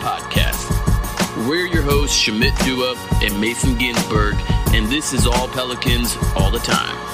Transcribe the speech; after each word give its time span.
Podcast. 0.00 0.66
We're 1.46 1.66
your 1.66 1.82
hosts, 1.82 2.16
Shamit 2.16 2.56
Dua 2.64 2.94
and 3.22 3.38
Mason 3.40 3.76
Ginsberg, 3.76 4.36
and 4.74 4.86
this 4.88 5.12
is 5.12 5.26
all 5.26 5.48
Pelicans 5.48 6.16
all 6.34 6.50
the 6.50 6.58
time. 6.58 7.09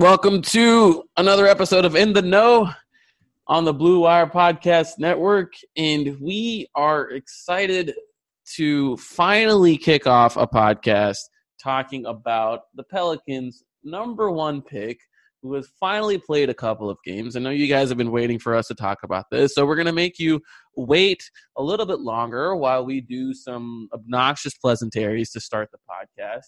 Welcome 0.00 0.40
to 0.40 1.04
another 1.18 1.46
episode 1.46 1.84
of 1.84 1.94
In 1.94 2.14
the 2.14 2.22
Know 2.22 2.70
on 3.46 3.66
the 3.66 3.74
Blue 3.74 4.00
Wire 4.00 4.26
Podcast 4.26 4.92
Network. 4.98 5.52
And 5.76 6.18
we 6.18 6.68
are 6.74 7.10
excited 7.10 7.92
to 8.54 8.96
finally 8.96 9.76
kick 9.76 10.06
off 10.06 10.38
a 10.38 10.46
podcast 10.46 11.18
talking 11.62 12.06
about 12.06 12.60
the 12.74 12.82
Pelicans' 12.84 13.62
number 13.84 14.30
one 14.30 14.62
pick, 14.62 14.98
who 15.42 15.52
has 15.52 15.68
finally 15.78 16.16
played 16.16 16.48
a 16.48 16.54
couple 16.54 16.88
of 16.88 16.96
games. 17.04 17.36
I 17.36 17.40
know 17.40 17.50
you 17.50 17.66
guys 17.66 17.90
have 17.90 17.98
been 17.98 18.10
waiting 18.10 18.38
for 18.38 18.54
us 18.54 18.68
to 18.68 18.74
talk 18.74 19.00
about 19.02 19.26
this. 19.30 19.54
So 19.54 19.66
we're 19.66 19.76
going 19.76 19.84
to 19.84 19.92
make 19.92 20.18
you 20.18 20.40
wait 20.76 21.30
a 21.58 21.62
little 21.62 21.84
bit 21.84 22.00
longer 22.00 22.56
while 22.56 22.86
we 22.86 23.02
do 23.02 23.34
some 23.34 23.90
obnoxious 23.92 24.54
pleasantries 24.54 25.30
to 25.32 25.40
start 25.40 25.68
the 25.70 25.78
podcast. 25.78 26.46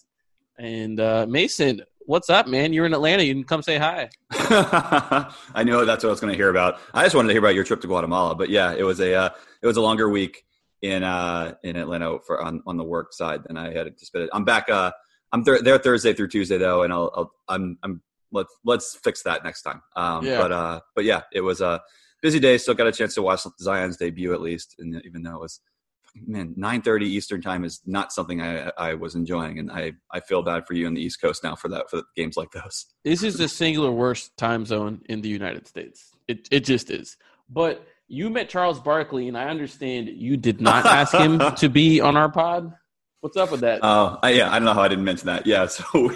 And 0.57 0.99
uh, 0.99 1.27
Mason, 1.29 1.81
what's 2.05 2.29
up, 2.29 2.47
man? 2.47 2.73
You're 2.73 2.85
in 2.85 2.93
Atlanta. 2.93 3.23
You 3.23 3.33
can 3.33 3.43
come 3.43 3.61
say 3.61 3.77
hi. 3.77 4.09
I 4.31 5.63
know 5.63 5.85
that's 5.85 6.03
what 6.03 6.09
I 6.09 6.11
was 6.11 6.19
going 6.19 6.31
to 6.31 6.37
hear 6.37 6.49
about. 6.49 6.79
I 6.93 7.03
just 7.03 7.15
wanted 7.15 7.29
to 7.29 7.33
hear 7.33 7.41
about 7.41 7.55
your 7.55 7.63
trip 7.63 7.81
to 7.81 7.87
Guatemala, 7.87 8.35
but 8.35 8.49
yeah, 8.49 8.73
it 8.73 8.83
was 8.83 8.99
a 8.99 9.13
uh, 9.13 9.29
it 9.61 9.67
was 9.67 9.77
a 9.77 9.81
longer 9.81 10.09
week 10.09 10.43
in 10.81 11.03
uh, 11.03 11.55
in 11.63 11.75
Atlanta 11.75 12.19
for 12.25 12.41
on, 12.41 12.61
on 12.65 12.77
the 12.77 12.83
work 12.83 13.13
side 13.13 13.41
than 13.45 13.57
I 13.57 13.71
had 13.73 13.87
anticipated. 13.87 14.29
I'm 14.33 14.45
back. 14.45 14.69
Uh, 14.69 14.91
I'm 15.31 15.43
th- 15.43 15.61
there 15.61 15.77
Thursday 15.77 16.13
through 16.13 16.27
Tuesday 16.29 16.57
though, 16.57 16.83
and 16.83 16.93
I'll, 16.93 17.11
I'll 17.15 17.31
I'm 17.47 17.77
I'm 17.83 18.01
let's 18.31 18.53
let's 18.65 18.95
fix 19.03 19.23
that 19.23 19.43
next 19.43 19.63
time. 19.63 19.81
Um, 19.95 20.25
Yeah. 20.25 20.41
But 20.41 20.51
uh, 20.51 20.79
but 20.95 21.05
yeah, 21.05 21.21
it 21.31 21.41
was 21.41 21.61
a 21.61 21.81
busy 22.21 22.39
day. 22.39 22.57
Still 22.57 22.73
got 22.73 22.87
a 22.87 22.91
chance 22.91 23.15
to 23.15 23.21
watch 23.21 23.41
Zion's 23.59 23.97
debut 23.97 24.33
at 24.33 24.41
least, 24.41 24.75
and 24.79 25.01
even 25.05 25.23
though 25.23 25.35
it 25.35 25.41
was 25.41 25.61
man 26.15 26.53
9:30 26.57 27.03
Eastern 27.03 27.41
time 27.41 27.63
is 27.63 27.81
not 27.85 28.11
something 28.11 28.41
I 28.41 28.71
I 28.77 28.93
was 28.93 29.15
enjoying, 29.15 29.59
and 29.59 29.71
I 29.71 29.93
I 30.11 30.19
feel 30.19 30.41
bad 30.41 30.65
for 30.67 30.73
you 30.73 30.87
on 30.87 30.93
the 30.93 31.01
East 31.01 31.21
Coast 31.21 31.43
now 31.43 31.55
for 31.55 31.69
that 31.69 31.89
for 31.89 32.03
games 32.15 32.37
like 32.37 32.51
those. 32.51 32.85
This 33.03 33.23
is 33.23 33.37
the 33.37 33.47
singular 33.47 33.91
worst 33.91 34.35
time 34.37 34.65
zone 34.65 35.01
in 35.09 35.21
the 35.21 35.29
United 35.29 35.67
States. 35.67 36.11
It 36.27 36.47
it 36.51 36.61
just 36.61 36.89
is. 36.89 37.17
But 37.49 37.85
you 38.07 38.29
met 38.29 38.49
Charles 38.49 38.79
Barkley, 38.79 39.27
and 39.27 39.37
I 39.37 39.45
understand 39.45 40.09
you 40.09 40.37
did 40.37 40.61
not 40.61 40.85
ask 40.99 41.13
him 41.13 41.39
to 41.55 41.69
be 41.69 42.01
on 42.01 42.15
our 42.17 42.29
pod. 42.29 42.73
What's 43.21 43.37
up 43.37 43.51
with 43.51 43.61
that? 43.61 43.79
Oh, 43.81 44.19
I, 44.21 44.31
yeah. 44.31 44.51
I 44.51 44.59
don't 44.59 44.65
know 44.65 44.73
how 44.73 44.81
I 44.81 44.89
didn't 44.89 45.05
mention 45.05 45.27
that. 45.27 45.47
Yeah. 45.47 45.67
So 45.69 46.11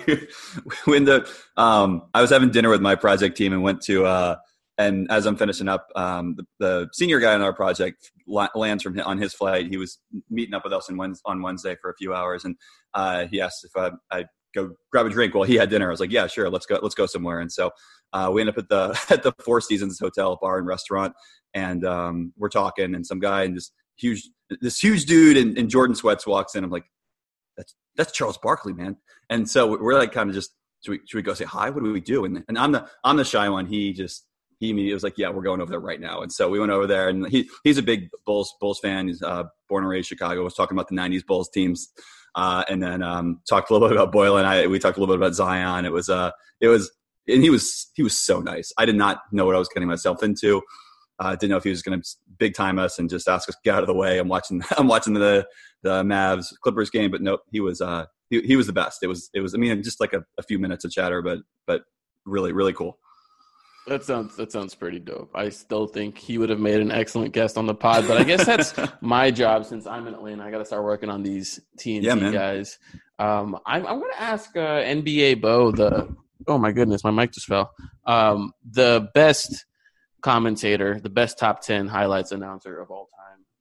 we, 0.85 0.97
ended 0.97 1.21
up, 1.21 1.27
um, 1.55 2.03
I 2.13 2.19
was 2.19 2.29
having 2.29 2.51
dinner 2.51 2.69
with 2.69 2.81
my 2.81 2.95
project 2.95 3.37
team 3.37 3.53
and 3.53 3.63
went 3.63 3.81
to, 3.83 4.05
uh, 4.05 4.35
and 4.77 5.09
as 5.09 5.25
I'm 5.25 5.37
finishing 5.37 5.69
up, 5.69 5.87
um, 5.95 6.35
the, 6.35 6.45
the 6.59 6.89
senior 6.91 7.19
guy 7.19 7.33
on 7.33 7.41
our 7.41 7.53
project 7.53 8.11
lands 8.27 8.83
from 8.83 8.99
on 8.99 9.17
his 9.17 9.33
flight. 9.33 9.67
He 9.67 9.77
was 9.77 9.99
meeting 10.29 10.53
up 10.53 10.63
with 10.63 10.73
us 10.73 10.89
on 11.25 11.41
Wednesday, 11.41 11.75
for 11.81 11.89
a 11.89 11.95
few 11.95 12.13
hours, 12.13 12.45
and 12.45 12.55
uh, 12.93 13.27
he 13.27 13.41
asked 13.41 13.65
if 13.65 13.75
I, 13.75 13.91
I'd 14.11 14.27
go 14.53 14.71
grab 14.91 15.05
a 15.05 15.09
drink 15.09 15.33
while 15.33 15.43
he 15.43 15.55
had 15.55 15.69
dinner. 15.69 15.87
I 15.87 15.91
was 15.91 15.99
like, 15.99 16.11
yeah, 16.11 16.27
sure, 16.27 16.49
let's 16.49 16.65
go, 16.65 16.79
let's 16.81 16.95
go 16.95 17.05
somewhere. 17.05 17.39
And 17.39 17.51
so 17.51 17.71
uh, 18.13 18.29
we 18.33 18.41
end 18.41 18.49
up 18.49 18.57
at 18.57 18.69
the 18.69 18.99
at 19.09 19.23
the 19.23 19.33
Four 19.43 19.61
Seasons 19.61 19.99
Hotel 19.99 20.37
bar 20.41 20.57
and 20.57 20.67
restaurant, 20.67 21.13
and 21.53 21.85
um, 21.85 22.33
we're 22.37 22.49
talking, 22.49 22.95
and 22.95 23.05
some 23.05 23.19
guy 23.19 23.43
and 23.43 23.55
this 23.55 23.71
huge 23.97 24.29
this 24.61 24.79
huge 24.79 25.05
dude 25.05 25.37
in, 25.37 25.57
in 25.57 25.69
Jordan 25.69 25.95
sweats 25.95 26.25
walks 26.25 26.55
in. 26.55 26.63
I'm 26.63 26.69
like, 26.69 26.85
that's 27.55 27.75
that's 27.95 28.11
Charles 28.11 28.37
Barkley, 28.37 28.73
man. 28.73 28.97
And 29.29 29.49
so 29.49 29.77
we're 29.77 29.95
like 29.95 30.11
kind 30.11 30.29
of 30.29 30.35
just 30.35 30.51
should 30.83 30.91
we 30.91 30.99
should 31.07 31.17
we 31.17 31.21
go 31.23 31.33
say 31.33 31.45
hi? 31.45 31.69
What 31.69 31.83
do 31.83 31.91
we 31.91 32.01
do? 32.01 32.25
And 32.25 32.43
and 32.47 32.57
I'm 32.57 32.71
the 32.71 32.87
I'm 33.03 33.17
the 33.17 33.25
shy 33.25 33.49
one. 33.49 33.65
He 33.65 33.93
just 33.93 34.25
he 34.59 34.71
immediately 34.71 34.93
was 34.93 35.03
like, 35.03 35.17
yeah, 35.17 35.29
we're 35.29 35.43
going 35.43 35.61
over 35.61 35.69
there 35.69 35.79
right 35.79 35.99
now. 35.99 36.21
And 36.21 36.31
so 36.31 36.49
we 36.49 36.59
went 36.59 36.71
over 36.71 36.87
there, 36.87 37.09
and 37.09 37.27
he 37.27 37.49
he's 37.63 37.77
a 37.77 37.83
big 37.83 38.09
Bulls 38.25 38.53
Bulls 38.59 38.79
fan. 38.79 39.07
He's 39.07 39.21
uh, 39.21 39.43
born 39.69 39.83
and 39.83 39.89
raised 39.89 40.09
Chicago. 40.09 40.43
Was 40.43 40.55
talking 40.55 40.75
about 40.75 40.87
the 40.87 40.95
'90s 40.95 41.25
Bulls 41.25 41.49
teams, 41.49 41.89
uh, 42.35 42.63
and 42.69 42.81
then 42.81 43.03
um, 43.03 43.41
talked 43.49 43.69
a 43.69 43.73
little 43.73 43.87
bit 43.87 43.97
about 43.97 44.11
Boyle 44.11 44.37
and 44.37 44.47
I. 44.47 44.67
We 44.67 44.79
talked 44.79 44.97
a 44.97 44.99
little 44.99 45.15
bit 45.15 45.21
about 45.21 45.35
Zion. 45.35 45.85
It 45.85 45.91
was 45.91 46.09
uh 46.09 46.31
it 46.59 46.67
was 46.67 46.91
and 47.27 47.43
he 47.43 47.49
was 47.49 47.91
he 47.95 48.03
was 48.03 48.17
so 48.17 48.39
nice. 48.39 48.71
I 48.77 48.85
did 48.85 48.95
not 48.95 49.21
know 49.31 49.45
what 49.45 49.55
I 49.55 49.59
was 49.59 49.69
getting 49.69 49.89
myself 49.89 50.23
into. 50.23 50.61
Uh, 51.19 51.31
didn't 51.31 51.49
know 51.49 51.57
if 51.57 51.63
he 51.63 51.71
was 51.71 51.81
going 51.81 51.99
to 51.99 52.07
big 52.37 52.53
time 52.53 52.77
us 52.77 52.99
and 52.99 53.09
just 53.09 53.27
ask 53.27 53.49
us 53.49 53.55
get 53.63 53.73
out 53.73 53.81
of 53.81 53.87
the 53.87 53.93
way. 53.93 54.19
I'm 54.19 54.27
watching 54.27 54.61
I'm 54.77 54.87
watching 54.87 55.13
the 55.13 55.47
the 55.83 56.03
Mavs 56.03 56.47
Clippers 56.61 56.89
game, 56.89 57.11
but 57.11 57.21
nope, 57.21 57.41
he 57.51 57.59
was 57.59 57.81
uh 57.81 58.05
he, 58.29 58.41
he 58.41 58.55
was 58.55 58.67
the 58.67 58.73
best. 58.73 59.03
It 59.03 59.07
was 59.07 59.29
it 59.33 59.41
was 59.41 59.53
I 59.53 59.57
mean 59.57 59.83
just 59.83 59.99
like 59.99 60.13
a, 60.13 60.23
a 60.37 60.43
few 60.43 60.59
minutes 60.59 60.85
of 60.85 60.91
chatter, 60.91 61.21
but 61.21 61.39
but 61.65 61.83
really 62.25 62.51
really 62.51 62.73
cool. 62.73 62.99
That 63.87 64.03
sounds 64.03 64.35
that 64.35 64.51
sounds 64.51 64.75
pretty 64.75 64.99
dope. 64.99 65.31
I 65.33 65.49
still 65.49 65.87
think 65.87 66.17
he 66.17 66.37
would 66.37 66.49
have 66.49 66.59
made 66.59 66.81
an 66.81 66.91
excellent 66.91 67.33
guest 67.33 67.57
on 67.57 67.65
the 67.67 67.73
pod, 67.75 68.05
but 68.07 68.17
I 68.17 68.23
guess 68.23 68.45
that's 68.45 68.73
my 69.01 69.31
job 69.31 69.65
since 69.65 69.87
I'm 69.87 70.07
in 70.07 70.13
Atlanta. 70.13 70.43
I 70.43 70.51
got 70.51 70.57
to 70.57 70.65
start 70.65 70.83
working 70.83 71.09
on 71.09 71.23
these 71.23 71.59
TNT 71.79 72.03
Yeah, 72.03 72.31
guys. 72.31 72.79
Um, 73.17 73.57
I'm 73.65 73.87
I'm 73.87 73.99
going 73.99 74.11
to 74.11 74.21
ask 74.21 74.55
uh, 74.57 74.59
NBA 74.83 75.41
Bo 75.41 75.71
the 75.71 76.13
oh 76.47 76.57
my 76.57 76.71
goodness, 76.73 77.03
my 77.03 77.11
mic 77.11 77.31
just 77.31 77.47
fell. 77.47 77.71
Um, 78.05 78.51
the 78.69 79.09
best 79.13 79.65
commentator, 80.21 80.99
the 80.99 81.09
best 81.09 81.37
top 81.39 81.61
ten 81.61 81.87
highlights 81.87 82.31
announcer 82.31 82.79
of 82.79 82.91
all 82.91 83.07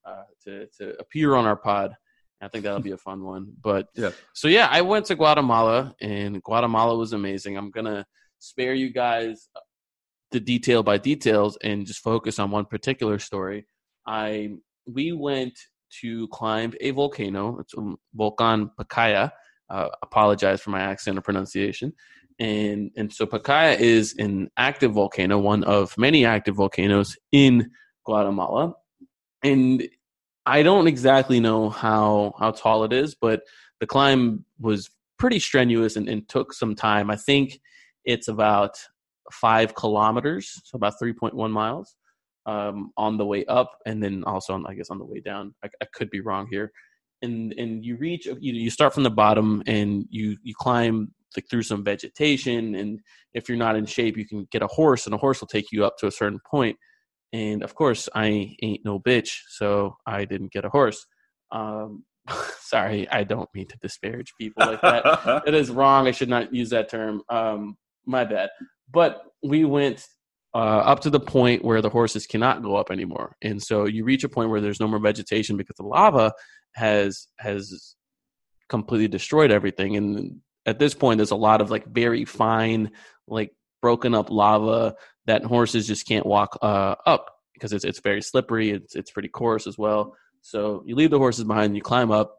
time 0.05 0.13
uh, 0.15 0.23
to 0.45 0.67
to 0.79 0.99
appear 0.99 1.35
on 1.35 1.47
our 1.47 1.57
pod. 1.57 1.95
I 2.41 2.49
think 2.49 2.65
that'll 2.65 2.81
be 2.81 2.91
a 2.91 2.99
fun 2.99 3.23
one. 3.25 3.53
But 3.63 3.87
Yeah. 3.95 4.11
so 4.35 4.49
yeah, 4.49 4.69
I 4.71 4.83
went 4.83 5.07
to 5.07 5.15
Guatemala 5.15 5.95
and 6.01 6.43
Guatemala 6.43 6.97
was 6.97 7.13
amazing. 7.13 7.57
I'm 7.57 7.71
gonna 7.71 8.05
spare 8.39 8.75
you 8.75 8.91
guys 8.93 9.49
the 10.33 10.41
detail 10.41 10.83
by 10.83 10.99
details 10.99 11.57
and 11.63 11.87
just 11.87 12.01
focus 12.01 12.39
on 12.39 12.51
one 12.51 12.67
particular 12.67 13.19
story. 13.19 13.67
I 14.07 14.51
we 14.87 15.13
went 15.13 15.59
to 16.01 16.29
climb 16.29 16.75
a 16.81 16.91
volcano. 16.91 17.59
It's 17.61 17.75
Volcan 18.15 18.71
Pacaya. 18.79 19.31
Uh, 19.69 19.89
apologize 20.03 20.61
for 20.61 20.71
my 20.71 20.81
accent 20.81 21.19
or 21.19 21.23
pronunciation. 21.23 21.93
And 22.39 22.91
and 22.97 23.13
so 23.13 23.27
Pacaya 23.27 23.79
is 23.79 24.15
an 24.19 24.51
active 24.57 24.93
volcano, 24.93 25.39
one 25.39 25.65
of 25.65 25.97
many 25.97 26.25
active 26.25 26.57
volcanoes 26.57 27.17
in 27.33 27.71
Guatemala. 28.05 28.75
And 29.43 29.89
I 30.45 30.63
don't 30.63 30.87
exactly 30.87 31.41
know 31.41 31.71
how 31.71 32.35
how 32.39 32.51
tall 32.51 32.85
it 32.85 32.93
is, 32.93 33.15
but 33.15 33.43
the 33.81 33.87
climb 33.87 34.45
was 34.61 34.91
pretty 35.19 35.39
strenuous 35.39 35.97
and, 35.97 36.09
and 36.09 36.29
took 36.29 36.53
some 36.53 36.75
time. 36.75 37.11
I 37.11 37.17
think 37.17 37.59
it's 38.05 38.29
about 38.29 38.79
five 39.33 39.75
kilometers, 39.75 40.61
so 40.65 40.77
about 40.77 40.99
three 40.99 41.13
point 41.13 41.35
one 41.35 41.53
miles 41.53 41.97
um, 42.47 42.93
on 42.97 43.17
the 43.19 43.27
way 43.27 43.45
up, 43.47 43.73
and 43.87 44.03
then 44.03 44.25
also 44.25 44.55
on, 44.55 44.67
I 44.67 44.75
guess 44.75 44.91
on 44.91 44.99
the 44.99 45.05
way 45.05 45.21
down. 45.21 45.55
I, 45.65 45.69
I 45.83 45.87
could 45.95 46.11
be 46.11 46.21
wrong 46.21 46.47
here. 46.51 46.71
and 47.23 47.53
and 47.59 47.85
you 47.85 47.97
reach 47.97 48.27
you 48.27 48.53
you 48.53 48.71
start 48.71 48.95
from 48.95 49.03
the 49.03 49.11
bottom 49.11 49.63
and 49.67 50.07
you 50.11 50.37
you 50.43 50.55
climb 50.55 51.13
like 51.37 51.47
through 51.51 51.63
some 51.63 51.85
vegetation. 51.85 52.75
And 52.75 53.01
if 53.35 53.49
you're 53.49 53.59
not 53.59 53.77
in 53.77 53.87
shape 53.87 54.17
you 54.17 54.27
can 54.27 54.47
get 54.51 54.63
a 54.63 54.67
horse 54.69 55.07
and 55.07 55.15
a 55.15 55.19
horse 55.19 55.41
will 55.41 55.49
take 55.49 55.73
you 55.73 55.85
up 55.85 55.97
to 55.99 56.07
a 56.07 56.11
certain 56.13 56.41
point. 56.51 56.77
And 57.33 57.63
of 57.63 57.75
course 57.75 58.09
i 58.15 58.55
ain't 58.63 58.85
no 58.85 59.01
bitch 59.01 59.31
so 59.49 59.97
i 60.07 60.25
didn't 60.25 60.53
get 60.53 60.65
a 60.65 60.71
horse. 60.71 61.07
Um 61.53 62.05
sorry 62.61 63.09
i 63.11 63.25
don't 63.25 63.49
mean 63.55 63.67
to 63.69 63.79
disparage 63.83 64.33
people 64.41 64.67
like 64.67 64.81
that. 64.83 65.43
It 65.49 65.55
is 65.55 65.71
wrong. 65.71 66.07
I 66.07 66.13
should 66.13 66.29
not 66.31 66.55
use 66.55 66.71
that 66.71 66.89
term. 66.91 67.23
Um 67.29 67.77
my 68.07 68.25
bad 68.25 68.51
but 68.91 69.23
we 69.43 69.65
went 69.65 70.07
uh, 70.55 70.59
up 70.59 71.01
to 71.01 71.11
the 71.11 71.21
point 71.21 71.65
where 71.65 71.83
the 71.83 71.91
horses 71.91 72.27
cannot 72.27 72.63
go 72.63 72.77
up 72.77 72.91
anymore. 72.91 73.37
And 73.43 73.63
so 73.63 73.85
you 73.85 74.05
reach 74.05 74.25
a 74.25 74.29
point 74.29 74.49
where 74.49 74.61
there's 74.61 74.81
no 74.81 74.89
more 74.89 74.99
vegetation 74.99 75.57
because 75.57 75.77
the 75.77 75.83
lava 75.83 76.33
has 76.75 77.29
has 77.39 77.95
completely 78.69 79.09
destroyed 79.09 79.51
everything. 79.51 79.97
And 79.97 80.41
at 80.65 80.79
this 80.79 80.95
point 80.95 81.19
there's 81.19 81.31
a 81.31 81.37
lot 81.37 81.61
of 81.61 81.71
like 81.71 81.87
very 81.87 82.25
fine 82.25 82.91
like 83.29 83.53
broken 83.83 84.15
up 84.15 84.31
lava 84.31 84.95
that 85.27 85.45
horses 85.45 85.87
just 85.87 86.07
can't 86.07 86.25
walk 86.25 86.59
uh, 86.63 86.95
up 87.05 87.31
because 87.53 87.73
it's 87.73 87.85
it's 87.85 88.01
very 88.01 88.23
slippery. 88.23 88.71
It's 88.71 88.95
it's 88.95 89.11
pretty 89.11 89.29
coarse 89.29 89.67
as 89.67 89.77
well. 89.77 90.17
So 90.41 90.83
you 90.87 90.95
leave 90.95 91.11
the 91.11 91.19
horses 91.19 91.45
behind 91.45 91.77
you 91.77 91.83
climb 91.83 92.11
up 92.11 92.37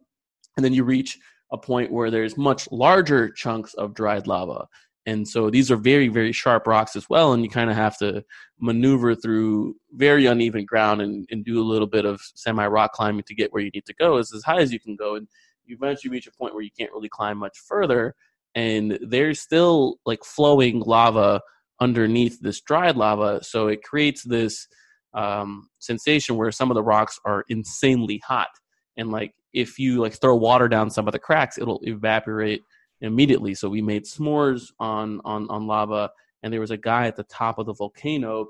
and 0.56 0.64
then 0.66 0.74
you 0.74 0.84
reach 0.84 1.20
a 1.52 1.58
point 1.58 1.92
where 1.92 2.10
there's 2.10 2.36
much 2.36 2.68
larger 2.72 3.30
chunks 3.30 3.74
of 3.76 3.94
dried 3.94 4.28
lava 4.28 4.68
and 5.08 5.28
so 5.28 5.50
these 5.50 5.72
are 5.72 5.78
very 5.78 6.10
very 6.10 6.32
sharp 6.32 6.68
rocks 6.68 6.96
as 6.96 7.10
well 7.10 7.34
and 7.34 7.44
you 7.44 7.50
kind 7.50 7.72
of 7.72 7.76
have 7.76 7.98
to 7.98 8.24
maneuver 8.60 9.16
through 9.16 9.76
very 9.94 10.26
uneven 10.28 10.66
ground 10.66 11.02
and, 11.02 11.26
and 11.32 11.46
do 11.46 11.60
a 11.60 11.66
little 11.66 11.88
bit 11.88 12.06
of 12.06 12.22
semi 12.36 12.68
rock 12.68 12.92
climbing 12.94 13.24
to 13.24 13.34
get 13.34 13.52
where 13.52 13.64
you 13.64 13.72
need 13.74 13.86
to 13.86 13.94
go. 13.96 14.18
It's 14.18 14.36
as 14.36 14.44
high 14.44 14.60
as 14.60 14.72
you 14.72 14.80
can 14.80 14.96
go 14.96 15.16
and 15.16 15.28
you 15.66 15.76
eventually 15.76 16.12
reach 16.12 16.28
a 16.28 16.32
point 16.32 16.54
where 16.54 16.64
you 16.64 16.70
can't 16.78 16.92
really 16.92 17.10
climb 17.10 17.38
much 17.38 17.58
further 17.58 18.14
and 18.54 19.00
there's 19.02 19.40
still 19.40 19.96
like 20.06 20.24
flowing 20.24 20.82
lava 20.82 21.42
underneath 21.80 22.40
this 22.42 22.62
dried 22.62 22.98
lava. 22.98 23.44
So 23.44 23.68
it 23.68 23.84
creates 23.84 24.24
this 24.24 24.68
um, 25.14 25.70
sensation 25.80 26.36
where 26.36 26.52
some 26.52 26.72
of 26.72 26.76
the 26.76 26.84
rocks 26.84 27.20
are 27.26 27.46
insanely 27.50 28.22
hot. 28.26 28.50
And 28.98 29.12
like 29.12 29.34
if 29.54 29.80
you 29.80 30.00
like 30.02 30.14
throw 30.14 30.36
water 30.36 30.68
down 30.68 30.90
some 30.90 31.08
of 31.08 31.14
the 31.14 31.20
cracks 31.20 31.58
it'll 31.58 31.82
evaporate 31.84 32.64
immediately 33.02 33.54
so 33.54 33.70
we 33.70 33.82
made 33.82 34.06
s'mores 34.06 34.72
on 34.80 35.22
on 35.24 35.48
on 35.50 35.68
lava 35.68 36.10
and 36.44 36.52
there 36.52 36.62
was 36.62 36.72
a 36.72 36.78
guy 36.78 37.08
at 37.08 37.16
the 37.16 37.24
top 37.24 37.60
of 37.60 37.66
the 37.66 37.74
volcano 37.74 38.48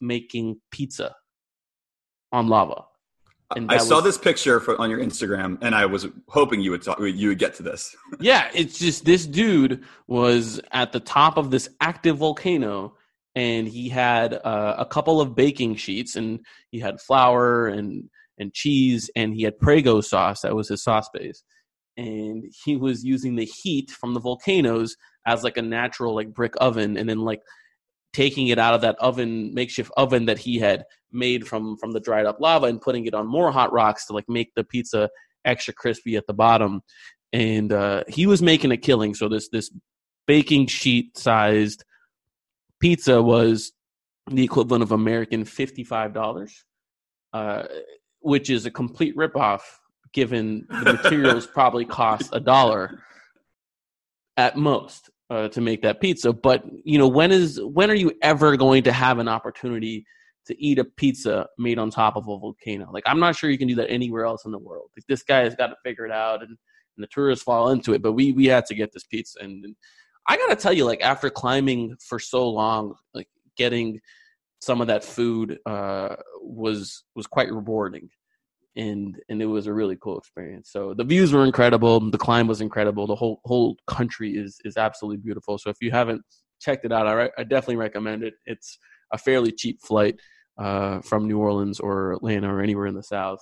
making 0.00 0.60
pizza 0.70 1.14
on 2.32 2.48
lava 2.48 2.84
and 3.56 3.70
I 3.70 3.78
saw 3.78 3.96
was- 3.96 4.04
this 4.04 4.18
picture 4.18 4.60
for, 4.60 4.80
on 4.80 4.90
your 4.90 5.00
Instagram, 5.00 5.58
and 5.62 5.74
I 5.74 5.86
was 5.86 6.06
hoping 6.28 6.60
you 6.60 6.70
would 6.70 6.82
talk, 6.82 6.98
you 7.00 7.28
would 7.28 7.38
get 7.38 7.54
to 7.54 7.62
this. 7.62 7.94
yeah, 8.20 8.50
it's 8.54 8.78
just 8.78 9.04
this 9.04 9.26
dude 9.26 9.84
was 10.06 10.60
at 10.72 10.92
the 10.92 11.00
top 11.00 11.36
of 11.36 11.50
this 11.50 11.68
active 11.80 12.18
volcano, 12.18 12.96
and 13.34 13.66
he 13.66 13.88
had 13.88 14.34
uh, 14.34 14.76
a 14.78 14.86
couple 14.86 15.20
of 15.20 15.34
baking 15.34 15.76
sheets, 15.76 16.16
and 16.16 16.40
he 16.70 16.78
had 16.78 17.00
flour 17.00 17.68
and 17.68 18.08
and 18.38 18.52
cheese, 18.54 19.10
and 19.14 19.34
he 19.34 19.42
had 19.42 19.58
Prego 19.58 20.00
sauce. 20.00 20.40
That 20.40 20.56
was 20.56 20.68
his 20.68 20.82
sauce 20.82 21.08
base, 21.12 21.42
and 21.96 22.44
he 22.64 22.76
was 22.76 23.04
using 23.04 23.36
the 23.36 23.44
heat 23.62 23.90
from 23.90 24.14
the 24.14 24.20
volcanoes 24.20 24.96
as 25.26 25.44
like 25.44 25.56
a 25.56 25.62
natural 25.62 26.14
like 26.14 26.32
brick 26.32 26.54
oven, 26.60 26.96
and 26.96 27.08
then 27.08 27.20
like 27.20 27.40
taking 28.12 28.48
it 28.48 28.58
out 28.58 28.74
of 28.74 28.82
that 28.82 28.96
oven 28.98 29.54
makeshift 29.54 29.90
oven 29.96 30.26
that 30.26 30.38
he 30.38 30.58
had 30.58 30.84
made 31.12 31.46
from 31.46 31.76
from 31.78 31.92
the 31.92 32.00
dried 32.00 32.26
up 32.26 32.40
lava 32.40 32.66
and 32.66 32.80
putting 32.80 33.06
it 33.06 33.14
on 33.14 33.26
more 33.26 33.52
hot 33.52 33.72
rocks 33.72 34.06
to 34.06 34.12
like 34.12 34.28
make 34.28 34.50
the 34.54 34.64
pizza 34.64 35.08
extra 35.44 35.74
crispy 35.74 36.16
at 36.16 36.26
the 36.26 36.34
bottom 36.34 36.80
and 37.32 37.72
uh, 37.72 38.04
he 38.08 38.26
was 38.26 38.42
making 38.42 38.72
a 38.72 38.76
killing. 38.76 39.14
So 39.14 39.28
this 39.28 39.48
this 39.48 39.70
baking 40.26 40.66
sheet 40.66 41.16
sized 41.16 41.84
pizza 42.80 43.22
was 43.22 43.72
the 44.30 44.44
equivalent 44.44 44.82
of 44.82 44.92
American 44.92 45.44
fifty 45.44 45.84
five 45.84 46.12
dollars, 46.12 46.64
uh, 47.32 47.64
which 48.20 48.50
is 48.50 48.66
a 48.66 48.70
complete 48.70 49.16
ripoff. 49.16 49.60
Given 50.12 50.66
the 50.68 50.92
materials 51.02 51.46
probably 51.46 51.84
cost 51.84 52.30
a 52.32 52.40
dollar 52.40 53.00
at 54.36 54.56
most 54.56 55.10
uh, 55.30 55.48
to 55.48 55.60
make 55.60 55.82
that 55.82 56.00
pizza, 56.00 56.32
but 56.32 56.64
you 56.84 56.98
know 56.98 57.08
when 57.08 57.32
is 57.32 57.60
when 57.62 57.90
are 57.90 57.94
you 57.94 58.12
ever 58.22 58.56
going 58.56 58.82
to 58.84 58.92
have 58.92 59.18
an 59.18 59.28
opportunity 59.28 60.04
to 60.46 60.60
eat 60.60 60.78
a 60.78 60.84
pizza 60.84 61.46
made 61.58 61.78
on 61.78 61.90
top 61.90 62.16
of 62.16 62.24
a 62.24 62.38
volcano? 62.38 62.90
Like 62.92 63.04
I'm 63.06 63.20
not 63.20 63.36
sure 63.36 63.50
you 63.50 63.58
can 63.58 63.68
do 63.68 63.76
that 63.76 63.90
anywhere 63.90 64.24
else 64.24 64.44
in 64.44 64.52
the 64.52 64.58
world. 64.58 64.90
Like, 64.96 65.06
this 65.08 65.22
guy 65.22 65.40
has 65.40 65.54
got 65.54 65.68
to 65.68 65.76
figure 65.84 66.04
it 66.04 66.12
out 66.12 66.42
and 66.42 66.56
and 66.96 67.02
the 67.02 67.08
tourists 67.08 67.44
fall 67.44 67.70
into 67.70 67.94
it. 67.94 68.02
But 68.02 68.12
we 68.12 68.32
we 68.32 68.46
had 68.46 68.66
to 68.66 68.74
get 68.74 68.92
this 68.92 69.04
pizza, 69.04 69.38
and, 69.40 69.64
and 69.64 69.76
I 70.28 70.36
gotta 70.36 70.56
tell 70.56 70.72
you, 70.72 70.84
like 70.84 71.02
after 71.02 71.30
climbing 71.30 71.96
for 72.06 72.18
so 72.18 72.48
long, 72.48 72.94
like 73.14 73.28
getting 73.56 74.00
some 74.60 74.80
of 74.80 74.86
that 74.88 75.04
food 75.04 75.58
uh, 75.66 76.16
was 76.40 77.04
was 77.14 77.26
quite 77.26 77.52
rewarding, 77.52 78.08
and 78.76 79.20
and 79.28 79.42
it 79.42 79.46
was 79.46 79.66
a 79.66 79.72
really 79.72 79.96
cool 80.00 80.18
experience. 80.18 80.70
So 80.72 80.94
the 80.94 81.04
views 81.04 81.32
were 81.32 81.44
incredible, 81.44 82.00
the 82.10 82.18
climb 82.18 82.46
was 82.46 82.60
incredible, 82.60 83.06
the 83.06 83.14
whole 83.14 83.40
whole 83.44 83.76
country 83.86 84.32
is 84.36 84.58
is 84.64 84.76
absolutely 84.76 85.18
beautiful. 85.18 85.58
So 85.58 85.70
if 85.70 85.76
you 85.80 85.90
haven't 85.90 86.22
checked 86.60 86.84
it 86.84 86.92
out, 86.92 87.06
I, 87.06 87.12
re- 87.12 87.30
I 87.36 87.44
definitely 87.44 87.76
recommend 87.76 88.22
it. 88.22 88.34
It's 88.46 88.78
a 89.12 89.18
fairly 89.18 89.52
cheap 89.52 89.80
flight 89.82 90.18
uh, 90.58 91.00
from 91.00 91.26
New 91.26 91.38
Orleans 91.38 91.80
or 91.80 92.12
Atlanta 92.12 92.52
or 92.52 92.60
anywhere 92.60 92.86
in 92.86 92.94
the 92.94 93.02
South, 93.02 93.40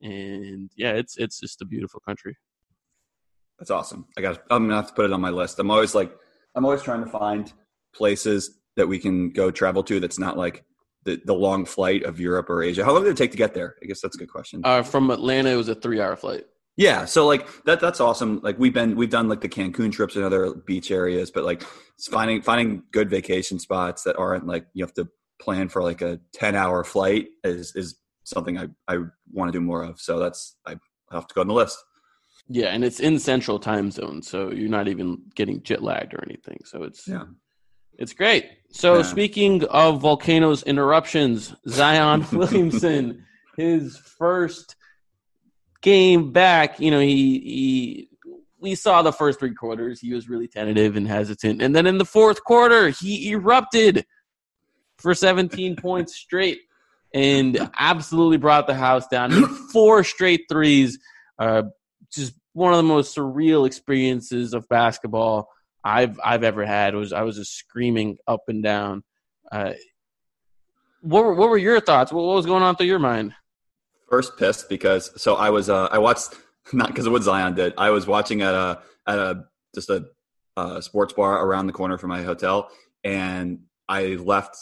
and 0.00 0.70
yeah, 0.76 0.92
it's 0.92 1.16
it's 1.16 1.40
just 1.40 1.62
a 1.62 1.66
beautiful 1.66 2.00
country. 2.00 2.36
That's 3.58 3.70
awesome. 3.70 4.06
I 4.16 4.20
got. 4.20 4.42
I'm 4.50 4.64
gonna 4.64 4.76
have 4.76 4.88
to 4.88 4.94
put 4.94 5.06
it 5.06 5.12
on 5.12 5.20
my 5.20 5.30
list. 5.30 5.58
I'm 5.58 5.70
always 5.70 5.94
like, 5.94 6.12
I'm 6.54 6.64
always 6.64 6.82
trying 6.82 7.04
to 7.04 7.10
find 7.10 7.52
places 7.94 8.60
that 8.76 8.86
we 8.86 9.00
can 9.00 9.30
go 9.30 9.50
travel 9.50 9.82
to. 9.84 9.98
That's 9.98 10.18
not 10.18 10.36
like 10.36 10.64
the 11.08 11.22
the 11.24 11.34
long 11.34 11.64
flight 11.64 12.02
of 12.04 12.20
Europe 12.20 12.50
or 12.50 12.62
Asia. 12.62 12.84
How 12.84 12.92
long 12.92 13.04
did 13.04 13.10
it 13.10 13.16
take 13.16 13.30
to 13.32 13.36
get 13.36 13.54
there? 13.54 13.76
I 13.82 13.86
guess 13.86 14.00
that's 14.00 14.16
a 14.16 14.18
good 14.18 14.30
question. 14.30 14.60
Uh, 14.64 14.82
from 14.82 15.10
Atlanta, 15.10 15.50
it 15.50 15.56
was 15.56 15.68
a 15.68 15.74
three-hour 15.74 16.16
flight. 16.16 16.44
Yeah, 16.76 17.06
so 17.06 17.26
like 17.26 17.48
that 17.64 17.80
that's 17.80 18.00
awesome. 18.00 18.40
Like 18.42 18.58
we've 18.58 18.74
been 18.74 18.94
we've 18.94 19.10
done 19.10 19.28
like 19.28 19.40
the 19.40 19.48
Cancun 19.48 19.90
trips 19.90 20.14
and 20.16 20.24
other 20.24 20.54
beach 20.54 20.90
areas, 20.90 21.30
but 21.30 21.44
like 21.44 21.62
finding 22.10 22.42
finding 22.42 22.82
good 22.92 23.10
vacation 23.10 23.58
spots 23.58 24.04
that 24.04 24.16
aren't 24.16 24.46
like 24.46 24.66
you 24.74 24.84
have 24.84 24.94
to 24.94 25.08
plan 25.40 25.68
for 25.68 25.82
like 25.82 26.02
a 26.02 26.20
10 26.34 26.54
hour 26.54 26.84
flight 26.84 27.28
is 27.42 27.74
is 27.74 27.96
something 28.24 28.58
I 28.58 28.68
I 28.86 28.98
want 29.32 29.52
to 29.52 29.58
do 29.58 29.64
more 29.64 29.82
of. 29.82 30.00
So 30.00 30.18
that's 30.18 30.56
I 30.66 30.76
have 31.10 31.26
to 31.26 31.34
go 31.34 31.40
on 31.40 31.48
the 31.48 31.54
list. 31.54 31.78
Yeah, 32.48 32.68
and 32.68 32.84
it's 32.84 33.00
in 33.00 33.18
Central 33.18 33.58
Time 33.58 33.90
Zone, 33.90 34.22
so 34.22 34.50
you're 34.52 34.70
not 34.70 34.88
even 34.88 35.18
getting 35.34 35.62
jet 35.64 35.82
lagged 35.82 36.14
or 36.14 36.22
anything. 36.24 36.60
So 36.64 36.84
it's 36.84 37.08
Yeah. 37.08 37.24
It's 37.98 38.12
great. 38.12 38.46
So 38.70 38.96
Yeah. 38.96 39.02
speaking 39.02 39.64
of 39.64 40.00
volcanoes 40.00 40.62
interruptions, 40.62 41.54
Zion 41.68 42.26
Williamson, 42.32 43.24
his 43.56 43.96
first 43.98 44.76
game 45.82 46.32
back, 46.32 46.80
you 46.80 46.90
know, 46.90 47.00
he 47.00 47.38
he 47.40 48.08
we 48.60 48.74
saw 48.74 49.02
the 49.02 49.12
first 49.12 49.38
three 49.38 49.54
quarters. 49.54 50.00
He 50.00 50.12
was 50.12 50.28
really 50.28 50.48
tentative 50.48 50.96
and 50.96 51.06
hesitant, 51.06 51.62
and 51.62 51.74
then 51.74 51.86
in 51.86 51.98
the 51.98 52.04
fourth 52.04 52.42
quarter, 52.44 52.88
he 52.88 53.30
erupted 53.30 54.04
for 54.98 55.14
17 55.14 55.76
points 55.82 56.16
straight 56.16 56.60
and 57.14 57.70
absolutely 57.78 58.36
brought 58.36 58.66
the 58.66 58.74
house 58.74 59.06
down. 59.06 59.30
Four 59.72 60.04
straight 60.04 60.42
threes. 60.50 60.98
Uh, 61.38 61.62
just 62.12 62.34
one 62.52 62.72
of 62.72 62.76
the 62.78 62.82
most 62.82 63.16
surreal 63.16 63.66
experiences 63.66 64.52
of 64.52 64.68
basketball 64.68 65.48
I've 65.84 66.18
I've 66.24 66.44
ever 66.44 66.64
had. 66.64 66.94
Was 66.94 67.12
I 67.12 67.22
was 67.22 67.36
just 67.36 67.56
screaming 67.56 68.18
up 68.26 68.42
and 68.48 68.62
down. 68.62 69.02
Uh, 69.50 69.72
what 71.00 71.24
were, 71.24 71.34
what 71.34 71.48
were 71.48 71.58
your 71.58 71.80
thoughts? 71.80 72.12
What, 72.12 72.24
what 72.24 72.36
was 72.36 72.46
going 72.46 72.62
on 72.62 72.76
through 72.76 72.86
your 72.86 72.98
mind? 72.98 73.32
First 74.10 74.36
pissed 74.36 74.68
because 74.68 75.10
so 75.20 75.36
I 75.36 75.50
was 75.50 75.68
uh 75.68 75.86
I 75.86 75.98
watched 75.98 76.34
not 76.72 76.88
because 76.88 77.06
of 77.06 77.12
what 77.12 77.22
Zion 77.22 77.54
did. 77.54 77.74
I 77.78 77.90
was 77.90 78.06
watching 78.06 78.42
at 78.42 78.54
a 78.54 78.80
at 79.06 79.18
a 79.18 79.44
just 79.74 79.90
a, 79.90 80.06
uh 80.56 80.80
sports 80.80 81.12
bar 81.12 81.44
around 81.44 81.66
the 81.66 81.72
corner 81.72 81.98
from 81.98 82.10
my 82.10 82.22
hotel, 82.22 82.70
and 83.04 83.60
I 83.88 84.16
left 84.16 84.56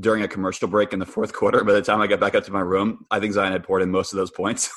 during 0.00 0.22
a 0.22 0.28
commercial 0.28 0.68
break 0.68 0.92
in 0.92 0.98
the 0.98 1.06
fourth 1.06 1.32
quarter. 1.32 1.62
By 1.64 1.72
the 1.72 1.82
time 1.82 2.00
I 2.00 2.06
got 2.06 2.20
back 2.20 2.34
up 2.34 2.44
to 2.44 2.52
my 2.52 2.60
room, 2.60 3.04
I 3.10 3.20
think 3.20 3.34
Zion 3.34 3.52
had 3.52 3.62
poured 3.62 3.82
in 3.82 3.90
most 3.90 4.12
of 4.12 4.16
those 4.16 4.30
points, 4.30 4.70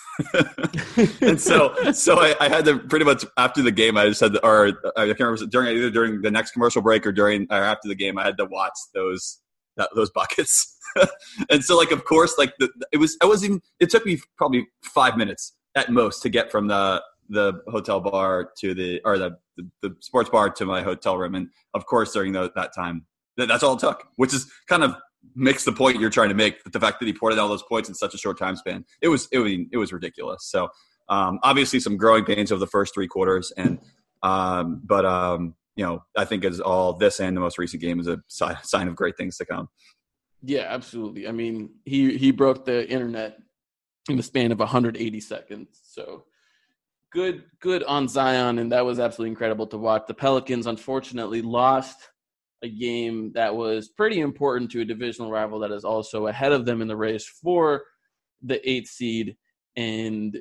and 1.21 1.39
so 1.39 1.73
so 1.91 2.19
I, 2.19 2.35
I 2.39 2.49
had 2.49 2.65
to 2.65 2.79
pretty 2.79 3.05
much 3.05 3.25
after 3.37 3.61
the 3.61 3.71
game. 3.71 3.97
I 3.97 4.07
just 4.07 4.21
had 4.21 4.33
to, 4.33 4.45
or 4.45 4.67
I 4.97 5.05
can't 5.05 5.19
remember 5.19 5.45
during 5.45 5.75
either 5.75 5.89
during 5.89 6.21
the 6.21 6.31
next 6.31 6.51
commercial 6.51 6.81
break 6.81 7.05
or 7.05 7.11
during 7.11 7.47
or 7.49 7.57
after 7.57 7.87
the 7.87 7.95
game. 7.95 8.17
I 8.17 8.23
had 8.23 8.37
to 8.37 8.45
watch 8.45 8.77
those 8.93 9.39
that, 9.77 9.89
those 9.95 10.11
buckets. 10.11 10.77
and 11.49 11.63
so 11.63 11.77
like 11.77 11.91
of 11.91 12.05
course 12.05 12.35
like 12.37 12.53
the, 12.59 12.69
it 12.91 12.97
was 12.97 13.17
I 13.21 13.25
wasn't 13.25 13.63
it 13.79 13.89
took 13.89 14.05
me 14.05 14.19
probably 14.37 14.67
five 14.81 15.17
minutes 15.17 15.53
at 15.75 15.89
most 15.89 16.21
to 16.21 16.29
get 16.29 16.51
from 16.51 16.67
the 16.67 17.01
the 17.27 17.53
hotel 17.67 17.99
bar 17.99 18.49
to 18.59 18.73
the 18.73 19.01
or 19.03 19.17
the 19.17 19.37
the, 19.57 19.69
the 19.81 19.95
sports 19.99 20.29
bar 20.29 20.49
to 20.49 20.65
my 20.65 20.81
hotel 20.81 21.17
room 21.17 21.35
and 21.35 21.49
of 21.73 21.85
course 21.85 22.13
during 22.13 22.31
the, 22.31 22.51
that 22.55 22.73
time 22.73 23.05
that's 23.37 23.63
all 23.63 23.73
it 23.73 23.79
took 23.79 24.07
which 24.15 24.33
is 24.33 24.51
kind 24.67 24.83
of 24.83 24.95
makes 25.35 25.63
the 25.65 25.71
point 25.71 25.99
you're 25.99 26.09
trying 26.09 26.29
to 26.29 26.35
make 26.35 26.63
the 26.71 26.79
fact 26.79 26.99
that 26.99 27.07
he 27.07 27.13
poured 27.13 27.33
in 27.33 27.39
all 27.39 27.49
those 27.49 27.63
points 27.63 27.89
in 27.89 27.95
such 27.95 28.13
a 28.13 28.17
short 28.17 28.37
time 28.37 28.55
span 28.55 28.85
it 29.01 29.07
was 29.07 29.27
it 29.31 29.39
was 29.39 29.51
it 29.71 29.77
was 29.77 29.91
ridiculous 29.91 30.45
so 30.45 30.69
um, 31.07 31.39
obviously 31.43 31.79
some 31.79 31.97
growing 31.97 32.25
pains 32.25 32.51
over 32.51 32.59
the 32.59 32.67
first 32.67 32.93
three 32.93 33.07
quarters, 33.07 33.51
and 33.55 33.79
um, 34.23 34.81
but 34.83 35.05
um, 35.05 35.55
you 35.75 35.85
know 35.85 36.03
I 36.15 36.25
think 36.25 36.43
as 36.45 36.59
all 36.59 36.93
this 36.93 37.19
and 37.19 37.35
the 37.35 37.41
most 37.41 37.57
recent 37.57 37.81
game 37.81 37.99
is 37.99 38.07
a 38.07 38.21
sign 38.29 38.87
of 38.87 38.95
great 38.95 39.17
things 39.17 39.37
to 39.37 39.45
come. 39.45 39.69
Yeah, 40.41 40.65
absolutely. 40.69 41.27
I 41.27 41.31
mean, 41.31 41.71
he 41.85 42.17
he 42.17 42.31
broke 42.31 42.65
the 42.65 42.89
internet 42.89 43.37
in 44.09 44.17
the 44.17 44.23
span 44.23 44.51
of 44.51 44.59
180 44.59 45.19
seconds. 45.19 45.79
So 45.83 46.25
good 47.11 47.43
good 47.59 47.83
on 47.83 48.07
Zion 48.07 48.59
and 48.59 48.71
that 48.71 48.85
was 48.85 48.99
absolutely 48.99 49.31
incredible 49.31 49.67
to 49.67 49.77
watch. 49.77 50.03
The 50.07 50.13
Pelicans 50.13 50.67
unfortunately 50.67 51.41
lost 51.41 51.97
a 52.63 52.69
game 52.69 53.31
that 53.33 53.55
was 53.55 53.89
pretty 53.89 54.19
important 54.19 54.71
to 54.71 54.81
a 54.81 54.85
divisional 54.85 55.31
rival 55.31 55.59
that 55.59 55.71
is 55.71 55.83
also 55.83 56.27
ahead 56.27 56.51
of 56.51 56.65
them 56.65 56.81
in 56.81 56.87
the 56.87 56.95
race 56.95 57.27
for 57.27 57.83
the 58.41 58.59
8th 58.65 58.87
seed 58.87 59.35
and 59.75 60.37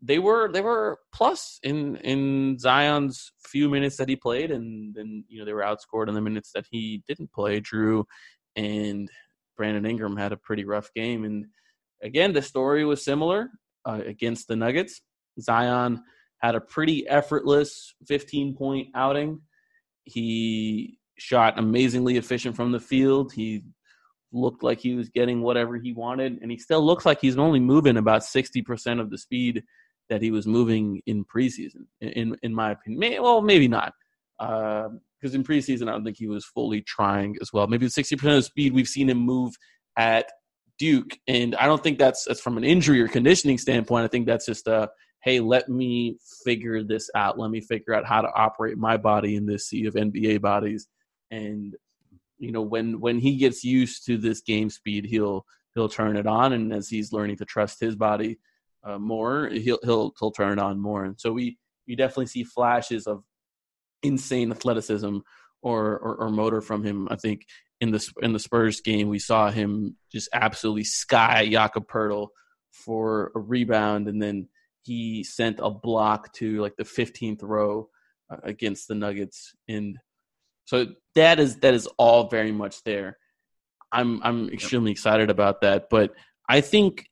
they 0.00 0.18
were 0.18 0.50
they 0.52 0.60
were 0.60 0.98
plus 1.12 1.58
in 1.62 1.96
in 1.96 2.58
Zion's 2.58 3.32
few 3.44 3.68
minutes 3.68 3.96
that 3.96 4.08
he 4.08 4.16
played 4.16 4.50
and 4.50 4.94
then 4.94 5.24
you 5.28 5.38
know 5.38 5.44
they 5.44 5.52
were 5.52 5.62
outscored 5.62 6.08
in 6.08 6.14
the 6.14 6.20
minutes 6.20 6.52
that 6.54 6.66
he 6.70 7.02
didn't 7.08 7.32
play. 7.32 7.60
Drew 7.60 8.06
and 8.54 9.10
Brandon 9.56 9.86
Ingram 9.86 10.16
had 10.16 10.32
a 10.32 10.36
pretty 10.36 10.64
rough 10.64 10.90
game. 10.94 11.24
And 11.24 11.46
again, 12.02 12.32
the 12.32 12.42
story 12.42 12.84
was 12.84 13.04
similar 13.04 13.50
uh, 13.84 14.00
against 14.06 14.48
the 14.48 14.56
Nuggets. 14.56 15.02
Zion 15.40 16.02
had 16.38 16.54
a 16.54 16.60
pretty 16.60 17.06
effortless 17.08 17.94
15 18.06 18.56
point 18.56 18.88
outing. 18.94 19.40
He 20.04 20.97
shot 21.18 21.58
amazingly 21.58 22.16
efficient 22.16 22.56
from 22.56 22.72
the 22.72 22.80
field. 22.80 23.32
He 23.32 23.64
looked 24.32 24.62
like 24.62 24.78
he 24.78 24.94
was 24.94 25.08
getting 25.08 25.42
whatever 25.42 25.76
he 25.76 25.92
wanted, 25.92 26.38
and 26.40 26.50
he 26.50 26.58
still 26.58 26.84
looks 26.84 27.06
like 27.06 27.20
he's 27.20 27.38
only 27.38 27.60
moving 27.60 27.96
about 27.96 28.22
60% 28.22 29.00
of 29.00 29.10
the 29.10 29.18
speed 29.18 29.62
that 30.08 30.22
he 30.22 30.30
was 30.30 30.46
moving 30.46 31.02
in 31.06 31.24
preseason, 31.24 31.86
in 32.00 32.36
in 32.42 32.54
my 32.54 32.72
opinion. 32.72 32.98
May, 32.98 33.20
well, 33.20 33.42
maybe 33.42 33.68
not. 33.68 33.92
Uh, 34.38 34.88
because 35.20 35.34
in 35.34 35.42
preseason 35.42 35.88
I 35.88 35.92
don't 35.92 36.04
think 36.04 36.16
he 36.16 36.28
was 36.28 36.44
fully 36.44 36.80
trying 36.82 37.36
as 37.40 37.52
well. 37.52 37.66
Maybe 37.66 37.88
sixty 37.88 38.16
percent 38.16 38.34
of 38.34 38.38
the 38.38 38.42
speed 38.42 38.72
we've 38.72 38.88
seen 38.88 39.10
him 39.10 39.18
move 39.18 39.54
at 39.96 40.30
Duke, 40.78 41.18
and 41.26 41.56
I 41.56 41.66
don't 41.66 41.82
think 41.82 41.98
that's 41.98 42.24
that's 42.24 42.40
from 42.40 42.56
an 42.56 42.64
injury 42.64 43.00
or 43.00 43.08
conditioning 43.08 43.58
standpoint. 43.58 44.04
I 44.04 44.08
think 44.08 44.26
that's 44.26 44.46
just 44.46 44.66
a 44.68 44.88
hey, 45.22 45.40
let 45.40 45.68
me 45.68 46.16
figure 46.44 46.84
this 46.84 47.10
out. 47.14 47.38
Let 47.38 47.50
me 47.50 47.60
figure 47.60 47.94
out 47.94 48.06
how 48.06 48.22
to 48.22 48.28
operate 48.34 48.78
my 48.78 48.96
body 48.96 49.34
in 49.34 49.46
this 49.46 49.66
sea 49.66 49.86
of 49.86 49.94
NBA 49.94 50.40
bodies, 50.40 50.86
and 51.30 51.76
you 52.38 52.52
know 52.52 52.62
when 52.62 53.00
when 53.00 53.18
he 53.18 53.36
gets 53.36 53.64
used 53.64 54.06
to 54.06 54.16
this 54.16 54.40
game 54.40 54.70
speed, 54.70 55.04
he'll 55.04 55.44
he'll 55.74 55.88
turn 55.88 56.16
it 56.16 56.26
on, 56.26 56.52
and 56.52 56.72
as 56.72 56.88
he's 56.88 57.12
learning 57.12 57.36
to 57.36 57.44
trust 57.44 57.80
his 57.80 57.96
body 57.96 58.38
uh, 58.84 58.98
more, 58.98 59.48
he'll 59.48 59.80
he'll 59.82 60.12
he'll 60.18 60.30
turn 60.30 60.58
it 60.58 60.62
on 60.62 60.78
more, 60.78 61.04
and 61.04 61.18
so 61.20 61.32
we 61.32 61.58
you 61.86 61.96
definitely 61.96 62.26
see 62.26 62.44
flashes 62.44 63.06
of 63.06 63.24
insane 64.02 64.52
athleticism 64.52 65.18
or, 65.62 65.98
or, 65.98 66.16
or 66.16 66.30
motor 66.30 66.60
from 66.60 66.84
him. 66.84 67.08
I 67.10 67.16
think 67.16 67.46
in 67.80 67.90
the 67.90 68.06
in 68.22 68.32
the 68.32 68.38
Spurs 68.38 68.80
game, 68.80 69.08
we 69.08 69.18
saw 69.18 69.50
him 69.50 69.96
just 70.12 70.28
absolutely 70.32 70.84
sky 70.84 71.48
Jakob 71.50 71.88
Poeltl 71.88 72.28
for 72.70 73.32
a 73.34 73.38
rebound, 73.38 74.08
and 74.08 74.20
then 74.20 74.48
he 74.82 75.24
sent 75.24 75.60
a 75.60 75.70
block 75.70 76.32
to 76.34 76.60
like 76.60 76.76
the 76.76 76.84
15th 76.84 77.42
row 77.42 77.88
uh, 78.30 78.36
against 78.42 78.88
the 78.88 78.94
Nuggets, 78.94 79.54
and 79.68 79.98
so 80.68 80.84
that 81.14 81.40
is 81.40 81.56
that 81.60 81.72
is 81.72 81.86
all 81.96 82.28
very 82.28 82.52
much 82.52 82.82
there. 82.84 83.16
I'm 83.90 84.22
I'm 84.22 84.50
extremely 84.50 84.90
excited 84.90 85.30
about 85.30 85.62
that, 85.62 85.88
but 85.88 86.12
I 86.46 86.60
think 86.60 87.06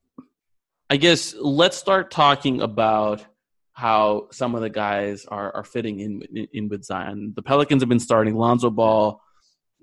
I 0.91 0.99
guess 0.99 1.35
let's 1.41 1.79
start 1.79 2.11
talking 2.11 2.61
about 2.61 3.25
how 3.73 4.29
some 4.31 4.55
of 4.55 4.61
the 4.61 4.69
guys 4.69 5.25
are, 5.25 5.57
are 5.57 5.65
fitting 5.65 6.01
in, 6.01 6.21
in, 6.35 6.49
in 6.53 6.69
with 6.69 6.85
Zion. 6.85 7.33
The 7.35 7.41
Pelicans 7.41 7.81
have 7.81 7.89
been 7.89 7.99
starting 7.99 8.35
Lonzo 8.35 8.69
Ball, 8.69 9.23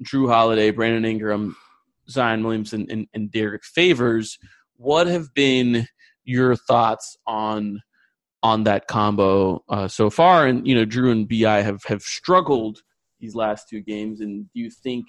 Drew 0.04 0.28
Holiday, 0.28 0.70
Brandon 0.70 1.04
Ingram, 1.04 1.56
Zion 2.08 2.44
Williamson, 2.44 2.86
and, 2.92 3.08
and 3.16 3.32
Derek 3.32 3.66
Favors. 3.66 4.38
What 4.76 5.08
have 5.08 5.34
been 5.34 5.88
your 6.24 6.56
thoughts 6.56 7.18
on 7.26 7.82
on 8.44 8.66
that 8.66 8.86
combo 8.86 9.64
uh, 9.68 9.88
so 9.88 10.12
far? 10.12 10.46
And 10.46 10.68
you 10.68 10.76
know, 10.76 10.86
Drew 10.86 11.10
and 11.10 11.28
Bi 11.28 11.64
have 11.64 11.82
have 11.86 12.04
struggled 12.04 12.84
these 13.24 13.36
last 13.36 13.70
two 13.70 13.80
games. 13.80 14.20
And 14.20 14.46
do 14.54 14.60
you 14.60 14.70
think 14.70 15.06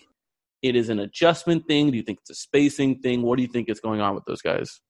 it 0.62 0.76
is 0.76 0.88
an 0.88 1.00
adjustment 1.00 1.66
thing? 1.66 1.90
Do 1.90 1.96
you 1.96 2.02
think 2.02 2.20
it's 2.20 2.30
a 2.30 2.34
spacing 2.34 3.00
thing? 3.00 3.22
What 3.22 3.36
do 3.36 3.42
you 3.42 3.48
think 3.48 3.68
is 3.68 3.80
going 3.80 4.00
on 4.00 4.14
with 4.14 4.24
those 4.24 4.40
guys? 4.40 4.80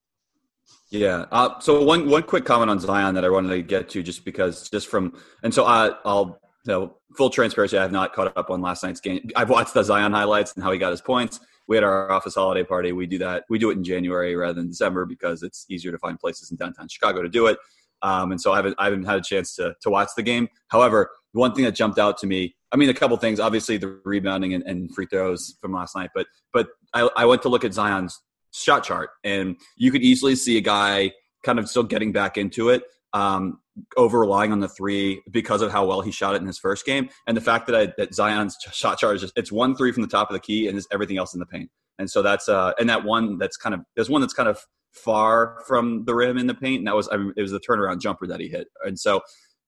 Yeah. 0.90 1.25
Uh, 1.33 1.59
so 1.59 1.83
one 1.83 2.09
one 2.09 2.23
quick 2.23 2.45
comment 2.45 2.71
on 2.71 2.78
Zion 2.78 3.14
that 3.14 3.25
I 3.25 3.31
wanted 3.31 3.49
to 3.49 3.62
get 3.62 3.88
to, 3.90 4.02
just 4.02 4.25
because, 4.25 4.69
just 4.69 4.88
from, 4.88 5.19
and 5.43 5.52
so 5.52 5.64
I, 5.64 5.93
I'll, 6.04 6.38
you 6.66 6.73
know, 6.73 6.97
full 7.16 7.31
transparency, 7.31 7.76
I 7.78 7.83
have 7.83 7.93
not 7.93 8.14
caught 8.14 8.37
up 8.37 8.50
on 8.50 8.61
last 8.61 8.85
night's 8.85 9.00
game. 9.00 9.28
I've 9.35 9.50
watched 9.50 9.75
the 9.75 9.83
Zion 9.83 10.12
highlights 10.12 10.52
and 10.54 10.62
how 10.62 10.71
he 10.71 10.78
got 10.78 10.90
his 10.90 11.00
points. 11.00 11.40
We 11.66 11.76
had 11.76 11.85
our 11.85 12.12
office 12.12 12.35
holiday 12.35 12.62
party. 12.62 12.93
We 12.93 13.07
do 13.07 13.19
that. 13.19 13.45
We 13.49 13.59
do 13.59 13.71
it 13.71 13.78
in 13.78 13.85
January 13.85 14.37
rather 14.37 14.54
than 14.54 14.69
December 14.69 15.07
because 15.07 15.43
it's 15.43 15.64
easier 15.71 15.93
to 15.93 15.99
find 15.99 16.19
places 16.19 16.50
in 16.50 16.59
downtown 16.59 16.88
Chicago 16.88 17.23
to 17.23 17.28
do 17.28 17.47
it. 17.47 17.59
Um, 18.02 18.33
and 18.33 18.40
so 18.40 18.52
I 18.52 18.57
haven't, 18.57 18.75
I 18.78 18.85
haven't 18.85 19.04
had 19.04 19.19
a 19.19 19.23
chance 19.23 19.54
to 19.57 19.75
to 19.81 19.90
watch 19.90 20.11
the 20.14 20.23
game. 20.23 20.49
However, 20.69 21.11
one 21.33 21.54
thing 21.54 21.64
that 21.64 21.75
jumped 21.75 21.99
out 21.99 22.19
to 22.19 22.26
me, 22.26 22.54
I 22.75 22.76
mean, 22.76 22.90
a 22.90 22.95
couple 22.95 23.16
things. 23.16 23.38
Obviously, 23.38 23.76
the 23.76 24.00
rebounding 24.04 24.52
and, 24.52 24.64
and 24.64 24.93
free 24.93 25.07
throws 25.07 25.54
from 25.61 25.73
last 25.73 25.95
night, 25.95 26.11
but 26.12 26.26
but 26.52 26.69
I, 26.93 27.09
I 27.16 27.25
went 27.25 27.43
to 27.43 27.49
look 27.49 27.64
at 27.64 27.73
Zion's 27.73 28.21
shot 28.52 28.83
chart, 28.83 29.11
and 29.23 29.57
you 29.76 29.93
could 29.93 30.02
easily 30.02 30.35
see 30.35 30.59
a 30.59 30.61
guy 30.61 31.12
kind 31.45 31.61
of 31.61 31.69
still 31.69 31.85
getting 31.85 32.11
back 32.11 32.37
into 32.37 32.71
it, 32.71 32.83
um, 33.12 33.61
over 33.97 34.19
relying 34.19 34.50
on 34.50 34.59
the 34.59 34.69
three 34.69 35.23
because 35.31 35.62
of 35.62 35.71
how 35.71 35.87
well 35.87 36.00
he 36.00 36.11
shot 36.11 36.35
it 36.35 36.40
in 36.40 36.49
his 36.49 36.59
first 36.59 36.85
game, 36.85 37.09
and 37.28 37.37
the 37.37 37.40
fact 37.40 37.69
that 37.69 37.76
I, 37.76 37.93
that 37.97 38.12
Zion's 38.12 38.57
shot 38.73 38.99
chart 38.99 39.14
is 39.14 39.23
just 39.23 39.35
it's 39.37 39.52
one 39.52 39.76
three 39.76 39.93
from 39.93 40.02
the 40.02 40.09
top 40.09 40.28
of 40.28 40.35
the 40.35 40.40
key 40.40 40.66
and 40.66 40.76
is 40.76 40.88
everything 40.93 41.16
else 41.16 41.33
in 41.33 41.38
the 41.38 41.47
paint, 41.47 41.71
and 42.00 42.11
so 42.11 42.23
that's 42.23 42.49
uh 42.49 42.73
and 42.81 42.90
that 42.90 43.04
one 43.04 43.38
that's 43.38 43.57
kind 43.57 43.75
of 43.75 43.83
there's 43.95 44.11
one 44.11 44.21
that's 44.21 44.35
kind 44.35 44.49
of 44.49 44.59
far 44.90 45.62
from 45.69 46.04
the 46.07 46.14
rim 46.14 46.38
in 46.38 46.49
the 46.49 46.54
paint, 46.54 46.78
and 46.78 46.88
that 46.88 46.97
was 46.97 47.09
I 47.12 47.19
mean, 47.19 47.33
it 47.37 47.43
was 47.43 47.52
the 47.52 47.61
turnaround 47.61 48.00
jumper 48.00 48.26
that 48.26 48.40
he 48.40 48.49
hit, 48.49 48.66
and 48.85 48.99
so 48.99 49.21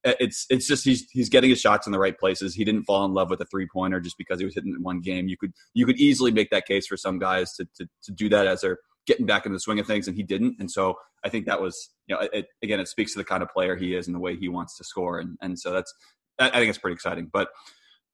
it's 0.05 0.47
it's 0.50 0.67
just 0.67 0.85
he's 0.85 1.09
he's 1.11 1.29
getting 1.29 1.50
his 1.50 1.61
shots 1.61 1.87
in 1.87 1.93
the 1.93 1.99
right 1.99 2.17
places. 2.19 2.55
He 2.55 2.65
didn't 2.65 2.85
fall 2.85 3.05
in 3.05 3.12
love 3.12 3.31
with 3.31 3.41
a 3.41 3.45
three 3.47 3.67
pointer 3.73 4.00
just 4.00 4.17
because 4.19 4.38
he 4.38 4.45
was 4.45 4.55
hitting 4.55 4.75
in 4.75 4.83
one 4.83 5.00
game. 5.00 5.29
You 5.29 5.37
could 5.37 5.53
you 5.75 5.87
could 5.87 5.99
easily 5.99 6.31
make 6.31 6.50
that 6.50 6.67
case 6.67 6.87
for 6.87 6.97
some 6.97 7.19
guys 7.19 7.53
to 7.55 7.67
to, 7.76 7.88
to 8.05 8.12
do 8.12 8.29
that 8.29 8.47
as 8.47 8.61
they're 8.61 8.79
getting 9.07 9.26
back 9.26 9.47
into 9.47 9.55
the 9.55 9.61
swing 9.61 9.79
of 9.79 9.87
things, 9.87 10.09
and 10.09 10.17
he 10.17 10.23
didn't. 10.23 10.57
And 10.59 10.71
so 10.71 10.97
I 11.25 11.29
think 11.29 11.47
that 11.47 11.61
was 11.61 11.91
you 12.07 12.15
know 12.15 12.29
it, 12.33 12.47
again 12.62 12.81
it 12.81 12.88
speaks 12.88 13.12
to 13.12 13.19
the 13.19 13.25
kind 13.25 13.43
of 13.43 13.50
player 13.50 13.76
he 13.76 13.95
is 13.95 14.07
and 14.07 14.15
the 14.15 14.21
way 14.21 14.37
he 14.37 14.49
wants 14.49 14.76
to 14.79 14.85
score, 14.85 15.19
and 15.19 15.37
and 15.41 15.59
so 15.59 15.73
that's 15.73 15.93
I 16.38 16.50
think 16.50 16.69
it's 16.69 16.79
pretty 16.79 16.95
exciting. 16.95 17.31
But 17.33 17.49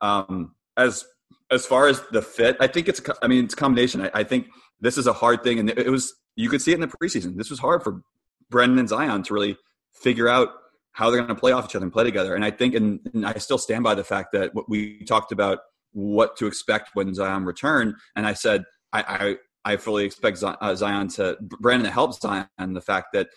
um, 0.00 0.54
as 0.76 1.04
as 1.50 1.66
far 1.66 1.88
as 1.88 2.00
the 2.12 2.22
fit, 2.22 2.56
I 2.60 2.66
think 2.66 2.88
it's 2.88 3.00
I 3.22 3.28
mean 3.28 3.44
it's 3.44 3.54
a 3.54 3.56
combination. 3.56 4.02
I, 4.02 4.10
I 4.14 4.24
think 4.24 4.46
this 4.80 4.96
is 4.96 5.06
a 5.06 5.12
hard 5.12 5.42
thing, 5.42 5.58
and 5.58 5.70
it 5.70 5.90
was 5.90 6.14
you 6.36 6.48
could 6.48 6.62
see 6.62 6.72
it 6.72 6.76
in 6.76 6.80
the 6.80 6.88
preseason. 6.88 7.36
This 7.36 7.50
was 7.50 7.58
hard 7.58 7.82
for 7.82 8.02
Brandon 8.50 8.78
and 8.78 8.88
Zion 8.88 9.22
to 9.24 9.34
really 9.34 9.56
figure 9.92 10.28
out 10.28 10.50
how 10.92 11.10
they're 11.10 11.20
going 11.20 11.34
to 11.34 11.40
play 11.40 11.52
off 11.52 11.64
each 11.64 11.76
other 11.76 11.84
and 11.84 11.92
play 11.92 12.04
together. 12.04 12.34
And 12.34 12.44
I 12.44 12.50
think, 12.50 12.74
and, 12.74 13.00
and 13.14 13.26
I 13.26 13.34
still 13.34 13.58
stand 13.58 13.82
by 13.82 13.94
the 13.94 14.04
fact 14.04 14.32
that 14.32 14.54
what 14.54 14.68
we 14.68 15.04
talked 15.04 15.32
about 15.32 15.60
what 15.92 16.36
to 16.36 16.46
expect 16.46 16.90
when 16.94 17.14
Zion 17.14 17.44
return, 17.44 17.96
and 18.16 18.26
I 18.26 18.34
said 18.34 18.64
I 18.92 19.36
I, 19.64 19.72
I 19.72 19.76
fully 19.76 20.04
expect 20.04 20.42
uh, 20.42 20.74
Zion 20.74 21.08
to 21.08 21.36
Brandon 21.40 21.86
to 21.86 21.92
help 21.92 22.14
Zion. 22.14 22.46
The 22.58 22.80
fact 22.80 23.08
that 23.12 23.28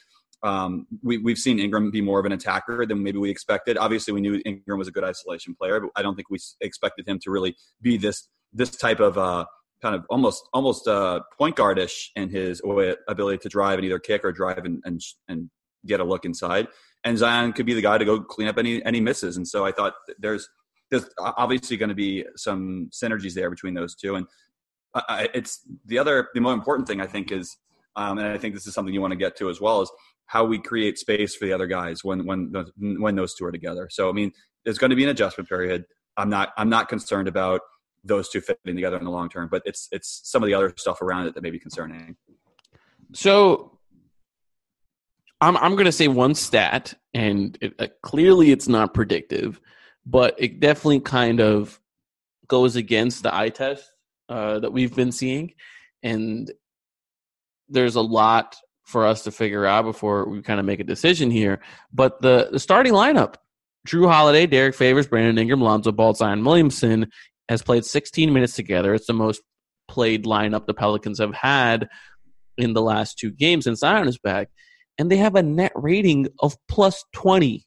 um, 0.43 0.87
we, 1.01 1.17
we've 1.17 1.37
seen 1.37 1.59
Ingram 1.59 1.91
be 1.91 2.01
more 2.01 2.19
of 2.19 2.25
an 2.25 2.31
attacker 2.31 2.85
than 2.85 3.03
maybe 3.03 3.17
we 3.17 3.29
expected. 3.29 3.77
Obviously, 3.77 4.13
we 4.13 4.21
knew 4.21 4.41
Ingram 4.45 4.79
was 4.79 4.87
a 4.87 4.91
good 4.91 5.03
isolation 5.03 5.55
player, 5.55 5.79
but 5.79 5.89
I 5.95 6.01
don't 6.01 6.15
think 6.15 6.29
we 6.29 6.37
expected 6.61 7.07
him 7.07 7.19
to 7.23 7.31
really 7.31 7.55
be 7.81 7.97
this 7.97 8.27
this 8.53 8.69
type 8.69 8.99
of 8.99 9.17
uh, 9.17 9.45
kind 9.81 9.95
of 9.95 10.05
almost 10.09 10.47
almost 10.53 10.87
uh, 10.87 11.21
point 11.37 11.55
guardish 11.55 12.09
in 12.15 12.29
his 12.29 12.61
ability 13.07 13.39
to 13.39 13.49
drive 13.49 13.79
and 13.79 13.85
either 13.85 13.99
kick 13.99 14.23
or 14.23 14.31
drive 14.31 14.65
and 14.65 14.81
and, 14.85 15.01
and 15.27 15.49
get 15.85 15.99
a 15.99 16.03
look 16.03 16.25
inside 16.25 16.67
and 17.05 17.17
Zion 17.17 17.53
could 17.53 17.67
be 17.67 17.75
the 17.75 17.81
guy 17.81 17.97
to 17.97 18.03
go 18.03 18.19
clean 18.19 18.47
up 18.47 18.57
any 18.57 18.83
any 18.83 18.99
misses. 18.99 19.37
And 19.37 19.47
so 19.47 19.65
I 19.65 19.71
thought 19.71 19.93
there's 20.19 20.49
there's 20.89 21.07
obviously 21.19 21.77
going 21.77 21.89
to 21.89 21.95
be 21.95 22.25
some 22.35 22.89
synergies 22.91 23.33
there 23.33 23.49
between 23.49 23.73
those 23.73 23.95
two. 23.95 24.15
And 24.15 24.27
I, 24.93 25.29
it's 25.33 25.61
the 25.85 25.99
other 25.99 26.29
the 26.33 26.41
more 26.41 26.53
important 26.53 26.87
thing 26.87 26.99
I 26.99 27.07
think 27.07 27.31
is, 27.31 27.57
um, 27.95 28.17
and 28.17 28.27
I 28.27 28.37
think 28.37 28.53
this 28.53 28.67
is 28.67 28.73
something 28.73 28.93
you 28.93 29.01
want 29.01 29.11
to 29.11 29.17
get 29.17 29.37
to 29.37 29.49
as 29.49 29.61
well 29.61 29.81
is 29.81 29.91
how 30.25 30.43
we 30.43 30.57
create 30.57 30.97
space 30.97 31.35
for 31.35 31.45
the 31.45 31.53
other 31.53 31.67
guys 31.67 32.03
when 32.03 32.25
when 32.25 32.51
when 32.99 33.15
those 33.15 33.35
two 33.35 33.45
are 33.45 33.51
together. 33.51 33.87
So 33.91 34.09
I 34.09 34.11
mean, 34.11 34.31
there's 34.63 34.79
going 34.79 34.89
to 34.89 34.95
be 34.95 35.03
an 35.03 35.09
adjustment 35.09 35.47
period. 35.47 35.85
I'm 36.17 36.29
not 36.29 36.53
I'm 36.57 36.69
not 36.69 36.89
concerned 36.89 37.27
about 37.27 37.61
those 38.03 38.29
two 38.29 38.41
fitting 38.41 38.75
together 38.75 38.97
in 38.97 39.03
the 39.03 39.11
long 39.11 39.29
term, 39.29 39.47
but 39.49 39.61
it's 39.65 39.87
it's 39.91 40.21
some 40.23 40.41
of 40.41 40.47
the 40.47 40.55
other 40.55 40.73
stuff 40.77 41.01
around 41.01 41.27
it 41.27 41.35
that 41.35 41.43
may 41.43 41.51
be 41.51 41.59
concerning. 41.59 42.15
So 43.13 43.74
I'm 45.45 45.57
I'm 45.57 45.73
going 45.73 45.85
to 45.85 45.91
say 45.91 46.07
one 46.07 46.33
stat, 46.33 46.95
and 47.13 47.55
it, 47.61 47.75
uh, 47.77 47.87
clearly 48.01 48.51
it's 48.51 48.67
not 48.67 48.95
predictive, 48.95 49.61
but 50.03 50.33
it 50.39 50.59
definitely 50.59 51.01
kind 51.01 51.39
of 51.39 51.79
goes 52.47 52.75
against 52.75 53.21
the 53.21 53.33
eye 53.33 53.49
test 53.49 53.87
uh, 54.27 54.59
that 54.59 54.73
we've 54.73 54.95
been 54.95 55.11
seeing, 55.11 55.53
and 56.01 56.51
there's 57.69 57.95
a 57.95 58.01
lot 58.01 58.55
for 58.85 59.05
us 59.05 59.23
to 59.23 59.31
figure 59.31 59.67
out 59.67 59.85
before 59.85 60.27
we 60.27 60.41
kind 60.41 60.59
of 60.59 60.65
make 60.65 60.79
a 60.79 60.83
decision 60.83 61.29
here. 61.29 61.59
But 61.93 62.21
the, 62.21 62.49
the 62.51 62.59
starting 62.59 62.93
lineup 62.93 63.35
Drew 63.85 64.07
Holiday, 64.07 64.47
Derek 64.47 64.73
Favors, 64.73 65.07
Brandon 65.07 65.37
Ingram, 65.37 65.61
Lonzo 65.61 65.91
Ball, 65.91 66.15
Zion 66.15 66.43
Williamson 66.43 67.11
has 67.49 67.61
played 67.61 67.85
16 67.85 68.33
minutes 68.33 68.55
together. 68.55 68.95
It's 68.95 69.07
the 69.07 69.13
most 69.13 69.41
played 69.87 70.25
lineup 70.25 70.65
the 70.65 70.73
Pelicans 70.73 71.19
have 71.19 71.35
had 71.35 71.87
in 72.57 72.73
the 72.73 72.81
last 72.81 73.19
two 73.19 73.29
games 73.29 73.65
since 73.65 73.79
Zion 73.79 74.07
is 74.07 74.17
back. 74.17 74.49
And 74.97 75.11
they 75.11 75.17
have 75.17 75.35
a 75.35 75.43
net 75.43 75.73
rating 75.75 76.27
of 76.39 76.55
plus 76.67 77.03
20, 77.13 77.65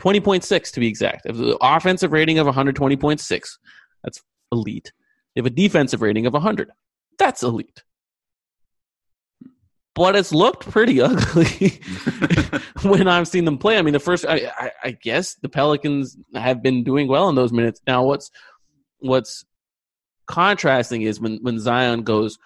20.6 0.00 0.72
to 0.72 0.80
be 0.80 0.86
exact. 0.86 1.24
The 1.24 1.58
offensive 1.60 2.12
rating 2.12 2.38
of 2.38 2.46
120.6, 2.46 3.48
that's 4.02 4.22
elite. 4.52 4.92
They 5.34 5.40
have 5.40 5.46
a 5.46 5.50
defensive 5.50 6.02
rating 6.02 6.26
of 6.26 6.32
100. 6.32 6.70
That's 7.18 7.42
elite. 7.42 7.82
But 9.94 10.16
it's 10.16 10.32
looked 10.32 10.68
pretty 10.68 11.00
ugly 11.02 11.80
when 12.82 13.08
I've 13.08 13.28
seen 13.28 13.44
them 13.44 13.58
play. 13.58 13.78
I 13.78 13.82
mean, 13.82 13.92
the 13.92 14.00
first, 14.00 14.26
I, 14.26 14.50
I, 14.58 14.70
I 14.84 14.90
guess 14.90 15.34
the 15.36 15.48
Pelicans 15.48 16.16
have 16.34 16.62
been 16.62 16.82
doing 16.84 17.08
well 17.08 17.28
in 17.28 17.34
those 17.34 17.52
minutes. 17.52 17.80
Now, 17.86 18.04
what's 18.04 18.30
what's 18.98 19.44
contrasting 20.26 21.02
is 21.02 21.20
when 21.20 21.38
when 21.42 21.60
Zion 21.60 22.02
goes 22.02 22.38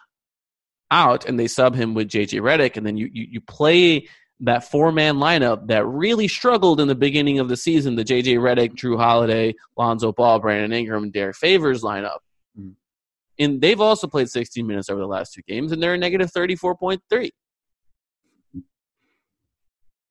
out 0.90 1.26
and 1.26 1.38
they 1.38 1.48
sub 1.48 1.74
him 1.74 1.94
with 1.94 2.08
JJ 2.08 2.40
Redick, 2.40 2.76
and 2.76 2.86
then 2.86 2.96
you 2.96 3.10
you, 3.12 3.26
you 3.30 3.40
play 3.40 4.08
that 4.40 4.70
four 4.70 4.92
man 4.92 5.16
lineup 5.16 5.66
that 5.66 5.84
really 5.86 6.28
struggled 6.28 6.80
in 6.80 6.88
the 6.88 6.94
beginning 6.94 7.40
of 7.40 7.48
the 7.48 7.56
season, 7.56 7.96
the 7.96 8.04
JJ 8.04 8.38
Redick, 8.38 8.74
Drew 8.74 8.96
Holiday, 8.96 9.54
Lonzo 9.76 10.12
Ball, 10.12 10.38
Brandon 10.38 10.72
Ingram, 10.72 11.10
Derek 11.10 11.36
Favors 11.36 11.82
lineup. 11.82 12.18
Mhm. 12.58 12.74
And 13.38 13.60
they've 13.60 13.80
also 13.80 14.06
played 14.06 14.28
16 14.28 14.66
minutes 14.66 14.88
over 14.88 15.00
the 15.00 15.06
last 15.06 15.34
two 15.34 15.42
games, 15.42 15.72
and 15.72 15.82
they're 15.82 15.94
a 15.94 15.98
negative 15.98 16.30
34.3. 16.32 17.30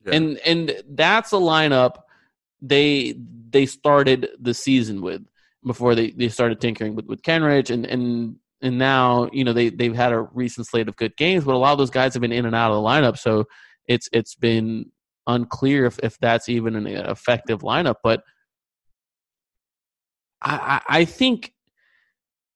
Yeah. 0.05 0.13
And 0.13 0.37
and 0.39 0.83
that's 0.89 1.31
a 1.33 1.37
lineup 1.37 2.03
they 2.61 3.15
they 3.49 3.65
started 3.65 4.29
the 4.39 4.53
season 4.53 5.01
with 5.01 5.23
before 5.65 5.95
they, 5.95 6.11
they 6.11 6.29
started 6.29 6.61
tinkering 6.61 6.95
with, 6.95 7.05
with 7.05 7.21
Kenrich 7.21 7.69
and, 7.69 7.85
and 7.85 8.37
and 8.61 8.77
now, 8.77 9.29
you 9.31 9.43
know, 9.43 9.53
they 9.53 9.69
they've 9.69 9.95
had 9.95 10.13
a 10.13 10.21
recent 10.21 10.67
slate 10.67 10.87
of 10.87 10.95
good 10.95 11.15
games, 11.15 11.43
but 11.43 11.55
a 11.55 11.57
lot 11.57 11.73
of 11.73 11.77
those 11.77 11.91
guys 11.91 12.13
have 12.13 12.21
been 12.21 12.31
in 12.31 12.45
and 12.45 12.55
out 12.55 12.71
of 12.71 12.81
the 12.81 12.87
lineup. 12.87 13.17
So 13.17 13.45
it's 13.87 14.09
it's 14.11 14.35
been 14.35 14.91
unclear 15.27 15.85
if, 15.85 15.99
if 16.01 16.17
that's 16.19 16.49
even 16.49 16.75
an 16.75 16.87
effective 16.87 17.59
lineup. 17.61 17.95
But 18.03 18.23
I, 20.41 20.81
I 20.87 21.05
think 21.05 21.53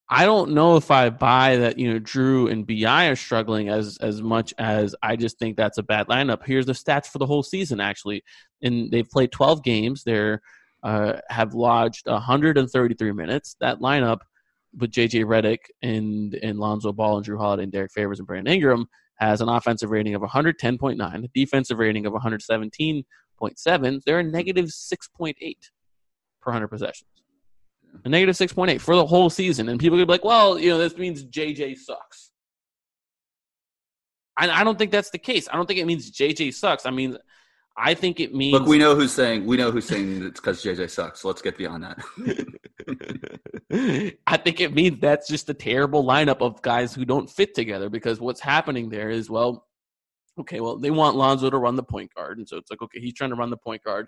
I 0.09 0.25
don't 0.25 0.51
know 0.51 0.75
if 0.75 0.91
I 0.91 1.09
buy 1.09 1.57
that 1.57 1.77
you 1.77 1.93
know 1.93 1.99
Drew 1.99 2.47
and 2.47 2.65
Bi 2.65 3.07
are 3.07 3.15
struggling 3.15 3.69
as 3.69 3.97
as 4.01 4.21
much 4.21 4.53
as 4.57 4.95
I 5.03 5.15
just 5.15 5.37
think 5.37 5.55
that's 5.55 5.77
a 5.77 5.83
bad 5.83 6.07
lineup. 6.07 6.45
Here's 6.45 6.65
the 6.65 6.73
stats 6.73 7.07
for 7.07 7.19
the 7.19 7.27
whole 7.27 7.43
season 7.43 7.79
actually, 7.79 8.23
and 8.61 8.91
they've 8.91 9.09
played 9.09 9.31
12 9.31 9.63
games. 9.63 10.03
They're 10.03 10.41
uh, 10.83 11.19
have 11.29 11.53
lodged 11.53 12.07
133 12.07 13.11
minutes. 13.11 13.55
That 13.59 13.79
lineup 13.79 14.21
with 14.77 14.91
JJ 14.91 15.25
Redick 15.25 15.59
and 15.81 16.33
and 16.35 16.59
Lonzo 16.59 16.91
Ball 16.91 17.17
and 17.17 17.25
Drew 17.25 17.37
Holiday 17.37 17.63
and 17.63 17.71
Derek 17.71 17.91
Favors 17.91 18.19
and 18.19 18.27
Brandon 18.27 18.53
Ingram 18.53 18.87
has 19.15 19.41
an 19.41 19.49
offensive 19.49 19.91
rating 19.91 20.15
of 20.15 20.21
110.9, 20.21 21.23
a 21.23 21.27
defensive 21.33 21.77
rating 21.77 22.05
of 22.07 22.13
117.7. 22.13 24.03
They're 24.03 24.19
a 24.19 24.23
negative 24.23 24.65
6.8 24.65 25.35
per 26.41 26.51
100 26.51 26.67
possessions. 26.67 27.07
A 28.03 28.09
negative 28.09 28.35
6.8 28.35 28.81
for 28.81 28.95
the 28.95 29.05
whole 29.05 29.29
season. 29.29 29.69
And 29.69 29.79
people 29.79 29.97
could 29.97 30.07
be 30.07 30.11
like, 30.11 30.25
well, 30.25 30.57
you 30.57 30.71
know, 30.71 30.79
this 30.79 30.97
means 30.97 31.23
JJ 31.23 31.77
sucks. 31.77 32.31
I, 34.37 34.49
I 34.49 34.63
don't 34.63 34.77
think 34.77 34.91
that's 34.91 35.11
the 35.11 35.19
case. 35.19 35.47
I 35.51 35.55
don't 35.55 35.67
think 35.67 35.79
it 35.79 35.85
means 35.85 36.09
JJ 36.09 36.55
sucks. 36.55 36.87
I 36.87 36.89
mean, 36.89 37.15
I 37.77 37.93
think 37.93 38.19
it 38.19 38.33
means. 38.33 38.53
Look, 38.53 38.67
we 38.67 38.77
know 38.77 38.95
who's 38.95 39.13
saying 39.13 39.45
we 39.45 39.57
know 39.57 39.71
who's 39.71 39.85
saying 39.85 40.23
it's 40.23 40.39
because 40.39 40.63
JJ 40.63 40.89
sucks. 40.89 41.21
So 41.21 41.27
let's 41.29 41.41
get 41.41 41.57
beyond 41.57 41.83
that. 41.83 41.99
I 44.27 44.37
think 44.37 44.59
it 44.59 44.73
means 44.73 44.99
that's 44.99 45.27
just 45.27 45.49
a 45.49 45.53
terrible 45.53 46.03
lineup 46.03 46.41
of 46.41 46.61
guys 46.61 46.93
who 46.93 47.05
don't 47.05 47.29
fit 47.29 47.55
together 47.55 47.89
because 47.89 48.19
what's 48.19 48.41
happening 48.41 48.89
there 48.89 49.09
is, 49.09 49.29
well, 49.29 49.67
okay, 50.39 50.59
well, 50.59 50.77
they 50.77 50.91
want 50.91 51.15
Lonzo 51.15 51.49
to 51.49 51.57
run 51.57 51.75
the 51.75 51.83
point 51.83 52.13
guard. 52.13 52.37
And 52.37 52.47
so 52.47 52.57
it's 52.57 52.69
like, 52.69 52.81
okay, 52.81 52.99
he's 52.99 53.13
trying 53.13 53.29
to 53.29 53.35
run 53.35 53.49
the 53.49 53.57
point 53.57 53.83
guard. 53.83 54.07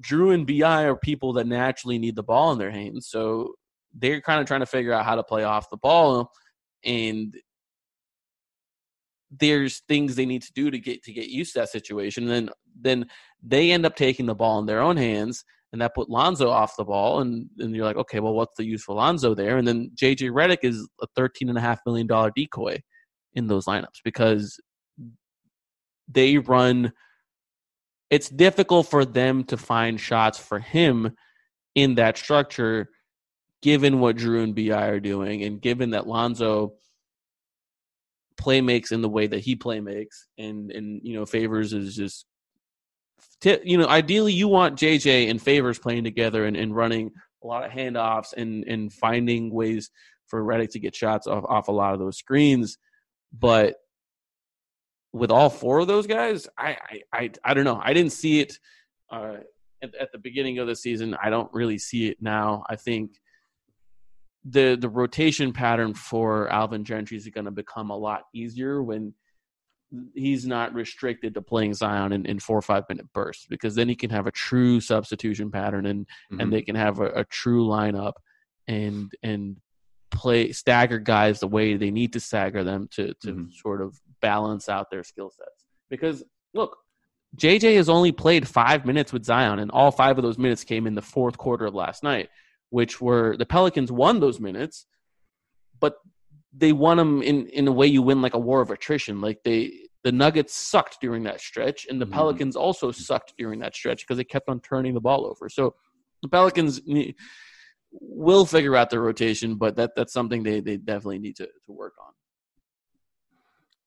Drew 0.00 0.30
and 0.30 0.46
BI 0.46 0.84
are 0.84 0.96
people 0.96 1.32
that 1.34 1.46
naturally 1.46 1.98
need 1.98 2.14
the 2.14 2.22
ball 2.22 2.52
in 2.52 2.58
their 2.58 2.70
hands. 2.70 3.08
So 3.08 3.54
they're 3.94 4.20
kind 4.20 4.40
of 4.40 4.46
trying 4.46 4.60
to 4.60 4.66
figure 4.66 4.92
out 4.92 5.04
how 5.04 5.16
to 5.16 5.24
play 5.24 5.44
off 5.44 5.70
the 5.70 5.76
ball. 5.76 6.30
And 6.84 7.34
there's 9.30 9.82
things 9.88 10.14
they 10.14 10.26
need 10.26 10.42
to 10.42 10.52
do 10.54 10.70
to 10.70 10.78
get 10.78 11.02
to 11.04 11.12
get 11.12 11.28
used 11.28 11.52
to 11.54 11.60
that 11.60 11.70
situation. 11.70 12.24
And 12.24 12.32
then 12.32 12.50
then 12.80 13.06
they 13.42 13.72
end 13.72 13.86
up 13.86 13.96
taking 13.96 14.26
the 14.26 14.34
ball 14.34 14.58
in 14.58 14.66
their 14.66 14.80
own 14.80 14.96
hands 14.96 15.44
and 15.72 15.82
that 15.82 15.94
put 15.94 16.08
Lonzo 16.08 16.48
off 16.48 16.76
the 16.76 16.84
ball 16.84 17.20
and, 17.20 17.46
and 17.58 17.74
you're 17.74 17.84
like, 17.84 17.96
okay, 17.96 18.20
well 18.20 18.34
what's 18.34 18.56
the 18.56 18.64
use 18.64 18.82
for 18.82 18.94
Lonzo 18.94 19.34
there? 19.34 19.58
And 19.58 19.68
then 19.68 19.90
JJ 19.94 20.30
Redick 20.30 20.58
is 20.62 20.88
a 21.02 21.06
thirteen 21.14 21.48
and 21.48 21.58
a 21.58 21.62
half 21.62 21.80
million 21.84 22.06
dollar 22.06 22.32
decoy 22.34 22.80
in 23.34 23.46
those 23.46 23.66
lineups 23.66 24.02
because 24.04 24.58
they 26.08 26.38
run 26.38 26.92
it's 28.10 28.30
difficult 28.30 28.88
for 28.88 29.04
them 29.04 29.44
to 29.44 29.56
find 29.58 30.00
shots 30.00 30.38
for 30.38 30.58
him 30.58 31.14
in 31.74 31.96
that 31.96 32.16
structure 32.16 32.88
given 33.60 34.00
what 34.00 34.16
Drew 34.16 34.42
and 34.42 34.54
BI 34.54 34.72
are 34.72 35.00
doing 35.00 35.42
and 35.42 35.60
given 35.60 35.90
that 35.90 36.06
Lonzo 36.06 36.72
play 38.38 38.60
makes 38.60 38.92
in 38.92 39.02
the 39.02 39.08
way 39.08 39.26
that 39.26 39.40
he 39.40 39.56
play 39.56 39.80
makes 39.80 40.28
and 40.38 40.70
and 40.70 41.00
you 41.02 41.14
know 41.14 41.26
favors 41.26 41.72
is 41.72 41.96
just 41.96 42.24
t- 43.40 43.58
you 43.64 43.76
know 43.76 43.88
ideally 43.88 44.32
you 44.32 44.46
want 44.46 44.78
jj 44.78 45.28
and 45.28 45.42
favors 45.42 45.78
playing 45.78 46.04
together 46.04 46.46
and, 46.46 46.56
and 46.56 46.74
running 46.74 47.10
a 47.42 47.46
lot 47.46 47.64
of 47.64 47.70
handoffs 47.72 48.32
and 48.32 48.64
and 48.64 48.92
finding 48.92 49.52
ways 49.52 49.90
for 50.28 50.44
Redick 50.44 50.70
to 50.72 50.78
get 50.78 50.94
shots 50.94 51.26
off, 51.26 51.44
off 51.48 51.68
a 51.68 51.72
lot 51.72 51.94
of 51.94 51.98
those 51.98 52.18
screens. 52.18 52.78
But 53.32 53.76
with 55.12 55.30
all 55.30 55.48
four 55.48 55.78
of 55.78 55.86
those 55.86 56.06
guys 56.06 56.46
i 56.58 56.76
i 56.90 57.00
i, 57.12 57.30
I 57.42 57.54
don't 57.54 57.64
know. 57.64 57.80
I 57.82 57.92
didn't 57.94 58.12
see 58.12 58.40
it 58.40 58.58
uh 59.10 59.38
at, 59.80 59.94
at 59.94 60.12
the 60.12 60.18
beginning 60.18 60.58
of 60.58 60.66
the 60.66 60.76
season. 60.76 61.16
I 61.22 61.30
don't 61.30 61.52
really 61.52 61.78
see 61.78 62.08
it 62.08 62.18
now. 62.20 62.64
I 62.68 62.76
think 62.76 63.12
the 64.48 64.76
the 64.80 64.88
rotation 64.88 65.52
pattern 65.52 65.94
for 65.94 66.48
Alvin 66.52 66.84
Gentry 66.84 67.16
is 67.16 67.28
going 67.28 67.44
to 67.44 67.50
become 67.50 67.90
a 67.90 67.96
lot 67.96 68.22
easier 68.34 68.82
when 68.82 69.14
he's 70.14 70.46
not 70.46 70.74
restricted 70.74 71.32
to 71.34 71.40
playing 71.42 71.72
Zion 71.74 72.12
in, 72.12 72.26
in 72.26 72.38
four 72.38 72.58
or 72.58 72.62
five 72.62 72.84
minute 72.88 73.06
bursts 73.14 73.46
because 73.48 73.74
then 73.74 73.88
he 73.88 73.94
can 73.96 74.10
have 74.10 74.26
a 74.26 74.30
true 74.30 74.80
substitution 74.80 75.50
pattern 75.50 75.86
and 75.86 76.06
Mhm. 76.30 76.42
and 76.42 76.52
they 76.52 76.62
can 76.62 76.76
have 76.76 77.00
a, 77.00 77.06
a 77.10 77.24
true 77.24 77.66
lineup 77.66 78.14
and 78.66 79.12
and 79.22 79.56
play 80.10 80.52
stagger 80.52 80.98
guys 80.98 81.40
the 81.40 81.48
way 81.48 81.76
they 81.76 81.90
need 81.90 82.12
to 82.12 82.20
stagger 82.20 82.62
them 82.64 82.88
to 82.92 83.14
to 83.22 83.32
Mhm. 83.32 83.52
sort 83.54 83.80
of 83.82 83.98
balance 84.20 84.68
out 84.68 84.90
their 84.90 85.04
skill 85.04 85.30
sets 85.30 85.64
because 85.90 86.22
look 86.54 86.76
JJ 87.36 87.76
has 87.76 87.88
only 87.90 88.10
played 88.10 88.48
five 88.48 88.86
minutes 88.86 89.12
with 89.12 89.22
Zion, 89.24 89.58
and 89.58 89.70
all 89.70 89.90
five 89.90 90.16
of 90.16 90.22
those 90.24 90.38
minutes 90.38 90.64
came 90.64 90.86
in 90.86 90.94
the 90.94 91.02
fourth 91.02 91.36
quarter 91.36 91.66
of 91.66 91.74
last 91.74 92.02
night, 92.02 92.30
which 92.70 93.00
were 93.00 93.36
the 93.36 93.46
Pelicans 93.46 93.90
won 93.90 94.20
those 94.20 94.40
minutes, 94.40 94.86
but 95.80 95.96
they 96.52 96.72
won 96.72 96.96
them 96.96 97.22
in, 97.22 97.46
in 97.48 97.68
a 97.68 97.72
way 97.72 97.86
you 97.86 98.02
win 98.02 98.22
like 98.22 98.34
a 98.34 98.38
war 98.38 98.60
of 98.60 98.70
attrition. 98.70 99.20
Like 99.20 99.42
they 99.44 99.72
the 100.04 100.12
Nuggets 100.12 100.54
sucked 100.54 100.98
during 101.00 101.24
that 101.24 101.40
stretch, 101.40 101.86
and 101.90 102.00
the 102.00 102.06
Mhm. 102.06 102.12
Pelicans 102.12 102.56
also 102.56 102.92
sucked 102.92 103.34
during 103.36 103.60
that 103.60 103.74
stretch 103.74 104.04
because 104.06 104.16
they 104.16 104.24
kept 104.24 104.48
on 104.48 104.60
turning 104.60 104.94
the 104.94 105.00
ball 105.00 105.26
over. 105.26 105.48
So 105.48 105.74
the 106.22 106.28
Pelicans 106.28 106.80
will 107.92 108.46
figure 108.46 108.76
out 108.76 108.90
their 108.90 109.00
rotation, 109.00 109.56
but 109.56 109.76
that 109.76 109.92
that's 109.96 110.12
something 110.12 110.42
they, 110.42 110.60
they 110.60 110.76
definitely 110.76 111.18
need 111.18 111.36
to, 111.36 111.46
to 111.46 111.72
work 111.72 111.94
on. 112.04 112.12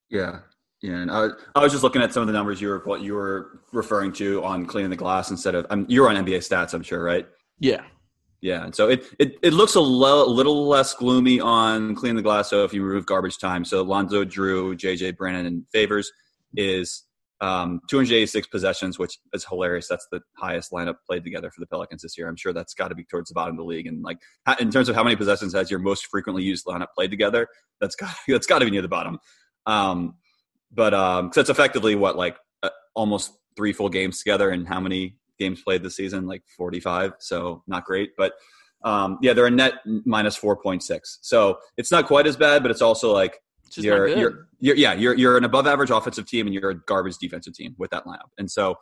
Yeah. 0.10 0.40
Yeah, 0.82 0.96
and 0.96 1.12
I, 1.12 1.28
I 1.54 1.62
was 1.62 1.72
just 1.72 1.84
looking 1.84 2.02
at 2.02 2.12
some 2.12 2.22
of 2.22 2.28
the 2.28 2.34
numbers 2.34 2.60
you 2.60 2.70
were 2.70 2.80
what 2.86 3.02
you 3.02 3.14
were 3.14 3.62
referring 3.72 4.12
to 4.14 4.44
on 4.44 4.66
cleaning 4.66 4.90
the 4.90 4.96
glass 4.96 5.30
instead 5.30 5.54
of 5.54 5.68
um, 5.70 5.86
you're 5.88 6.10
on 6.10 6.16
NBA 6.16 6.38
stats, 6.38 6.74
I'm 6.74 6.82
sure, 6.82 7.04
right? 7.04 7.28
Yeah. 7.60 7.84
Yeah, 8.42 8.64
and 8.64 8.74
so 8.74 8.90
it 8.90 9.06
it, 9.20 9.38
it 9.44 9.54
looks 9.54 9.76
a 9.76 9.82
lo- 9.82 10.28
little 10.28 10.68
less 10.68 10.94
gloomy 10.96 11.40
on 11.40 11.96
cleaning 11.96 12.16
the 12.16 12.24
glass. 12.24 12.50
So 12.50 12.64
if 12.64 12.74
you 12.74 12.84
remove 12.84 13.06
garbage 13.06 13.38
time, 13.38 13.64
so 13.64 13.84
Lonzo, 13.84 14.24
Drew, 14.24 14.76
JJ, 14.76 15.16
Brandon, 15.16 15.46
and 15.46 15.64
Favors 15.72 16.12
is 16.56 17.04
um, 17.42 17.82
286 17.88 18.48
possessions, 18.48 19.00
which 19.00 19.18
is 19.34 19.46
hilarious. 19.46 19.88
That's 19.88 20.08
the 20.12 20.22
highest 20.38 20.72
lineup 20.72 20.98
played 21.08 21.24
together 21.24 21.50
for 21.50 21.60
the 21.60 21.66
Pelicans 21.66 22.04
this 22.04 22.18
year. 22.18 22.28
I'm 22.28 22.36
sure 22.36 22.54
that's 22.54 22.76
got 22.76 22.90
to 22.90 22.96
be 22.96 23.04
towards 23.04 23.30
the 23.30 23.34
bottom 23.34 23.56
of 23.56 23.58
the 23.58 23.64
league. 23.64 23.88
And 23.88 24.04
like 24.04 24.20
in 24.60 24.70
terms 24.70 24.90
of 24.90 24.96
how 24.96 25.04
many 25.04 25.16
possessions 25.16 25.54
has 25.54 25.70
your 25.70 25.80
most 25.80 26.08
frequently 26.08 26.44
used 26.44 26.66
lineup 26.66 26.88
played 26.96 27.10
together, 27.12 27.48
that's 27.80 27.96
got 27.96 28.16
that's 28.28 28.48
got 28.48 28.60
to 28.60 28.66
be 28.66 28.72
near 28.72 28.84
the 28.84 28.88
bottom. 28.88 29.20
Um, 29.66 30.16
but 30.72 30.94
um, 30.94 31.28
because 31.28 31.36
that's 31.36 31.50
effectively 31.50 31.96
what 31.96 32.16
like 32.16 32.38
uh, 32.64 32.70
almost 32.96 33.34
three 33.56 33.74
full 33.74 33.90
games 33.90 34.20
together, 34.20 34.50
and 34.50 34.68
how 34.68 34.80
many 34.80 35.18
games 35.42 35.62
played 35.62 35.84
this 35.84 35.96
season? 35.96 36.28
Like 36.28 36.44
45. 36.58 37.14
So 37.20 37.64
not 37.68 37.84
great, 37.86 38.12
but 38.18 38.34
um, 38.84 39.18
yeah, 39.22 39.34
they're 39.34 39.48
a 39.48 39.52
net 39.52 39.74
minus 40.06 40.38
4.6. 40.40 41.00
So 41.22 41.58
it's 41.78 41.92
not 41.92 42.08
quite 42.08 42.28
as 42.28 42.36
bad, 42.38 42.62
but 42.64 42.72
it's 42.72 42.82
also 42.82 43.14
like 43.14 43.40
It's 43.68 43.78
you're, 43.78 44.08
you're, 44.08 44.48
you're, 44.60 44.76
yeah, 44.76 44.94
you're, 44.94 45.16
you're 45.16 45.38
an 45.38 45.44
above 45.44 45.68
average 45.68 45.92
offensive 45.92 46.26
team 46.28 46.48
and 46.48 46.54
you're 46.54 46.72
a 46.72 46.80
garbage 46.86 47.18
defensive 47.20 47.54
team 47.54 47.76
with 47.78 47.92
that 47.92 48.06
lineup. 48.06 48.32
And 48.38 48.50
so, 48.50 48.76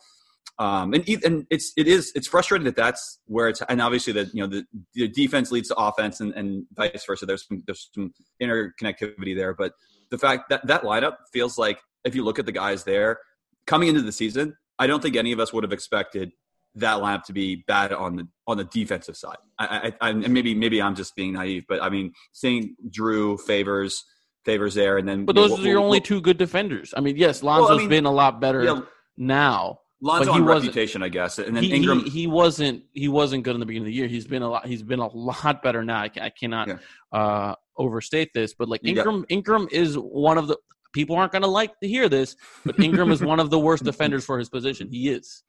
um, 0.58 0.94
and, 0.94 1.08
and 1.24 1.46
it's, 1.50 1.74
it 1.78 1.88
is, 1.88 2.12
it's 2.16 2.28
frustrating 2.28 2.66
that 2.66 2.76
that's 2.76 3.20
where 3.26 3.50
it's, 3.50 3.62
and 3.70 3.82
obviously 3.82 4.14
that, 4.14 4.34
you 4.34 4.42
know, 4.42 4.48
the, 4.48 4.66
the 4.94 5.08
defense 5.08 5.52
leads 5.52 5.70
to 5.70 5.76
offense 5.76 6.22
and, 6.22 6.34
and 6.34 6.66
vice 6.76 7.04
versa. 7.06 7.26
There's 7.26 7.46
some, 7.48 7.64
there's 7.66 7.90
some 7.94 8.14
interconnectivity 8.42 9.36
there, 9.36 9.54
but 9.54 9.74
the 10.12 10.18
fact 10.18 10.50
that 10.50 10.66
that 10.68 10.84
lineup 10.84 11.16
feels 11.32 11.58
like 11.58 11.80
if 12.04 12.16
you 12.16 12.24
look 12.24 12.40
at 12.40 12.46
the 12.46 12.52
guys 12.52 12.84
there 12.84 13.20
coming 13.68 13.90
into 13.90 14.02
the 14.02 14.12
season, 14.12 14.56
I 14.80 14.88
don't 14.88 15.02
think 15.02 15.16
any 15.16 15.34
of 15.34 15.40
us 15.40 15.52
would 15.54 15.64
have 15.64 15.74
expected 15.74 16.32
that 16.76 16.98
lineup 17.02 17.24
to 17.26 17.34
be 17.34 17.64
bad 17.68 17.92
on 17.92 18.16
the 18.16 18.28
on 18.48 18.58
the 18.58 18.64
defensive 18.66 19.18
side. 19.18 19.38
I, 19.58 19.94
I, 20.02 20.08
I 20.08 20.10
and 20.12 20.30
maybe 20.30 20.54
maybe 20.56 20.82
I'm 20.82 20.96
just 20.96 21.16
being 21.16 21.34
naive, 21.34 21.66
but 21.68 21.82
I 21.82 21.90
mean, 21.90 22.14
seeing 22.32 22.76
Drew 22.90 23.38
favors 23.38 24.04
favors 24.46 24.74
there, 24.76 24.98
and 24.98 25.08
then 25.08 25.26
but 25.26 25.36
those 25.36 25.52
we'll- 25.52 25.62
are 25.62 25.64
your 25.68 25.76
we'll- 25.80 25.86
only 25.86 26.02
two 26.02 26.22
good 26.22 26.38
defenders. 26.38 26.94
I 26.96 27.02
mean, 27.02 27.18
yes, 27.18 27.44
Lonzo's 27.44 27.80
mean, 27.80 27.90
been 27.90 28.06
a 28.06 28.12
lot 28.12 28.40
better 28.40 28.64
Yeah, 28.64 28.82
now. 29.18 29.80
Lonzo 30.02 30.32
on 30.32 30.46
reputation, 30.46 31.04
I 31.04 31.10
guess, 31.10 31.40
and 31.40 31.54
then 31.54 31.62
he, 31.62 31.74
Ingram. 31.76 32.06
he, 32.06 32.10
he 32.10 32.28
wasn't 32.28 32.84
he 32.94 33.10
wasn't 33.10 33.44
good 33.44 33.54
in 33.56 33.60
the 33.60 33.66
beginning 33.66 33.88
of 33.88 33.92
the 33.92 33.94
year. 33.94 34.08
He's 34.08 34.26
been 34.26 34.44
a 34.44 34.50
lot. 34.50 34.66
He's 34.66 34.82
been 34.82 35.00
a 35.00 35.08
lot 35.08 35.62
better 35.62 35.84
now. 35.84 35.98
I, 36.00 36.10
I 36.22 36.30
cannot 36.30 36.70
Yeah. 36.70 36.78
uh, 37.12 37.56
overstate 37.78 38.32
this, 38.34 38.54
but 38.54 38.70
like 38.70 38.80
Ingram, 38.86 39.26
Ingram 39.28 39.68
is 39.72 39.96
one 39.98 40.38
of 40.38 40.48
the 40.48 40.58
people 40.94 41.18
aren't 41.18 41.34
going 41.34 41.42
to 41.42 41.50
like 41.50 41.78
to 41.82 41.88
hear 41.90 42.08
this, 42.08 42.38
but 42.66 42.80
Ingram 42.80 43.12
is 43.12 43.22
one 43.22 43.42
of 43.42 43.50
the 43.50 43.60
worst 43.60 43.84
defenders 43.92 44.24
for 44.24 44.40
his 44.40 44.48
position. 44.48 44.88
He 44.90 45.10
is, 45.10 45.44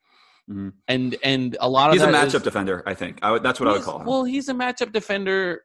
Mhm. 0.51 0.73
and 0.87 1.15
and 1.23 1.57
a 1.59 1.69
lot 1.69 1.89
of 1.89 1.93
He's 1.93 2.01
a 2.03 2.07
matchup 2.07 2.35
is- 2.35 2.41
defender, 2.43 2.83
I 2.85 2.93
think. 2.93 3.19
I 3.21 3.31
would, 3.31 3.43
that's 3.43 3.59
what 3.59 3.69
I 3.69 3.73
would 3.73 3.83
call 3.83 3.99
him. 3.99 4.05
Well, 4.05 4.23
he's 4.23 4.49
a 4.49 4.53
matchup 4.53 4.91
defender. 4.91 5.63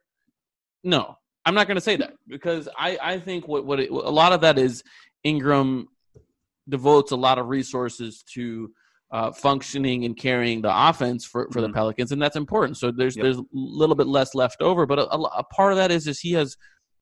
No, 0.83 1.15
I'm 1.45 1.53
not 1.55 1.67
going 1.67 1.75
to 1.75 1.81
say 1.81 1.95
that 1.97 2.13
because 2.27 2.69
I, 2.77 2.97
I 3.01 3.19
think 3.19 3.47
what, 3.47 3.65
what 3.65 3.79
it, 3.79 3.89
a 3.89 3.93
lot 3.93 4.31
of 4.33 4.41
that 4.41 4.57
is 4.57 4.83
Ingram 5.23 5.87
devotes 6.69 7.11
a 7.11 7.15
lot 7.15 7.37
of 7.39 7.47
resources 7.47 8.23
to 8.33 8.71
uh, 9.11 9.31
functioning 9.31 10.03
and 10.03 10.17
carrying 10.17 10.61
the 10.61 10.87
offense 10.89 11.23
for, 11.25 11.47
for 11.53 11.61
the 11.61 11.69
Mhm. 11.69 11.73
Pelicans, 11.73 12.11
and 12.11 12.21
that's 12.21 12.35
important. 12.35 12.77
So 12.77 12.91
there's 12.91 13.15
Yep. 13.15 13.23
there's 13.23 13.37
a 13.37 13.43
little 13.53 13.95
bit 13.95 14.07
less 14.07 14.35
left 14.35 14.61
over, 14.61 14.85
but 14.85 14.99
a, 14.99 15.09
a, 15.13 15.21
a 15.21 15.43
part 15.45 15.71
of 15.71 15.77
that 15.77 15.91
is 15.91 16.07
is 16.07 16.19
he 16.19 16.33
has 16.33 16.57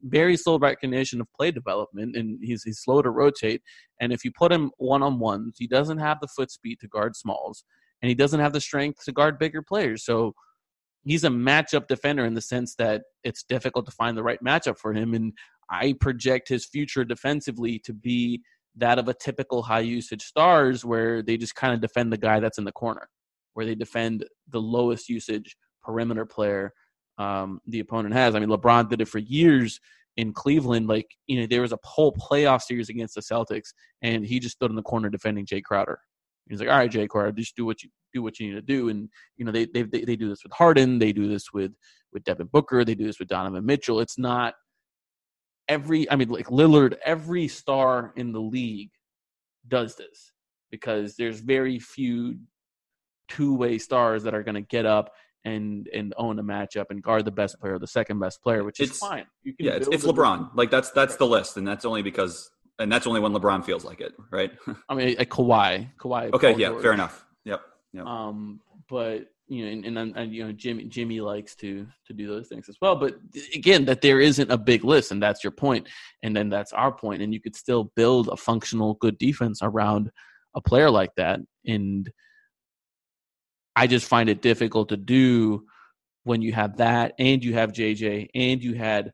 very 0.05 0.37
slow 0.37 0.57
recognition 0.57 1.19
of 1.19 1.27
play 1.33 1.51
development, 1.51 2.15
and 2.15 2.39
he's 2.41 2.63
he's 2.63 2.79
slow 2.79 3.01
to 3.01 3.09
rotate. 3.09 3.61
And 3.99 4.13
if 4.13 4.23
you 4.23 4.31
put 4.37 4.51
him 4.51 4.71
one 4.77 5.03
on 5.03 5.19
ones, 5.19 5.55
he 5.57 5.67
doesn't 5.67 5.97
have 5.97 6.19
the 6.21 6.27
foot 6.27 6.51
speed 6.51 6.79
to 6.81 6.87
guard 6.87 7.15
smalls, 7.15 7.63
and 8.01 8.09
he 8.09 8.15
doesn't 8.15 8.39
have 8.39 8.53
the 8.53 8.61
strength 8.61 9.03
to 9.05 9.11
guard 9.11 9.39
bigger 9.39 9.61
players. 9.61 10.05
So 10.05 10.33
he's 11.03 11.23
a 11.23 11.29
matchup 11.29 11.87
defender 11.87 12.25
in 12.25 12.33
the 12.33 12.41
sense 12.41 12.75
that 12.75 13.03
it's 13.23 13.43
difficult 13.43 13.85
to 13.85 13.91
find 13.91 14.17
the 14.17 14.23
right 14.23 14.39
matchup 14.43 14.77
for 14.77 14.93
him. 14.93 15.13
And 15.13 15.33
I 15.69 15.93
project 15.99 16.49
his 16.49 16.65
future 16.65 17.05
defensively 17.05 17.79
to 17.79 17.93
be 17.93 18.41
that 18.75 18.99
of 18.99 19.07
a 19.07 19.13
typical 19.13 19.63
high 19.63 19.79
usage 19.79 20.23
stars 20.23 20.83
where 20.83 21.21
they 21.21 21.37
just 21.37 21.55
kind 21.55 21.73
of 21.73 21.81
defend 21.81 22.11
the 22.11 22.17
guy 22.17 22.39
that's 22.39 22.57
in 22.57 22.65
the 22.65 22.71
corner, 22.71 23.07
where 23.53 23.65
they 23.65 23.75
defend 23.75 24.25
the 24.49 24.61
lowest 24.61 25.09
usage 25.09 25.55
perimeter 25.81 26.25
player 26.25 26.73
um, 27.17 27.61
the 27.67 27.79
opponent 27.79 28.13
has. 28.13 28.35
I 28.35 28.39
mean, 28.39 28.49
LeBron 28.49 28.89
did 28.89 29.01
it 29.01 29.07
for 29.07 29.19
years 29.19 29.79
in 30.17 30.33
Cleveland. 30.33 30.87
Like, 30.87 31.07
you 31.27 31.39
know, 31.39 31.47
there 31.47 31.61
was 31.61 31.71
a 31.71 31.79
whole 31.83 32.13
playoff 32.13 32.61
series 32.61 32.89
against 32.89 33.15
the 33.15 33.21
Celtics, 33.21 33.73
and 34.01 34.25
he 34.25 34.39
just 34.39 34.55
stood 34.55 34.69
in 34.69 34.75
the 34.75 34.81
corner 34.81 35.09
defending 35.09 35.45
Jae 35.45 35.63
Crowder. 35.63 35.99
He's 36.47 36.59
like, 36.59 36.69
"All 36.69 36.77
right, 36.77 36.91
Jae 36.91 37.09
Crowder, 37.09 37.31
just 37.31 37.55
do 37.55 37.65
what 37.65 37.81
you 37.81 37.89
do 38.13 38.21
what 38.21 38.39
you 38.39 38.47
need 38.47 38.55
to 38.55 38.61
do." 38.61 38.89
And 38.89 39.09
you 39.37 39.45
know, 39.45 39.51
they 39.51 39.65
they 39.65 39.83
they, 39.83 40.15
do 40.15 40.29
this 40.29 40.43
with 40.43 40.53
Harden, 40.53 40.99
they 40.99 41.11
do 41.11 41.27
this 41.27 41.51
with 41.53 41.71
with 42.13 42.23
Devin 42.23 42.49
Booker, 42.51 42.85
they 42.85 42.95
do 42.95 43.05
this 43.05 43.19
with 43.19 43.27
Donovan 43.27 43.65
Mitchell. 43.65 43.99
It's 43.99 44.17
not 44.17 44.53
every. 45.67 46.09
I 46.09 46.15
mean, 46.15 46.29
like 46.29 46.47
Lillard, 46.47 46.97
every 47.03 47.47
star 47.47 48.13
in 48.15 48.31
the 48.31 48.41
league 48.41 48.91
does 49.67 49.95
this 49.95 50.33
because 50.69 51.15
there's 51.15 51.39
very 51.39 51.79
few 51.79 52.37
two 53.27 53.55
way 53.55 53.77
stars 53.79 54.23
that 54.23 54.35
are 54.35 54.43
going 54.43 54.55
to 54.55 54.61
get 54.61 54.85
up 54.85 55.11
and 55.45 55.87
and 55.93 56.13
own 56.17 56.39
a 56.39 56.43
matchup 56.43 56.85
and 56.89 57.01
guard 57.01 57.23
the 57.23 57.31
best 57.31 57.59
player, 57.59 57.79
the 57.79 57.87
second 57.87 58.19
best 58.19 58.41
player, 58.41 58.63
which 58.63 58.79
is 58.79 58.97
fine. 58.97 59.25
You 59.43 59.53
can 59.55 59.65
yeah, 59.67 59.73
it's, 59.73 59.87
it's 59.87 60.03
LeBron. 60.03 60.49
Like 60.55 60.71
that's 60.71 60.91
that's 60.91 61.15
the 61.15 61.27
list, 61.27 61.55
and 61.57 61.65
that's 61.67 61.85
only 61.85 62.01
because, 62.01 62.49
and 62.79 62.91
that's 62.91 63.07
only 63.07 63.21
when 63.21 63.31
LeBron 63.31 63.63
feels 63.63 63.85
like 63.85 64.01
it, 64.01 64.13
right? 64.31 64.51
I 64.89 64.95
mean, 64.95 65.15
a 65.19 65.25
Kawhi, 65.25 65.89
Kawhi. 65.97 66.33
okay, 66.33 66.51
Paul 66.51 66.59
yeah, 66.59 66.67
George. 66.69 66.81
fair 66.81 66.93
enough. 66.93 67.25
Yep. 67.45 67.61
Yep. 67.93 68.05
Um, 68.05 68.59
but 68.89 69.27
you 69.47 69.63
know, 69.65 69.71
and, 69.71 69.85
and, 69.85 69.97
then- 69.97 70.13
and 70.15 70.33
you 70.33 70.43
know, 70.43 70.51
Jimmy 70.51 70.85
Jimmy 70.85 71.21
likes 71.21 71.55
to 71.57 71.85
to 72.07 72.13
do 72.13 72.27
those 72.27 72.47
things 72.47 72.67
as 72.67 72.77
well. 72.81 72.95
But 72.95 73.15
again, 73.53 73.85
that 73.85 74.01
there 74.01 74.19
isn't 74.19 74.51
a 74.51 74.57
big 74.57 74.83
list, 74.83 75.11
and 75.11 75.21
that's 75.21 75.43
your 75.43 75.51
point, 75.51 75.87
and 76.23 76.35
then 76.35 76.49
that's 76.49 76.73
our 76.73 76.91
point, 76.91 77.21
and 77.21 77.33
you 77.33 77.39
could 77.39 77.55
still 77.55 77.91
build 77.95 78.29
a 78.29 78.37
functional, 78.37 78.95
good 78.95 79.17
defense 79.19 79.59
around 79.61 80.09
a 80.55 80.61
player 80.61 80.89
like 80.89 81.13
that. 81.17 81.39
And 81.67 82.09
I 83.75 83.87
just 83.87 84.07
find 84.07 84.29
it 84.29 84.41
difficult 84.41 84.89
to 84.89 84.97
do 84.97 85.65
when 86.23 86.41
you 86.41 86.53
have 86.53 86.77
that, 86.77 87.13
and 87.19 87.43
you 87.43 87.53
have 87.53 87.71
JJ, 87.71 88.29
and 88.33 88.63
you 88.63 88.73
had 88.73 89.11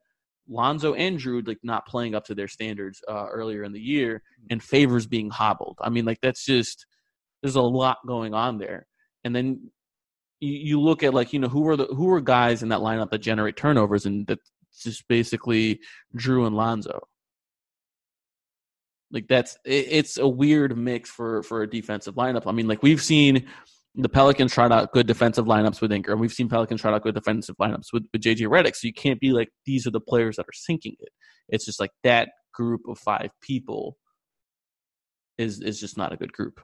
Lonzo 0.48 0.94
and 0.94 1.18
Drew 1.18 1.42
like 1.42 1.60
not 1.64 1.88
playing 1.88 2.16
up 2.16 2.26
to 2.26 2.36
their 2.36 2.48
standards 2.48 3.02
uh, 3.08 3.28
earlier 3.28 3.64
in 3.64 3.72
the 3.72 3.82
year, 3.82 4.22
and 4.50 4.62
favors 4.62 5.08
being 5.08 5.30
hobbled. 5.30 5.78
I 5.82 5.90
mean, 5.90 6.06
like 6.06 6.20
that's 6.22 6.46
just 6.46 6.86
there's 7.42 7.56
a 7.56 7.62
lot 7.62 7.98
going 8.06 8.34
on 8.34 8.58
there. 8.58 8.88
And 9.24 9.36
then 9.36 9.72
you, 10.40 10.54
you 10.54 10.82
look 10.82 11.04
at 11.04 11.14
like 11.14 11.34
you 11.34 11.40
know 11.40 11.48
who 11.48 11.68
are 11.68 11.76
the 11.76 11.86
who 11.86 12.12
are 12.12 12.22
guys 12.22 12.64
in 12.64 12.70
that 12.70 12.80
lineup 12.80 13.12
that 13.12 13.20
generate 13.20 13.58
turnovers, 13.58 14.06
and 14.06 14.28
that's 14.28 14.52
just 14.82 15.08
basically 15.08 15.80
Drew 16.16 16.46
and 16.46 16.56
Lonzo. 16.56 17.02
Like 19.12 19.28
that's 19.28 19.58
it, 19.66 19.88
it's 19.90 20.18
a 20.18 20.28
weird 20.28 20.78
mix 20.78 21.10
for 21.10 21.44
for 21.44 21.64
a 21.64 21.70
defensive 21.70 22.16
lineup. 22.16 22.44
I 22.46 22.52
mean, 22.52 22.68
like 22.68 22.84
we've 22.84 23.02
seen 23.02 23.48
the 23.96 24.10
Pelicans 24.10 24.54
tried 24.54 24.72
out 24.72 24.94
good 24.94 25.08
defensive 25.08 25.46
lineups 25.46 25.82
with 25.82 25.92
Ingram. 25.92 26.20
We've 26.20 26.32
seen 26.32 26.50
Pelicans 26.50 26.82
try 26.82 26.94
out 26.94 27.04
good 27.04 27.16
defensive 27.16 27.58
lineups 27.58 27.92
with, 27.92 28.06
with 28.14 28.22
JJ 28.22 28.48
Redick. 28.48 28.76
So 28.76 28.88
you 28.88 28.94
can't 28.94 29.20
be 29.20 29.34
like 29.34 29.50
these 29.66 29.86
are 29.86 29.92
the 29.92 30.00
players 30.00 30.38
that 30.38 30.44
are 30.44 30.54
sinking 30.54 30.96
it. 31.00 31.10
It's 31.50 31.66
just 31.66 31.80
like 31.80 31.92
that 32.04 32.30
group 32.54 32.82
of 32.88 32.98
five 33.00 33.32
people 33.42 33.98
is 35.38 35.62
is 35.62 35.80
just 35.80 35.98
not 35.98 36.14
a 36.14 36.18
good 36.18 36.32
group. 36.32 36.62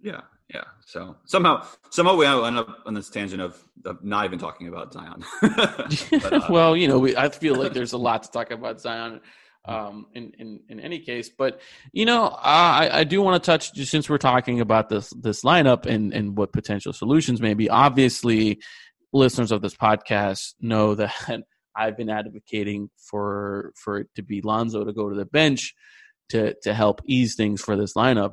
Yeah, 0.00 0.20
yeah. 0.52 0.64
So 0.84 1.16
somehow, 1.24 1.66
somehow 1.90 2.16
we 2.16 2.26
end 2.26 2.58
up 2.58 2.82
on 2.86 2.94
this 2.94 3.10
tangent 3.10 3.42
of, 3.42 3.62
of 3.84 4.04
not 4.04 4.24
even 4.24 4.38
talking 4.38 4.68
about 4.68 4.92
Zion. 4.92 5.24
But, 5.42 6.32
uh, 6.32 6.46
well, 6.50 6.76
you 6.76 6.86
know, 6.86 6.98
we, 6.98 7.16
I 7.16 7.28
feel 7.28 7.56
like 7.56 7.72
there's 7.72 7.92
a 7.92 7.98
lot 7.98 8.22
to 8.22 8.30
talk 8.30 8.50
about 8.50 8.80
Zion 8.80 9.20
um, 9.66 10.06
in, 10.14 10.32
in 10.38 10.60
in 10.68 10.80
any 10.80 11.00
case. 11.00 11.28
But 11.28 11.60
you 11.92 12.04
know, 12.04 12.26
I, 12.26 13.00
I 13.00 13.04
do 13.04 13.22
want 13.22 13.42
to 13.42 13.46
touch 13.46 13.74
just 13.74 13.90
since 13.90 14.08
we're 14.08 14.18
talking 14.18 14.60
about 14.60 14.88
this 14.88 15.10
this 15.10 15.42
lineup 15.42 15.86
and 15.86 16.12
and 16.12 16.36
what 16.36 16.52
potential 16.52 16.92
solutions 16.92 17.40
may 17.40 17.54
be. 17.54 17.68
Obviously, 17.68 18.60
listeners 19.12 19.52
of 19.52 19.62
this 19.62 19.74
podcast 19.74 20.54
know 20.60 20.94
that 20.94 21.14
I've 21.76 21.96
been 21.96 22.10
advocating 22.10 22.90
for 22.96 23.72
for 23.76 23.98
it 23.98 24.08
to 24.16 24.22
be 24.22 24.40
Lonzo 24.40 24.84
to 24.84 24.92
go 24.92 25.08
to 25.08 25.16
the 25.16 25.26
bench 25.26 25.74
to 26.30 26.54
to 26.62 26.74
help 26.74 27.00
ease 27.06 27.34
things 27.34 27.60
for 27.60 27.76
this 27.76 27.94
lineup, 27.94 28.32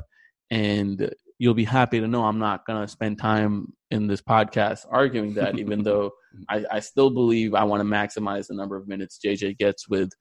and 0.49 1.13
you'll 1.39 1.53
be 1.53 1.65
happy 1.65 1.99
to 1.99 2.07
know 2.07 2.23
I'm 2.23 2.39
not 2.39 2.65
going 2.65 2.81
to 2.81 2.87
spend 2.87 3.19
time 3.19 3.73
in 3.91 4.07
this 4.07 4.21
podcast 4.21 4.85
arguing 4.89 5.33
that, 5.33 5.59
even 5.59 5.83
though 5.83 6.11
I, 6.47 6.63
I 6.71 6.79
still 6.79 7.09
believe 7.09 7.53
I 7.53 7.63
want 7.63 7.81
to 7.81 7.85
maximize 7.85 8.47
the 8.47 8.55
number 8.55 8.77
of 8.77 8.87
minutes 8.87 9.19
JJ 9.23 9.57
gets 9.57 9.87
with 9.87 10.11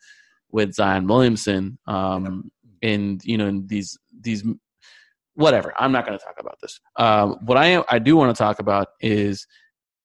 with 0.52 0.74
Zion 0.74 1.06
Williamson. 1.06 1.78
Um, 1.86 2.50
and 2.82 3.24
you 3.24 3.38
know, 3.38 3.46
in 3.46 3.66
these 3.66 3.98
these 4.20 4.44
whatever. 5.34 5.72
I'm 5.78 5.92
not 5.92 6.06
going 6.06 6.18
to 6.18 6.24
talk 6.24 6.36
about 6.38 6.58
this. 6.60 6.80
Um, 6.96 7.38
what 7.44 7.56
I 7.56 7.82
I 7.88 7.98
do 7.98 8.16
want 8.16 8.34
to 8.34 8.38
talk 8.40 8.58
about 8.58 8.88
is 9.00 9.46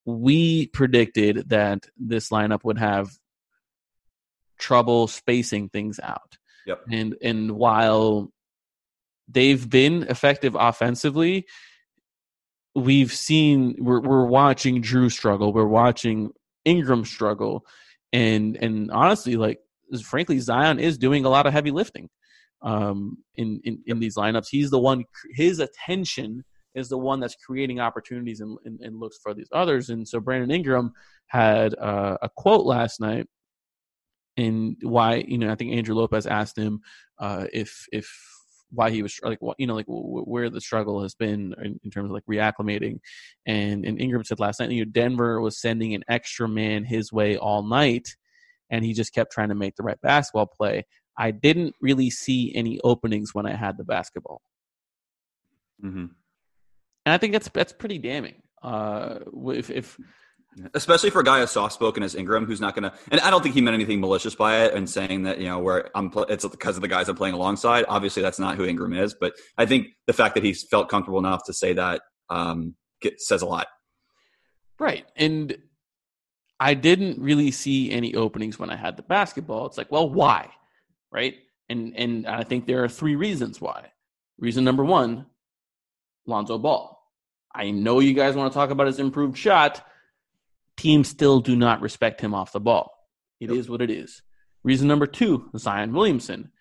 we 0.06 0.68
predicted 0.68 1.50
that 1.50 1.86
this 1.98 2.30
lineup 2.30 2.64
would 2.64 2.78
have 2.78 3.10
trouble 4.58 5.08
spacing 5.08 5.70
things 5.70 6.00
out. 6.02 6.38
Yep. 6.66 6.82
And 6.92 7.16
and 7.22 7.52
while 7.52 8.32
they've 9.28 9.70
been 9.70 10.04
effective 10.04 10.56
offensively, 10.58 11.46
we've 12.76 13.12
seen 13.12 13.76
we're 13.80 14.02
we're 14.02 14.26
watching 14.26 14.82
Drew 14.82 15.10
struggle, 15.10 15.52
we're 15.54 15.66
watching 15.66 16.32
Ingram 16.66 17.06
struggle, 17.06 17.66
and 18.14 18.56
and 18.58 18.92
honestly, 18.92 19.36
like 19.36 19.60
frankly, 20.04 20.40
Zion 20.40 20.80
is 20.80 20.98
doing 20.98 21.26
a 21.26 21.30
lot 21.30 21.46
of 21.46 21.54
heavy 21.54 21.72
lifting 21.72 22.10
um, 22.62 23.18
in, 23.36 23.62
in 23.64 23.82
in 23.86 24.00
these 24.00 24.16
lineups. 24.16 24.48
He's 24.50 24.70
the 24.70 24.80
one. 24.80 25.04
His 25.32 25.60
attention 25.60 26.44
is 26.76 26.90
the 26.90 26.98
one 26.98 27.20
that's 27.20 27.36
creating 27.36 27.80
opportunities 27.80 28.40
and, 28.40 28.58
and, 28.66 28.80
and 28.82 29.00
looks 29.00 29.18
for 29.24 29.34
these 29.34 29.50
others. 29.52 29.90
And 29.90 30.08
so 30.08 30.20
Brandon 30.20 30.52
Ingram 30.52 30.92
had 31.28 31.74
uh, 31.80 32.18
a 32.22 32.30
quote 32.36 32.66
last 32.66 33.00
night 33.00 33.26
and 34.38 34.78
why 34.84 35.26
you 35.28 35.38
know 35.38 35.52
I 35.52 35.56
think 35.56 35.74
Andrew 35.74 35.96
Lopez 35.96 36.28
asked 36.28 36.58
him 36.58 36.80
uh, 37.20 37.48
if 37.52 37.86
if 37.92 38.10
why 38.70 38.92
he 38.92 39.02
was 39.02 39.20
like 39.24 39.42
what 39.42 39.60
you 39.60 39.68
know 39.68 39.76
like 39.76 39.88
w- 39.88 40.24
where 40.24 40.50
the 40.50 40.62
struggle 40.62 41.02
has 41.02 41.16
been 41.16 41.56
in, 41.64 41.80
in 41.84 41.90
terms 41.90 42.10
of 42.10 42.12
like 42.12 42.26
reacclimating, 42.30 43.00
and 43.46 43.86
and 43.86 44.00
Ingram 44.00 44.24
said 44.24 44.40
last 44.40 44.60
night 44.60 44.72
you 44.72 44.86
know 44.86 44.92
Denver 44.92 45.42
was 45.42 45.60
sending 45.60 45.94
an 45.94 46.04
extra 46.08 46.48
man 46.48 46.86
his 46.86 47.12
way 47.12 47.38
all 47.38 47.64
night, 47.64 48.16
and 48.70 48.84
he 48.84 48.94
just 48.94 49.14
kept 49.14 49.32
trying 49.32 49.50
to 49.50 49.56
make 49.56 49.76
the 49.76 49.84
right 49.84 50.00
basketball 50.02 50.48
play. 50.48 50.86
I 51.18 51.32
didn't 51.32 51.76
really 51.82 52.10
see 52.10 52.54
any 52.56 52.80
openings 52.84 53.34
when 53.34 53.46
I 53.46 53.56
had 53.56 53.78
the 53.78 53.84
basketball. 53.84 54.42
hmm 55.82 56.06
And 57.06 57.14
I 57.14 57.18
think 57.18 57.34
that's 57.34 57.50
that's 57.50 57.74
pretty 57.74 57.98
damning. 57.98 58.42
Uh, 58.62 59.20
if, 59.48 59.70
if 59.70 59.98
Especially 60.74 61.12
for 61.12 61.20
a 61.20 61.24
guy 61.24 61.42
as 61.42 61.52
soft 61.52 61.74
spoken 61.74 62.02
as 62.02 62.16
Ingram, 62.16 62.46
who's 62.46 62.60
not 62.60 62.74
going 62.74 62.90
to, 62.90 62.94
and 63.12 63.22
I 63.22 63.30
don't 63.30 63.44
think 63.44 63.54
he 63.54 63.62
meant 63.62 63.76
anything 63.76 64.00
malicious 64.00 64.34
by 64.34 64.64
it 64.64 64.74
and 64.74 64.90
saying 64.90 65.24
that, 65.24 65.38
you 65.38 65.46
know, 65.46 65.60
where 65.60 65.92
I'm, 65.96 66.10
pl- 66.10 66.24
it's 66.24 66.48
because 66.48 66.76
of 66.76 66.82
the 66.82 66.88
guys 66.88 67.08
I'm 67.10 67.16
playing 67.16 67.36
alongside. 67.36 67.86
Obviously, 67.88 68.24
that's 68.24 68.40
not 68.40 68.56
who 68.56 68.66
Ingram 68.66 68.94
is, 68.94 69.14
but 69.14 69.34
I 69.58 69.68
think 69.68 69.90
the 70.08 70.14
fact 70.14 70.34
that 70.34 70.44
he's 70.44 70.64
felt 70.64 70.90
comfortable 70.90 71.20
enough 71.20 71.44
to 71.46 71.54
say 71.54 71.74
that 71.74 72.02
um, 72.32 72.76
says 73.18 73.44
a 73.44 73.46
lot. 73.46 73.68
Right. 74.80 75.06
And 75.16 75.58
I 76.60 76.74
didn't 76.74 77.20
really 77.22 77.52
see 77.52 77.92
any 77.92 78.16
openings 78.16 78.58
when 78.58 78.70
I 78.70 78.76
had 78.76 78.98
the 78.98 79.04
basketball. 79.04 79.68
It's 79.68 79.78
like, 79.78 79.92
well, 79.92 80.10
why? 80.10 80.50
Right? 81.12 81.36
And 81.70 81.96
and 81.96 82.28
I 82.28 82.44
think 82.44 82.66
there 82.66 82.84
are 82.84 82.90
three 82.90 83.16
reasons 83.16 83.62
why. 83.62 83.92
Reason 84.40 84.64
number 84.64 84.84
one, 84.86 85.26
Lonzo 86.26 86.58
Ball. 86.58 86.94
I 87.54 87.72
know 87.72 88.00
you 88.00 88.14
guys 88.14 88.36
want 88.36 88.52
to 88.52 88.58
talk 88.58 88.70
about 88.70 88.88
his 88.88 89.00
improved 89.00 89.38
shot. 89.38 89.86
Teams 90.78 91.08
still 91.08 91.40
do 91.40 91.56
not 91.56 91.82
respect 91.82 92.22
him 92.22 92.34
off 92.36 92.52
the 92.52 92.60
ball. 92.60 92.92
It 93.40 93.50
is 93.52 93.66
Yep. 93.66 93.70
what 93.70 93.82
it 93.82 93.90
is. 93.90 94.22
Reason 94.64 94.88
number 94.88 95.08
two, 95.08 95.50
Zion 95.58 95.94
Williamson. 95.94 96.52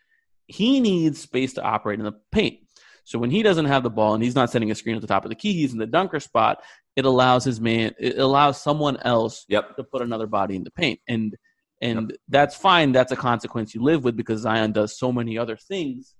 He 0.47 0.81
needs 0.81 1.21
space 1.21 1.55
to 1.55 1.63
operate 1.63 1.99
in 1.99 2.05
the 2.05 2.19
paint. 2.33 2.61
So 3.07 3.21
when 3.21 3.31
he 3.31 3.45
doesn't 3.45 3.67
have 3.67 3.85
the 3.85 3.91
ball 3.91 4.15
and 4.15 4.23
he's 4.23 4.35
not 4.35 4.51
setting 4.51 4.73
a 4.73 4.75
screen 4.75 4.97
at 4.97 5.01
the 5.01 5.07
top 5.07 5.25
of 5.25 5.29
the 5.29 5.37
key, 5.37 5.53
he's 5.53 5.73
in 5.73 5.79
the 5.79 5.87
dunker 5.87 6.19
spot. 6.19 6.65
It 6.97 7.05
allows 7.05 7.45
his 7.45 7.61
man. 7.61 7.95
It 8.01 8.19
allows 8.19 8.61
someone 8.61 8.97
else 9.03 9.45
Yep. 9.49 9.77
to 9.77 9.85
put 9.85 10.03
another 10.03 10.27
body 10.27 10.57
in 10.57 10.65
the 10.65 10.73
paint, 10.73 10.99
and 11.07 11.37
and 11.81 12.17
that's 12.29 12.57
fine. 12.57 12.91
That's 12.91 13.13
a 13.13 13.17
consequence 13.17 13.77
you 13.77 13.83
live 13.83 14.03
with 14.03 14.17
because 14.17 14.41
Zion 14.41 14.73
does 14.73 14.99
so 14.99 15.13
many 15.13 15.39
other 15.39 15.57
things, 15.57 16.17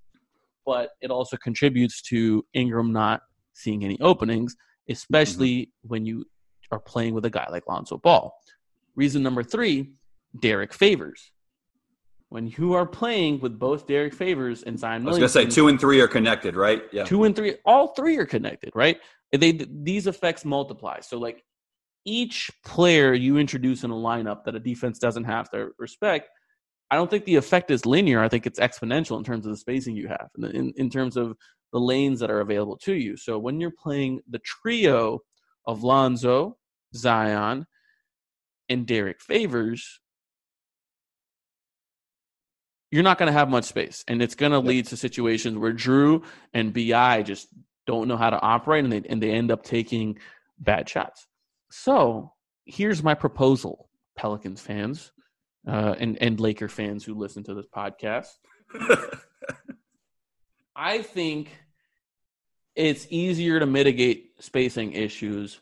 but 0.65 0.91
it 1.01 1.11
also 1.11 1.35
contributes 1.35 2.01
to 2.03 2.45
Ingram 2.53 2.93
not 2.93 3.21
seeing 3.53 3.83
any 3.83 3.99
openings, 3.99 4.55
especially 4.87 5.55
mm-hmm. 5.55 5.87
when 5.89 6.05
you 6.05 6.23
are 6.71 6.79
playing 6.79 7.13
with 7.13 7.25
a 7.25 7.29
guy 7.29 7.49
like 7.51 7.67
Lonzo 7.67 7.97
Ball. 7.97 8.33
Reason 8.95 9.21
number 9.21 9.43
three, 9.43 9.91
Derek 10.39 10.73
Favors. 10.73 11.31
When 12.29 12.47
you 12.57 12.73
are 12.73 12.85
playing 12.85 13.39
with 13.39 13.57
both 13.57 13.87
Derek 13.87 14.13
Favors 14.13 14.63
and 14.63 14.77
Zion 14.77 15.03
I 15.03 15.05
was 15.05 15.17
going 15.17 15.27
to 15.27 15.29
say 15.29 15.45
two 15.45 15.69
and 15.69 15.79
three 15.79 16.01
are 16.01 16.09
connected, 16.09 16.55
right? 16.55 16.83
Yeah. 16.91 17.05
two 17.05 17.23
and 17.23 17.35
three 17.35 17.55
all 17.65 17.89
three 17.89 18.17
are 18.17 18.25
connected 18.25 18.71
right? 18.75 18.97
They 19.31 19.51
these 19.51 20.07
effects 20.07 20.43
multiply. 20.45 20.99
So 21.01 21.17
like 21.17 21.43
each 22.05 22.49
player 22.65 23.13
you 23.13 23.37
introduce 23.37 23.83
in 23.83 23.91
a 23.91 23.95
lineup 23.95 24.45
that 24.45 24.55
a 24.55 24.59
defense 24.59 24.97
doesn't 24.99 25.25
have 25.25 25.49
to 25.51 25.69
respect 25.77 26.29
i 26.89 26.95
don't 26.95 27.09
think 27.09 27.25
the 27.25 27.35
effect 27.35 27.69
is 27.71 27.85
linear. 27.85 28.21
I 28.21 28.29
think 28.29 28.45
it's 28.47 28.59
exponential 28.59 29.17
in 29.17 29.23
terms 29.23 29.45
of 29.45 29.51
the 29.51 29.57
spacing 29.57 29.95
you 29.95 30.07
have 30.07 30.29
and 30.35 30.45
in, 30.45 30.73
in 30.77 30.89
terms 30.89 31.17
of 31.17 31.35
the 31.73 31.79
lanes 31.79 32.19
that 32.21 32.31
are 32.31 32.39
available 32.39 32.77
to 32.77 32.93
you. 32.93 33.17
So 33.17 33.37
when 33.37 33.59
you're 33.59 33.71
playing 33.71 34.21
the 34.29 34.39
trio 34.39 35.19
of 35.65 35.83
lonzo 35.83 36.57
zion 36.95 37.65
and 38.69 38.85
derek 38.87 39.21
favors 39.21 39.99
you're 42.91 43.03
not 43.03 43.17
going 43.17 43.27
to 43.27 43.37
have 43.37 43.49
much 43.49 43.65
space 43.65 44.03
and 44.07 44.21
it's 44.21 44.35
going 44.35 44.51
to 44.51 44.59
lead 44.59 44.87
to 44.87 44.97
situations 44.97 45.57
where 45.57 45.73
drew 45.73 46.23
and 46.53 46.73
bi 46.73 47.21
just 47.21 47.47
don't 47.85 48.07
know 48.07 48.17
how 48.17 48.29
to 48.29 48.39
operate 48.39 48.83
and 48.83 48.93
they, 48.93 49.01
and 49.09 49.21
they 49.21 49.31
end 49.31 49.51
up 49.51 49.63
taking 49.63 50.17
bad 50.59 50.87
shots. 50.87 51.27
So 51.69 52.33
here's 52.65 53.03
my 53.03 53.13
proposal 53.13 53.89
pelicans 54.15 54.61
fans 54.61 55.11
uh, 55.67 55.95
and, 55.99 56.17
and 56.21 56.39
laker 56.39 56.69
fans 56.69 57.03
who 57.03 57.13
listen 57.13 57.43
to 57.43 57.53
this 57.53 57.67
podcast. 57.67 58.27
I 60.75 61.01
think 61.01 61.49
it's 62.75 63.07
easier 63.09 63.59
to 63.59 63.65
mitigate 63.65 64.31
spacing 64.39 64.93
issues 64.93 65.59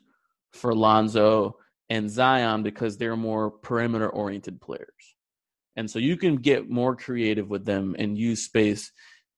for 0.51 0.75
lonzo 0.75 1.57
and 1.89 2.09
zion 2.09 2.63
because 2.63 2.97
they're 2.97 3.15
more 3.15 3.49
perimeter 3.49 4.09
oriented 4.09 4.59
players 4.59 5.14
and 5.75 5.89
so 5.89 5.99
you 5.99 6.17
can 6.17 6.37
get 6.37 6.69
more 6.69 6.95
creative 6.95 7.49
with 7.49 7.65
them 7.65 7.95
and 7.97 8.17
use 8.17 8.43
space 8.43 8.91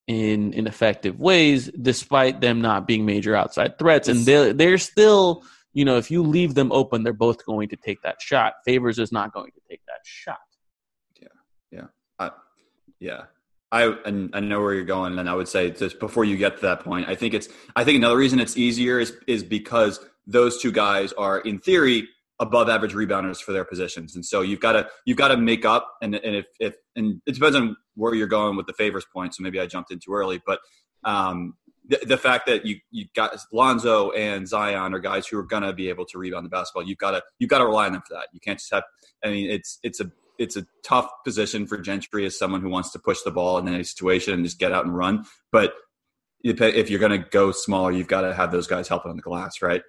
in 0.07 0.53
in 0.53 0.67
effective 0.67 1.19
ways, 1.19 1.69
despite 1.81 2.39
them 2.41 2.61
not 2.61 2.87
being 2.87 3.05
major 3.05 3.35
outside 3.35 3.77
threats. 3.77 4.07
And 4.07 4.25
they 4.25 4.53
they're 4.53 4.77
still, 4.77 5.43
you 5.73 5.85
know, 5.85 5.97
if 5.97 6.09
you 6.09 6.23
leave 6.23 6.55
them 6.55 6.71
open, 6.71 7.03
they're 7.03 7.13
both 7.13 7.45
going 7.45 7.69
to 7.69 7.75
take 7.75 8.01
that 8.03 8.21
shot. 8.21 8.53
Favors 8.65 8.99
is 8.99 9.11
not 9.11 9.33
going 9.33 9.51
to 9.51 9.61
take 9.69 9.81
that 9.87 9.99
shot. 10.03 10.37
Yeah, 11.21 11.27
yeah, 12.19 12.29
yeah. 12.99 13.23
I 13.69 13.93
and 14.05 14.29
I 14.33 14.39
know 14.39 14.61
where 14.61 14.73
you're 14.73 14.85
going, 14.85 15.19
and 15.19 15.29
I 15.29 15.33
would 15.33 15.49
say 15.49 15.71
just 15.71 15.99
before 15.99 16.23
you 16.23 16.37
get 16.37 16.55
to 16.57 16.61
that 16.61 16.81
point, 16.81 17.09
I 17.09 17.15
think 17.15 17.33
it's 17.33 17.49
I 17.75 17.83
think 17.83 17.97
another 17.97 18.17
reason 18.17 18.39
it's 18.39 18.55
easier 18.55 18.99
is 18.99 19.13
is 19.27 19.43
because 19.43 19.99
those 20.25 20.61
two 20.61 20.71
guys 20.71 21.11
are 21.13 21.39
in 21.39 21.59
theory 21.59 22.07
above 22.39 22.69
average 22.69 22.93
rebounders 22.93 23.41
for 23.41 23.51
their 23.51 23.65
positions, 23.65 24.15
and 24.15 24.25
so 24.25 24.41
you've 24.41 24.59
got 24.59 24.73
to 24.73 24.87
you've 25.05 25.17
got 25.17 25.29
to 25.29 25.37
make 25.37 25.65
up, 25.65 25.95
and 26.01 26.15
and 26.15 26.35
if 26.35 26.45
if 26.59 26.75
and 26.95 27.21
it 27.25 27.33
depends 27.33 27.55
on 27.55 27.75
where 27.95 28.13
you're 28.13 28.27
going 28.27 28.55
with 28.55 28.67
the 28.67 28.73
favors 28.73 29.05
point. 29.11 29.35
So 29.35 29.43
maybe 29.43 29.59
I 29.59 29.65
jumped 29.65 29.91
in 29.91 29.99
too 29.99 30.13
early, 30.13 30.41
but 30.45 30.59
um, 31.03 31.55
the, 31.87 31.99
the 32.05 32.17
fact 32.17 32.45
that 32.47 32.65
you 32.65 32.77
you 32.91 33.05
got 33.15 33.35
Lonzo 33.51 34.11
and 34.11 34.47
Zion 34.47 34.93
are 34.93 34.99
guys 34.99 35.27
who 35.27 35.37
are 35.37 35.43
gonna 35.43 35.73
be 35.73 35.89
able 35.89 36.05
to 36.05 36.17
rebound 36.17 36.45
the 36.45 36.49
basketball, 36.49 36.83
you've 36.83 36.97
got 36.97 37.11
to 37.11 37.23
you've 37.39 37.49
got 37.49 37.59
to 37.59 37.65
rely 37.65 37.87
on 37.87 37.93
them 37.93 38.03
for 38.07 38.13
that. 38.15 38.27
You 38.33 38.39
can't 38.39 38.59
just 38.59 38.73
have. 38.73 38.83
I 39.23 39.29
mean, 39.29 39.49
it's 39.49 39.79
it's 39.83 39.99
a 39.99 40.11
it's 40.37 40.55
a 40.55 40.65
tough 40.83 41.09
position 41.23 41.65
for 41.65 41.77
Gentry 41.77 42.25
as 42.25 42.37
someone 42.37 42.61
who 42.61 42.69
wants 42.69 42.91
to 42.91 42.99
push 42.99 43.21
the 43.21 43.31
ball 43.31 43.57
in 43.57 43.67
any 43.67 43.83
situation 43.83 44.33
and 44.33 44.43
just 44.43 44.59
get 44.59 44.71
out 44.71 44.85
and 44.85 44.95
run. 44.95 45.25
But 45.51 45.73
if, 46.43 46.89
you're 46.89 46.99
going 46.99 47.11
to 47.11 47.29
go 47.29 47.51
smaller, 47.51 47.91
you've 47.91 48.07
got 48.07 48.21
to 48.21 48.33
have 48.33 48.51
those 48.51 48.67
guys 48.67 48.87
helping 48.87 49.09
on 49.09 49.17
the 49.17 49.23
glass, 49.23 49.61
right? 49.61 49.81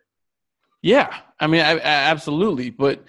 Yeah, 0.83 1.14
I 1.41 1.47
mean, 1.47 1.61
I, 1.62 1.73
I, 1.73 1.81
absolutely. 1.83 2.71
But 2.71 3.05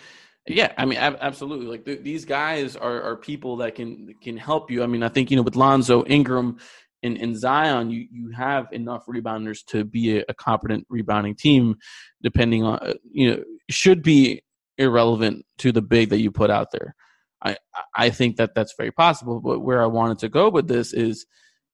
yeah, 0.47 0.71
I 0.77 0.85
mean, 0.85 0.97
ab- 0.97 1.17
absolutely. 1.21 1.67
Like 1.67 1.85
th- 1.85 2.01
these 2.01 2.25
guys 2.25 2.75
are 2.75 3.01
are 3.01 3.15
people 3.15 3.57
that 3.57 3.75
can 3.75 4.15
can 4.21 4.37
help 4.37 4.71
you. 4.71 4.83
I 4.83 4.87
mean, 4.87 5.03
I 5.03 5.09
think 5.09 5.29
you 5.31 5.37
know 5.37 5.43
with 5.43 5.55
Lonzo 5.55 6.03
Ingram. 6.05 6.57
And, 7.01 7.17
and 7.17 7.33
Zion, 7.37 7.91
you, 7.91 8.07
you 8.11 8.31
have 8.31 8.67
enough 8.73 9.05
rebounders 9.05 9.59
to 9.67 9.85
be 9.85 10.17
a, 10.19 10.25
a 10.27 10.33
competent 10.33 10.85
rebounding 10.89 11.33
team, 11.33 11.77
depending 12.21 12.65
on 12.65 12.77
uh, 12.79 12.95
you 13.09 13.31
know 13.31 13.43
should 13.69 14.03
be 14.03 14.41
irrelevant 14.77 15.45
to 15.59 15.71
the 15.71 15.81
big 15.81 16.09
that 16.09 16.19
you 16.19 16.29
put 16.29 16.49
out 16.49 16.71
there. 16.73 16.93
I 17.41 17.55
I 17.95 18.09
think 18.09 18.35
that 18.35 18.53
that's 18.53 18.73
very 18.77 18.91
possible. 18.91 19.39
But 19.39 19.59
where 19.61 19.81
I 19.81 19.85
wanted 19.85 20.19
to 20.19 20.29
go 20.29 20.49
with 20.49 20.67
this 20.67 20.91
is, 20.91 21.25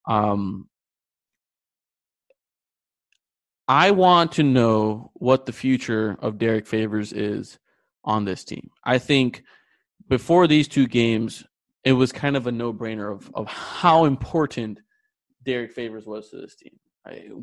um, 0.06 0.68
I 3.68 3.90
want 3.90 4.32
to 4.32 4.42
know 4.42 5.10
what 5.14 5.46
the 5.46 5.52
future 5.52 6.16
of 6.20 6.38
Derek 6.38 6.66
Favors 6.66 7.12
is 7.12 7.58
on 8.04 8.24
this 8.24 8.44
team. 8.44 8.70
I 8.84 8.98
think 8.98 9.42
before 10.08 10.46
these 10.46 10.68
two 10.68 10.86
games, 10.86 11.44
it 11.84 11.92
was 11.92 12.12
kind 12.12 12.36
of 12.36 12.46
a 12.46 12.52
no 12.52 12.72
brainer 12.72 13.12
of 13.12 13.30
of 13.34 13.46
how 13.48 14.04
important 14.04 14.80
Derek 15.44 15.72
Favors 15.72 16.06
was 16.06 16.30
to 16.30 16.40
this 16.40 16.56
team. 16.56 16.78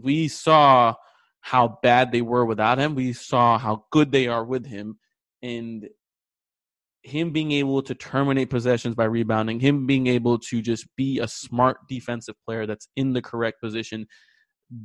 We 0.02 0.28
saw 0.28 0.96
how 1.42 1.80
bad 1.84 2.12
they 2.12 2.22
were 2.22 2.46
without 2.46 2.78
him. 2.78 2.96
We 2.96 3.14
saw 3.14 3.58
how 3.58 3.86
good 3.92 4.12
they 4.12 4.28
are 4.28 4.46
with 4.46 4.66
him, 4.66 4.98
and 5.42 5.88
him 7.04 7.32
being 7.32 7.52
able 7.52 7.82
to 7.82 7.94
terminate 7.94 8.50
possessions 8.50 8.96
by 8.96 9.06
rebounding, 9.06 9.60
him 9.60 9.86
being 9.86 10.08
able 10.08 10.40
to 10.40 10.62
just 10.62 10.88
be 10.96 11.20
a 11.20 11.28
smart 11.28 11.78
defensive 11.90 12.36
player 12.46 12.66
that's 12.66 12.88
in 12.96 13.12
the 13.12 13.22
correct 13.22 13.62
position, 13.62 14.08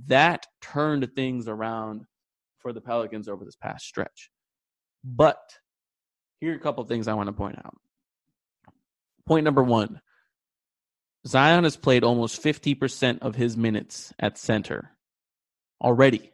that 0.07 0.47
turned 0.61 1.09
things 1.15 1.49
around 1.49 2.05
for 2.59 2.73
the 2.73 2.81
Pelicans 2.81 3.29
over 3.29 3.45
this 3.45 3.57
past 3.57 3.87
stretch. 3.87 4.31
But 5.05 5.39
here 6.41 6.53
are 6.53 6.57
a 6.57 6.61
couple 6.61 6.85
things 6.85 7.09
I 7.09 7.15
want 7.15 7.29
to 7.29 7.33
point 7.33 7.59
out. 7.59 7.75
Point 9.27 9.45
number 9.45 9.63
one 9.63 10.01
Zion 11.27 11.65
has 11.65 11.77
played 11.77 12.05
almost 12.05 12.43
50% 12.43 13.19
of 13.21 13.35
his 13.35 13.57
minutes 13.57 14.13
at 14.19 14.39
center 14.39 14.91
already, 15.83 16.33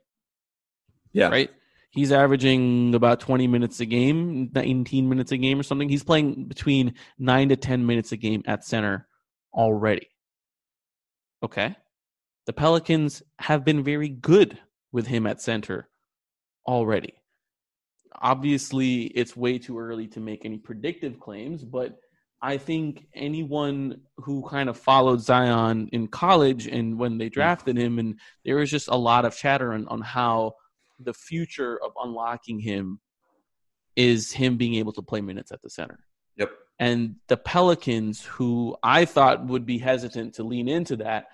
Yeah. 1.13 1.29
right? 1.29 1.51
He's 1.91 2.13
averaging 2.13 2.95
about 2.95 3.21
20 3.21 3.47
minutes 3.47 3.81
a 3.81 3.87
game, 3.87 4.51
19 4.55 5.09
minutes 5.09 5.33
a 5.33 5.37
game 5.37 5.59
or 5.61 5.63
something. 5.63 5.89
He's 5.89 6.05
playing 6.05 6.47
between 6.47 6.95
9 7.19 7.49
to 7.51 7.57
10 7.57 7.87
minutes 7.87 8.13
a 8.13 8.17
game 8.17 8.43
at 8.47 8.65
center 8.65 9.07
already. 9.53 10.09
Okay. 11.43 11.77
The 12.47 12.53
Pelicans 12.53 13.23
have 13.39 13.65
been 13.65 13.83
very 13.83 14.09
good 14.09 14.59
with 14.93 15.07
him 15.07 15.27
at 15.27 15.41
center 15.41 15.89
already. 16.67 17.15
Obviously, 18.21 19.05
it's 19.05 19.37
way 19.37 19.59
too 19.59 19.79
early 19.79 20.07
to 20.09 20.21
make 20.21 20.45
any 20.45 20.59
predictive 20.59 21.19
claims, 21.19 21.65
but 21.65 21.99
I 22.41 22.59
think 22.59 23.07
anyone 23.15 24.03
who 24.19 24.47
kind 24.49 24.69
of 24.69 24.77
followed 24.77 25.21
Zion 25.23 25.89
in 25.93 26.07
college 26.09 26.67
and 26.67 26.99
when 26.99 27.17
they 27.17 27.29
hmm. 27.29 27.33
drafted 27.33 27.77
him, 27.79 27.99
and 27.99 28.21
there 28.45 28.57
was 28.57 28.71
just 28.71 28.89
a 28.89 28.97
lot 28.97 29.25
of 29.25 29.37
chatter 29.37 29.73
on, 29.73 29.89
on 29.89 30.03
how 30.03 30.55
the 31.01 31.15
future 31.15 31.79
of 31.83 31.93
unlocking 32.03 32.61
him 32.61 33.01
is 33.97 34.33
him 34.33 34.57
being 34.57 34.75
able 34.75 34.93
to 34.93 35.03
play 35.03 35.21
minutes 35.21 35.53
at 35.53 35.63
the 35.63 35.71
center. 35.71 36.01
Yep. 36.37 36.51
And 36.79 37.17
the 37.29 37.37
Pelicans, 37.37 38.25
who 38.25 38.77
I 38.83 39.07
thought 39.07 39.47
would 39.47 39.65
be 39.65 39.79
hesitant 39.79 40.35
to 40.35 40.43
lean 40.43 40.69
into 40.69 40.97
that, 40.97 41.27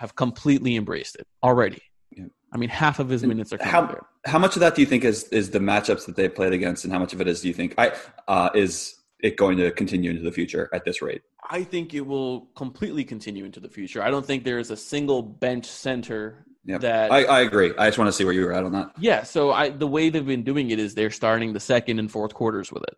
have 0.00 0.14
completely 0.16 0.76
embraced 0.76 1.14
it 1.16 1.26
already. 1.42 1.82
Yeah. 2.10 2.24
I 2.54 2.56
mean, 2.56 2.70
half 2.70 2.98
of 3.00 3.10
his 3.10 3.22
minutes 3.22 3.52
are 3.52 3.58
coming 3.58 3.70
How 3.72 3.86
there. 3.86 4.06
how 4.24 4.38
much 4.38 4.56
of 4.56 4.60
that 4.60 4.74
do 4.74 4.80
you 4.80 4.86
think 4.86 5.04
is 5.04 5.24
is 5.24 5.50
the 5.50 5.58
matchups 5.58 6.06
that 6.06 6.16
they 6.16 6.26
played 6.26 6.54
against, 6.54 6.84
and 6.84 6.92
how 6.92 6.98
much 6.98 7.12
of 7.12 7.20
it 7.20 7.28
is 7.28 7.42
do 7.42 7.48
you 7.48 7.54
think 7.54 7.74
I 7.76 7.92
uh, 8.26 8.48
is 8.54 8.94
it 9.18 9.36
going 9.36 9.58
to 9.58 9.70
continue 9.70 10.10
into 10.10 10.22
the 10.22 10.32
future 10.32 10.70
at 10.72 10.86
this 10.86 11.02
rate? 11.02 11.20
I 11.50 11.64
think 11.64 11.92
it 11.92 12.00
will 12.00 12.46
completely 12.56 13.04
continue 13.04 13.44
into 13.44 13.60
the 13.60 13.68
future. 13.68 14.02
I 14.02 14.08
don't 14.10 14.24
think 14.24 14.44
there 14.44 14.58
is 14.58 14.70
a 14.70 14.76
single 14.76 15.22
bench 15.22 15.66
center 15.66 16.46
Yeah, 16.64 16.78
that 16.78 17.12
I, 17.12 17.24
I 17.24 17.40
agree. 17.42 17.74
I 17.76 17.88
just 17.88 17.98
want 17.98 18.08
to 18.08 18.12
see 18.12 18.24
where 18.24 18.32
you 18.32 18.46
were 18.46 18.54
at 18.54 18.64
on 18.64 18.72
that. 18.72 18.92
Yeah, 18.98 19.24
so 19.24 19.50
I 19.52 19.68
the 19.68 19.86
way 19.86 20.08
they've 20.08 20.24
been 20.26 20.44
doing 20.44 20.70
it 20.70 20.78
is 20.78 20.94
they're 20.94 21.10
starting 21.10 21.52
the 21.52 21.60
second 21.60 21.98
and 21.98 22.10
fourth 22.10 22.32
quarters 22.32 22.72
with 22.72 22.84
it. 22.84 22.96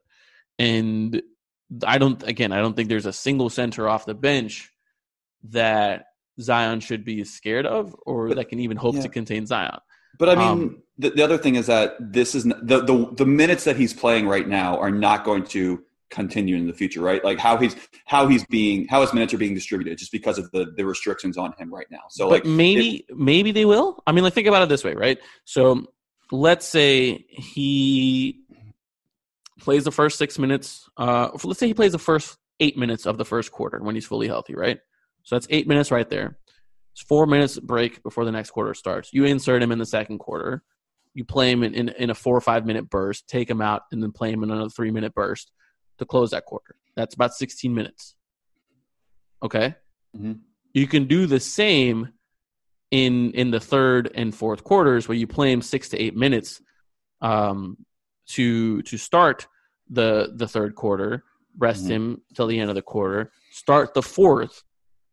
And 0.60 1.20
I 1.84 1.98
don't 1.98 2.22
again, 2.22 2.52
I 2.52 2.60
don't 2.60 2.76
think 2.76 2.88
there's 2.88 3.06
a 3.06 3.12
single 3.12 3.50
center 3.50 3.88
off 3.88 4.06
the 4.06 4.14
bench 4.14 4.70
that 5.48 6.06
Zion 6.40 6.80
should 6.80 7.04
be 7.04 7.24
scared 7.24 7.66
of 7.66 7.94
or 8.06 8.28
But- 8.28 8.36
that 8.36 8.48
can 8.48 8.60
even 8.60 8.76
hope 8.76 8.96
yeah. 8.96 9.02
to 9.02 9.08
contain 9.08 9.46
Zion. 9.46 9.78
But 10.18 10.28
I 10.28 10.34
mean, 10.34 10.48
Um, 10.48 10.82
the, 10.98 11.10
the 11.10 11.22
other 11.22 11.38
thing 11.38 11.54
is 11.56 11.66
that 11.66 11.96
this 11.98 12.34
is 12.34 12.44
the, 12.44 12.84
the 12.84 13.14
the 13.16 13.24
minutes 13.26 13.64
that 13.64 13.76
he's 13.76 13.94
playing 13.94 14.28
right 14.28 14.46
now 14.46 14.76
are 14.78 14.90
not 14.90 15.24
going 15.24 15.44
to 15.46 15.82
continue 16.10 16.54
in 16.56 16.66
the 16.66 16.74
future, 16.74 17.00
right? 17.00 17.24
Like 17.24 17.38
how 17.38 17.56
he's 17.56 17.74
how 18.04 18.28
he's 18.28 18.44
being 18.46 18.86
how 18.88 19.00
his 19.00 19.14
minutes 19.14 19.32
are 19.32 19.38
being 19.38 19.54
distributed 19.54 19.96
just 19.96 20.12
because 20.12 20.38
of 20.38 20.50
the 20.52 20.72
the 20.76 20.84
restrictions 20.84 21.38
on 21.38 21.54
him 21.58 21.72
right 21.72 21.86
now. 21.90 22.02
So 22.10 22.26
but 22.26 22.32
like 22.32 22.44
maybe 22.44 23.06
maybe 23.16 23.52
they 23.52 23.64
will. 23.64 24.02
I 24.06 24.12
mean, 24.12 24.22
like 24.22 24.34
think 24.34 24.46
about 24.46 24.62
it 24.62 24.68
this 24.68 24.84
way, 24.84 24.94
right? 24.94 25.18
So 25.44 25.86
let's 26.30 26.66
say 26.68 27.24
he 27.28 28.42
plays 29.60 29.84
the 29.84 29.92
first 29.92 30.18
six 30.18 30.38
minutes. 30.38 30.88
Uh, 30.96 31.30
let's 31.42 31.58
say 31.58 31.66
he 31.66 31.74
plays 31.74 31.92
the 31.92 31.98
first 31.98 32.36
eight 32.60 32.76
minutes 32.76 33.06
of 33.06 33.16
the 33.16 33.24
first 33.24 33.50
quarter 33.50 33.78
when 33.82 33.94
he's 33.94 34.06
fully 34.06 34.28
healthy, 34.28 34.54
right? 34.54 34.78
So 35.22 35.34
that's 35.36 35.46
eight 35.50 35.66
minutes 35.68 35.90
right 35.90 36.08
there. 36.08 36.38
It's 36.92 37.02
four 37.02 37.26
minutes 37.26 37.58
break 37.58 38.02
before 38.02 38.24
the 38.24 38.32
next 38.32 38.50
quarter 38.50 38.74
starts. 38.74 39.10
You 39.12 39.24
insert 39.24 39.62
him 39.62 39.72
in 39.72 39.78
the 39.78 39.86
second 39.86 40.18
quarter. 40.18 40.62
You 41.14 41.24
play 41.24 41.50
him 41.50 41.62
in, 41.62 41.74
in, 41.74 41.88
in 41.90 42.10
a 42.10 42.14
four 42.14 42.36
or 42.36 42.40
five 42.40 42.66
minute 42.66 42.88
burst, 42.90 43.28
take 43.28 43.48
him 43.48 43.60
out, 43.62 43.82
and 43.92 44.02
then 44.02 44.12
play 44.12 44.30
him 44.32 44.42
in 44.42 44.50
another 44.50 44.70
three 44.70 44.90
minute 44.90 45.14
burst 45.14 45.52
to 45.98 46.04
close 46.04 46.30
that 46.30 46.44
quarter. 46.44 46.76
That's 46.96 47.14
about 47.14 47.34
16 47.34 47.74
minutes. 47.74 48.14
Okay? 49.42 49.74
Mhm. 50.16 50.40
You 50.74 50.86
can 50.86 51.06
do 51.06 51.26
the 51.26 51.40
same 51.40 52.08
in 52.90 53.32
in 53.32 53.50
the 53.50 53.60
third 53.60 54.10
and 54.14 54.34
fourth 54.34 54.64
quarters 54.64 55.08
where 55.08 55.16
you 55.16 55.26
play 55.26 55.50
him 55.52 55.62
six 55.62 55.88
to 55.90 55.98
eight 55.98 56.14
minutes 56.16 56.60
um, 57.20 57.76
to 58.28 58.82
to 58.82 58.96
start 58.98 59.46
the 59.88 60.32
the 60.34 60.48
third 60.48 60.74
quarter, 60.74 61.24
rest 61.58 61.84
Mhm. 61.84 61.88
him 61.90 62.22
till 62.34 62.46
the 62.46 62.58
end 62.58 62.70
of 62.70 62.76
the 62.76 62.82
quarter, 62.82 63.32
start 63.50 63.94
the 63.94 64.02
fourth 64.02 64.62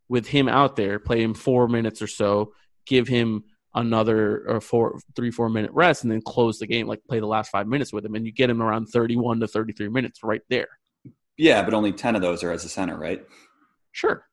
with 0.09 0.27
him 0.27 0.49
out 0.49 0.75
there, 0.75 0.99
play 0.99 1.21
him 1.21 1.33
four 1.33 1.67
minutes 1.67 2.01
or 2.01 2.07
so, 2.07 2.53
give 2.85 3.07
him 3.07 3.43
another 3.75 4.43
or 4.49 4.59
four 4.59 4.99
three 5.15 5.31
four 5.31 5.49
minute 5.49 5.71
rest, 5.73 6.03
and 6.03 6.11
then 6.11 6.21
close 6.21 6.59
the 6.59 6.67
game. 6.67 6.87
Like 6.87 7.01
play 7.07 7.19
the 7.19 7.27
last 7.27 7.49
five 7.51 7.67
minutes 7.67 7.93
with 7.93 8.03
him, 8.05 8.15
and 8.15 8.25
you 8.25 8.31
get 8.31 8.49
him 8.49 8.61
around 8.61 8.87
thirty 8.87 9.15
one 9.15 9.39
to 9.39 9.47
thirty 9.47 9.73
three 9.73 9.89
minutes 9.89 10.21
right 10.23 10.41
there. 10.49 10.67
yeah, 11.37 11.63
but 11.63 11.73
only 11.73 11.91
ten 11.93 12.15
of 12.15 12.21
those 12.21 12.43
are 12.43 12.51
as 12.51 12.65
a 12.65 12.69
center, 12.69 12.97
right? 12.97 13.23
Sure, 13.91 14.25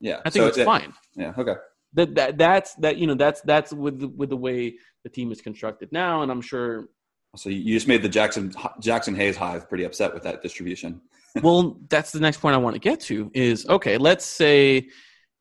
Yeah, 0.00 0.20
I 0.24 0.30
think 0.30 0.42
So 0.42 0.46
it's 0.48 0.58
it- 0.58 0.64
fine. 0.64 0.92
Yeah, 1.16 1.32
okay. 1.38 1.54
That, 1.94 2.14
that 2.14 2.38
that's 2.38 2.74
that 2.76 2.96
you 2.96 3.06
know 3.06 3.14
that's 3.14 3.42
that's 3.42 3.72
with 3.72 4.00
the, 4.00 4.08
with 4.08 4.30
the 4.30 4.36
way 4.36 4.76
the 5.04 5.10
team 5.10 5.30
is 5.30 5.42
constructed 5.42 5.90
now, 5.92 6.22
and 6.22 6.32
I'm 6.32 6.40
sure 6.40 6.88
So 7.36 7.50
you 7.50 7.58
you 7.58 7.74
just 7.74 7.86
made 7.88 8.02
the 8.02 8.08
Jaxson 8.08 8.52
Jaxson 8.80 9.14
Hayes 9.16 9.36
Hive 9.36 9.68
pretty 9.68 9.84
upset 9.84 10.14
with 10.14 10.22
that 10.22 10.40
distribution. 10.42 11.02
well, 11.42 11.78
that's 11.90 12.10
the 12.12 12.20
next 12.20 12.38
point 12.40 12.54
I 12.54 12.58
want 12.58 12.74
to 12.76 12.80
get 12.80 13.00
to 13.02 13.30
is 13.34 13.66
okay, 13.68 13.98
let's 13.98 14.24
say 14.24 14.88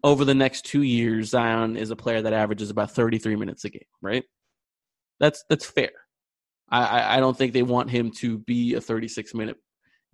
over 0.04 0.26
the 0.26 0.34
next 0.34 0.66
two 0.66 0.82
years, 0.82 1.30
Zion 1.30 1.78
is 1.78 1.92
a 1.92 1.96
player 1.96 2.22
that 2.22 2.34
averages 2.34 2.70
about 2.70 2.92
33 2.92 3.36
minutes 3.36 3.66
a 3.66 3.70
game, 3.70 3.82
right? 4.02 4.24
That's 5.20 5.44
that's 5.50 5.66
fair. 5.66 5.92
I, 6.70 7.18
I, 7.18 7.20
don't 7.20 7.38
think 7.38 7.52
they 7.52 7.64
want 7.64 7.90
him 7.90 8.12
to 8.20 8.38
be 8.40 8.76
a 8.76 8.82
36 8.82 9.34
minute 9.34 9.58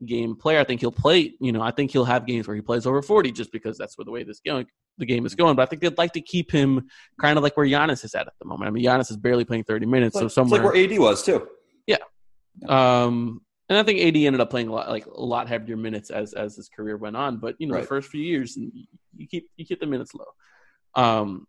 game 0.03 0.35
player. 0.35 0.59
I 0.59 0.63
think 0.63 0.81
he'll 0.81 0.91
play, 0.91 1.35
you 1.39 1.51
know, 1.51 1.61
I 1.61 1.69
think 1.69 1.91
he'll 1.91 2.03
have 2.03 2.25
games 2.25 2.47
where 2.47 2.55
he 2.55 2.61
plays 2.61 2.87
over 2.87 3.03
40 3.03 3.31
just 3.31 3.51
because 3.51 3.77
that's 3.77 3.95
where 3.95 4.05
the 4.05 4.11
way 4.11 4.23
this 4.23 4.41
going 4.43 4.65
the 4.97 5.05
game 5.05 5.25
is 5.25 5.35
going. 5.35 5.55
But 5.55 5.63
I 5.63 5.65
think 5.67 5.81
they'd 5.81 5.97
like 5.97 6.13
to 6.13 6.21
keep 6.21 6.51
him 6.51 6.87
kind 7.21 7.37
of 7.37 7.43
like 7.43 7.55
where 7.55 7.65
Giannis 7.65 8.03
is 8.03 8.15
at 8.15 8.27
at 8.27 8.33
the 8.39 8.45
moment. 8.45 8.67
I 8.67 8.71
mean, 8.71 8.83
Giannis 8.83 9.11
is 9.11 9.17
barely 9.17 9.45
playing 9.45 9.65
30 9.65 9.85
minutes, 9.85 10.15
It's 10.15 10.19
so 10.19 10.25
like, 10.25 10.31
somewhere 10.31 10.63
like 10.63 10.73
where 10.73 10.83
AD 10.83 10.97
was 10.99 11.23
too. 11.23 11.47
Yeah. 11.85 11.97
Um, 12.67 13.41
and 13.69 13.77
I 13.77 13.83
think 13.83 13.99
AD 13.99 14.15
ended 14.15 14.41
up 14.41 14.49
playing 14.49 14.69
a 14.69 14.73
lot, 14.73 14.89
like 14.89 15.05
a 15.05 15.21
lot 15.21 15.47
heavier 15.47 15.77
minutes 15.77 16.09
as 16.09 16.33
as 16.33 16.55
his 16.55 16.69
career 16.69 16.97
went 16.97 17.15
on. 17.15 17.37
But 17.37 17.55
you 17.59 17.67
know, 17.67 17.75
Right. 17.75 17.81
the 17.81 17.87
first 17.87 18.09
few 18.09 18.23
years, 18.23 18.57
you 19.17 19.27
keep 19.27 19.49
you 19.55 19.65
keep 19.65 19.79
the 19.79 19.85
minutes 19.85 20.13
low. 20.13 20.25
Um, 20.95 21.47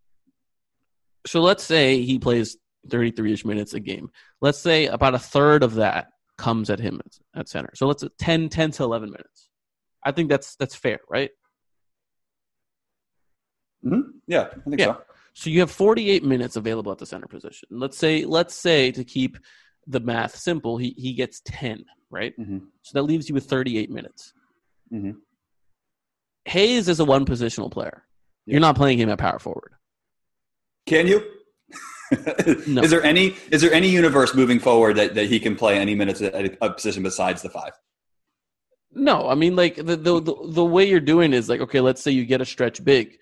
so 1.26 1.40
let's 1.40 1.64
say 1.64 2.02
he 2.02 2.18
plays 2.18 2.57
33 2.90 3.33
ish 3.33 3.44
minutes 3.44 3.74
a 3.74 3.81
game. 3.81 4.11
Let's 4.40 4.59
say 4.59 4.87
about 4.87 5.14
a 5.14 5.18
third 5.18 5.62
of 5.62 5.74
that 5.74 6.09
comes 6.37 6.70
at 6.70 6.78
him 6.78 7.00
at, 7.04 7.40
at 7.40 7.48
center. 7.48 7.70
So 7.74 7.87
let's 7.87 8.04
10, 8.18 8.48
10 8.48 8.70
to 8.72 8.85
11 8.85 9.11
minutes. 9.11 9.48
I 10.04 10.12
think 10.12 10.28
that's 10.31 10.57
that's 10.57 10.74
fair, 10.74 11.00
right? 11.11 11.31
hmm 13.83 14.00
Yeah, 14.26 14.48
I 14.54 14.70
think 14.70 14.81
Yeah. 14.81 14.87
so. 14.87 15.02
So 15.35 15.50
you 15.50 15.61
have 15.61 15.70
48 15.70 16.24
minutes 16.24 16.57
available 16.57 16.90
at 16.90 16.98
the 16.98 17.07
center 17.07 17.26
position. 17.26 17.68
Let's 17.70 17.96
say 17.96 18.24
let's 18.24 18.54
say 18.54 18.90
to 18.92 19.04
keep 19.04 19.38
the 19.87 20.00
math 20.00 20.35
simple, 20.37 20.78
he 20.78 20.94
he 20.96 21.12
gets 21.12 21.40
10, 21.44 21.85
right? 22.11 22.35
hmm 22.37 22.59
So 22.83 22.92
that 22.94 23.02
leaves 23.02 23.28
you 23.28 23.35
with 23.35 23.44
38 23.46 23.90
minutes. 23.90 24.33
hmm 24.90 25.12
Hayes 26.48 26.88
is 26.88 26.98
a 26.98 27.04
one 27.04 27.26
positional 27.26 27.70
player. 27.70 28.04
You're 28.46 28.61
not 28.61 28.76
playing 28.76 28.98
him 28.98 29.11
at 29.11 29.18
power 29.18 29.38
forward. 29.38 29.72
Can 30.87 31.06
you? 31.06 31.22
No. 32.66 32.80
Is 32.80 32.90
there 32.90 33.04
any 33.04 33.37
is 33.50 33.61
there 33.61 33.70
any 33.70 33.90
universe 33.90 34.34
moving 34.34 34.58
forward 34.58 34.96
that, 34.96 35.14
that 35.14 35.26
he 35.26 35.38
can 35.38 35.54
play 35.54 35.76
any 35.76 35.94
minutes 35.94 36.22
at 36.22 36.34
a, 36.34 36.64
a 36.64 36.72
position 36.72 37.02
besides 37.02 37.42
the 37.42 37.50
five? 37.50 37.72
No, 38.90 39.28
I 39.28 39.34
mean 39.34 39.54
like 39.56 39.76
the, 39.76 39.94
the 39.94 40.18
the 40.18 40.34
the 40.52 40.64
way 40.64 40.88
you're 40.88 41.00
doing 41.00 41.34
is 41.34 41.50
like 41.50 41.61
okay, 41.61 41.80
let's 41.80 42.02
say 42.02 42.11
you 42.12 42.24
get 42.24 42.40
a 42.40 42.46
stretch 42.46 42.82
big, 42.82 43.18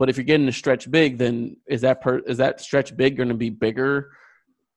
but 0.00 0.08
if 0.08 0.16
you're 0.16 0.24
getting 0.24 0.48
a 0.48 0.52
stretch 0.52 0.90
big, 0.90 1.18
then 1.18 1.58
is 1.68 1.82
that 1.82 2.00
per, 2.00 2.18
is 2.18 2.38
that 2.38 2.60
stretch 2.60 2.96
big 2.96 3.16
going 3.16 3.28
to 3.28 3.36
be 3.36 3.50
bigger 3.50 4.10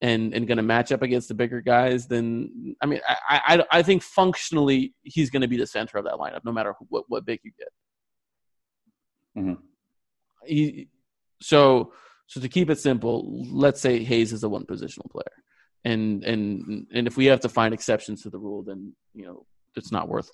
and 0.01 0.33
and 0.33 0.47
going 0.47 0.57
to 0.57 0.63
match 0.63 0.91
up 0.91 1.01
against 1.01 1.27
the 1.27 1.33
bigger 1.33 1.62
guys? 1.62 2.07
Then 2.07 2.75
I 2.81 2.85
mean 2.85 2.99
I 3.07 3.41
I 3.47 3.79
I 3.79 3.81
think 3.81 4.03
functionally 4.03 4.93
he's 5.03 5.29
going 5.29 5.41
to 5.41 5.47
be 5.47 5.57
the 5.57 5.67
center 5.67 5.97
of 5.97 6.05
that 6.05 6.15
lineup 6.15 6.41
no 6.43 6.51
matter 6.51 6.75
what 6.89 7.05
what 7.07 7.25
big 7.25 7.39
you 7.43 7.51
get. 7.57 7.69
Mhm. 9.38 9.57
He, 10.45 10.88
so 11.41 11.93
so 12.27 12.39
to 12.39 12.47
keep 12.47 12.69
it 12.69 12.79
simple, 12.79 13.45
let's 13.51 13.81
say 13.81 14.03
Hayes 14.03 14.33
is 14.33 14.43
a 14.43 14.49
one 14.49 14.65
positional 14.65 15.09
player, 15.09 15.43
and 15.83 16.23
and 16.23 16.88
and 16.93 17.07
if 17.07 17.17
we 17.17 17.25
have 17.25 17.39
to 17.41 17.49
find 17.49 17.73
exceptions 17.73 18.21
to 18.23 18.29
the 18.29 18.38
rule, 18.38 18.63
then 18.63 18.93
you 19.13 19.25
know 19.25 19.45
it's 19.75 19.91
not 19.91 20.07
worth 20.07 20.29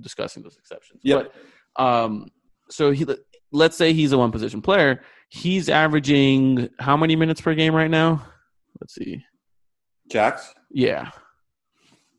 discussing 0.00 0.42
those 0.42 0.56
exceptions. 0.58 1.00
But 1.76 1.82
um, 1.82 2.30
so 2.70 2.90
he 2.90 3.06
let's 3.50 3.76
say 3.76 3.92
he's 3.92 4.12
a 4.12 4.18
one 4.18 4.32
position 4.32 4.62
player. 4.62 5.02
He's 5.28 5.68
averaging 5.68 6.68
how 6.78 6.96
many 6.96 7.16
minutes 7.16 7.40
per 7.40 7.54
game 7.54 7.74
right 7.74 7.90
now? 7.90 8.26
Let's 8.82 8.94
see. 8.96 9.24
Jax, 10.10 10.52
Yeah, 10.72 11.10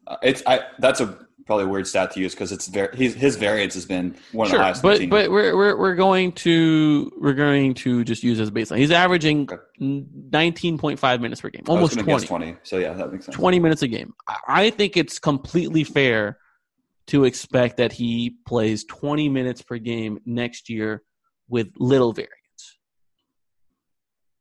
uh, 0.08 0.16
it's 0.24 0.42
I. 0.48 0.62
That's 0.80 1.02
a 1.02 1.18
probably 1.46 1.66
a 1.66 1.68
weird 1.68 1.86
stat 1.86 2.12
to 2.12 2.22
use 2.22 2.34
because 2.34 2.54
it's 2.54 2.68
very 2.68 2.96
his, 2.96 3.14
his 3.16 3.36
variance 3.36 3.74
has 3.74 3.86
been 3.86 4.16
one 4.32 4.48
of 4.48 4.54
the 4.54 4.60
highest. 4.60 4.82
but 4.82 5.10
but 5.10 5.30
we're 5.30 5.54
we're 5.58 5.78
we're 5.78 5.96
going 5.96 6.32
to 6.32 7.12
we're 7.20 7.34
going 7.34 7.74
to 7.74 8.06
just 8.06 8.24
use 8.24 8.40
as 8.40 8.50
baseline. 8.50 8.78
He's 8.78 8.92
averaging 8.92 9.50
nineteen 9.78 10.78
point 10.78 11.00
five 11.00 11.20
minutes 11.20 11.42
per 11.42 11.50
game, 11.50 11.64
almost 11.68 12.00
twenty. 12.00 12.26
twenty. 12.26 12.56
So 12.64 12.78
yeah, 12.78 12.94
that 12.94 13.12
makes 13.12 13.26
sense. 13.26 13.36
20 13.36 13.60
minutes 13.60 13.82
a 13.82 13.90
game. 13.90 14.14
I- 14.26 14.38
I 14.48 14.70
think 14.70 14.96
it's 14.96 15.20
completely 15.20 15.84
fair 15.84 16.38
to 17.08 17.26
expect 17.26 17.76
that 17.78 17.92
he 17.92 18.38
plays 18.48 18.86
20 18.86 19.28
minutes 19.28 19.62
per 19.62 19.78
game 19.78 20.20
next 20.26 20.70
year 20.70 21.04
with 21.50 21.68
little 21.78 22.14
variance. 22.14 22.32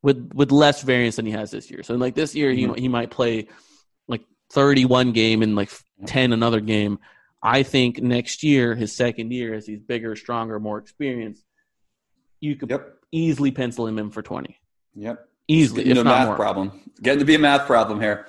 With 0.03 0.32
with 0.34 0.50
less 0.50 0.82
variance 0.82 1.16
than 1.16 1.26
he 1.26 1.32
has 1.32 1.50
this 1.50 1.70
year. 1.70 1.82
So 1.82 1.94
like 1.94 2.14
this 2.14 2.34
year 2.34 2.50
he 2.53 2.66
Mhm. 2.66 2.78
he 2.78 2.88
might 2.88 3.11
play 3.11 3.46
like 4.09 4.22
31 4.50 5.12
game 5.12 5.42
and 5.42 5.55
like 5.55 5.70
10 6.07 6.32
another 6.32 6.61
game. 6.61 6.98
I 7.42 7.62
think 7.62 8.00
next 8.03 8.42
year, 8.42 8.74
his 8.74 8.94
second 8.94 9.32
year, 9.32 9.55
as 9.55 9.66
he's 9.66 9.80
bigger, 9.80 10.14
stronger, 10.16 10.59
more 10.61 10.78
experienced, 10.78 11.44
you 12.40 12.57
could 12.57 12.70
Yep. 12.70 12.98
easily 13.12 13.50
pencil 13.50 13.86
him 13.86 13.98
in 13.98 14.11
for 14.11 14.22
20. 14.22 14.59
Yep. 14.94 15.28
Easily, 15.48 15.84
if 15.90 15.98
a 15.98 16.05
math 16.05 16.26
more. 16.28 16.36
problem. 16.36 16.92
Getting 17.03 17.18
to 17.18 17.24
be 17.24 17.34
a 17.34 17.38
math 17.38 17.66
problem 17.66 18.00
here. 18.00 18.26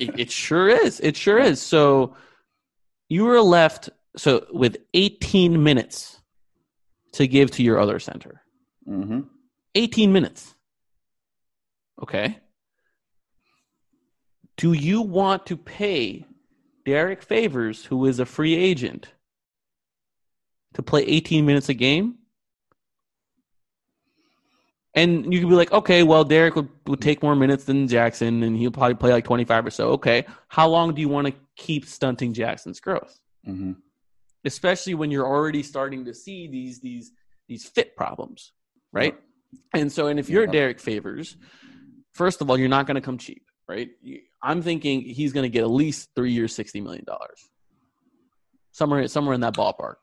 it, 0.00 0.18
it 0.18 0.30
sure 0.30 0.68
is. 0.68 0.98
It 1.00 1.16
sure 1.16 1.38
is. 1.38 1.60
So 1.62 2.16
you 3.08 3.24
were 3.24 3.40
left 3.40 3.88
so 4.16 4.46
with 4.52 4.76
18 4.94 5.62
minutes 5.62 6.20
to 7.12 7.26
give 7.28 7.50
to 7.52 7.62
your 7.62 7.78
other 7.78 7.98
center. 8.00 8.42
Mm-hmm. 8.88 9.20
18 9.76 10.12
minutes. 10.12 10.54
Okay. 12.02 12.38
Do 14.56 14.72
you 14.72 15.02
want 15.02 15.46
to 15.46 15.56
pay 15.56 16.26
Derrick 16.84 17.22
Favors, 17.22 17.84
who 17.84 18.06
is 18.06 18.20
a 18.20 18.26
free 18.26 18.54
agent, 18.54 19.12
to 20.74 20.82
play 20.82 21.02
18 21.02 21.44
minutes 21.44 21.68
a 21.68 21.74
game? 21.74 22.16
And 24.94 25.32
you 25.32 25.40
could 25.40 25.50
be 25.50 25.54
like, 25.54 25.72
okay, 25.72 26.02
well, 26.02 26.24
Derrick 26.24 26.56
would, 26.56 26.70
would 26.86 27.02
take 27.02 27.22
more 27.22 27.36
minutes 27.36 27.64
than 27.64 27.86
Jaxson, 27.86 28.42
and 28.42 28.56
he'll 28.56 28.70
probably 28.70 28.94
play 28.94 29.12
like 29.12 29.24
25 29.24 29.66
or 29.66 29.70
so. 29.70 29.88
Okay, 29.90 30.24
how 30.48 30.66
long 30.68 30.94
do 30.94 31.02
you 31.02 31.08
want 31.08 31.26
to 31.26 31.34
keep 31.54 31.84
stunting 31.84 32.32
Jaxson's 32.32 32.80
growth? 32.80 33.18
hmm 33.44 33.72
especially 34.46 34.94
when 34.94 35.10
you're 35.10 35.26
already 35.26 35.62
starting 35.62 36.04
to 36.04 36.14
see 36.14 36.46
these 36.46 36.80
these 36.80 37.12
these 37.48 37.64
fit 37.64 37.96
problems, 37.96 38.52
right? 38.92 39.16
And 39.74 39.90
so, 39.90 40.06
and 40.06 40.18
if 40.18 40.30
you're 40.30 40.44
Yeah. 40.46 40.52
Derrick 40.52 40.80
Favors, 40.80 41.36
first 42.16 42.40
of 42.40 42.50
all, 42.50 42.58
you're 42.58 42.68
not 42.68 42.86
going 42.86 42.96
to 42.96 43.00
come 43.00 43.18
cheap, 43.18 43.44
right? 43.68 43.90
I'm 44.42 44.62
thinking 44.62 45.02
he's 45.02 45.32
going 45.32 45.44
to 45.44 45.50
get 45.50 45.62
at 45.62 45.70
least 45.70 46.10
three 46.16 46.32
years, 46.32 46.54
sixty 46.54 46.80
million 46.80 47.04
dollars, 47.04 47.48
somewhere 48.72 49.06
somewhere 49.08 49.34
in 49.34 49.42
that 49.42 49.54
ballpark. 49.54 49.96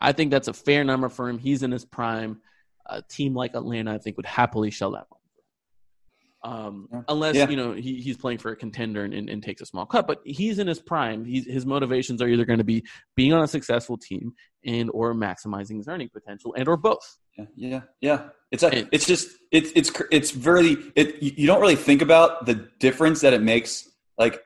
I 0.00 0.12
think 0.12 0.30
that's 0.30 0.48
a 0.48 0.52
fair 0.52 0.84
number 0.84 1.08
for 1.08 1.28
him. 1.28 1.38
He's 1.38 1.62
in 1.62 1.72
his 1.72 1.84
prime. 1.84 2.40
A 2.86 3.02
team 3.02 3.34
like 3.34 3.54
Atlanta, 3.54 3.94
I 3.94 3.98
think, 3.98 4.16
would 4.16 4.26
happily 4.26 4.70
shell 4.70 4.92
that. 4.92 5.06
Um, 6.42 6.88
Yeah. 6.92 7.02
unless 7.08 7.36
Yeah. 7.36 7.48
you 7.50 7.56
know 7.56 7.72
he, 7.72 8.00
he's 8.00 8.16
playing 8.16 8.38
for 8.38 8.50
a 8.50 8.56
contender 8.56 9.04
and, 9.04 9.12
and, 9.12 9.28
and 9.28 9.42
takes 9.42 9.60
a 9.60 9.66
small 9.66 9.84
cut, 9.86 10.06
but 10.06 10.20
he's 10.24 10.58
in 10.58 10.66
his 10.66 10.80
prime. 10.80 11.24
He's, 11.24 11.46
his 11.46 11.66
motivations 11.66 12.22
are 12.22 12.28
either 12.28 12.44
going 12.46 12.58
to 12.58 12.64
be 12.64 12.82
being 13.14 13.32
on 13.32 13.42
a 13.42 13.48
successful 13.48 13.98
team 13.98 14.32
and 14.64 14.90
or 14.94 15.14
maximizing 15.14 15.76
his 15.76 15.86
earning 15.88 16.08
potential 16.08 16.54
and 16.56 16.66
or 16.68 16.76
both. 16.78 17.18
Yeah, 17.36 17.44
yeah, 17.56 17.80
yeah. 18.00 18.22
It's 18.50 18.62
a, 18.62 18.74
It- 18.78 18.88
it's 18.92 19.06
just 19.06 19.28
it's 19.52 19.70
it's 19.74 19.90
it's 20.10 20.30
very 20.30 20.76
it. 20.96 21.22
You 21.22 21.32
you 21.36 21.46
don't 21.46 21.60
really 21.60 21.76
think 21.76 22.00
about 22.02 22.46
the 22.46 22.54
difference 22.78 23.20
that 23.20 23.32
it 23.34 23.42
makes. 23.42 23.88
Like, 24.18 24.42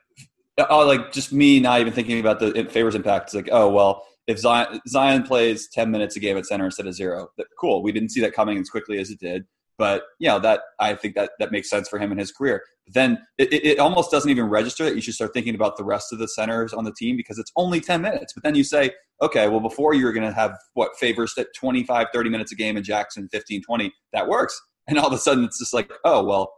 oh, 0.70 0.86
like 0.86 1.12
just 1.12 1.32
me 1.32 1.60
not 1.60 1.80
even 1.80 1.92
thinking 1.92 2.20
about 2.20 2.38
the 2.40 2.48
it 2.58 2.70
favors 2.72 2.94
impact. 2.94 3.26
It's 3.28 3.34
like, 3.34 3.48
oh 3.52 3.70
well, 3.70 4.04
if 4.26 4.38
Zion, 4.38 4.80
Zion 4.88 5.22
plays 5.22 5.68
ten 5.68 5.90
minutes 5.90 6.16
a 6.16 6.20
game 6.20 6.36
at 6.36 6.46
center 6.46 6.64
instead 6.64 6.86
of 6.86 6.94
zero, 6.94 7.28
that, 7.38 7.46
cool. 7.60 7.82
We 7.82 7.92
didn't 7.92 8.10
see 8.10 8.20
that 8.20 8.32
coming 8.34 8.58
as 8.58 8.68
quickly 8.70 8.98
as 8.98 9.10
it 9.10 9.18
did, 9.20 9.44
but 9.78 10.04
you 10.18 10.28
know 10.28 10.38
that 10.38 10.60
I 10.80 10.94
think 10.94 11.14
that 11.14 11.32
that 11.38 11.52
makes 11.52 11.70
sense 11.70 11.88
for 11.88 11.98
him 11.98 12.12
in 12.12 12.18
his 12.18 12.32
career. 12.32 12.62
Then 12.86 13.18
it, 13.38 13.52
it, 13.52 13.78
almost 13.78 14.10
doesn't 14.10 14.30
even 14.30 14.44
register 14.44 14.84
that 14.84 14.94
you 14.94 15.00
should 15.00 15.14
start 15.14 15.32
thinking 15.32 15.54
about 15.54 15.78
the 15.78 15.84
rest 15.84 16.12
of 16.12 16.18
the 16.18 16.28
centers 16.28 16.74
on 16.74 16.84
the 16.84 16.92
team 16.92 17.16
because 17.16 17.38
it's 17.38 17.50
only 17.56 17.80
ten 17.80 18.02
minutes. 18.02 18.34
But 18.34 18.42
then 18.42 18.54
you 18.54 18.62
say, 18.62 18.92
okay, 19.22 19.48
well, 19.48 19.60
before 19.60 19.94
you 19.94 20.04
were 20.04 20.12
going 20.12 20.28
to 20.28 20.34
have 20.34 20.56
what 20.74 20.90
favors 20.98 21.32
at 21.38 21.48
25, 21.56 22.08
30 22.12 22.30
minutes 22.30 22.52
a 22.52 22.56
game 22.56 22.76
and 22.76 22.84
Jaxson 22.84 23.28
15, 23.30 23.62
20, 23.62 23.92
that 24.12 24.28
works. 24.28 24.60
And 24.86 24.98
all 24.98 25.06
of 25.06 25.12
a 25.14 25.18
sudden 25.18 25.44
it's 25.44 25.58
just 25.58 25.72
like, 25.72 25.90
oh, 26.04 26.22
well, 26.24 26.52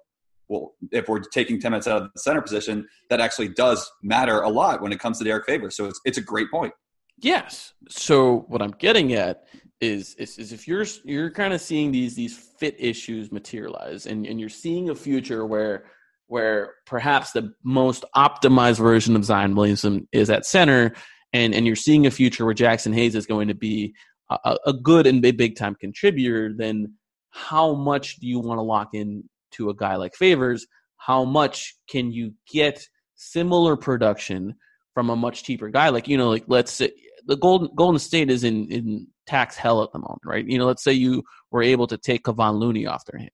well, 0.49 0.75
if 0.93 1.09
we're 1.09 1.21
taking 1.21 1.61
10 1.61 1.71
minutes 1.71 1.87
out 1.87 2.03
of 2.03 2.13
the 2.13 2.21
center 2.21 2.41
position, 2.41 2.87
that 3.11 3.21
actually 3.21 3.49
does 3.49 3.91
matter 4.03 4.41
a 4.41 4.49
lot 4.49 4.81
when 4.81 4.93
it 4.93 5.01
comes 5.01 5.19
to 5.19 5.25
Derrick 5.25 5.47
Favors. 5.47 5.77
So 5.77 5.87
it's, 5.87 6.01
it's 6.05 6.19
a 6.19 6.23
great 6.23 6.51
point. 6.51 6.73
Yes. 7.19 7.73
So 7.89 8.45
what 8.49 8.63
I'm 8.63 8.73
getting 8.73 9.13
at 9.15 9.45
is 9.81 10.15
is, 10.15 10.39
is 10.39 10.53
if 10.53 10.67
you're 10.67 10.87
you're 11.05 11.31
kind 11.31 11.53
of 11.53 11.61
seeing 11.61 11.93
these 11.93 12.15
these 12.15 12.37
fit 12.37 12.77
issues 12.79 13.31
materialize 13.31 14.07
and, 14.07 14.27
and 14.27 14.41
you're 14.41 14.49
seeing 14.49 14.89
a 14.89 14.95
future 14.95 15.45
where 15.45 15.85
where 16.29 16.75
perhaps 16.87 17.33
the 17.33 17.53
most 17.63 18.05
optimized 18.17 18.79
version 18.79 19.15
of 19.17 19.25
Zion 19.25 19.55
Williamson 19.55 20.09
is 20.13 20.31
at 20.31 20.47
center 20.47 20.95
and 21.33 21.55
and 21.55 21.67
you're 21.67 21.77
seeing 21.77 22.07
a 22.07 22.11
future 22.11 22.45
where 22.45 22.55
Jaxson 22.55 22.95
Hayes 22.95 23.15
is 23.15 23.27
going 23.27 23.49
to 23.49 23.55
be 23.55 23.95
a, 24.31 24.57
a 24.67 24.73
good 24.73 25.07
and 25.07 25.23
big, 25.23 25.37
big 25.37 25.57
time 25.57 25.75
contributor, 25.75 26.53
then 26.57 26.95
how 27.31 27.75
much 27.75 28.17
do 28.17 28.27
you 28.27 28.41
want 28.41 28.59
to 28.59 28.63
lock 28.63 28.91
in 28.95 29.25
to 29.53 29.71
a 29.71 29.75
guy 29.75 29.97
like 29.97 30.15
Favors? 30.15 30.67
How 30.97 31.25
much 31.25 31.77
can 31.89 32.11
you 32.11 32.35
get 32.51 32.89
similar 33.15 33.77
production 33.77 34.57
from 34.95 35.11
a 35.11 35.17
much 35.17 35.45
cheaper 35.45 35.69
guy? 35.69 35.91
Like, 35.91 36.09
you 36.09 36.17
know, 36.17 36.31
like 36.31 36.45
let's 36.49 36.73
say 36.73 36.91
the 37.27 37.37
Golden 37.37 37.69
Golden 37.75 37.99
State 37.99 38.31
is 38.31 38.45
in, 38.45 38.71
in 38.71 39.07
tax 39.27 39.57
hell 39.57 39.83
at 39.83 39.93
the 39.93 39.99
moment, 39.99 40.23
right? 40.25 40.47
You 40.47 40.59
know, 40.59 40.67
let's 40.67 40.83
say 40.85 40.93
you 40.93 41.23
were 41.51 41.63
able 41.63 41.87
to 41.89 41.99
take 41.99 42.25
Kevon 42.25 42.59
Looney 42.59 42.87
off 42.87 43.05
their 43.05 43.19
hands. 43.21 43.33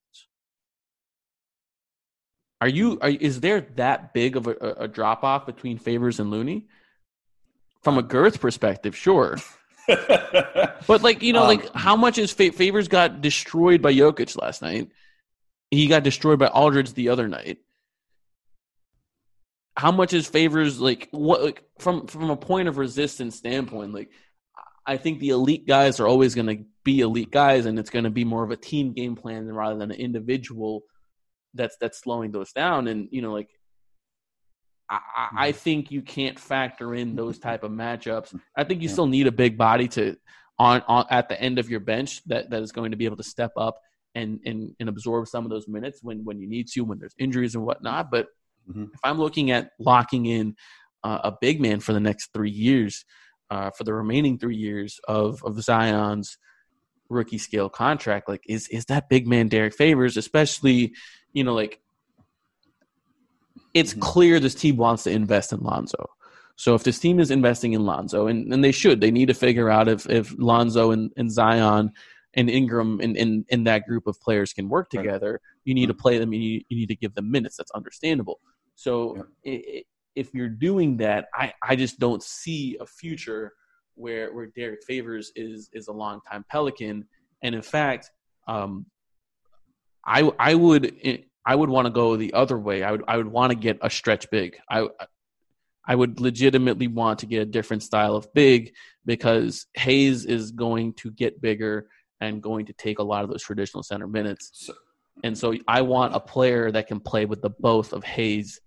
Are 2.61 2.69
you 2.69 2.99
are 3.01 3.11
is 3.11 3.41
there 3.41 3.61
that 3.77 4.15
big 4.15 4.37
of 4.37 4.47
a, 4.47 4.55
a 4.79 4.89
drop 4.89 5.25
off 5.25 5.47
between 5.47 5.79
Favors 5.79 6.21
and 6.21 6.31
Looney? 6.31 6.67
From 7.83 7.99
a 7.99 8.03
girth 8.03 8.41
perspective, 8.41 8.97
sure. 8.97 9.39
But 10.87 11.03
like 11.03 11.23
you 11.23 11.33
know, 11.33 11.43
Um, 11.43 11.49
like 11.49 11.75
how 11.75 11.97
much 11.97 12.19
is 12.19 12.33
Fa- 12.33 12.53
Favors 12.53 12.89
got 12.89 13.21
destroyed 13.21 13.83
by 13.83 13.93
Jokic 13.93 14.41
last 14.41 14.63
night? 14.63 14.89
He 15.71 15.87
got 15.87 16.03
destroyed 16.03 16.39
by 16.39 16.47
Aldridge 16.49 16.93
the 16.95 17.09
other 17.09 17.29
night. 17.29 17.59
How 19.77 19.91
much 19.91 20.13
is 20.13 20.29
Favors 20.29 20.81
like 20.81 21.09
what 21.13 21.43
like 21.43 21.65
from 21.79 22.07
from 22.07 22.31
a 22.31 22.37
point 22.37 22.69
of 22.69 22.79
resistance 22.79 23.37
standpoint? 23.37 23.95
Like 23.95 24.11
I 24.87 24.97
think 24.97 25.21
the 25.21 25.31
elite 25.31 25.67
guys 25.67 26.01
are 26.01 26.07
always 26.07 26.35
going 26.35 26.47
to 26.47 26.65
be 26.85 27.01
elite 27.01 27.31
guys, 27.31 27.67
and 27.67 27.79
it's 27.79 27.91
going 27.91 28.05
to 28.05 28.11
be 28.11 28.25
more 28.25 28.45
of 28.45 28.51
a 28.51 28.57
team 28.57 28.93
game 28.93 29.17
plan 29.17 29.47
rather 29.47 29.79
than 29.79 29.91
an 29.91 29.99
individual 29.99 30.83
that's 31.55 31.77
that's 31.81 31.99
slowing 31.99 32.33
those 32.33 32.53
down. 32.53 32.89
And 32.89 33.09
you 33.11 33.23
know, 33.23 33.33
like 33.33 33.49
I, 34.91 34.99
I 35.17 35.29
I 35.33 35.49
mm-hmm. 35.51 35.59
think 35.59 35.91
you 35.91 36.03
can't 36.03 36.39
factor 36.39 36.95
in 36.95 37.15
those 37.17 37.39
type 37.39 37.63
of 37.63 37.71
matchups. 37.71 38.29
Mm-hmm. 38.29 38.39
I 38.57 38.65
think 38.65 38.83
you 38.83 38.89
still 38.89 39.07
need 39.07 39.27
a 39.27 39.33
big 39.33 39.57
body 39.57 39.89
to 39.89 40.17
on, 40.59 40.83
on 40.87 41.07
at 41.11 41.29
the 41.29 41.41
end 41.41 41.59
of 41.59 41.71
your 41.71 41.81
bench 41.81 42.23
that, 42.27 42.51
that 42.51 42.63
is 42.63 42.73
going 42.73 42.91
to 42.91 42.97
be 42.97 43.05
able 43.05 43.17
to 43.17 43.23
step 43.23 43.53
up 43.57 43.79
and, 44.15 44.41
and 44.45 44.75
and 44.79 44.89
absorb 44.89 45.27
some 45.27 45.45
of 45.45 45.51
those 45.51 45.67
minutes 45.69 46.01
when 46.03 46.25
when 46.25 46.39
you 46.39 46.49
need 46.49 46.69
to 46.69 46.83
when 46.83 46.99
there's 46.99 47.15
injuries 47.19 47.55
and 47.55 47.65
whatnot. 47.65 48.11
But 48.11 48.27
Mhm. 48.71 48.93
if 48.95 49.01
I'm 49.03 49.19
looking 49.19 49.51
at 49.51 49.71
locking 49.79 50.27
in 50.27 50.57
uh, 51.05 51.19
a 51.25 51.33
big 51.41 51.61
man 51.61 51.81
for 51.81 51.93
the 51.93 52.01
next 52.01 52.33
three 52.33 52.51
years, 52.51 53.05
uh, 53.51 53.71
for 53.77 53.85
the 53.85 53.93
remaining 53.93 54.39
three 54.39 54.57
years 54.57 55.01
of 55.09 55.43
of 55.45 55.61
Zion's 55.63 56.39
rookie 57.09 57.39
scale 57.39 57.69
contract, 57.69 58.29
like 58.29 58.43
is 58.49 58.69
is 58.69 58.85
that 58.87 59.09
big 59.09 59.27
man 59.27 59.49
Derrick 59.49 59.75
Favors, 59.75 60.17
especially 60.17 60.95
you 61.33 61.45
know 61.45 61.55
like 61.55 61.81
it's 63.75 63.95
Mhm. 63.95 64.01
clear 64.01 64.39
this 64.41 64.55
team 64.55 64.77
wants 64.77 65.05
to 65.05 65.11
invest 65.11 65.53
in 65.53 65.61
Lonzo. 65.61 66.11
So 66.57 66.75
if 66.75 66.85
this 66.85 66.99
team 66.99 67.19
is 67.19 67.31
investing 67.31 67.73
in 67.73 67.85
Lonzo, 67.87 68.27
and, 68.27 68.53
and 68.53 68.63
they 68.63 68.73
should, 68.73 69.01
they 69.01 69.11
need 69.11 69.27
to 69.27 69.35
figure 69.35 69.71
out 69.71 69.89
if, 69.89 70.09
if 70.11 70.35
Lonzo 70.39 70.91
and, 70.91 71.11
and 71.17 71.33
Zion 71.33 71.91
and 72.35 72.51
Ingram 72.51 73.01
and, 73.01 73.17
and, 73.17 73.45
and 73.51 73.67
that 73.67 73.87
group 73.87 74.07
of 74.07 74.21
players 74.21 74.53
can 74.53 74.69
work 74.69 74.89
Right. 74.95 75.03
together. 75.03 75.41
You 75.65 75.75
need 75.75 75.87
to 75.87 75.95
play 75.95 76.19
them. 76.19 76.33
You 76.33 76.39
need, 76.39 76.67
you 76.69 76.77
need 76.77 76.89
to 76.89 76.97
give 76.97 77.15
them 77.15 77.31
minutes. 77.31 77.57
That's 77.57 77.71
understandable. 77.73 78.41
So 78.75 79.17
Yep. 79.17 79.27
i 79.47 79.51
i 79.79 79.83
if 80.15 80.35
you're 80.35 80.49
doing 80.49 80.99
that, 80.99 81.29
I, 81.35 81.55
I 81.63 81.75
just 81.75 81.99
don't 81.99 82.23
see 82.23 82.77
a 82.81 82.87
future 82.87 83.53
where 83.95 84.33
where 84.35 84.47
Derrick 84.47 84.81
Favors 84.87 85.33
is 85.37 85.71
is 85.73 85.89
a 85.89 85.93
longtime 85.93 86.45
Pelican. 86.51 87.07
And 87.43 87.55
in 87.55 87.63
fact, 87.63 88.11
um, 88.47 88.85
I 90.05 90.31
I 90.39 90.55
would 90.55 90.93
I 91.47 91.55
would 91.55 91.71
want 91.71 91.87
to 91.87 91.91
go 91.91 92.17
the 92.17 92.35
other 92.35 92.59
way. 92.59 92.83
I 92.83 92.91
would 92.93 93.05
I 93.09 93.17
would 93.17 93.29
want 93.29 93.53
to 93.53 93.57
get 93.57 93.79
a 93.81 93.91
stretch 93.91 94.31
big. 94.31 94.57
I 94.69 94.87
I 95.87 95.95
would 95.95 96.21
legitimately 96.21 96.89
want 96.89 97.19
to 97.21 97.27
get 97.27 97.43
a 97.43 97.47
different 97.47 97.83
style 97.83 98.15
of 98.15 98.33
big 98.35 98.73
because 99.05 99.67
Hayes 99.75 100.25
is 100.27 100.53
going 100.53 100.95
to 100.95 101.11
get 101.11 101.41
bigger 101.41 101.89
and 102.21 102.41
going 102.43 102.67
to 102.67 102.73
take 102.75 103.01
a 103.01 103.03
lot 103.03 103.25
of 103.25 103.31
those 103.31 103.43
traditional 103.43 103.83
center 103.83 104.07
minutes. 104.07 104.51
So- 104.53 104.75
And 105.23 105.37
so 105.37 105.55
I 105.69 105.83
want 105.83 106.15
a 106.15 106.21
player 106.21 106.71
that 106.73 106.87
can 106.89 107.01
play 107.01 107.27
with 107.27 107.43
the 107.43 107.51
both 107.51 107.93
of 107.93 108.05
Hayes 108.05 108.61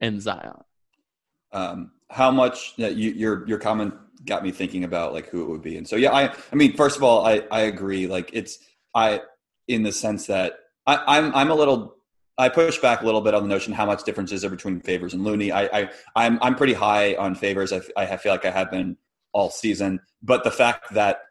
and 0.00 0.20
Zion. 0.20 0.62
um, 1.52 1.92
how 2.08 2.30
much 2.30 2.76
that 2.76 2.96
you, 2.96 3.10
your 3.12 3.46
your 3.46 3.58
comment 3.58 3.94
got 4.24 4.42
me 4.42 4.50
thinking 4.50 4.84
about 4.84 5.12
like 5.12 5.28
who 5.28 5.42
it 5.42 5.48
would 5.48 5.62
be. 5.62 5.76
And 5.76 5.86
so 5.88 5.96
yeah 5.96 6.12
i 6.12 6.32
i 6.52 6.54
mean 6.56 6.76
first 6.76 6.96
of 6.96 7.02
all 7.02 7.24
i 7.26 7.42
i 7.50 7.60
agree. 7.62 8.06
Like 8.06 8.30
it's 8.32 8.58
i 8.94 9.20
in 9.68 9.82
the 9.82 9.92
sense 9.92 10.26
that 10.26 10.58
i 10.86 10.96
i'm 11.06 11.34
i'm 11.34 11.50
a 11.50 11.54
little 11.54 11.96
i 12.36 12.48
push 12.48 12.78
back 12.78 13.02
a 13.02 13.06
little 13.06 13.20
bit 13.20 13.34
on 13.34 13.42
the 13.42 13.48
notion 13.48 13.72
how 13.72 13.86
much 13.86 14.04
difference 14.04 14.32
is 14.32 14.40
there 14.40 14.50
between 14.50 14.80
favors 14.80 15.14
and 15.14 15.22
looney 15.24 15.52
i 15.52 15.64
i 15.80 15.90
i'm 16.16 16.38
i'm 16.42 16.54
pretty 16.56 16.74
high 16.74 17.14
on 17.14 17.34
favors. 17.34 17.72
I, 17.72 17.80
I 17.96 18.16
feel 18.16 18.32
like 18.32 18.44
i 18.44 18.50
have 18.50 18.70
been 18.70 18.96
all 19.32 19.50
season. 19.50 20.00
But 20.22 20.42
the 20.44 20.50
fact 20.50 20.92
that 20.94 21.22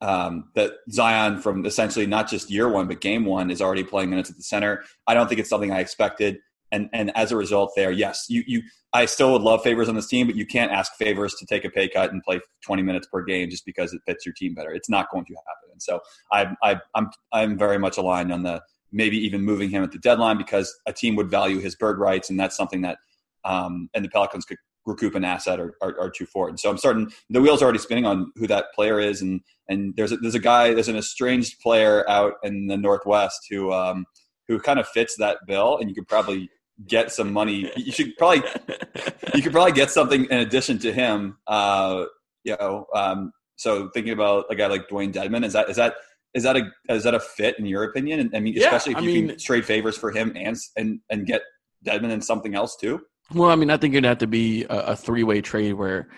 um, 0.00 0.50
that 0.54 0.72
Zion 0.90 1.40
from 1.40 1.66
essentially 1.66 2.06
not 2.06 2.28
just 2.28 2.50
year 2.50 2.68
one 2.68 2.88
but 2.88 3.00
game 3.00 3.24
one 3.24 3.50
is 3.50 3.60
already 3.60 3.84
playing 3.84 4.10
minutes 4.10 4.30
at 4.30 4.36
the 4.36 4.42
center. 4.42 4.82
I 5.06 5.14
don't 5.14 5.28
think 5.28 5.40
it's 5.40 5.50
something 5.50 5.72
I 5.72 5.80
expected, 5.80 6.38
and 6.72 6.88
and 6.92 7.14
as 7.16 7.32
a 7.32 7.36
result, 7.36 7.72
there, 7.76 7.90
yes, 7.90 8.26
you 8.28 8.42
you 8.46 8.62
I 8.92 9.06
still 9.06 9.32
would 9.32 9.42
love 9.42 9.62
favors 9.62 9.88
on 9.88 9.94
this 9.94 10.08
team, 10.08 10.26
but 10.26 10.36
you 10.36 10.46
can't 10.46 10.72
ask 10.72 10.92
favors 10.94 11.34
to 11.34 11.46
take 11.46 11.64
a 11.64 11.70
pay 11.70 11.88
cut 11.88 12.12
and 12.12 12.22
play 12.22 12.40
20 12.64 12.82
minutes 12.82 13.06
per 13.12 13.22
game 13.22 13.48
just 13.48 13.64
because 13.64 13.92
it 13.92 14.00
fits 14.04 14.26
your 14.26 14.34
team 14.34 14.54
better. 14.54 14.72
It's 14.72 14.90
not 14.90 15.10
going 15.12 15.24
to 15.26 15.34
happen. 15.34 15.70
And 15.72 15.80
so 15.82 16.00
I, 16.32 16.52
I, 16.62 16.80
I'm, 16.96 17.08
I'm 17.32 17.56
very 17.56 17.78
much 17.78 17.98
aligned 17.98 18.32
on 18.32 18.42
the 18.42 18.60
maybe 18.90 19.16
even 19.16 19.42
moving 19.42 19.70
him 19.70 19.84
at 19.84 19.92
the 19.92 19.98
deadline 19.98 20.38
because 20.38 20.76
a 20.86 20.92
team 20.92 21.14
would 21.14 21.30
value 21.30 21.60
his 21.60 21.76
bird 21.76 21.98
rights, 21.98 22.30
and 22.30 22.40
that's 22.40 22.56
something 22.56 22.80
that 22.82 22.98
um, 23.44 23.88
and 23.94 24.04
the 24.04 24.08
Pelicans 24.08 24.44
could 24.44 24.58
recoup 24.90 25.14
an 25.14 25.24
asset 25.24 25.58
or, 25.60 25.74
or, 25.80 25.94
or 25.98 26.10
two 26.10 26.26
for 26.26 26.46
it. 26.46 26.50
And 26.50 26.60
so 26.60 26.70
I'm 26.70 26.78
starting. 26.78 27.10
The 27.30 27.40
wheels 27.40 27.62
are 27.62 27.64
already 27.66 27.78
spinning 27.78 28.06
on 28.06 28.32
who 28.36 28.46
that 28.48 28.66
player 28.74 29.00
is, 29.00 29.22
and 29.22 29.40
and 29.68 29.94
there's 29.96 30.12
a, 30.12 30.16
there's 30.18 30.34
a 30.34 30.40
guy, 30.40 30.74
there's 30.74 30.88
an 30.88 30.96
estranged 30.96 31.60
player 31.60 32.08
out 32.08 32.34
in 32.42 32.66
the 32.66 32.76
Northwest 32.76 33.40
who 33.50 33.72
um, 33.72 34.04
who 34.48 34.58
kind 34.60 34.78
of 34.78 34.88
fits 34.88 35.16
that 35.18 35.38
bill, 35.46 35.78
and 35.78 35.88
you 35.88 35.94
could 35.94 36.08
probably 36.08 36.50
get 36.86 37.12
some 37.12 37.32
money. 37.32 37.70
You 37.76 37.92
should 37.92 38.16
probably 38.18 38.42
you 39.34 39.42
could 39.42 39.52
probably 39.52 39.72
get 39.72 39.90
something 39.90 40.24
in 40.24 40.38
addition 40.38 40.78
to 40.80 40.92
him. 40.92 41.36
Uh, 41.46 42.04
you 42.44 42.56
know, 42.58 42.86
um, 42.94 43.32
So 43.56 43.90
thinking 43.92 44.12
about 44.14 44.46
a 44.50 44.54
guy 44.54 44.66
like 44.66 44.88
Dewayne 44.88 45.12
Dedmon, 45.12 45.44
is 45.44 45.52
that 45.52 45.68
is 45.68 45.76
that 45.76 45.94
is 46.32 46.42
that 46.44 46.56
a 46.56 46.62
is 46.88 47.04
that 47.04 47.14
a 47.14 47.20
fit 47.20 47.58
in 47.58 47.66
your 47.66 47.84
opinion? 47.84 48.20
And 48.20 48.34
I 48.34 48.40
mean, 48.40 48.54
Yeah, 48.56 48.64
especially 48.66 48.92
if 48.92 48.98
I 48.98 49.00
you 49.02 49.12
mean- 49.14 49.28
can 49.28 49.38
trade 49.38 49.64
favors 49.66 49.96
for 49.98 50.10
him 50.10 50.32
and 50.36 50.56
and 50.76 51.00
and 51.10 51.26
get 51.26 51.42
Dedmon 51.84 52.10
and 52.12 52.24
something 52.24 52.54
else 52.54 52.76
too. 52.76 53.00
Well, 53.34 53.50
I 53.50 53.54
mean, 53.56 53.70
I 53.70 53.76
think 53.76 53.94
it'd 53.94 54.04
have 54.04 54.18
to 54.18 54.26
be 54.26 54.64
a, 54.64 54.78
a 54.92 54.96
three-way 54.96 55.40
trade 55.40 55.74
where 55.74 56.08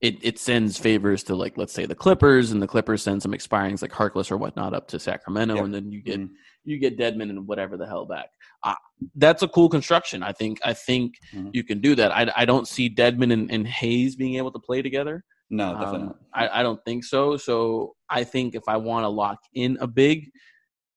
it, 0.00 0.16
it 0.22 0.38
sends 0.38 0.78
favors 0.78 1.22
to 1.24 1.34
like 1.34 1.56
let's 1.58 1.72
say 1.72 1.86
the 1.86 1.94
Clippers, 1.94 2.50
and 2.52 2.62
the 2.62 2.66
Clippers 2.68 3.02
send 3.02 3.22
some 3.22 3.32
expirings 3.32 3.82
like 3.82 3.90
Harkless 3.92 4.30
or 4.30 4.36
whatnot 4.36 4.74
up 4.74 4.88
to 4.88 4.98
Sacramento, 4.98 5.56
Yep. 5.56 5.64
and 5.64 5.74
then 5.74 5.92
you 5.92 6.02
get 6.02 6.20
Mhm. 6.20 6.28
you 6.64 6.78
get 6.78 6.98
Dedmon 6.98 7.30
and 7.30 7.46
whatever 7.48 7.76
the 7.76 7.86
hell 7.86 8.04
back. 8.06 8.28
Uh, 8.62 8.74
that's 9.16 9.42
a 9.42 9.48
cool 9.48 9.68
construction. 9.68 10.22
I 10.22 10.32
think 10.32 10.58
I 10.64 10.72
think 10.74 11.14
Mhm. 11.34 11.50
you 11.52 11.64
can 11.64 11.80
do 11.80 11.94
that. 11.96 12.12
I, 12.12 12.30
I 12.36 12.44
don't 12.44 12.68
see 12.68 12.88
Dedmon 12.88 13.32
and, 13.32 13.50
and 13.50 13.66
Hayes 13.66 14.14
being 14.16 14.34
able 14.36 14.52
to 14.52 14.58
play 14.60 14.82
together. 14.82 15.24
No, 15.50 15.72
definitely 15.72 15.98
Um, 16.00 16.06
not. 16.06 16.16
I, 16.34 16.60
I 16.60 16.62
don't 16.62 16.84
think 16.84 17.04
so. 17.04 17.36
So 17.36 17.94
I 18.10 18.22
think 18.24 18.54
if 18.54 18.64
I 18.68 18.76
want 18.76 19.04
to 19.04 19.08
lock 19.08 19.38
in 19.54 19.78
a 19.80 19.86
big, 19.86 20.30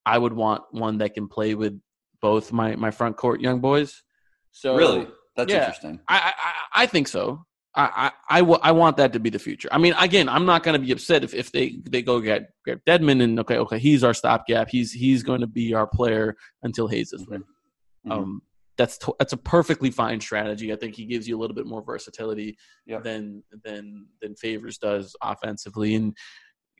I 0.06 0.18
would 0.18 0.34
want 0.34 0.64
one 0.72 0.98
that 1.00 1.14
can 1.14 1.28
play 1.28 1.56
with 1.56 1.80
both 2.22 2.52
my 2.52 2.76
my 2.76 2.92
front 2.92 3.16
court 3.18 3.42
young 3.42 3.62
boys. 3.62 4.04
So 4.52 4.76
Really, 4.76 5.08
that's 5.36 5.52
yeah. 5.52 5.60
interesting. 5.60 6.00
I, 6.08 6.18
I, 6.18 6.34
I- 6.38 6.84
I 6.84 6.86
think 6.86 7.08
so. 7.08 7.46
I, 7.74 8.12
I, 8.30 8.42
I, 8.42 8.72
want 8.72 8.98
that 8.98 9.14
to 9.14 9.20
be 9.20 9.30
the 9.30 9.40
future. 9.40 9.70
I 9.72 9.78
mean, 9.78 9.94
again, 9.98 10.28
I'm 10.28 10.46
not 10.46 10.64
going 10.64 10.74
to 10.74 10.86
be 10.86 10.92
upset 10.92 11.24
if, 11.24 11.34
if 11.34 11.54
they, 11.54 11.78
they 11.90 12.02
go 12.02 12.20
get, 12.20 12.50
get 12.66 12.84
Dedmon 12.84 13.24
and 13.24 13.40
okay, 13.40 13.58
okay, 13.58 13.80
he's 13.80 14.04
our 14.04 14.14
stopgap. 14.14 14.68
He's 14.70 14.92
he's 14.92 15.24
going 15.24 15.40
to 15.40 15.48
be 15.48 15.74
our 15.74 15.88
player 15.88 16.36
until 16.64 16.88
Hayes 16.90 17.14
is 17.14 17.26
there. 17.28 17.44
Mhm. 18.06 18.12
Um, 18.12 18.42
that's 18.78 18.98
to, 19.00 19.14
that's 19.20 19.32
a 19.34 19.38
perfectly 19.38 19.90
fine 19.90 20.20
strategy. 20.20 20.74
I 20.74 20.76
think 20.76 20.96
he 20.96 21.06
gives 21.06 21.28
you 21.28 21.38
a 21.38 21.40
little 21.40 21.56
bit 21.56 21.66
more 21.66 21.82
versatility 21.84 22.58
Yep. 22.88 23.04
than 23.04 23.44
than 23.64 24.08
than 24.22 24.36
Favors 24.36 24.78
does 24.78 25.16
offensively, 25.22 25.96
and 25.96 26.16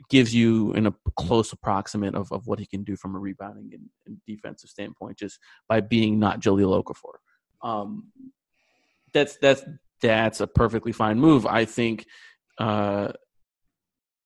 gives 0.10 0.34
you 0.34 0.74
in 0.74 0.88
a 0.88 0.94
close 1.16 1.54
approximate 1.54 2.16
of, 2.16 2.32
of 2.32 2.48
what 2.48 2.60
he 2.60 2.66
can 2.66 2.84
do 2.84 2.96
from 2.98 3.16
a 3.16 3.20
rebounding 3.20 3.70
and, 3.74 3.88
and 4.08 4.18
defensive 4.26 4.70
standpoint, 4.70 5.18
just 5.18 5.40
by 5.70 5.80
being 5.80 6.20
not 6.20 6.42
Jahlil 6.42 6.84
Okafor. 6.84 7.16
Um, 7.62 8.12
that's 9.14 9.38
that's 9.38 9.64
that's 10.02 10.42
a 10.42 10.48
perfectly 10.48 10.92
fine 10.92 11.20
move. 11.20 11.46
I 11.46 11.66
think 11.66 12.06
uh, 12.58 13.12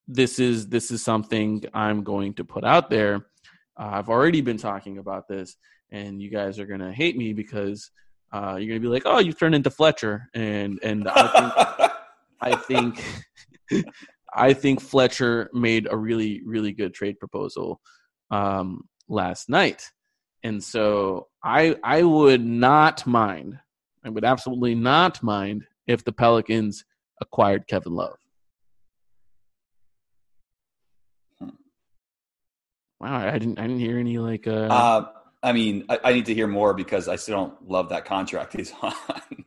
this 0.07 0.39
is 0.39 0.67
this 0.67 0.91
is 0.91 1.03
something 1.03 1.63
I'm 1.73 2.03
going 2.03 2.33
to 2.35 2.45
put 2.45 2.63
out 2.63 2.89
there. 2.89 3.27
Uh, 3.77 3.89
I've 3.93 4.09
already 4.09 4.41
been 4.41 4.57
talking 4.57 4.97
about 4.97 5.27
this, 5.27 5.55
and 5.91 6.21
you 6.21 6.29
guys 6.29 6.59
are 6.59 6.65
gonna 6.65 6.93
hate 6.93 7.17
me 7.17 7.33
because 7.33 7.91
uh, 8.31 8.57
you're 8.59 8.67
gonna 8.67 8.79
be 8.79 8.87
like, 8.87 9.03
"Oh, 9.05 9.19
you've 9.19 9.39
turned 9.39 9.55
into 9.55 9.69
Fletcher," 9.69 10.29
and 10.33 10.79
and 10.83 11.07
I 11.07 11.27
think 11.27 11.91
I 12.41 12.55
think 12.55 13.03
I 14.33 14.53
think 14.53 14.81
Fletcher 14.81 15.49
made 15.53 15.87
a 15.89 15.97
really 15.97 16.41
really 16.45 16.71
good 16.71 16.93
trade 16.93 17.19
proposal 17.19 17.81
um, 18.31 18.81
last 19.07 19.49
night, 19.49 19.89
and 20.43 20.63
so 20.63 21.27
I 21.43 21.75
I 21.83 22.03
would 22.03 22.43
not 22.45 23.05
mind. 23.07 23.59
I 24.05 24.09
would 24.09 24.23
absolutely 24.23 24.75
not 24.75 25.21
mind 25.23 25.65
if 25.87 26.03
the 26.03 26.11
Pelicans 26.11 26.85
acquired 27.21 27.67
Kevin 27.67 27.93
Love. 27.93 28.17
Hmm. 31.39 31.49
Wow, 32.99 33.17
I 33.17 33.31
didn't 33.39 33.57
I 33.57 33.63
didn't 33.63 33.79
hear 33.79 33.97
any 33.97 34.19
like 34.19 34.47
uh, 34.47 34.67
Uh, 34.69 35.05
I 35.41 35.53
mean, 35.53 35.85
I, 35.89 35.99
I 36.03 36.13
need 36.13 36.27
to 36.27 36.33
hear 36.33 36.47
more 36.47 36.73
because 36.73 37.07
I 37.07 37.15
still 37.15 37.35
don't 37.37 37.69
love 37.69 37.89
that 37.89 38.05
contract 38.05 38.53
he's 38.53 38.71
on, 38.81 38.93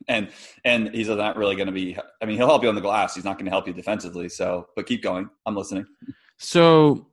and 0.08 0.30
and 0.64 0.94
he's 0.94 1.08
not 1.08 1.36
really 1.36 1.54
going 1.54 1.66
to 1.66 1.72
be. 1.72 1.96
I 2.20 2.26
mean, 2.26 2.36
he'll 2.36 2.48
help 2.48 2.64
you 2.64 2.68
on 2.68 2.74
the 2.74 2.80
glass. 2.80 3.14
He's 3.14 3.24
not 3.24 3.36
going 3.36 3.46
to 3.46 3.52
help 3.52 3.68
you 3.68 3.72
defensively. 3.72 4.28
So, 4.28 4.68
but 4.74 4.86
keep 4.86 5.02
going. 5.02 5.30
I'm 5.46 5.56
listening. 5.56 5.86
So 6.36 7.06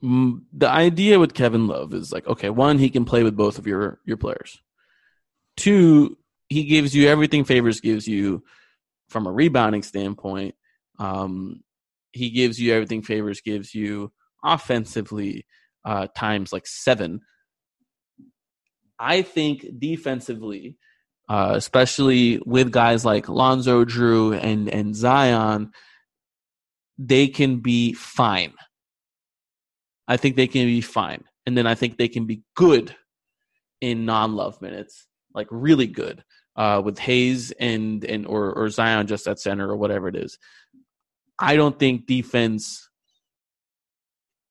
the 0.00 0.68
idea 0.68 1.18
with 1.18 1.34
Kevin 1.34 1.66
Love 1.66 1.92
is 1.92 2.12
like, 2.12 2.26
okay, 2.26 2.50
one, 2.50 2.78
he 2.78 2.88
can 2.88 3.04
play 3.04 3.22
with 3.22 3.36
both 3.36 3.58
of 3.58 3.66
your 3.66 4.00
your 4.04 4.16
players. 4.16 4.60
Two, 5.56 6.16
he 6.48 6.64
gives 6.64 6.94
you 6.94 7.08
everything 7.08 7.44
Favors 7.44 7.80
gives 7.80 8.06
you 8.08 8.42
from 9.08 9.26
a 9.26 9.32
rebounding 9.32 9.82
standpoint. 9.82 10.54
Um, 10.98 11.62
he 12.12 12.30
gives 12.30 12.60
you 12.60 12.72
everything 12.72 13.02
Favors 13.02 13.40
gives 13.40 13.74
you 13.74 14.12
offensively 14.44 15.46
uh, 15.84 16.08
times 16.16 16.52
like 16.52 16.66
seven. 16.66 17.20
I 18.98 19.22
think 19.22 19.66
defensively, 19.78 20.76
uh, 21.28 21.52
especially 21.54 22.42
with 22.44 22.72
guys 22.72 23.04
like 23.04 23.28
Lonzo, 23.28 23.84
Jrue, 23.84 24.38
and 24.42 24.68
and 24.68 24.96
Zion, 24.96 25.70
they 26.98 27.28
can 27.28 27.60
be 27.60 27.92
fine. 27.92 28.54
I 30.08 30.16
think 30.16 30.36
they 30.36 30.46
can 30.46 30.66
be 30.66 30.80
fine. 30.80 31.24
And 31.46 31.56
then 31.56 31.66
I 31.66 31.74
think 31.74 31.96
they 31.96 32.08
can 32.08 32.26
be 32.26 32.42
good 32.56 32.94
in 33.80 34.04
non-love 34.04 34.60
minutes, 34.60 35.06
like 35.34 35.46
really 35.50 35.86
good, 35.86 36.24
uh, 36.58 36.82
with 36.84 36.98
Hayes 36.98 37.52
and 37.52 38.04
and 38.04 38.26
or 38.26 38.52
or 38.52 38.68
Zion 38.68 39.06
just 39.06 39.28
at 39.28 39.38
center 39.38 39.70
or 39.70 39.76
whatever 39.76 40.08
it 40.08 40.16
is. 40.16 40.38
I 41.38 41.54
don't 41.54 41.78
think 41.78 42.06
defense 42.06 42.90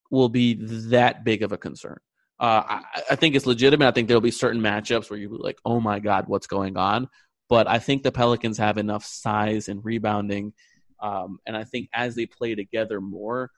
will 0.10 0.30
be 0.30 0.54
that 0.90 1.26
big 1.26 1.44
of 1.44 1.52
a 1.52 1.58
concern. 1.58 1.98
Uh, 2.40 2.64
I, 2.66 2.82
I 3.12 3.16
think 3.16 3.36
it's 3.36 3.46
legitimate. 3.46 3.88
I 3.88 3.92
think 3.92 4.08
there'll 4.08 4.22
be 4.22 4.32
certain 4.32 4.62
matchups 4.62 5.10
where 5.10 5.20
you'll 5.20 5.38
be 5.38 5.44
like, 5.44 5.60
"Oh 5.66 5.82
my 5.82 6.00
God, 6.00 6.28
what's 6.28 6.48
going 6.48 6.78
on?" 6.78 7.10
But 7.50 7.68
I 7.68 7.80
think 7.80 8.04
the 8.04 8.12
Pelicans 8.12 8.58
have 8.58 8.78
enough 8.78 9.04
size 9.04 9.68
and 9.68 9.84
rebounding, 9.84 10.54
um, 11.02 11.40
and 11.46 11.58
I 11.58 11.66
think 11.66 11.90
as 11.94 12.16
they 12.16 12.26
play 12.26 12.56
together 12.56 13.02
more, 13.02 13.52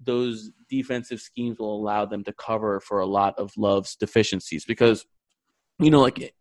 those 0.00 0.50
defensive 0.68 1.20
schemes 1.20 1.60
will 1.60 1.76
allow 1.76 2.04
them 2.04 2.24
to 2.24 2.32
cover 2.32 2.80
for 2.80 2.98
a 2.98 3.06
lot 3.06 3.38
of 3.38 3.52
Love's 3.56 3.94
deficiencies. 3.94 4.64
Because, 4.64 5.06
you 5.78 5.90
know, 5.90 6.00
like 6.00 6.34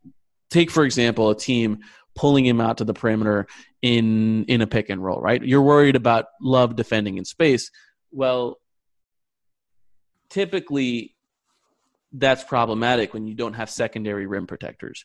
take 0.49 0.71
for 0.71 0.85
example 0.85 1.29
a 1.29 1.37
team 1.37 1.79
pulling 2.15 2.45
him 2.45 2.61
out 2.61 2.77
to 2.77 2.85
the 2.85 2.93
perimeter 2.93 3.45
in 3.81 4.45
in 4.45 4.61
a 4.61 4.67
pick 4.67 4.89
and 4.89 5.03
roll, 5.03 5.21
right? 5.21 5.43
You're 5.43 5.61
worried 5.61 5.95
about 5.95 6.25
Love 6.41 6.75
defending 6.75 7.17
in 7.17 7.25
space. 7.25 7.71
Well, 8.11 8.57
typically 10.29 11.15
that's 12.11 12.43
problematic 12.43 13.13
when 13.13 13.27
you 13.27 13.35
don't 13.35 13.53
have 13.53 13.69
secondary 13.69 14.25
rim 14.25 14.47
protectors. 14.47 15.03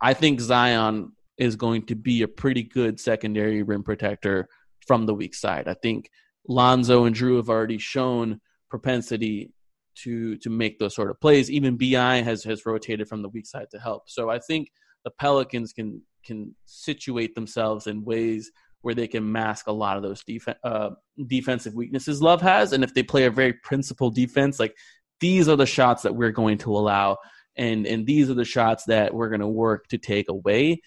I 0.00 0.14
think 0.14 0.40
Zion 0.40 1.12
is 1.36 1.56
going 1.56 1.86
to 1.86 1.96
be 1.96 2.22
a 2.22 2.28
pretty 2.28 2.62
good 2.62 3.00
secondary 3.00 3.62
rim 3.62 3.82
protector 3.82 4.48
from 4.86 5.06
the 5.06 5.14
weak 5.14 5.34
side. 5.34 5.68
I 5.68 5.74
think 5.74 6.10
Lonzo 6.48 7.04
and 7.04 7.14
Jrue 7.14 7.36
have 7.36 7.48
already 7.48 7.78
shown 7.78 8.40
propensity 8.68 9.52
to 9.94 10.36
to 10.38 10.50
make 10.50 10.78
those 10.78 10.94
sort 10.94 11.10
of 11.10 11.20
plays. 11.20 11.50
Even 11.50 11.76
Bi 11.76 12.22
has 12.22 12.44
has 12.44 12.64
rotated 12.64 13.08
from 13.08 13.22
the 13.22 13.28
weak 13.28 13.46
side 13.46 13.70
to 13.72 13.78
help. 13.78 14.08
So 14.08 14.30
I 14.30 14.38
think 14.38 14.70
the 15.04 15.10
Pelicans 15.10 15.72
can 15.72 16.02
can 16.24 16.54
situate 16.66 17.34
themselves 17.34 17.86
in 17.86 18.04
ways 18.04 18.52
where 18.82 18.94
they 18.94 19.08
can 19.08 19.30
mask 19.30 19.66
a 19.66 19.72
lot 19.72 19.96
of 19.96 20.02
those 20.02 20.22
def- 20.24 20.48
uh, 20.64 20.90
defensive 21.26 21.74
weaknesses 21.74 22.22
Love 22.22 22.42
has, 22.42 22.72
and 22.72 22.84
if 22.84 22.94
they 22.94 23.02
play 23.02 23.24
a 23.24 23.30
very 23.30 23.52
principled 23.52 24.14
defense, 24.14 24.58
like 24.60 24.76
these 25.20 25.48
are 25.48 25.56
the 25.56 25.66
shots 25.66 26.02
that 26.02 26.14
we're 26.14 26.32
going 26.32 26.58
to 26.58 26.76
allow, 26.76 27.16
and 27.56 27.86
and 27.86 28.06
these 28.06 28.28
are 28.30 28.34
the 28.34 28.44
shots 28.44 28.84
that 28.84 29.14
we're 29.14 29.28
going 29.28 29.40
to 29.40 29.46
work 29.48 29.86
to 29.88 29.98
take 29.98 30.28
away. 30.28 30.80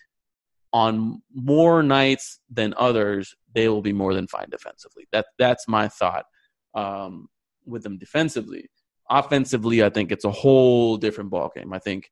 On 0.74 1.22
more 1.34 1.82
nights 1.84 2.39
than 2.49 2.74
others, 2.78 3.34
they 3.53 3.70
will 3.70 3.82
be 3.82 3.93
more 3.93 4.13
than 4.13 4.28
fine 4.28 4.49
defensively. 4.49 5.07
That 5.13 5.28
that's 5.39 5.68
my 5.70 5.88
thought 5.88 6.26
um, 6.74 7.30
with 7.66 7.84
them 7.84 7.97
defensively. 7.97 8.70
Offensively, 9.09 9.84
I 9.84 9.89
think 9.89 10.11
it's 10.11 10.26
a 10.26 10.32
whole 10.32 10.97
different 10.97 11.32
ballgame. 11.32 11.74
I 11.74 11.80
think 11.80 12.09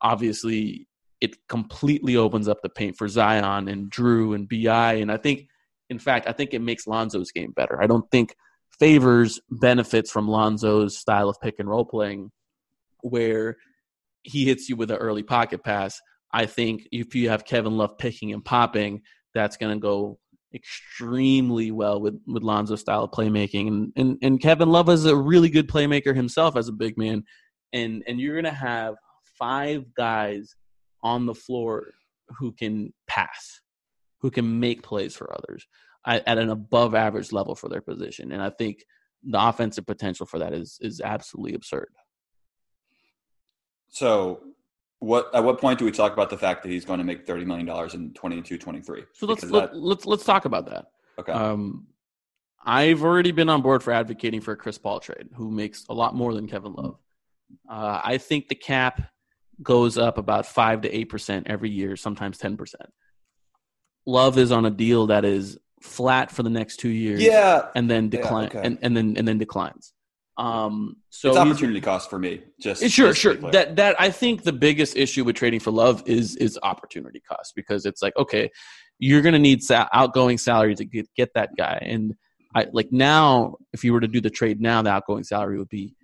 obviously 0.00 0.86
it 1.20 1.36
completely 1.48 2.16
opens 2.16 2.48
up 2.48 2.58
the 2.62 2.68
paint 2.68 2.96
for 2.96 3.08
Zion 3.08 3.68
and 3.68 3.90
Jrue 3.90 4.34
and 4.34 4.48
Bi, 4.48 4.94
and 4.94 5.10
I 5.10 5.16
think, 5.16 5.48
in 5.88 5.98
fact, 5.98 6.28
I 6.28 6.32
think 6.32 6.52
it 6.52 6.60
makes 6.60 6.86
Lonzo's 6.86 7.32
game 7.32 7.52
better. 7.54 7.82
I 7.82 7.86
don't 7.86 8.10
think 8.10 8.34
favors 8.78 9.40
benefits 9.50 10.10
from 10.10 10.28
Lonzo's 10.28 10.98
style 10.98 11.28
of 11.28 11.40
pick 11.40 11.54
and 11.58 11.68
roll 11.68 11.84
playing, 11.84 12.30
where 13.00 13.56
he 14.22 14.44
hits 14.44 14.68
you 14.68 14.76
with 14.76 14.90
an 14.90 14.98
early 14.98 15.22
pocket 15.22 15.64
pass. 15.64 15.98
I 16.32 16.46
think 16.46 16.86
if 16.92 17.14
you 17.14 17.30
have 17.30 17.44
Kevin 17.44 17.76
Love 17.76 17.96
picking 17.98 18.32
and 18.32 18.44
popping, 18.44 19.02
that's 19.34 19.56
going 19.56 19.74
to 19.74 19.80
go 19.80 20.18
extremely 20.54 21.70
well 21.70 22.00
with 22.00 22.20
with 22.26 22.42
Lonzo's 22.42 22.80
style 22.80 23.04
of 23.04 23.10
playmaking. 23.10 23.68
And, 23.68 23.92
and 23.96 24.18
and 24.22 24.40
Kevin 24.40 24.68
Love 24.68 24.88
is 24.90 25.06
a 25.06 25.16
really 25.16 25.48
good 25.48 25.68
playmaker 25.68 26.14
himself 26.14 26.56
as 26.56 26.68
a 26.68 26.72
big 26.72 26.98
man. 26.98 27.24
And 27.72 28.02
and 28.06 28.20
you're 28.20 28.34
going 28.34 28.52
to 28.52 28.58
have 28.58 28.94
five 29.38 29.84
guys 29.94 30.54
on 31.06 31.26
the 31.26 31.34
floor 31.34 31.92
who 32.38 32.50
can 32.52 32.92
pass, 33.06 33.60
who 34.20 34.30
can 34.30 34.58
make 34.58 34.82
plays 34.82 35.14
for 35.14 35.32
others 35.32 35.66
at, 36.04 36.38
an 36.38 36.50
above 36.50 36.94
average 36.94 37.30
level 37.32 37.54
for 37.54 37.68
their 37.68 37.80
position. 37.80 38.32
And 38.32 38.42
I 38.42 38.50
think 38.50 38.84
the 39.22 39.40
offensive 39.48 39.86
potential 39.86 40.26
for 40.26 40.38
that 40.40 40.52
is 40.52 40.78
is 40.80 41.00
absolutely 41.00 41.54
absurd. 41.54 41.90
So, 43.88 44.40
what 44.98 45.30
at 45.34 45.44
what 45.44 45.60
point 45.60 45.78
do 45.78 45.84
we 45.84 45.92
talk 45.92 46.12
about 46.12 46.30
the 46.30 46.38
fact 46.38 46.62
that 46.62 46.70
he's 46.70 46.84
going 46.84 46.98
to 46.98 47.04
make 47.04 47.26
thirty 47.26 47.44
million 47.44 47.66
dollars 47.66 47.94
in 47.94 48.12
22, 48.14 48.58
23? 48.58 49.04
So 49.12 49.26
let's 49.26 49.44
let, 49.44 49.72
that- 49.72 49.78
let's 49.78 50.06
let's 50.06 50.24
talk 50.24 50.44
about 50.44 50.66
that. 50.70 50.86
okay. 51.18 51.32
Um, 51.32 51.86
I've 52.68 53.04
already 53.04 53.30
been 53.30 53.48
on 53.48 53.62
board 53.62 53.82
for 53.84 53.92
advocating 53.92 54.40
for 54.40 54.52
a 54.52 54.56
Chris 54.56 54.76
Paul 54.76 54.98
trade, 54.98 55.28
who 55.34 55.52
makes 55.52 55.86
a 55.88 55.94
lot 55.94 56.16
more 56.16 56.34
than 56.34 56.48
Kevin 56.48 56.72
Love. 56.72 56.96
Uh, 57.70 58.00
I 58.02 58.18
think 58.18 58.48
the 58.48 58.56
cap 58.56 59.02
goes 59.62 59.98
up 59.98 60.18
about 60.18 60.46
five 60.46 60.82
to 60.82 60.94
eight 60.94 61.08
percent 61.08 61.46
every 61.48 61.70
year, 61.70 61.96
sometimes 61.96 62.38
ten 62.38 62.56
percent. 62.56 62.90
Love 64.06 64.38
is 64.38 64.52
on 64.52 64.64
a 64.66 64.70
deal 64.70 65.08
that 65.08 65.24
is 65.24 65.58
flat 65.82 66.30
for 66.30 66.42
the 66.42 66.50
next 66.50 66.76
two 66.76 66.88
years, 66.88 67.22
Yeah, 67.22 67.68
and 67.74 67.90
then 67.90 68.08
decline, 68.08 68.46
okay. 68.46 68.60
and, 68.62 68.78
and 68.82 68.96
then 68.96 69.16
and 69.16 69.26
then 69.26 69.38
declines. 69.38 69.92
Um, 70.38 70.96
so 71.08 71.30
it's 71.30 71.38
opportunity 71.38 71.80
cost 71.80 72.10
for 72.10 72.18
me. 72.18 72.42
Just 72.60 72.86
Sure, 72.90 73.08
just 73.08 73.20
sure. 73.20 73.34
That 73.34 73.76
that 73.76 73.96
I 73.98 74.10
think 74.10 74.42
the 74.42 74.52
biggest 74.52 74.96
issue 74.96 75.24
with 75.24 75.36
trading 75.36 75.60
for 75.60 75.70
Love 75.70 76.02
is 76.06 76.36
is 76.36 76.58
opportunity 76.62 77.20
cost 77.20 77.54
because 77.56 77.86
it's 77.86 78.02
like 78.02 78.16
okay, 78.16 78.50
you're 78.98 79.22
going 79.22 79.32
to 79.32 79.38
need 79.38 79.62
sa- 79.62 79.88
outgoing 79.92 80.38
salary 80.38 80.74
to 80.74 80.84
get 80.84 81.08
get 81.16 81.32
that 81.34 81.50
guy, 81.56 81.78
and 81.82 82.14
I 82.54 82.66
like 82.72 82.92
now 82.92 83.56
if 83.72 83.82
you 83.82 83.92
were 83.92 84.00
to 84.00 84.08
do 84.08 84.20
the 84.20 84.30
trade 84.30 84.60
now, 84.60 84.82
the 84.82 84.90
outgoing 84.90 85.24
salary 85.24 85.58
would 85.58 85.68
be 85.70 85.94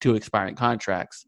two 0.00 0.14
expiring 0.14 0.54
contracts, 0.54 1.26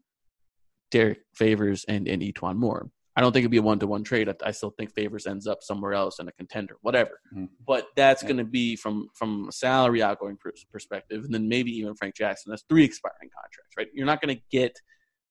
Derrick 0.93 1.21
Favors 1.33 1.83
and 1.87 2.07
and 2.07 2.21
E'Twaun 2.21 2.55
Moore. 2.57 2.89
I 3.15 3.21
don't 3.21 3.31
think 3.33 3.43
it'd 3.43 3.51
be 3.51 3.57
a 3.57 3.61
one 3.63 3.79
to 3.79 3.87
one 3.87 4.03
trade. 4.03 4.29
I, 4.29 4.35
I 4.43 4.51
still 4.51 4.71
think 4.77 4.91
Favors 4.93 5.25
ends 5.27 5.45
up 5.47 5.59
somewhere 5.61 5.93
else 5.93 6.19
in 6.19 6.27
a 6.27 6.31
contender, 6.31 6.77
whatever. 6.81 7.19
Mhm. 7.35 7.49
But 7.65 7.87
that's 7.95 8.21
Yeah. 8.21 8.29
going 8.29 8.37
to 8.37 8.43
be 8.59 8.75
from 8.75 9.07
from 9.15 9.47
a 9.49 9.51
salary 9.51 10.01
outgoing 10.03 10.37
pers- 10.37 10.65
perspective, 10.71 11.23
and 11.25 11.33
then 11.33 11.47
maybe 11.49 11.71
even 11.71 11.95
Frank 11.95 12.15
Jackson. 12.15 12.51
That's 12.51 12.63
three 12.69 12.83
expiring 12.85 13.29
contracts, 13.39 13.73
right? 13.77 13.87
You're 13.93 14.05
not 14.05 14.21
going 14.21 14.35
to 14.37 14.41
get 14.51 14.79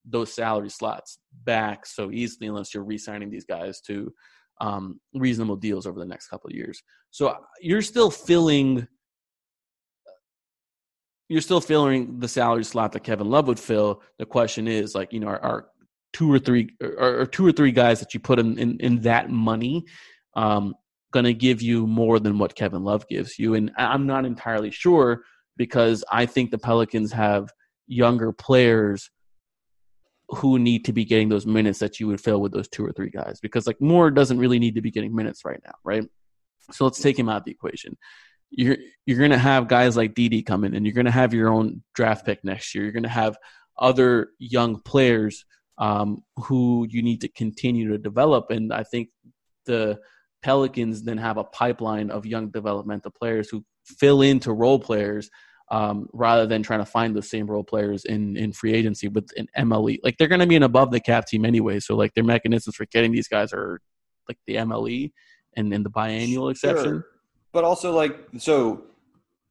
those 0.05 0.33
salary 0.33 0.69
slots 0.69 1.19
back 1.45 1.85
so 1.85 2.11
easily 2.11 2.47
unless 2.47 2.73
you're 2.73 2.83
re-signing 2.83 3.29
these 3.29 3.45
guys 3.45 3.79
to 3.81 4.13
um, 4.59 4.99
reasonable 5.13 5.55
deals 5.55 5.87
over 5.87 5.97
the 5.99 6.05
next 6.05 6.27
couple 6.27 6.49
of 6.49 6.55
years. 6.55 6.83
So 7.11 7.27
uh, 7.27 7.37
you're 7.61 7.81
still 7.81 8.11
filling. 8.11 8.85
You're 11.33 11.41
still 11.41 11.61
filling 11.61 12.19
the 12.19 12.27
salary 12.27 12.63
slot 12.63 12.91
that 12.91 12.99
Kevin 12.99 13.27
Love 13.27 13.47
would 13.47 13.59
fill. 13.59 14.03
The 14.19 14.25
question 14.27 14.67
is, 14.67 14.93
like, 14.93 15.11
you 15.11 15.19
know, 15.19 15.29
are, 15.29 15.41
are 15.43 15.67
two 16.13 16.31
or 16.31 16.37
three, 16.37 16.69
or, 16.79 17.21
or 17.21 17.25
two 17.25 17.43
or 17.43 17.51
three 17.51 17.71
guys 17.71 17.99
that 18.01 18.13
you 18.13 18.19
put 18.19 18.37
in 18.37 18.59
in, 18.59 18.77
in 18.77 19.01
that 19.01 19.31
money 19.31 19.83
um, 20.35 20.75
going 21.11 21.25
to 21.25 21.33
give 21.33 21.59
you 21.59 21.87
more 21.87 22.19
than 22.19 22.37
what 22.37 22.53
Kevin 22.53 22.83
Love 22.83 23.07
gives 23.07 23.39
you? 23.39 23.55
And 23.55 23.71
I'm 23.79 24.05
not 24.05 24.25
entirely 24.25 24.69
sure 24.69 25.23
because 25.57 26.03
I 26.11 26.27
think 26.27 26.51
the 26.51 26.59
Pelicans 26.59 27.11
have 27.13 27.49
younger 27.87 28.31
players 28.31 29.09
who 30.29 30.59
need 30.59 30.85
to 30.85 30.93
be 30.93 31.03
getting 31.03 31.29
those 31.29 31.47
minutes 31.47 31.79
that 31.79 31.99
you 31.99 32.05
would 32.05 32.21
fill 32.21 32.41
with 32.41 32.51
those 32.51 32.67
two 32.67 32.85
or 32.85 32.91
three 32.91 33.09
guys 33.09 33.39
because 33.41 33.65
like 33.65 33.81
Moore 33.81 34.11
doesn't 34.11 34.37
really 34.37 34.59
need 34.59 34.75
to 34.75 34.81
be 34.81 34.91
getting 34.91 35.15
minutes 35.15 35.45
right 35.45 35.59
now, 35.65 35.73
right? 35.83 36.03
So 36.71 36.83
let's 36.83 37.01
take 37.01 37.17
him 37.17 37.27
out 37.27 37.37
of 37.37 37.45
the 37.45 37.51
equation. 37.51 37.97
You're 38.55 38.77
you're 39.05 39.19
gonna 39.19 39.37
have 39.37 39.67
guys 39.67 39.97
like 39.97 40.13
DD 40.13 40.45
come 40.45 40.63
in, 40.63 40.75
and 40.75 40.85
you're 40.85 40.95
gonna 40.95 41.11
have 41.11 41.33
your 41.33 41.49
own 41.49 41.83
draft 41.95 42.25
pick 42.25 42.43
next 42.43 42.73
year. 42.73 42.83
You're 42.83 42.93
gonna 42.93 43.09
have 43.09 43.37
other 43.77 44.29
young 44.37 44.79
players 44.81 45.45
um, 45.77 46.23
who 46.37 46.85
you 46.89 47.01
need 47.01 47.21
to 47.21 47.27
continue 47.27 47.89
to 47.89 47.97
develop, 47.97 48.51
and 48.51 48.71
I 48.71 48.83
think 48.83 49.09
the 49.65 49.99
Pelicans 50.43 51.03
then 51.03 51.17
have 51.17 51.37
a 51.37 51.43
pipeline 51.43 52.11
of 52.11 52.25
young 52.25 52.49
developmental 52.49 53.11
players 53.11 53.49
who 53.49 53.63
fill 53.85 54.21
into 54.21 54.51
role 54.51 54.79
players 54.79 55.29
um, 55.71 56.07
rather 56.13 56.45
than 56.45 56.61
trying 56.61 56.79
to 56.79 56.85
find 56.85 57.15
those 57.15 57.29
same 57.29 57.47
role 57.47 57.63
players 57.63 58.05
in 58.05 58.37
in 58.37 58.51
free 58.51 58.73
agency 58.73 59.07
with 59.07 59.29
an 59.37 59.47
MLE. 59.57 59.97
Like 60.03 60.17
they're 60.17 60.27
going 60.27 60.41
to 60.41 60.47
be 60.47 60.55
an 60.55 60.63
above 60.63 60.91
the 60.91 60.99
cap 60.99 61.25
team 61.25 61.45
anyway, 61.45 61.79
so 61.79 61.95
like 61.95 62.13
their 62.13 62.23
mechanisms 62.23 62.75
for 62.75 62.85
getting 62.91 63.11
these 63.11 63.27
guys 63.27 63.53
are 63.53 63.79
like 64.27 64.37
the 64.45 64.55
MLE 64.55 65.11
and 65.55 65.73
and 65.73 65.85
the 65.85 65.89
biannual 65.89 66.51
exception. 66.51 66.83
Sure. 66.83 67.05
But 67.53 67.63
also, 67.63 67.93
like, 67.93 68.19
so 68.37 68.83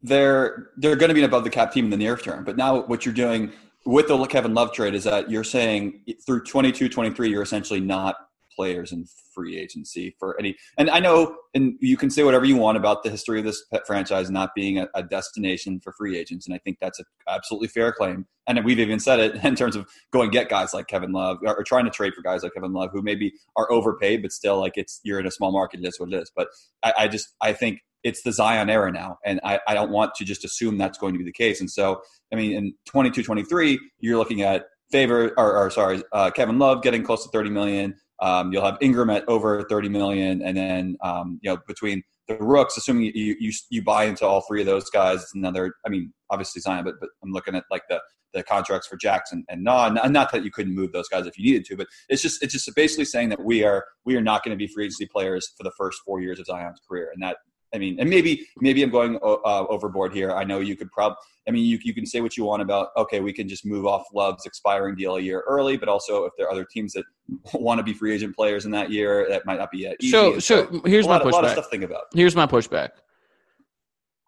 they're 0.02 0.70
they're 0.76 0.96
going 0.96 1.08
to 1.08 1.14
be 1.14 1.20
an 1.20 1.26
above 1.26 1.44
the 1.44 1.50
cap 1.50 1.72
team 1.72 1.84
in 1.86 1.90
the 1.90 1.96
near 1.96 2.16
term. 2.16 2.44
But 2.44 2.56
now, 2.56 2.82
what 2.82 3.06
you're 3.06 3.14
doing 3.14 3.52
with 3.86 4.08
the 4.08 4.26
Kevin 4.26 4.54
Love 4.54 4.72
trade 4.72 4.94
is 4.94 5.04
that 5.04 5.30
you're 5.30 5.44
saying 5.44 6.00
through 6.24 6.44
22, 6.44 6.88
23, 6.88 7.30
you're 7.30 7.42
essentially 7.42 7.80
not 7.80 8.16
players 8.54 8.92
in 8.92 9.06
free 9.34 9.58
agency 9.58 10.14
for 10.18 10.38
any. 10.38 10.56
And 10.76 10.90
I 10.90 11.00
know, 11.00 11.36
and 11.54 11.74
you 11.80 11.96
can 11.96 12.10
say 12.10 12.22
whatever 12.22 12.44
you 12.44 12.56
want 12.56 12.76
about 12.76 13.02
the 13.02 13.10
history 13.10 13.38
of 13.38 13.44
this 13.44 13.64
franchise 13.86 14.30
not 14.30 14.54
being 14.54 14.78
a, 14.78 14.88
a 14.94 15.02
destination 15.02 15.80
for 15.80 15.92
free 15.92 16.18
agents, 16.18 16.46
and 16.46 16.54
I 16.54 16.58
think 16.58 16.78
that's 16.80 16.98
an 16.98 17.06
absolutely 17.28 17.68
fair 17.68 17.92
claim. 17.92 18.26
And 18.46 18.62
we've 18.64 18.78
even 18.78 19.00
said 19.00 19.20
it 19.20 19.34
in 19.44 19.54
terms 19.54 19.76
of 19.76 19.86
going 20.12 20.30
get 20.30 20.48
guys 20.48 20.74
like 20.74 20.86
Kevin 20.86 21.12
Love 21.12 21.38
or, 21.44 21.56
or 21.56 21.64
trying 21.64 21.84
to 21.84 21.90
trade 21.90 22.14
for 22.14 22.22
guys 22.22 22.42
like 22.42 22.54
Kevin 22.54 22.72
Love 22.72 22.90
who 22.92 23.02
maybe 23.02 23.32
are 23.56 23.70
overpaid, 23.70 24.22
but 24.22 24.32
still 24.32 24.60
like 24.60 24.74
it's 24.76 25.00
you're 25.02 25.20
in 25.20 25.26
a 25.26 25.30
small 25.30 25.52
market. 25.52 25.84
Is 25.84 25.98
what 25.98 26.12
it 26.12 26.22
is. 26.22 26.30
But 26.34 26.48
I, 26.82 26.92
I 26.98 27.08
just 27.08 27.34
I 27.40 27.52
think 27.52 27.80
it's 28.04 28.22
the 28.22 28.32
Zion 28.32 28.70
era 28.70 28.90
now, 28.90 29.18
and 29.24 29.40
I, 29.44 29.60
I 29.68 29.74
don't 29.74 29.90
want 29.90 30.14
to 30.16 30.24
just 30.24 30.44
assume 30.44 30.78
that's 30.78 30.98
going 30.98 31.12
to 31.14 31.18
be 31.18 31.24
the 31.24 31.32
case. 31.32 31.60
And 31.60 31.70
so, 31.70 32.02
I 32.32 32.36
mean, 32.36 32.52
in 32.52 32.74
22, 32.86 33.22
23, 33.22 33.78
you're 34.00 34.18
looking 34.18 34.42
at 34.42 34.66
favor 34.90 35.32
or, 35.38 35.56
or 35.56 35.70
sorry, 35.70 36.02
uh, 36.12 36.30
Kevin 36.30 36.58
Love 36.58 36.82
getting 36.82 37.02
close 37.02 37.24
to 37.24 37.30
30 37.30 37.50
million. 37.50 37.94
Um, 38.20 38.52
you'll 38.52 38.64
have 38.64 38.78
Ingram 38.80 39.10
at 39.10 39.28
over 39.28 39.62
30 39.64 39.88
million, 39.88 40.42
and 40.42 40.56
then 40.56 40.96
um, 41.02 41.40
you 41.42 41.50
know 41.50 41.58
between 41.66 42.02
the 42.28 42.36
rooks, 42.36 42.76
assuming 42.76 43.10
you, 43.14 43.36
you 43.40 43.52
you 43.70 43.82
buy 43.82 44.04
into 44.04 44.24
all 44.24 44.42
three 44.42 44.60
of 44.60 44.66
those 44.66 44.88
guys, 44.90 45.22
it's 45.22 45.34
another. 45.34 45.74
I 45.84 45.88
mean, 45.88 46.12
obviously 46.30 46.60
Zion, 46.60 46.84
but 46.84 46.94
but 47.00 47.08
I'm 47.22 47.32
looking 47.32 47.56
at 47.56 47.64
like 47.70 47.82
the 47.88 48.00
the 48.32 48.42
contracts 48.42 48.86
for 48.86 48.96
Jaxson 48.96 49.42
and 49.48 49.62
non. 49.62 49.94
Not 50.12 50.32
that 50.32 50.44
you 50.44 50.50
couldn't 50.50 50.74
move 50.74 50.92
those 50.92 51.08
guys 51.08 51.26
if 51.26 51.36
you 51.38 51.44
needed 51.44 51.64
to, 51.66 51.76
but 51.76 51.86
it's 52.08 52.22
just 52.22 52.42
it's 52.42 52.52
just 52.52 52.70
basically 52.74 53.04
saying 53.04 53.28
that 53.30 53.42
we 53.42 53.64
are 53.64 53.84
we 54.04 54.16
are 54.16 54.22
not 54.22 54.44
going 54.44 54.56
to 54.56 54.58
be 54.58 54.72
free 54.72 54.84
agency 54.84 55.06
players 55.06 55.52
for 55.56 55.64
the 55.64 55.72
first 55.76 56.00
four 56.04 56.20
years 56.20 56.38
of 56.38 56.46
Zion's 56.46 56.80
career, 56.88 57.10
and 57.12 57.22
that 57.22 57.38
I 57.74 57.78
mean, 57.78 57.98
and 57.98 58.10
maybe 58.10 58.46
maybe 58.58 58.82
I'm 58.82 58.90
going 58.90 59.16
uh, 59.22 59.66
overboard 59.68 60.12
here. 60.12 60.32
I 60.32 60.44
know 60.44 60.60
you 60.60 60.76
could 60.76 60.90
probably. 60.92 61.16
I 61.48 61.50
mean, 61.50 61.64
you 61.64 61.78
you 61.82 61.94
can 61.94 62.04
say 62.04 62.20
what 62.20 62.36
you 62.36 62.44
want 62.44 62.62
about. 62.62 62.88
Okay, 62.96 63.20
we 63.20 63.32
can 63.32 63.48
just 63.48 63.64
move 63.64 63.86
off 63.86 64.04
Love's 64.12 64.44
expiring 64.44 64.94
deal 64.94 65.16
a 65.16 65.20
year 65.20 65.42
early, 65.48 65.76
but 65.76 65.88
also 65.88 66.24
if 66.24 66.32
there 66.36 66.46
are 66.46 66.52
other 66.52 66.66
teams 66.70 66.92
that 66.92 67.04
want 67.54 67.78
to 67.78 67.82
be 67.82 67.94
free 67.94 68.14
agent 68.14 68.36
players 68.36 68.66
in 68.66 68.70
that 68.72 68.90
year, 68.90 69.26
that 69.28 69.46
might 69.46 69.58
not 69.58 69.70
be 69.70 69.78
yet. 69.78 69.96
Easy. 70.00 70.10
So, 70.10 70.34
And 70.34 70.42
so 70.42 70.82
here's 70.84 71.06
my 71.06 71.18
lot, 71.18 71.26
a 71.26 71.28
lot 71.30 71.44
of 71.44 71.50
pushback. 71.50 71.52
stuff 71.54 71.64
to 71.64 71.70
think 71.70 71.84
about. 71.84 72.04
Here's 72.14 72.36
my 72.36 72.46
pushback. 72.46 72.90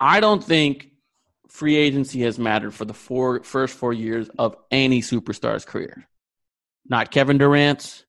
I 0.00 0.20
don't 0.20 0.42
think 0.42 0.90
free 1.48 1.76
agency 1.76 2.22
has 2.22 2.38
mattered 2.38 2.72
for 2.72 2.84
the 2.84 2.94
four 2.94 3.42
first 3.42 3.76
four 3.76 3.92
years 3.92 4.28
of 4.38 4.56
any 4.70 5.02
superstar's 5.02 5.64
career. 5.64 6.08
Not 6.88 7.10
Kevin 7.10 7.38
Durant, 7.38 8.04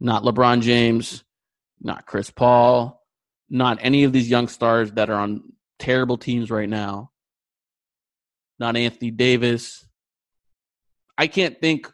not 0.00 0.22
LeBron 0.22 0.62
James, 0.62 1.24
not 1.80 2.06
Chris 2.06 2.30
Paul, 2.30 2.99
not 3.50 3.78
any 3.80 4.04
of 4.04 4.12
these 4.12 4.30
young 4.30 4.48
stars 4.48 4.92
that 4.92 5.10
are 5.10 5.20
on 5.20 5.42
terrible 5.78 6.16
teams 6.16 6.50
right 6.50 6.68
now. 6.68 7.10
Not 8.58 8.76
Anthony 8.76 9.10
Davis. 9.10 9.86
I 11.18 11.26
can't 11.26 11.60
think 11.60 11.90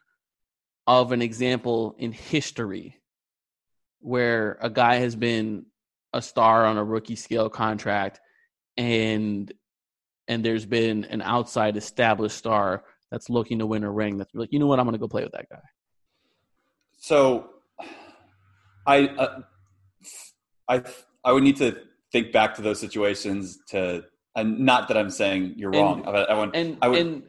of 0.87 1.13
an 1.13 1.23
example 1.23 1.97
in 1.99 2.13
history 2.13 3.01
where 4.01 4.59
a 4.61 4.71
guy 4.71 4.97
has 4.97 5.17
been 5.17 5.67
a 6.13 6.23
star 6.23 6.67
on 6.67 6.77
a 6.77 6.85
rookie 6.85 7.17
scale 7.17 7.49
contract 7.49 8.21
and 8.77 9.53
and 10.29 10.45
there's 10.45 10.67
been 10.67 11.05
an 11.07 11.23
outside 11.23 11.77
established 11.77 12.37
star 12.37 12.85
that's 13.11 13.29
looking 13.31 13.59
to 13.59 13.67
win 13.67 13.83
a 13.83 13.91
ring 13.91 14.17
that's 14.17 14.33
like 14.35 14.53
you 14.53 14.59
know 14.59 14.67
what 14.67 14.79
i'm 14.79 14.85
going 14.85 14.93
to 14.93 14.99
go 14.99 15.09
play 15.09 15.25
with 15.25 15.33
that 15.33 15.49
guy 15.51 15.59
So, 16.99 17.51
I, 18.87 19.07
uh, 19.07 19.41
I, 20.69 20.83
I 21.27 21.33
would 21.33 21.43
need 21.43 21.57
to 21.57 21.77
think 22.12 22.33
back 22.33 22.55
to 22.55 22.62
those 22.62 22.79
situations 22.81 23.59
to, 23.68 24.05
and 24.37 24.61
not 24.61 24.89
that 24.89 24.97
I'm 24.97 25.11
saying 25.11 25.55
you're 25.57 25.70
And- 25.74 25.81
wrong. 25.81 26.07
I, 26.07 26.11
I 26.33 26.35
want, 26.35 26.57
and 26.57 26.79
I 26.81 26.89
would, 26.89 26.99
and 27.01 27.22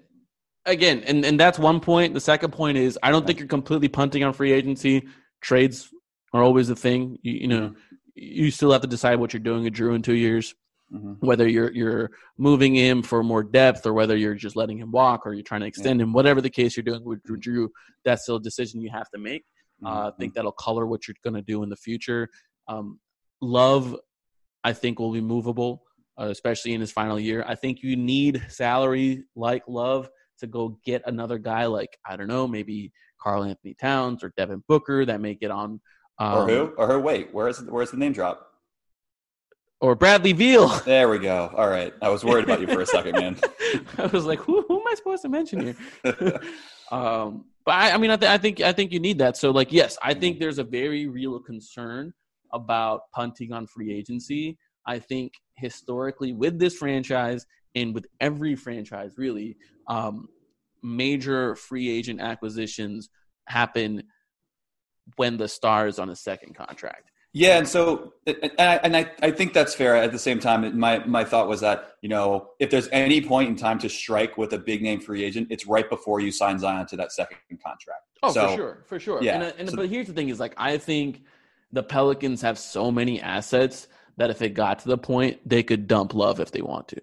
again 0.66 1.02
and 1.08 1.24
and 1.26 1.39
that's 1.39 1.58
one 1.58 1.80
point 1.80 2.14
the 2.14 2.20
second 2.20 2.52
point 2.52 2.78
is 2.78 3.00
i 3.02 3.10
don't 3.10 3.26
think 3.26 3.39
you're 3.39 3.48
completely 3.48 3.88
punting 3.88 4.22
on 4.26 4.34
free 4.34 4.52
agency 4.52 5.02
trades 5.39 5.89
are 6.34 6.43
always 6.43 6.70
a 6.70 6.76
thing 6.76 7.18
you, 7.22 7.32
you 7.43 7.48
know 7.48 7.74
you 8.16 8.52
still 8.52 8.74
have 8.74 8.82
to 8.82 8.88
decide 8.88 9.16
what 9.18 9.32
you're 9.32 9.39
doing 9.39 9.64
with 9.64 9.74
Jrue 9.74 9.95
in 9.95 10.02
two 10.02 10.16
years 10.16 10.54
Mhm. 10.93 11.18
whether 11.22 11.48
you're 11.48 11.72
you're 11.72 12.12
moving 12.38 12.76
him 12.76 13.02
for 13.02 13.24
more 13.24 13.43
depth 13.43 13.86
or 13.86 13.93
whether 13.93 14.16
you're 14.18 14.36
just 14.36 14.58
letting 14.58 14.78
him 14.78 14.91
walk 14.91 15.26
or 15.26 15.34
you're 15.34 15.43
trying 15.43 15.62
to 15.62 15.68
extend 15.68 16.02
him 16.02 16.12
whatever 16.12 16.41
the 16.41 16.50
case 16.50 16.76
you're 16.76 16.84
doing 16.91 17.04
with 17.06 17.24
Jrue, 17.24 17.70
that's 18.06 18.24
still 18.24 18.36
a 18.38 18.41
decision 18.41 18.82
you 18.82 18.89
have 18.91 19.10
to 19.12 19.18
make 19.18 19.43
uh, 19.86 20.12
I 20.14 20.18
think 20.20 20.34
that'll 20.34 20.52
color 20.54 20.86
what 20.86 21.08
you're 21.08 21.16
going 21.24 21.36
to 21.36 21.41
do 21.41 21.62
in 21.64 21.70
the 21.70 21.76
future. 21.76 22.30
Um, 22.68 23.00
Love, 23.42 23.96
I 24.64 24.74
think, 24.74 25.00
will 25.00 25.12
be 25.12 25.22
movable, 25.22 25.84
uh, 26.20 26.26
especially 26.26 26.74
in 26.74 26.82
his 26.82 26.92
final 26.92 27.20
year. 27.20 27.44
I 27.48 27.56
think 27.56 27.84
you 27.84 27.96
need 27.96 28.46
salary 28.50 29.24
like 29.36 29.64
Love 29.68 30.10
to 30.40 30.48
go 30.48 30.80
get 30.86 31.02
another 31.06 31.38
guy 31.38 31.66
like 31.66 31.98
I 32.06 32.16
don't 32.16 32.28
know, 32.28 32.48
maybe 32.48 32.92
Karl-Anthony 33.22 33.76
Towns 33.76 34.24
or 34.24 34.34
Devin 34.38 34.64
Booker 34.68 35.06
that 35.06 35.22
may 35.22 35.36
get 35.36 35.52
on. 35.52 35.82
Um, 36.20 36.34
or 36.34 36.48
who? 36.48 36.74
Or 36.78 36.88
who? 36.88 37.00
Wait, 37.00 37.30
where's 37.32 37.62
where's 37.64 37.92
the 37.92 37.98
name 37.98 38.14
drop? 38.14 38.44
Or 39.80 39.96
Bradley 39.96 40.34
Beal. 40.34 40.70
There 40.86 41.10
we 41.10 41.20
go. 41.20 41.52
All 41.56 41.70
right, 41.70 41.94
I 42.02 42.10
was 42.10 42.24
worried 42.24 42.46
about 42.46 42.62
you 42.62 42.68
for 42.68 42.82
a 42.82 42.86
second, 42.86 43.14
man. 43.14 43.38
I 43.98 44.08
was 44.08 44.26
like, 44.26 44.40
who, 44.40 44.66
who 44.68 44.80
am 44.80 44.88
I 44.88 44.96
supposed 44.96 45.22
to 45.22 45.30
mention 45.30 45.62
here? 45.62 45.76
um, 46.92 47.46
but 47.64 47.76
I, 47.76 47.92
I 47.92 47.98
mean, 47.98 48.10
I, 48.10 48.16
th- 48.16 48.32
I 48.32 48.38
think 48.38 48.62
I 48.62 48.72
think 48.72 48.92
you 48.92 49.00
need 49.00 49.20
that. 49.20 49.38
So, 49.38 49.52
like, 49.52 49.72
yes, 49.72 49.98
I 50.02 50.14
think 50.14 50.40
there's 50.40 50.58
a 50.58 50.64
very 50.64 51.08
real 51.08 51.40
concern 51.40 52.14
about 52.54 53.12
punting 53.14 53.52
on 53.54 53.68
free 53.68 53.93
agency. 53.93 54.58
I 54.86 55.00
think 55.00 55.34
historically 55.56 56.34
with 56.34 56.60
this 56.60 56.76
franchise 56.76 57.45
and 57.76 57.93
with 57.93 58.08
every 58.22 58.56
franchise 58.56 59.14
really, 59.18 59.58
um, 59.88 60.28
major 60.84 61.56
free 61.56 61.89
agent 61.89 62.22
acquisitions 62.22 63.10
happen 63.48 64.04
when 65.16 65.38
the 65.38 65.48
star 65.48 65.88
is 65.88 66.00
on 66.00 66.10
a 66.10 66.16
second 66.16 66.56
contract. 66.56 67.12
Yeah, 67.34 67.58
and 67.58 67.68
so 67.68 68.14
and 68.26 68.52
I, 68.58 68.78
and 68.78 68.98
I, 68.98 69.12
I 69.22 69.32
think 69.32 69.54
that's 69.54 69.76
fair. 69.76 69.95
At 69.95 70.12
the 70.12 70.18
same 70.18 70.39
time, 70.39 70.80
my 70.80 71.00
my 71.06 71.24
thought 71.24 71.48
was 71.48 71.62
that 71.62 71.91
you 72.02 72.10
know 72.10 72.52
if 72.60 72.70
there's 72.72 72.88
any 72.91 73.22
point 73.22 73.50
in 73.50 73.56
time 73.56 73.78
to 73.80 73.89
strike 73.89 74.38
with 74.38 74.54
a 74.54 74.58
big 74.58 74.82
name 74.82 75.00
free 75.02 75.24
agent, 75.24 75.48
it's 75.52 75.68
right 75.68 75.88
before 75.88 76.20
you 76.20 76.32
sign 76.32 76.58
Zion 76.58 76.88
to 76.88 76.95
that 76.98 77.12
second 77.12 77.38
contract. 77.64 78.04
Oh, 78.24 78.32
So- 78.32 78.48
for 78.50 78.56
sure, 78.56 78.84
for 78.88 79.00
sure. 79.00 79.22
yeah, 79.22 79.36
And, 79.41 79.54
and 79.60 79.70
so- 79.70 79.76
but 79.76 79.89
here's 79.89 80.08
the 80.08 80.14
thing: 80.14 80.30
is 80.30 80.39
like 80.39 80.54
I 80.58 80.78
think 80.78 81.22
the 81.72 81.84
Pelicans 81.84 82.41
have 82.41 82.57
so 82.57 82.91
many 82.91 83.22
assets 83.22 83.88
that 84.18 84.30
if 84.30 84.41
it 84.41 84.49
got 84.49 84.80
to 84.80 84.88
the 84.88 84.97
point, 84.97 85.47
they 85.47 85.63
could 85.63 85.88
dump 85.88 86.13
Love 86.13 86.39
if 86.39 86.51
they 86.51 86.61
want 86.61 86.88
to. 86.89 87.01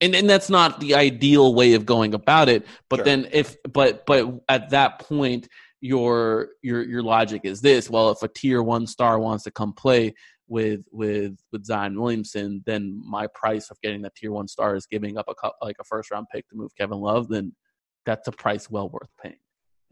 And 0.00 0.14
and 0.14 0.28
that's 0.28 0.50
not 0.50 0.80
the 0.80 0.96
ideal 0.96 1.54
way 1.54 1.74
of 1.74 1.86
going 1.86 2.14
about 2.14 2.48
it. 2.48 2.66
But 2.90 2.96
Sure. 2.98 3.04
then 3.04 3.28
if 3.32 3.56
but 3.62 4.04
but 4.06 4.40
at 4.48 4.70
that 4.70 4.98
point, 4.98 5.48
your 5.80 6.48
your 6.62 6.82
your 6.82 7.02
logic 7.02 7.42
is 7.44 7.60
this: 7.60 7.88
well, 7.88 8.10
if 8.10 8.22
a 8.22 8.28
tier 8.28 8.62
one 8.62 8.86
star 8.86 9.18
wants 9.18 9.44
to 9.44 9.50
come 9.50 9.72
play 9.72 10.14
with 10.48 10.80
with 10.90 11.38
with 11.52 11.64
Zion 11.64 11.98
Williamson, 12.00 12.62
then 12.66 13.00
my 13.06 13.28
price 13.34 13.70
of 13.70 13.80
getting 13.82 14.02
that 14.02 14.14
tier 14.16 14.32
one 14.32 14.48
star 14.48 14.74
is 14.74 14.86
giving 14.86 15.16
up 15.16 15.28
a 15.28 15.50
like 15.62 15.76
a 15.80 15.84
first 15.84 16.10
round 16.10 16.26
pick 16.32 16.48
to 16.48 16.56
move 16.56 16.72
Kevin 16.76 16.98
Love. 16.98 17.28
Then 17.28 17.54
that's 18.04 18.28
a 18.28 18.32
price 18.32 18.68
well 18.68 18.88
worth 18.88 19.10
paying. 19.22 19.36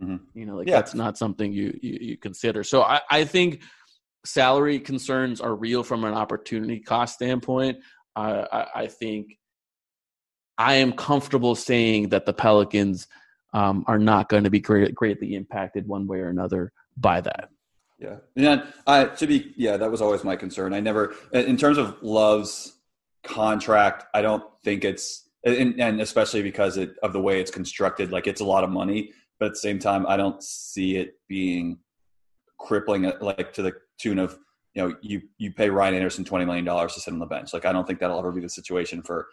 Mhm. 0.03 0.21
You 0.35 0.47
know, 0.47 0.57
like 0.57 0.69
Yeah. 0.69 0.77
that's 0.77 0.95
not 0.95 1.17
something 1.17 1.53
you, 1.53 1.79
you 1.81 1.99
you 2.01 2.17
consider. 2.17 2.65
So 2.65 2.83
I, 2.83 3.01
I 3.11 3.25
think 3.25 3.63
salary 4.25 4.79
concerns 4.81 5.41
are 5.41 5.55
real 5.55 5.83
from 5.83 6.05
an 6.05 6.15
opportunity 6.15 6.81
cost 6.81 7.15
standpoint. 7.15 7.79
I, 8.17 8.47
I, 8.53 8.67
I 8.83 8.87
think 8.87 9.39
I 10.59 10.75
am 10.75 10.93
comfortable 10.93 11.55
saying 11.55 12.11
that 12.11 12.27
the 12.27 12.33
Pelicans 12.33 13.09
um, 13.55 13.85
are 13.87 13.99
not 13.99 14.29
going 14.29 14.45
to 14.45 14.51
be 14.51 14.61
great, 14.61 14.95
greatly 14.95 15.35
impacted 15.35 15.87
one 15.87 16.07
way 16.07 16.19
or 16.19 16.29
another 16.29 16.73
by 16.97 17.21
that. 17.21 17.51
Yeah, 17.99 18.17
and 18.37 18.65
I 18.87 19.05
to 19.05 19.27
be 19.27 19.55
yeah, 19.57 19.77
that 19.77 19.91
was 19.91 20.03
always 20.03 20.25
my 20.25 20.37
concern. 20.37 20.75
I 20.75 20.81
never, 20.81 21.15
in 21.33 21.57
terms 21.57 21.79
of 21.79 22.03
Love's 22.03 22.75
contract, 23.23 24.07
I 24.13 24.23
don't 24.23 24.43
think 24.65 24.85
it's, 24.85 25.29
and, 25.45 25.81
and 25.81 26.01
especially 26.01 26.43
because 26.43 26.77
it, 26.77 26.97
of 27.03 27.13
the 27.13 27.21
way 27.21 27.41
it's 27.41 27.51
constructed, 27.53 28.11
like 28.11 28.27
it's 28.27 28.41
a 28.41 28.45
lot 28.45 28.65
of 28.65 28.71
money, 28.71 29.13
but 29.43 29.47
at 29.47 29.53
the 29.55 29.59
same 29.59 29.81
time, 29.81 30.07
I 30.07 30.17
don't 30.17 30.41
see 30.41 30.95
it 30.99 31.15
being 31.29 31.79
crippling, 32.61 33.07
uh, 33.07 33.15
like 33.21 33.53
to 33.55 33.63
the 33.63 33.73
tune 33.99 34.21
of 34.21 34.39
you 34.73 34.83
know 34.87 34.95
you 35.03 35.21
you 35.37 35.53
pay 35.53 35.69
Ryan 35.69 35.95
Anderson 35.95 36.25
twenty 36.25 36.45
million 36.45 36.65
dollars 36.65 36.95
to 36.95 37.01
sit 37.01 37.13
on 37.13 37.19
the 37.19 37.27
bench. 37.27 37.53
Like 37.53 37.65
I 37.65 37.73
don't 37.73 37.85
think 37.85 37.99
that'll 37.99 38.21
ever 38.21 38.31
be 38.31 38.41
the 38.41 38.49
situation 38.49 39.03
for. 39.03 39.27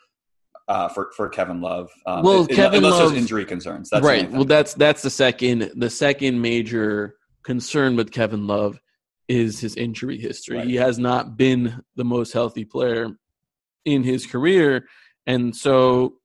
Uh, 0.68 0.88
for 0.88 1.12
for 1.16 1.28
Kevin 1.30 1.62
Love, 1.62 1.90
um, 2.06 2.22
Well, 2.22 2.44
it- 2.44 2.52
it- 2.52 2.56
Kevin 2.56 2.78
unless 2.84 3.00
Love- 3.00 3.10
there's 3.12 3.22
injury 3.22 3.44
concerns, 3.44 3.90
that's 3.90 4.06
right. 4.06 4.30
Well, 4.32 4.46
that's 4.46 4.76
that's 4.76 5.02
the 5.02 5.10
second 5.10 5.72
the 5.76 5.90
second 5.90 6.40
major 6.40 7.16
concern 7.44 7.96
with 7.96 8.12
Kevin 8.12 8.46
Love 8.46 8.80
is 9.28 9.60
his 9.60 9.76
injury 9.76 10.20
history. 10.20 10.58
Right. 10.58 10.68
He 10.68 10.76
has 10.76 11.00
not 11.00 11.38
been 11.38 11.84
the 11.96 12.06
most 12.06 12.34
healthy 12.34 12.66
player 12.66 13.18
in 13.86 14.04
his 14.04 14.28
career, 14.28 14.88
and 15.26 15.56
so 15.56 16.19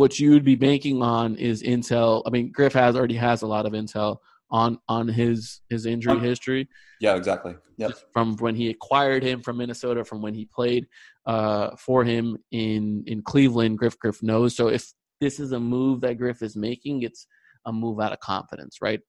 what 0.00 0.18
you 0.18 0.30
would 0.32 0.44
be 0.44 0.56
banking 0.56 1.02
on 1.02 1.36
is 1.36 1.62
intel. 1.62 2.22
I 2.26 2.30
mean, 2.30 2.50
Griff 2.50 2.72
has 2.72 2.96
already 2.96 3.16
has 3.16 3.42
a 3.42 3.46
lot 3.46 3.66
of 3.66 3.72
intel 3.72 4.18
on 4.50 4.78
on 4.88 5.06
his 5.06 5.60
his 5.68 5.86
injury 5.86 6.18
history 6.18 6.68
yeah, 7.00 7.16
exactly. 7.16 7.56
Yep. 7.78 7.90
just 7.90 8.04
from 8.12 8.36
when 8.36 8.54
he 8.54 8.68
acquired 8.68 9.22
him 9.22 9.42
from 9.42 9.56
Minnesota, 9.56 10.04
from 10.04 10.20
when 10.20 10.34
he 10.34 10.44
played 10.44 10.86
uh, 11.26 11.74
for 11.76 12.04
him 12.04 12.36
in 12.52 13.02
in 13.06 13.22
Cleveland. 13.22 13.78
Griff 13.78 13.98
Griff 13.98 14.22
knows. 14.22 14.54
So 14.54 14.68
if 14.68 14.92
this 15.20 15.40
is 15.40 15.52
a 15.52 15.58
move 15.58 16.02
that 16.02 16.18
Griff 16.18 16.42
is 16.42 16.56
making, 16.56 17.02
it's 17.02 17.26
a 17.64 17.72
move 17.72 17.98
out 17.98 18.12
of 18.12 18.20
confidence, 18.20 18.78
right? 18.82 19.00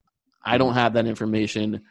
I 0.43 0.57
don't 0.57 0.73
have 0.73 0.93
that 0.93 1.05
information. 1.05 1.81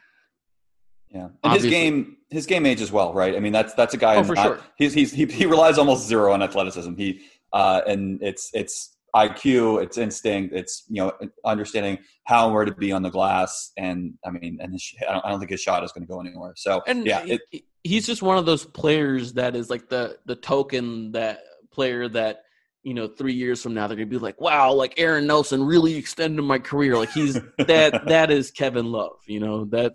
Yeah, 1.11 1.25
and 1.25 1.33
Obviously. 1.43 1.69
his 1.69 1.77
game, 1.77 2.17
his 2.29 2.45
game 2.47 2.65
age 2.65 2.81
as 2.81 2.91
well, 2.91 3.13
right? 3.13 3.35
I 3.35 3.39
mean, 3.39 3.53
that's 3.53 3.75
that's 3.75 3.93
a 3.93 3.97
guy. 3.97 4.15
Oh, 4.15 4.23
for 4.23 4.35
sure. 4.35 4.59
he's 4.77 4.93
he's 4.93 5.11
he, 5.11 5.25
he 5.25 5.45
relies 5.45 5.77
almost 5.77 6.07
zero 6.07 6.33
on 6.33 6.41
athleticism. 6.41 6.95
He 6.95 7.21
uh, 7.53 7.81
and 7.85 8.21
it's 8.23 8.49
it's 8.53 8.90
IQ, 9.15 9.83
it's 9.83 9.97
instinct, 9.97 10.53
it's 10.53 10.85
you 10.89 11.01
know 11.01 11.11
understanding 11.45 11.97
how 12.25 12.45
and 12.45 12.53
where 12.53 12.65
to 12.65 12.73
be 12.73 12.91
on 12.91 13.01
the 13.01 13.09
glass, 13.09 13.71
and 13.77 14.13
I 14.25 14.31
mean, 14.31 14.57
and 14.61 14.73
his, 14.73 14.93
I, 15.07 15.13
don't, 15.13 15.25
I 15.25 15.29
don't 15.29 15.39
think 15.39 15.51
his 15.51 15.61
shot 15.61 15.83
is 15.83 15.91
going 15.91 16.03
to 16.03 16.11
go 16.11 16.21
anywhere. 16.21 16.53
So 16.55 16.81
And 16.87 17.05
yeah, 17.05 17.23
it, 17.25 17.41
he's 17.83 18.05
just 18.05 18.21
one 18.21 18.37
of 18.37 18.45
those 18.45 18.65
players 18.65 19.33
that 19.33 19.55
is 19.55 19.69
like 19.69 19.89
the 19.89 20.17
the 20.25 20.35
token 20.35 21.11
that 21.11 21.41
player 21.71 22.07
that 22.09 22.43
you 22.83 22.93
know 22.93 23.07
three 23.07 23.33
years 23.33 23.61
from 23.61 23.73
now 23.73 23.87
they're 23.87 23.97
gonna 23.97 24.07
be 24.07 24.17
like, 24.17 24.39
wow, 24.39 24.71
like 24.73 24.93
Aaron 24.97 25.27
Nelson 25.27 25.63
really 25.63 25.95
extended 25.95 26.41
my 26.41 26.59
career. 26.59 26.95
Like 26.95 27.11
he's 27.11 27.33
that 27.57 28.05
that 28.07 28.31
is 28.31 28.51
Kevin 28.51 28.91
Love, 28.91 29.19
you 29.27 29.39
know 29.39 29.65
that, 29.65 29.93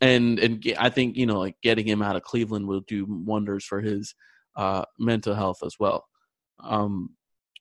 and 0.00 0.38
and 0.38 0.74
I 0.78 0.90
think 0.90 1.16
you 1.16 1.26
know 1.26 1.38
like 1.38 1.56
getting 1.62 1.86
him 1.86 2.02
out 2.02 2.16
of 2.16 2.22
Cleveland 2.22 2.66
will 2.66 2.82
do 2.86 3.04
wonders 3.08 3.64
for 3.64 3.80
his 3.80 4.14
uh, 4.56 4.84
mental 4.98 5.34
health 5.34 5.58
as 5.64 5.76
well. 5.78 6.06
Um, 6.62 7.10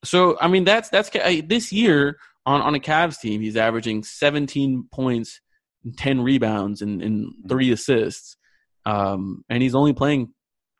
so 0.03 0.37
I 0.39 0.47
mean 0.47 0.63
that's 0.63 0.89
that's 0.89 1.09
this 1.09 1.71
year 1.71 2.17
on 2.45 2.61
on 2.61 2.75
a 2.75 2.79
Cavs 2.79 3.19
team 3.19 3.41
he's 3.41 3.57
averaging 3.57 4.03
17 4.03 4.87
points, 4.91 5.41
and 5.83 5.97
10 5.97 6.21
rebounds, 6.21 6.81
and, 6.81 7.01
and 7.01 7.33
three 7.47 7.71
assists, 7.71 8.37
um, 8.85 9.43
and 9.49 9.61
he's 9.61 9.75
only 9.75 9.93
playing 9.93 10.33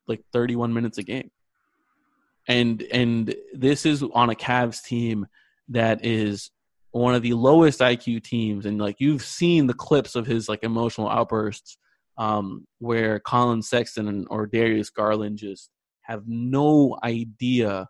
like 0.08 0.22
31 0.34 0.74
minutes 0.74 0.98
a 0.98 1.04
game. 1.04 1.32
And 2.48 2.82
and 2.84 3.36
this 3.54 3.86
is 3.86 4.02
on 4.02 4.30
a 4.30 4.36
Cavs 4.36 4.82
team 4.82 5.28
that 5.70 6.06
is 6.06 6.50
one 6.92 7.14
of 7.14 7.22
the 7.22 7.34
lowest 7.34 7.82
IQ 7.82 8.24
teams, 8.24 8.66
and 8.66 8.80
like 8.80 8.98
you've 9.00 9.24
seen 9.24 9.68
the 9.68 9.74
clips 9.74 10.16
of 10.16 10.26
his 10.26 10.48
like 10.48 10.64
emotional 10.64 11.10
outbursts, 11.10 11.78
um, 12.18 12.66
where 12.80 13.20
Collin 13.20 13.62
Sexton 13.62 14.08
and, 14.08 14.28
or 14.30 14.48
Darius 14.48 14.90
Garland 14.90 15.38
just 15.38 15.70
have 16.02 16.24
no 16.26 16.98
idea 17.04 17.90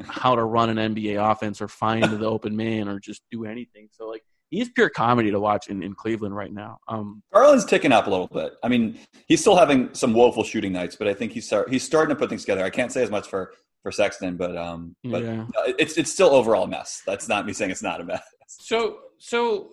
how 0.00 0.34
to 0.34 0.44
run 0.44 0.76
an 0.76 0.94
NBA 0.94 1.30
offense 1.30 1.60
or 1.60 1.68
find 1.68 2.04
the 2.04 2.26
open 2.34 2.56
man 2.56 2.88
or 2.88 2.98
just 2.98 3.22
do 3.30 3.44
anything. 3.44 3.88
So 3.92 4.08
like 4.08 4.22
he's 4.50 4.68
pure 4.70 4.88
comedy 4.90 5.30
to 5.30 5.40
watch 5.40 5.68
in, 5.68 5.82
in 5.82 5.94
Cleveland 5.94 6.34
right 6.36 6.52
now. 6.52 6.78
Um, 6.88 7.22
Garland's 7.32 7.64
ticking 7.64 7.92
up 7.92 8.06
a 8.06 8.10
little 8.10 8.26
bit. 8.28 8.54
I 8.62 8.68
mean, 8.68 8.98
he's 9.26 9.40
still 9.40 9.56
having 9.56 9.92
some 9.94 10.12
woeful 10.12 10.44
shooting 10.44 10.72
nights, 10.72 10.96
but 10.96 11.08
I 11.08 11.14
think 11.14 11.32
he's 11.32 11.46
start, 11.46 11.70
he's 11.70 11.82
starting 11.82 12.14
to 12.14 12.18
put 12.18 12.28
things 12.28 12.42
together. 12.42 12.64
I 12.64 12.70
can't 12.70 12.92
say 12.92 13.02
as 13.02 13.10
much 13.10 13.28
for 13.28 13.52
for 13.82 13.90
Sexton, 13.90 14.36
but 14.36 14.56
um, 14.56 14.94
but 15.04 15.22
Yeah. 15.24 15.42
uh, 15.56 15.72
it's 15.78 15.96
it's 15.98 16.12
still 16.12 16.30
overall 16.30 16.64
a 16.64 16.68
mess. 16.68 17.02
That's 17.06 17.28
not 17.28 17.46
me 17.46 17.52
saying 17.52 17.70
it's 17.72 17.82
not 17.82 18.00
a 18.00 18.04
mess. 18.04 18.22
So 18.46 18.98
so 19.18 19.70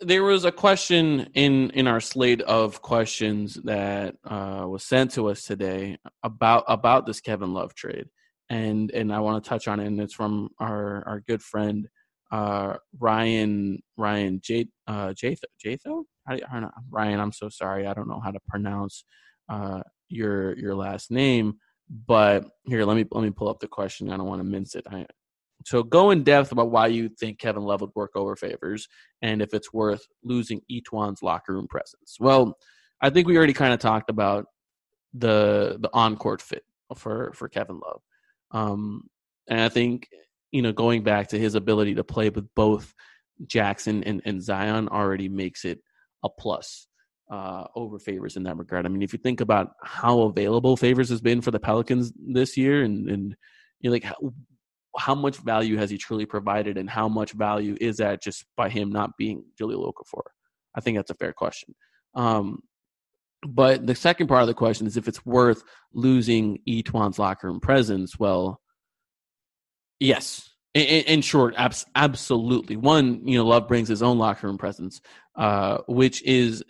there 0.00 0.24
was 0.24 0.44
a 0.44 0.50
question 0.52 1.28
in 1.34 1.70
in 1.70 1.86
our 1.86 2.00
slate 2.00 2.40
of 2.42 2.80
questions 2.82 3.54
that 3.64 4.16
uh, 4.24 4.64
was 4.66 4.82
sent 4.84 5.12
to 5.12 5.28
us 5.28 5.42
today 5.44 5.98
about 6.24 6.64
about 6.68 7.06
this 7.06 7.20
Kevin 7.20 7.52
Love 7.52 7.74
trade, 7.74 8.06
and 8.50 8.90
and 8.92 9.12
I 9.12 9.20
want 9.20 9.42
to 9.42 9.48
touch 9.48 9.68
on 9.68 9.80
it. 9.80 9.86
And 9.86 10.00
it's 10.00 10.14
from 10.14 10.50
our 10.58 11.06
our 11.06 11.20
good 11.26 11.42
friend 11.42 11.88
uh, 12.30 12.74
Ryan 12.98 13.82
Ryan 13.96 14.40
J 14.42 14.68
uh, 14.86 15.08
Jatho 15.08 15.44
Jatho. 15.64 16.04
I, 16.28 16.40
I 16.50 16.60
know. 16.60 16.70
Ryan, 16.90 17.20
I'm 17.20 17.32
so 17.32 17.48
sorry. 17.48 17.86
I 17.86 17.94
don't 17.94 18.08
know 18.08 18.20
how 18.20 18.30
to 18.30 18.40
pronounce 18.48 19.04
uh, 19.48 19.82
your 20.08 20.56
your 20.58 20.74
last 20.74 21.10
name. 21.10 21.54
But 22.06 22.44
here, 22.66 22.84
let 22.84 22.96
me 22.96 23.06
let 23.10 23.24
me 23.24 23.30
pull 23.30 23.48
up 23.48 23.60
the 23.60 23.68
question. 23.68 24.10
I 24.10 24.16
don't 24.16 24.26
want 24.26 24.40
to 24.40 24.44
mince 24.44 24.74
it. 24.74 24.86
I, 24.90 25.06
so 25.64 25.82
go 25.82 26.10
in 26.10 26.22
depth 26.22 26.52
about 26.52 26.70
why 26.70 26.86
you 26.86 27.08
think 27.08 27.38
Kevin 27.38 27.62
Love 27.62 27.80
would 27.80 27.94
work 27.94 28.12
over 28.14 28.36
favors 28.36 28.88
and 29.22 29.42
if 29.42 29.52
it's 29.52 29.72
worth 29.72 30.06
losing 30.22 30.60
E'Twaun's 30.70 31.22
locker 31.22 31.52
room 31.52 31.66
presence. 31.66 32.16
Well, 32.20 32.56
I 33.00 33.10
think 33.10 33.26
we 33.26 33.36
already 33.36 33.52
kind 33.52 33.72
of 33.72 33.80
talked 33.80 34.10
about 34.10 34.46
the 35.14 35.78
the 35.80 35.90
on 35.92 36.16
court 36.16 36.42
fit 36.42 36.62
for 36.94 37.32
for 37.34 37.48
Kevin 37.48 37.80
Love, 37.80 38.02
um, 38.50 39.02
and 39.48 39.60
I 39.60 39.68
think 39.68 40.08
you 40.52 40.62
know 40.62 40.72
going 40.72 41.02
back 41.02 41.28
to 41.28 41.38
his 41.38 41.54
ability 41.54 41.94
to 41.96 42.04
play 42.04 42.30
with 42.30 42.46
both 42.54 42.94
Jaxson 43.46 44.02
and, 44.06 44.22
and 44.24 44.42
Zion 44.42 44.88
already 44.88 45.28
makes 45.28 45.64
it 45.64 45.80
a 46.24 46.28
plus 46.28 46.88
uh, 47.30 47.64
over 47.74 47.98
favors 47.98 48.36
in 48.36 48.44
that 48.44 48.56
regard. 48.56 48.86
I 48.86 48.88
mean, 48.88 49.02
if 49.02 49.12
you 49.12 49.18
think 49.18 49.40
about 49.40 49.72
how 49.82 50.22
available 50.22 50.76
favors 50.76 51.10
has 51.10 51.20
been 51.20 51.40
for 51.40 51.50
the 51.50 51.60
Pelicans 51.60 52.12
this 52.16 52.56
year, 52.56 52.82
and 52.82 53.08
and 53.08 53.36
you 53.80 53.90
know, 53.90 53.94
like 53.94 54.04
how, 54.04 54.16
how 54.96 55.14
much 55.14 55.36
value 55.38 55.76
has 55.76 55.90
he 55.90 55.98
truly 55.98 56.26
provided, 56.26 56.78
and 56.78 56.88
how 56.88 57.08
much 57.08 57.32
value 57.32 57.76
is 57.80 57.98
that 57.98 58.22
just 58.22 58.44
by 58.56 58.68
him 58.68 58.90
not 58.90 59.16
being 59.18 59.44
Jahlil 59.60 59.92
Okafor? 59.92 60.22
I 60.74 60.80
think 60.80 60.96
that's 60.96 61.10
a 61.10 61.14
fair 61.14 61.32
question. 61.32 61.74
Um, 62.14 62.60
but 63.46 63.86
the 63.86 63.94
second 63.94 64.26
part 64.26 64.42
of 64.42 64.48
the 64.48 64.54
question 64.54 64.86
is 64.86 64.96
if 64.96 65.08
it's 65.08 65.24
worth 65.24 65.62
losing 65.92 66.58
E'Twaun's 66.66 67.18
locker 67.18 67.46
room 67.46 67.60
presence. 67.60 68.18
Well, 68.18 68.60
yes. 70.00 70.50
In, 70.74 70.82
in 70.82 71.04
in 71.04 71.20
short, 71.22 71.54
abs- 71.56 71.86
absolutely. 71.94 72.76
One, 72.76 73.26
you 73.26 73.38
know, 73.38 73.46
Love 73.46 73.68
brings 73.68 73.88
his 73.88 74.02
own 74.02 74.18
locker 74.18 74.46
room 74.46 74.58
presence, 74.58 75.00
uh, 75.36 75.78
which 75.86 76.22
is 76.24 76.62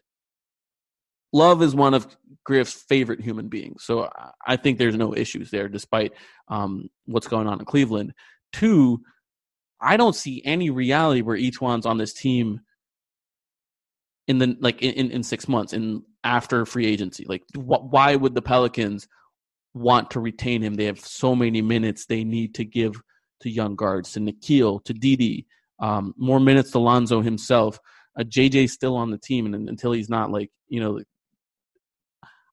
Love 1.32 1.62
is 1.62 1.74
one 1.74 1.94
of 1.94 2.16
Griff's 2.44 2.72
favorite 2.72 3.20
human 3.20 3.48
beings, 3.48 3.84
so 3.84 4.08
I- 4.46 4.56
think 4.56 4.78
there's 4.78 4.96
no 4.96 5.14
issues 5.14 5.50
there, 5.50 5.68
despite 5.68 6.12
um, 6.48 6.88
what's 7.04 7.28
going 7.28 7.46
on 7.46 7.58
in 7.58 7.66
Cleveland. 7.66 8.14
Two, 8.52 9.02
I 9.80 9.96
don't 9.98 10.14
see 10.14 10.40
any 10.44 10.70
reality 10.70 11.20
where 11.20 11.38
one's 11.60 11.84
on 11.84 11.98
this 11.98 12.14
team 12.14 12.60
in 14.26 14.38
the 14.38 14.56
like 14.60 14.80
in, 14.82 14.92
in, 14.94 15.10
in 15.10 15.22
six 15.22 15.48
months 15.48 15.72
and 15.72 16.02
after 16.28 16.66
free 16.66 16.86
agency. 16.86 17.24
Like, 17.26 17.42
wh- 17.54 17.90
why 17.90 18.14
would 18.14 18.34
the 18.34 18.42
Pelicans 18.42 19.08
want 19.72 20.10
to 20.10 20.20
retain 20.20 20.62
him? 20.62 20.74
They 20.74 20.84
have 20.84 21.00
so 21.00 21.34
many 21.34 21.62
minutes 21.62 22.04
they 22.04 22.22
need 22.22 22.54
to 22.56 22.64
give 22.64 23.00
to 23.40 23.50
young 23.50 23.76
guards, 23.76 24.12
to 24.12 24.20
Nickeil, 24.20 24.84
to 24.84 24.92
Didi, 24.92 25.46
um, 25.80 26.12
more 26.18 26.38
minutes 26.38 26.72
to 26.72 26.80
Lonzo 26.80 27.22
himself. 27.22 27.80
Uh, 28.18 28.24
JJ's 28.24 28.72
still 28.72 28.94
on 28.94 29.10
the 29.10 29.16
team, 29.16 29.46
and 29.46 29.68
until 29.70 29.92
he's 29.92 30.10
not, 30.10 30.30
like 30.30 30.50
you 30.68 30.80
know, 30.80 31.00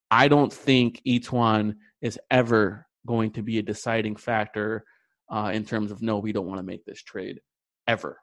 I 0.10 0.30
don't 0.30 0.54
think 0.54 1.02
one 1.30 1.76
is 2.02 2.18
ever 2.32 2.88
going 3.06 3.32
to 3.32 3.44
be 3.44 3.58
a 3.58 3.64
deciding 3.64 4.16
factor 4.16 4.86
uh, 5.30 5.52
in 5.54 5.66
terms 5.66 5.92
of 5.92 6.02
no, 6.02 6.20
we 6.20 6.32
don't 6.32 6.48
want 6.48 6.60
to 6.60 6.66
make 6.66 6.86
this 6.86 7.04
trade 7.04 7.42
ever. 7.88 8.20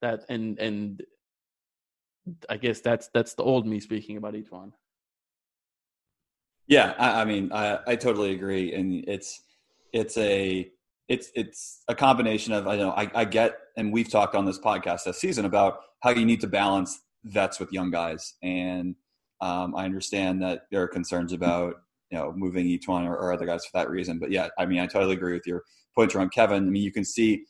That 0.00 0.20
and 0.28 0.58
and 0.60 1.02
I 2.48 2.56
guess 2.56 2.80
that's 2.80 3.08
that's 3.12 3.34
the 3.34 3.42
old 3.42 3.66
me 3.66 3.80
speaking 3.80 4.16
about 4.16 4.34
E'Twaun. 4.34 4.72
Yeah, 6.66 6.94
I, 6.98 7.22
I 7.22 7.24
mean, 7.24 7.50
I, 7.52 7.78
I 7.86 7.96
totally 7.96 8.32
agree, 8.32 8.74
and 8.74 9.04
it's 9.08 9.42
it's 9.92 10.16
a 10.16 10.70
it's 11.08 11.30
it's 11.34 11.82
a 11.88 11.94
combination 11.94 12.52
of 12.52 12.68
I 12.68 12.76
know 12.76 12.90
I, 12.90 13.10
I 13.14 13.24
get, 13.24 13.58
and 13.76 13.92
we've 13.92 14.08
talked 14.08 14.36
on 14.36 14.44
this 14.44 14.58
podcast 14.58 15.04
this 15.04 15.18
season 15.20 15.44
about 15.44 15.80
how 16.00 16.10
you 16.10 16.24
need 16.24 16.40
to 16.42 16.46
balance 16.46 17.00
vets 17.24 17.58
with 17.58 17.72
young 17.72 17.90
guys, 17.90 18.34
and 18.42 18.94
um, 19.40 19.74
I 19.74 19.84
understand 19.84 20.42
that 20.42 20.62
there 20.70 20.82
are 20.82 20.88
concerns 20.88 21.32
about 21.32 21.74
you 22.10 22.18
know 22.18 22.32
moving 22.36 22.66
E'Twaun 22.66 23.06
or, 23.06 23.16
or 23.16 23.32
other 23.32 23.46
guys 23.46 23.64
for 23.64 23.72
that 23.78 23.90
reason. 23.90 24.18
But 24.18 24.30
yeah, 24.30 24.48
I 24.58 24.66
mean, 24.66 24.78
I 24.78 24.86
totally 24.86 25.14
agree 25.14 25.32
with 25.32 25.46
your 25.46 25.64
point 25.96 26.14
around 26.14 26.30
Kevin. 26.30 26.66
I 26.66 26.70
mean, 26.70 26.82
you 26.82 26.92
can 26.92 27.04
see, 27.04 27.44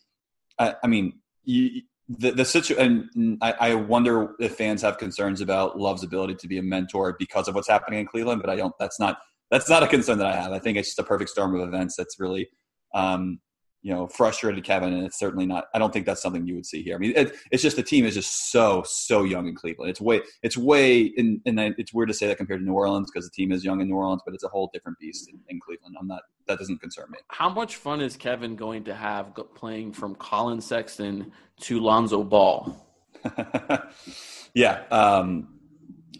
I, 0.58 0.74
I 0.82 0.86
mean, 0.86 1.20
you, 1.44 1.82
the 2.18 2.32
the 2.32 2.44
situation. 2.44 3.38
I, 3.40 3.54
I 3.60 3.74
wonder 3.74 4.34
if 4.40 4.56
fans 4.56 4.82
have 4.82 4.98
concerns 4.98 5.40
about 5.40 5.78
Love's 5.78 6.02
ability 6.02 6.34
to 6.36 6.48
be 6.48 6.58
a 6.58 6.62
mentor 6.62 7.14
because 7.18 7.46
of 7.46 7.54
what's 7.54 7.68
happening 7.68 8.00
in 8.00 8.06
Cleveland. 8.06 8.40
But 8.40 8.50
I 8.50 8.56
don't. 8.56 8.74
That's 8.78 8.98
not 8.98 9.18
that's 9.50 9.68
not 9.68 9.82
a 9.82 9.86
concern 9.86 10.18
that 10.18 10.26
I 10.26 10.36
have. 10.36 10.52
I 10.52 10.58
think 10.58 10.76
it's 10.76 10.88
just 10.88 10.98
a 10.98 11.04
perfect 11.04 11.30
storm 11.30 11.54
of 11.54 11.66
events 11.66 11.96
that's 11.96 12.18
really, 12.18 12.48
um, 12.94 13.40
you 13.82 13.94
know, 13.94 14.06
frustrated 14.06 14.62
Kevin, 14.62 14.92
and 14.92 15.06
it's 15.06 15.18
certainly 15.18 15.46
not. 15.46 15.64
I 15.74 15.78
don't 15.78 15.92
think 15.92 16.04
that's 16.04 16.20
something 16.20 16.46
you 16.46 16.54
would 16.54 16.66
see 16.66 16.82
here. 16.82 16.94
I 16.94 16.98
mean, 16.98 17.12
it, 17.16 17.32
it's 17.50 17.62
just 17.62 17.76
the 17.76 17.82
team 17.82 18.04
is 18.04 18.14
just 18.14 18.50
so 18.50 18.82
so 18.86 19.24
young 19.24 19.48
in 19.48 19.54
Cleveland. 19.54 19.90
It's 19.90 20.00
way 20.00 20.20
it's 20.42 20.56
way 20.56 21.12
and 21.16 21.40
and 21.46 21.58
it's 21.78 21.94
weird 21.94 22.08
to 22.08 22.14
say 22.14 22.26
that 22.26 22.36
compared 22.36 22.60
to 22.60 22.66
New 22.66 22.74
Orleans 22.74 23.10
because 23.10 23.26
the 23.26 23.34
team 23.34 23.52
is 23.52 23.64
young 23.64 23.80
in 23.80 23.88
New 23.88 23.94
Orleans, 23.94 24.20
but 24.24 24.34
it's 24.34 24.44
a 24.44 24.48
whole 24.48 24.70
different 24.74 24.98
beast 24.98 25.30
in, 25.30 25.40
in 25.48 25.60
Cleveland. 25.60 25.96
I'm 25.98 26.06
not. 26.06 26.22
That 26.46 26.58
doesn't 26.58 26.80
concern 26.80 27.06
me. 27.10 27.18
How 27.28 27.48
much 27.48 27.76
fun 27.76 28.00
is 28.00 28.16
Kevin 28.16 28.56
going 28.56 28.84
to 28.84 28.94
have 28.94 29.32
playing 29.54 29.92
from 29.92 30.14
Collin 30.16 30.60
Sexton 30.60 31.32
to 31.60 31.80
Lonzo 31.80 32.22
Ball? 32.22 32.76
yeah, 34.54 34.82
um, 34.90 35.48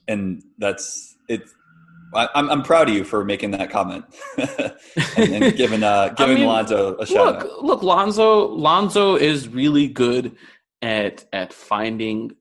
and 0.08 0.42
that's 0.58 1.16
it. 1.28 1.42
I, 2.14 2.28
I'm 2.34 2.50
I'm 2.50 2.62
proud 2.62 2.88
of 2.88 2.94
you 2.94 3.04
for 3.04 3.24
making 3.24 3.52
that 3.52 3.70
comment 3.70 4.04
and, 4.38 5.34
and 5.34 5.56
giving 5.56 5.82
uh, 5.82 6.08
giving 6.16 6.38
mean, 6.38 6.46
Lonzo 6.46 6.96
a 6.96 7.06
shout 7.06 7.26
look, 7.26 7.44
out. 7.44 7.64
look, 7.64 7.82
Lonzo. 7.82 8.48
Lonzo 8.48 9.16
is 9.16 9.48
really 9.48 9.88
good 9.88 10.36
at 10.82 11.24
at 11.32 11.52
finding 11.52 12.32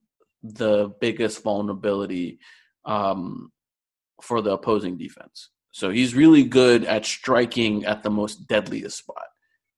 the 0.43 0.93
biggest 1.01 1.43
vulnerability 1.43 2.39
um, 2.85 3.51
for 4.21 4.41
the 4.41 4.51
opposing 4.51 4.97
defense. 4.97 5.49
So 5.71 5.89
he's 5.89 6.15
really 6.15 6.43
good 6.43 6.85
at 6.85 7.05
striking 7.05 7.85
at 7.85 8.03
the 8.03 8.09
most 8.09 8.47
deadliest 8.47 8.97
spot. 8.97 9.27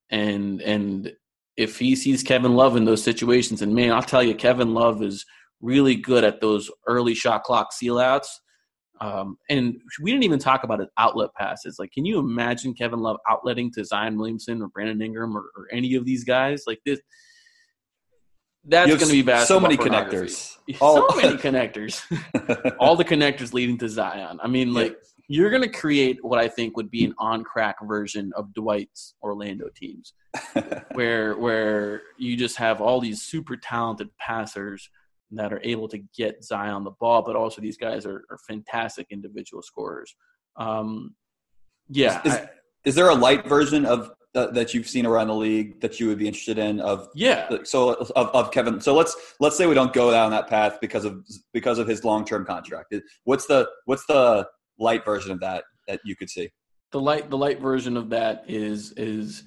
And 0.10 0.62
and 0.62 1.14
if 1.58 1.80
he 1.80 1.96
sees 1.96 2.24
Kevin 2.24 2.56
Love 2.56 2.76
in 2.76 2.86
those 2.86 3.04
situations, 3.04 3.62
and 3.62 3.76
man, 3.76 3.92
I'll 3.92 4.02
tell 4.02 4.24
you, 4.24 4.36
Kevin 4.36 4.74
Love 4.74 5.04
is 5.04 5.26
really 5.62 5.96
good 5.96 6.24
at 6.24 6.42
those 6.42 6.72
early 6.88 7.14
shot 7.14 7.44
clock 7.44 7.74
seal 7.74 8.00
outs. 8.00 8.40
Um, 9.02 9.38
and 9.50 9.82
we 10.00 10.12
didn't 10.12 10.26
even 10.26 10.40
talk 10.40 10.64
about 10.64 10.80
his 10.80 10.90
outlet 10.98 11.32
passes. 11.36 11.78
Like, 11.80 11.92
can 11.92 12.06
you 12.06 12.20
imagine 12.20 12.76
Kevin 12.76 13.00
Love 13.00 13.18
outletting 13.28 13.74
to 13.74 13.84
Zion 13.84 14.16
Williamson 14.16 14.62
or 14.62 14.68
Brandon 14.68 15.02
Ingram 15.02 15.36
or, 15.36 15.46
or 15.58 15.68
any 15.72 15.96
of 15.96 16.06
these 16.06 16.24
guys? 16.24 16.64
Like 16.68 16.80
this, 16.86 17.00
that's 18.64 18.88
going 18.88 19.00
to 19.00 19.12
be 19.12 19.24
bad. 19.24 19.48
so 19.48 19.60
many 19.60 19.78
connectors. 19.78 20.56
So 20.72 20.86
All- 20.86 21.16
many 21.18 21.36
connectors. 21.36 22.02
All 22.80 22.96
the 22.96 23.04
connectors 23.04 23.52
leading 23.52 23.78
to 23.80 23.90
Zion. 23.90 24.40
I 24.42 24.48
mean, 24.48 24.74
like 24.74 24.96
you're 25.28 25.50
going 25.50 25.64
to 25.64 25.70
create 25.70 26.24
what 26.24 26.40
I 26.40 26.48
think 26.48 26.78
would 26.78 26.92
be 26.92 27.04
an 27.04 27.14
on 27.18 27.44
crack 27.44 27.76
version 27.84 28.32
of 28.38 28.54
Dwight's 28.54 29.16
Orlando 29.22 29.68
teams, 29.76 30.14
where 30.94 31.36
where 31.38 32.04
you 32.18 32.38
just 32.38 32.56
have 32.58 32.80
all 32.80 33.02
these 33.02 33.22
super 33.22 33.58
talented 33.58 34.10
passers 34.18 34.90
that 35.32 35.54
are 35.54 35.62
able 35.64 35.88
to 35.90 36.00
get 36.16 36.44
Zion 36.44 36.84
the 36.84 36.92
ball, 36.92 37.22
but 37.22 37.36
also 37.36 37.62
these 37.62 37.78
guys 37.78 38.06
are, 38.06 38.24
are 38.30 38.38
fantastic 38.48 39.08
individual 39.10 39.62
scorers. 39.62 40.16
Um, 40.58 41.16
yeah, 41.90 42.22
Is, 42.26 42.34
I- 42.34 42.50
is 42.86 42.96
there 42.96 43.10
a 43.10 43.16
light 43.16 43.48
version 43.48 43.86
of 43.86 44.12
uh, 44.34 44.48
that 44.52 44.74
you've 44.74 44.88
seen 44.88 45.06
around 45.06 45.28
the 45.28 45.36
league 45.36 45.82
that 45.82 46.00
you 46.00 46.08
would 46.08 46.18
be 46.18 46.26
interested 46.26 46.58
in 46.58 46.80
of 46.80 47.10
yeah. 47.14 47.50
so 47.64 47.94
of, 47.96 48.12
of 48.12 48.52
Kevin? 48.52 48.80
So 48.80 48.94
let's 48.94 49.16
let's 49.40 49.58
say 49.58 49.68
we 49.68 49.76
don't 49.76 49.92
go 49.92 50.10
down 50.10 50.32
that 50.32 50.48
path 50.48 50.80
because 50.80 51.04
of 51.06 51.26
because 51.54 51.80
of 51.80 51.88
his 51.88 52.04
long 52.06 52.24
term 52.24 52.46
contract. 52.46 52.96
What's 53.26 53.46
the 53.46 53.68
what's 53.86 54.06
the 54.06 54.48
light 54.80 55.04
version 55.04 55.32
of 55.32 55.42
that 55.42 55.66
that 55.88 56.00
you 56.06 56.16
could 56.16 56.30
see? 56.30 56.50
the 56.92 57.00
light 57.00 57.30
the 57.30 57.38
light 57.38 57.60
version 57.60 57.98
of 57.98 58.10
that 58.10 58.44
is 58.48 58.92
is 58.94 59.44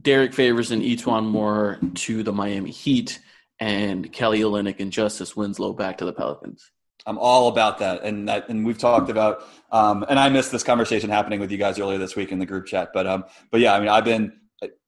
Derrick 0.00 0.34
Favors 0.34 0.70
and 0.70 0.82
E'Twaun 0.82 1.26
Moore 1.26 1.78
to 1.94 2.22
the 2.22 2.32
Miami 2.32 2.70
Heat 2.70 3.20
and 3.60 4.12
Kelly 4.12 4.40
Olynyk 4.40 4.80
and 4.80 4.92
Justice 4.92 5.36
Winslow 5.36 5.72
back 5.72 5.98
to 5.98 6.04
the 6.04 6.12
Pelicans. 6.12 6.70
I'm 7.06 7.18
all 7.18 7.48
about 7.48 7.78
that, 7.80 8.02
and 8.02 8.28
that, 8.28 8.48
and 8.48 8.64
we've 8.64 8.78
talked 8.78 9.10
about. 9.10 9.44
Um, 9.70 10.04
and 10.08 10.18
I 10.18 10.28
missed 10.30 10.50
this 10.52 10.62
conversation 10.62 11.10
happening 11.10 11.38
with 11.38 11.50
you 11.52 11.58
guys 11.58 11.78
earlier 11.78 11.98
this 11.98 12.16
week 12.16 12.32
in 12.32 12.38
the 12.38 12.46
group 12.46 12.66
chat, 12.66 12.90
but 12.94 13.06
um, 13.06 13.24
but 13.50 13.60
yeah, 13.60 13.74
I 13.74 13.80
mean, 13.80 13.88
I've 13.90 14.04
been 14.04 14.32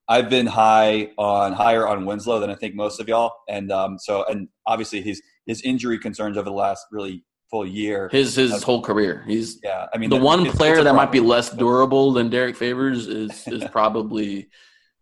I've 0.08 0.30
been 0.30 0.46
high 0.46 1.10
on 1.18 1.52
higher 1.52 1.86
on 1.86 2.06
Winslow 2.06 2.40
than 2.40 2.48
I 2.48 2.54
think 2.54 2.74
most 2.74 3.00
of 3.00 3.08
y'all, 3.08 3.32
and 3.48 3.70
um, 3.70 3.98
so 3.98 4.24
and 4.24 4.48
obviously 4.66 5.02
his 5.02 5.20
his 5.44 5.60
injury 5.62 5.98
concerns 5.98 6.38
over 6.38 6.48
the 6.48 6.56
last 6.56 6.86
really 6.90 7.22
full 7.50 7.66
year. 7.66 8.08
His 8.10 8.34
his 8.36 8.62
whole 8.62 8.80
career. 8.82 9.22
He's 9.26 9.60
yeah, 9.62 9.86
I 9.92 9.98
mean, 9.98 10.08
the 10.08 10.16
that- 10.16 10.24
one 10.24 10.40
it's- 10.40 10.54
it's 10.54 10.58
player 10.58 10.78
a 10.78 10.84
that 10.84 10.94
might 10.94 11.12
be 11.12 11.20
less 11.20 11.50
durable 11.50 12.12
than 12.12 12.30
Derrick 12.30 12.56
Favors 12.56 13.08
is 13.08 13.46
is 13.46 13.62
probably 13.70 14.48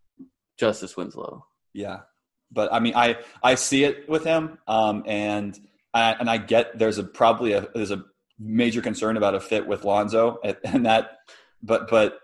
Justice 0.59 0.97
Winslow. 0.97 1.47
Yeah, 1.73 2.01
but 2.51 2.73
I 2.73 2.81
mean, 2.81 2.95
I 2.97 3.19
I 3.43 3.55
see 3.55 3.85
it 3.85 4.09
with 4.09 4.25
him, 4.25 4.59
um, 4.67 5.03
and 5.07 5.59
I, 5.93 6.13
and 6.13 6.29
I 6.31 6.39
get 6.39 6.79
there's 6.79 6.99
a 6.99 7.05
probably 7.05 7.53
a 7.53 7.69
there's 7.75 7.91
a 7.91 8.05
major 8.39 8.81
concern 8.83 9.17
about 9.17 9.35
a 9.35 9.41
fit 9.41 9.67
with 9.67 9.85
Lonzo, 9.85 10.39
and, 10.65 10.87
that, 10.87 11.19
but 11.63 11.89
but 11.89 12.21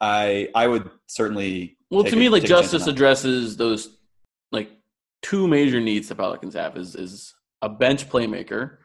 I 0.00 0.48
I 0.54 0.66
would 0.66 0.90
certainly 1.06 1.76
Well, 1.90 2.04
to 2.04 2.16
me, 2.16 2.28
like 2.28 2.42
a 2.42 2.46
on 2.46 2.48
Justice 2.48 2.86
addresses 2.86 3.56
those 3.56 3.96
like 4.52 4.70
two 5.22 5.48
major 5.48 5.80
needs 5.80 6.08
the 6.08 6.14
Pelicans 6.14 6.54
have 6.54 6.76
is 6.76 6.94
is 6.94 7.34
a 7.62 7.68
bench 7.68 8.08
playmaker. 8.08 8.78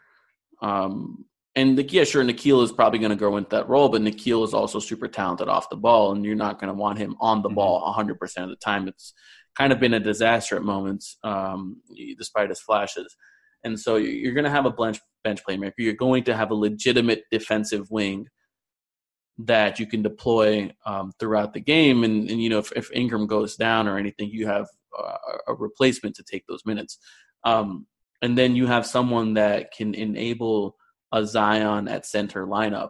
Um, 0.62 1.26
and 1.56 1.78
like, 1.78 1.94
yeah, 1.94 2.04
sure, 2.04 2.24
Nickeil 2.24 2.64
is 2.64 2.72
probably 2.72 2.98
going 2.98 3.12
to 3.12 3.16
grow 3.16 3.38
into 3.38 3.50
that 3.52 3.70
role, 3.70 3.90
but 3.90 4.02
Nickeil 4.02 4.44
is 4.44 4.56
also 4.56 4.80
super 4.80 5.08
talented 5.08 5.48
off 5.48 5.70
the 5.70 5.76
ball, 5.76 6.12
and 6.12 6.26
you're 6.26 6.36
not 6.36 6.60
going 6.60 6.70
to 6.70 6.74
want 6.74 6.98
him 6.98 7.16
on 7.20 7.44
the 7.44 7.50
Mhm. 7.50 7.56
ball 7.56 7.82
100 7.86 8.20
percent 8.20 8.46
of 8.46 8.50
the 8.50 8.56
time. 8.56 8.88
It's 8.88 9.14
kind 9.58 9.72
of 9.72 9.80
been 9.80 9.94
a 9.94 10.00
disaster 10.00 10.56
at 10.56 10.64
moments, 10.64 11.18
um, 11.24 11.82
despite 12.18 12.50
his 12.50 12.62
flashes. 12.62 13.16
And 13.64 13.80
so 13.80 13.96
you're 13.96 14.34
going 14.34 14.44
to 14.44 14.50
have 14.50 14.66
a 14.66 14.72
bench 14.72 15.00
bench 15.24 15.42
playmaker. 15.48 15.74
You're 15.78 15.94
going 15.94 16.24
to 16.26 16.36
have 16.36 16.52
a 16.52 16.56
legitimate 16.56 17.24
defensive 17.32 17.90
wing 17.90 18.28
that 19.38 19.80
you 19.80 19.88
can 19.88 20.02
deploy 20.02 20.72
um, 20.86 21.12
throughout 21.20 21.54
the 21.54 21.60
game. 21.60 22.04
And, 22.04 22.30
and 22.30 22.42
you 22.42 22.50
know, 22.50 22.60
if, 22.60 22.72
if 22.76 22.92
Ingram 22.94 23.26
goes 23.26 23.56
down 23.56 23.88
or 23.88 23.98
anything, 23.98 24.30
you 24.30 24.48
have 24.48 24.68
uh, 24.98 25.16
a 25.48 25.54
replacement 25.54 26.16
to 26.18 26.24
take 26.24 26.46
those 26.48 26.66
minutes. 26.66 27.00
Um, 27.44 27.88
and 28.22 28.38
then 28.38 28.56
you 28.56 28.68
have 28.68 28.86
someone 28.86 29.34
that 29.36 29.72
can 29.72 29.94
enable 29.96 30.76
a 31.12 31.26
Zion 31.26 31.88
at 31.88 32.06
center 32.06 32.46
lineup 32.46 32.90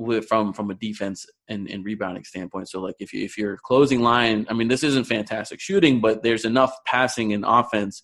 with 0.00 0.26
from 0.26 0.54
from 0.54 0.70
a 0.70 0.74
defense 0.74 1.26
and, 1.48 1.68
and 1.70 1.84
rebounding 1.84 2.24
standpoint. 2.24 2.70
So 2.70 2.80
like 2.80 2.96
if 3.00 3.12
you 3.12 3.22
if 3.22 3.36
your 3.36 3.58
closing 3.58 4.00
line, 4.00 4.46
I 4.48 4.54
mean 4.54 4.66
this 4.66 4.82
isn't 4.82 5.06
fantastic 5.06 5.60
shooting, 5.60 6.00
but 6.00 6.22
there's 6.22 6.46
enough 6.46 6.74
passing 6.86 7.34
and 7.34 7.44
offense 7.46 8.02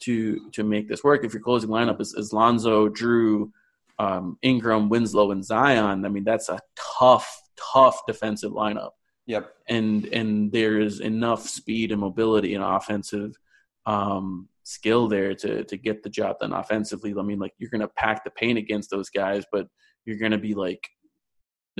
to 0.00 0.50
to 0.50 0.62
make 0.62 0.86
this 0.86 1.02
work. 1.02 1.24
If 1.24 1.32
your 1.32 1.42
closing 1.42 1.70
lineup 1.70 1.98
is, 2.00 2.12
is 2.12 2.34
Lonzo, 2.34 2.90
Jrue, 2.90 3.50
um, 3.98 4.36
Ingram, 4.42 4.90
Winslow, 4.90 5.30
and 5.30 5.42
Zion, 5.42 6.04
I 6.04 6.08
mean 6.10 6.24
that's 6.24 6.50
a 6.50 6.60
tough, 6.76 7.40
tough 7.56 8.02
defensive 8.06 8.52
lineup. 8.52 8.90
Yep. 9.24 9.50
And 9.66 10.06
and 10.06 10.52
there 10.52 10.78
is 10.78 11.00
enough 11.00 11.48
speed 11.48 11.90
and 11.90 12.02
mobility 12.02 12.54
and 12.54 12.62
offensive 12.62 13.34
um, 13.86 14.46
skill 14.64 15.08
there 15.08 15.34
to 15.36 15.64
to 15.64 15.76
get 15.78 16.02
the 16.02 16.10
job 16.10 16.38
done 16.40 16.52
offensively. 16.52 17.14
I 17.18 17.22
mean, 17.22 17.38
like 17.38 17.54
you're 17.56 17.70
going 17.70 17.80
to 17.80 17.88
pack 17.88 18.24
the 18.24 18.30
paint 18.30 18.58
against 18.58 18.90
those 18.90 19.08
guys, 19.08 19.44
but 19.50 19.68
you're 20.04 20.18
going 20.18 20.32
to 20.32 20.38
be 20.38 20.52
like 20.52 20.86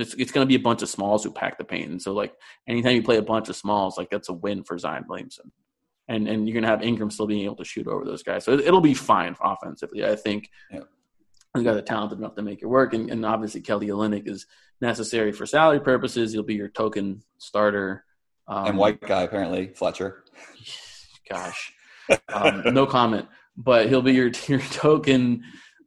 it's, 0.01 0.13
it's 0.15 0.31
going 0.31 0.45
to 0.45 0.49
be 0.49 0.55
a 0.55 0.59
bunch 0.59 0.81
of 0.81 0.89
smalls 0.89 1.23
who 1.23 1.31
pack 1.31 1.57
the 1.57 1.63
paint. 1.63 1.89
And 1.91 2.01
so, 2.01 2.13
like, 2.13 2.33
anytime 2.67 2.95
you 2.95 3.03
play 3.03 3.17
a 3.17 3.21
bunch 3.21 3.49
of 3.49 3.55
smalls, 3.55 3.97
like, 3.97 4.09
that's 4.09 4.29
a 4.29 4.33
win 4.33 4.63
for 4.63 4.77
Zion 4.77 5.05
Williamson. 5.07 5.51
And 6.07 6.27
and 6.27 6.47
you're 6.47 6.53
going 6.53 6.63
to 6.63 6.69
have 6.69 6.83
Ingram 6.83 7.09
still 7.11 7.27
being 7.27 7.45
able 7.45 7.55
to 7.57 7.63
shoot 7.63 7.87
over 7.87 8.03
those 8.03 8.23
guys. 8.23 8.43
So 8.43 8.53
it, 8.53 8.71
will 8.71 8.81
be 8.81 8.93
fine 8.93 9.35
offensively. 9.41 10.03
I 10.05 10.15
think 10.15 10.49
Yeah. 10.69 10.81
you 11.55 11.63
guys 11.63 11.77
are 11.77 11.81
talented 11.81 12.17
enough 12.17 12.35
to 12.35 12.41
make 12.41 12.61
it 12.61 12.65
work. 12.65 12.93
And, 12.93 13.09
and 13.09 13.25
obviously, 13.25 13.61
Kelly 13.61 13.87
Olynyk 13.87 14.27
is 14.27 14.45
necessary 14.81 15.31
for 15.31 15.45
salary 15.45 15.79
purposes. 15.79 16.33
He'll 16.33 16.43
be 16.43 16.55
your 16.55 16.67
token 16.67 17.23
starter. 17.37 18.03
Um, 18.47 18.65
and 18.65 18.77
white 18.77 18.99
guy 18.99 19.21
apparently 19.21 19.67
Fletcher. 19.75 20.23
gosh, 21.29 21.73
um, 22.33 22.63
no 22.73 22.85
comment. 22.85 23.27
But 23.55 23.87
he'll 23.87 24.01
be 24.01 24.13
your 24.13 24.31
your 24.47 24.59
token 24.59 25.43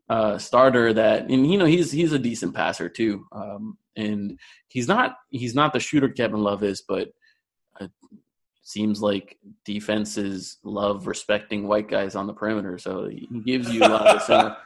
uh, 0.08 0.38
starter. 0.38 0.92
That 0.92 1.28
and 1.28 1.50
you 1.50 1.58
know 1.58 1.64
he's 1.66 1.90
he's 1.90 2.12
a 2.12 2.18
decent 2.18 2.54
passer 2.54 2.88
too. 2.88 3.26
Um, 3.32 3.76
and 3.96 4.38
he's 4.68 4.88
not 4.88 5.16
he's 5.30 5.54
not 5.54 5.72
the 5.72 5.80
shooter 5.80 6.08
Kevin 6.08 6.42
Love 6.42 6.62
is, 6.62 6.82
but 6.86 7.08
uh, 7.80 7.88
seems 8.62 9.00
like 9.00 9.38
defenses 9.64 10.58
love 10.64 11.06
respecting 11.06 11.68
white 11.68 11.88
guys 11.88 12.14
on 12.14 12.26
the 12.26 12.32
perimeter. 12.32 12.78
So 12.78 13.08
he 13.08 13.28
gives 13.44 13.70
you 13.70 13.80
a 13.80 13.88
lot 13.88 14.16
of 14.16 14.22
similar, 14.22 14.56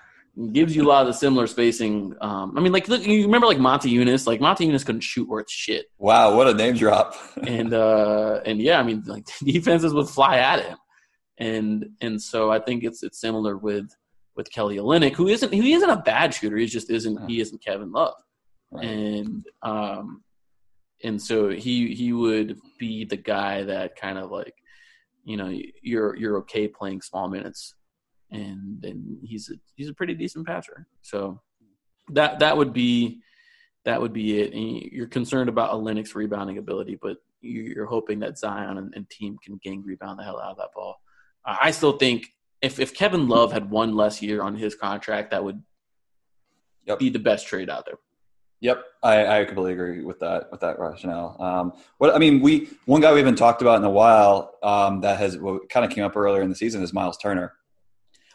gives 0.53 0.75
you 0.75 0.85
a 0.85 0.89
lot 0.89 1.03
of 1.03 1.09
the 1.09 1.13
similar 1.13 1.47
spacing. 1.47 2.15
Um, 2.21 2.57
I 2.57 2.61
mean, 2.61 2.73
like 2.73 2.89
look, 2.89 3.05
you 3.05 3.25
remember 3.25 3.47
like 3.47 3.59
Monty 3.59 3.91
Eunice? 3.91 4.27
Like 4.27 4.41
Monty 4.41 4.65
Eunice 4.67 4.85
couldn't 4.85 5.03
shoot 5.03 5.29
worth 5.29 5.51
shit, 5.51 5.87
Wow, 5.99 6.37
what 6.37 6.49
a 6.49 6.55
name 6.55 6.75
drop. 6.75 7.15
and 7.47 7.75
uh, 7.75 8.41
and 8.47 8.61
yeah, 8.61 8.79
I 8.79 8.83
mean, 8.83 9.03
like 9.07 9.27
defenses 9.45 9.93
would 9.93 10.09
fly 10.09 10.39
at 10.39 10.65
him, 10.65 10.79
and 11.37 11.91
and 12.01 12.23
so 12.23 12.51
I 12.51 12.61
think 12.61 12.85
it's 12.85 13.03
it's 13.03 13.21
similar 13.21 13.57
with 13.57 13.91
with 14.37 14.51
Kelly 14.53 14.77
Olynyk, 14.77 15.15
who 15.15 15.27
isn't 15.27 15.53
he 15.53 15.73
isn't 15.73 15.91
a 15.91 15.97
bad 15.97 16.33
shooter. 16.33 16.57
He 16.57 16.67
just 16.67 16.89
isn't 16.89 17.29
he 17.29 17.41
isn't 17.41 17.63
Kevin 17.63 17.91
Love 17.91 18.15
Right. 18.71 18.85
and 18.85 19.47
um 19.63 20.23
and 21.03 21.21
so 21.23 21.49
he 21.49 21.95
he 21.95 22.13
would 22.13 22.59
be 22.79 23.05
the 23.05 23.17
guy 23.17 23.63
that 23.65 23.97
kind 23.97 24.19
of 24.19 24.31
like 24.31 24.55
you 25.25 25.37
know 25.37 25.49
you're 25.83 26.17
you're 26.17 26.39
okay 26.39 26.69
playing 26.69 27.01
small 27.03 27.29
minutes. 27.29 27.75
And 28.31 28.85
and 28.85 29.19
he's 29.23 29.49
a 29.51 29.55
he's 29.75 29.89
a 29.89 29.95
pretty 29.95 30.15
decent 30.15 30.47
passer. 30.47 30.87
So 31.01 31.41
that 32.11 32.41
that 32.41 32.57
would 32.57 32.73
be 32.75 33.21
that 33.87 34.01
would 34.01 34.13
be 34.13 34.41
it. 34.41 34.53
And 34.53 34.83
you're 34.93 35.07
concerned 35.07 35.49
about 35.49 35.71
Olynyk's 35.73 36.15
rebounding 36.15 36.59
ability 36.59 36.99
but 37.01 37.17
you're 37.41 37.87
hoping 37.87 38.19
that 38.19 38.37
Zion 38.37 38.77
and, 38.79 38.93
and 38.97 39.09
team 39.09 39.39
can 39.43 39.59
gang 39.63 39.83
rebound 39.83 40.19
the 40.19 40.25
hell 40.25 40.41
out 40.41 40.51
of 40.51 40.57
that 40.59 40.73
ball. 40.75 41.01
I 41.47 41.71
still 41.71 41.93
think 41.97 42.27
if 42.61 42.79
if 42.81 42.93
Kevin 42.93 43.29
Love 43.29 43.53
had 43.53 43.71
one 43.71 43.95
less 43.97 44.21
year 44.21 44.43
on 44.43 44.57
his 44.57 44.75
contract 44.75 45.31
that 45.31 45.43
would 45.43 45.63
Yep. 46.87 46.99
be 46.99 47.11
the 47.11 47.19
best 47.19 47.47
trade 47.47 47.69
out 47.71 47.85
there 47.87 47.99
Yep, 48.61 48.85
I, 49.05 49.41
I 49.41 49.45
completely 49.45 49.73
agree 49.75 50.05
with 50.05 50.19
that 50.19 50.51
with 50.51 50.61
that 50.61 50.81
rationale. 50.81 51.37
Um, 51.41 51.73
what 51.99 52.15
I 52.15 52.19
mean, 52.19 52.41
we 52.41 52.69
one 52.87 53.01
guy 53.01 53.13
we 53.13 53.21
haven't 53.21 53.37
talked 53.37 53.63
about 53.63 53.79
in 53.79 53.85
a 53.85 53.91
while 53.91 54.55
um, 54.63 55.01
that 55.03 55.19
has 55.19 55.39
what 55.39 55.69
kind 55.71 55.87
of 55.87 55.93
came 55.93 56.05
up 56.05 56.17
earlier 56.17 56.43
in 56.43 56.49
the 56.49 56.57
season 56.57 56.83
is 56.83 56.93
Miles 56.93 57.17
Turner. 57.17 57.53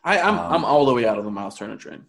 I, 0.04 0.20
I'm 0.20 0.40
Um, 0.40 0.54
I'm 0.54 0.66
all 0.66 0.86
the 0.86 0.94
way 0.94 1.06
out 1.06 1.18
of 1.18 1.26
the 1.26 1.32
Miles 1.32 1.58
Turner 1.58 1.76
train. 1.76 2.06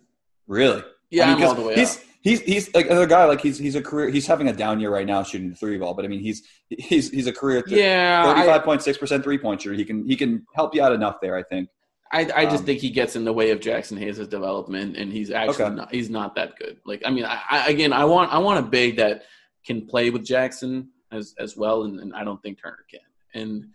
Really? 0.46 0.82
Yeah, 1.10 1.24
I 1.24 1.34
mean, 1.34 1.42
I'm 1.42 1.48
all 1.48 1.54
the 1.54 1.62
way 1.62 1.74
he's, 1.74 1.96
out. 1.96 2.04
He's 2.22 2.40
he's 2.40 2.74
like 2.74 2.86
another 2.86 3.06
guy. 3.06 3.24
Like 3.24 3.40
he's 3.40 3.58
he's 3.58 3.74
a 3.74 3.82
career. 3.82 4.10
He's 4.10 4.26
having 4.26 4.48
a 4.48 4.52
down 4.52 4.78
year 4.78 4.90
right 4.90 5.06
now 5.06 5.22
shooting 5.24 5.50
the 5.50 5.56
three 5.56 5.76
ball. 5.76 5.94
But 5.94 6.04
I 6.04 6.08
mean, 6.08 6.20
he's 6.20 6.42
he's 6.68 7.10
he's 7.10 7.26
a 7.26 7.32
career. 7.32 7.64
Yeah, 7.66 8.24
thirty 8.24 8.46
five 8.46 8.62
point 8.62 8.82
six 8.82 8.96
percent 8.96 9.24
three 9.24 9.38
point 9.38 9.60
shooter. 9.60 9.74
He 9.74 9.84
can 9.84 10.06
he 10.06 10.16
can 10.16 10.46
help 10.54 10.74
you 10.74 10.82
out 10.82 10.92
enough 10.92 11.16
there. 11.20 11.36
I 11.36 11.42
think. 11.42 11.68
I, 12.14 12.20
I 12.34 12.44
just 12.44 12.60
um, 12.60 12.66
think 12.66 12.80
he 12.80 12.90
gets 12.90 13.16
in 13.16 13.24
the 13.24 13.32
way 13.32 13.50
of 13.50 13.58
Jaxson 13.58 13.98
Hayes' 13.98 14.28
development, 14.28 14.96
and 14.96 15.12
he's 15.12 15.32
actually 15.32 15.64
Okay. 15.64 15.74
not, 15.74 15.92
he's 15.92 16.08
not 16.10 16.36
that 16.36 16.56
good. 16.56 16.78
Like 16.86 17.02
I 17.04 17.10
mean, 17.10 17.24
I, 17.24 17.40
I, 17.50 17.68
again, 17.68 17.92
I 17.92 18.04
want 18.04 18.32
I 18.32 18.38
want 18.38 18.64
a 18.64 18.68
big 18.68 18.96
that 18.98 19.24
can 19.66 19.86
play 19.86 20.10
with 20.10 20.24
Jaxson 20.24 20.86
as 21.10 21.34
as 21.40 21.56
well, 21.56 21.82
and, 21.84 21.98
and 21.98 22.14
I 22.14 22.22
don't 22.22 22.40
think 22.40 22.60
Turner 22.62 22.84
can. 22.88 23.00
And 23.34 23.66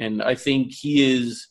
and 0.00 0.22
I 0.22 0.34
think 0.34 0.72
he 0.72 1.14
is 1.14 1.48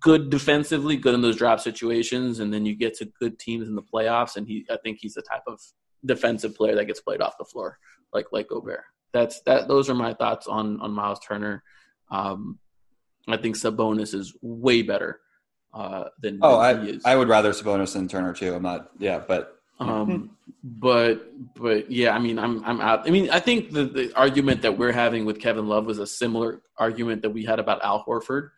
good 0.00 0.30
defensively, 0.30 0.96
good 0.96 1.14
in 1.14 1.22
those 1.22 1.36
drop 1.36 1.60
situations, 1.60 2.40
and 2.40 2.52
then 2.52 2.66
you 2.66 2.74
get 2.74 2.94
to 2.94 3.04
good 3.20 3.38
teams 3.38 3.68
in 3.68 3.76
the 3.76 3.82
playoffs, 3.82 4.34
and 4.36 4.48
he 4.48 4.66
I 4.68 4.76
think 4.82 4.98
he's 5.00 5.14
the 5.14 5.22
type 5.22 5.44
of 5.46 5.60
defensive 6.04 6.56
player 6.56 6.74
that 6.74 6.86
gets 6.86 7.00
played 7.00 7.20
off 7.20 7.38
the 7.38 7.44
floor, 7.44 7.78
like 8.12 8.26
like 8.32 8.48
Gobert. 8.48 8.82
That's 9.12 9.42
that. 9.42 9.68
Those 9.68 9.88
are 9.88 9.94
my 9.94 10.12
thoughts 10.14 10.48
on 10.48 10.80
on 10.80 10.90
Miles 10.90 11.20
Turner. 11.20 11.62
Um, 12.10 12.58
I 13.28 13.36
think 13.36 13.54
Sabonis 13.56 14.12
is 14.12 14.36
way 14.42 14.82
better 14.82 15.20
uh, 15.74 16.08
than, 16.20 16.38
Oh, 16.40 16.58
I. 16.58 16.98
I 17.04 17.16
would 17.16 17.28
rather 17.28 17.50
Sabonis 17.50 17.94
than 17.94 18.08
Turner 18.08 18.32
too. 18.32 18.54
I'm 18.54 18.62
not. 18.62 18.90
Yeah, 18.98 19.18
but 19.18 19.60
Um, 19.80 20.30
but 20.62 21.32
but 21.54 21.90
yeah, 21.90 22.14
I 22.14 22.18
mean, 22.18 22.38
I'm 22.38 22.64
I'm 22.64 22.80
out. 22.80 23.06
I 23.06 23.10
mean, 23.10 23.28
I 23.30 23.40
think 23.40 23.72
the, 23.72 23.84
the 23.84 24.12
argument 24.14 24.62
that 24.62 24.78
we're 24.78 24.92
having 24.92 25.24
with 25.24 25.40
Kevin 25.40 25.66
Love 25.66 25.86
was 25.86 25.98
a 25.98 26.06
similar 26.06 26.62
argument 26.78 27.22
that 27.22 27.30
we 27.30 27.44
had 27.44 27.58
about 27.58 27.84
Al 27.84 28.04
Horford, 28.04 28.50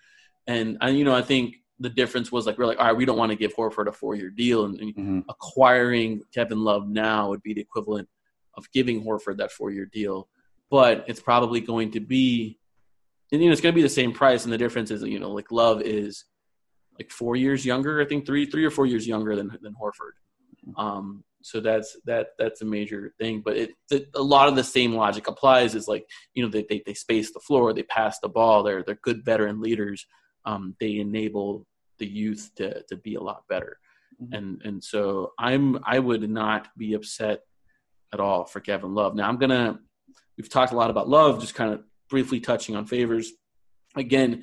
and 0.46 0.76
I, 0.80 0.90
you 0.90 1.04
know, 1.04 1.14
I 1.14 1.22
think 1.22 1.56
the 1.80 1.88
difference 1.88 2.30
was 2.30 2.46
like 2.46 2.58
we're 2.58 2.66
like, 2.66 2.78
all 2.78 2.86
right, 2.86 2.96
we 2.96 3.04
don't 3.06 3.18
want 3.18 3.30
to 3.30 3.36
give 3.36 3.54
Horford 3.54 3.88
a 3.88 3.92
four 3.92 4.14
year 4.14 4.30
deal, 4.30 4.66
and, 4.66 4.78
and 4.78 4.94
mhm. 4.94 5.24
acquiring 5.28 6.22
Kevin 6.34 6.62
Love 6.62 6.86
now 6.86 7.30
would 7.30 7.42
be 7.42 7.54
the 7.54 7.60
equivalent 7.62 8.08
of 8.54 8.70
giving 8.72 9.02
Horford 9.02 9.38
that 9.38 9.52
four 9.52 9.70
year 9.70 9.86
deal, 9.86 10.28
but 10.70 11.04
it's 11.08 11.20
probably 11.20 11.60
going 11.60 11.90
to 11.92 12.00
be, 12.00 12.58
and 13.32 13.40
you 13.40 13.48
know, 13.48 13.52
it's 13.52 13.60
going 13.60 13.72
to 13.72 13.76
be 13.76 13.82
the 13.82 13.88
same 13.88 14.12
price, 14.12 14.44
and 14.44 14.52
the 14.52 14.58
difference 14.58 14.90
is, 14.90 15.02
you 15.02 15.18
know, 15.18 15.30
like 15.30 15.50
Love 15.50 15.82
is 15.82 16.24
like 16.98 17.10
four 17.10 17.36
years 17.36 17.64
younger, 17.64 18.00
I 18.00 18.04
think 18.04 18.26
three 18.26 18.46
three 18.46 18.64
or 18.64 18.70
four 18.70 18.86
years 18.86 19.06
younger 19.06 19.36
than 19.36 19.56
than 19.62 19.74
Horford. 19.74 20.16
Um, 20.76 21.24
so 21.42 21.60
that's 21.60 21.96
that 22.06 22.28
that's 22.38 22.62
a 22.62 22.64
major 22.64 23.14
thing, 23.20 23.40
but 23.44 23.56
it, 23.56 23.70
it 23.90 24.08
a 24.14 24.22
lot 24.22 24.48
of 24.48 24.56
the 24.56 24.64
same 24.64 24.94
logic 24.94 25.28
applies. 25.28 25.74
Is 25.74 25.86
like 25.86 26.06
you 26.34 26.42
know 26.42 26.48
they, 26.50 26.64
they 26.68 26.82
they 26.84 26.94
space 26.94 27.32
the 27.32 27.40
floor, 27.40 27.72
they 27.72 27.84
pass 27.84 28.18
the 28.18 28.28
ball, 28.28 28.62
they're 28.62 28.82
they're 28.82 28.98
good 29.02 29.24
veteran 29.24 29.60
leaders. 29.60 30.06
Um, 30.44 30.74
they 30.80 30.96
enable 30.96 31.66
the 31.98 32.06
youth 32.06 32.50
to 32.56 32.82
to 32.88 32.96
be 32.96 33.14
a 33.14 33.20
lot 33.20 33.44
better, 33.48 33.78
Mhm. 34.20 34.36
and 34.36 34.62
and 34.64 34.84
so 34.84 35.32
I'm 35.38 35.78
I 35.84 35.98
would 36.00 36.28
not 36.28 36.68
be 36.76 36.94
upset 36.94 37.40
at 38.12 38.20
all 38.20 38.44
for 38.44 38.60
Kevin 38.60 38.94
Love. 38.94 39.14
Now 39.14 39.28
I'm 39.28 39.38
gonna 39.38 39.78
we've 40.36 40.48
talked 40.50 40.72
a 40.72 40.76
lot 40.76 40.90
about 40.90 41.08
Love, 41.08 41.40
just 41.40 41.54
kind 41.54 41.72
of 41.72 41.80
briefly 42.10 42.40
touching 42.40 42.74
on 42.76 42.86
Favors. 42.86 43.32
Again, 43.94 44.42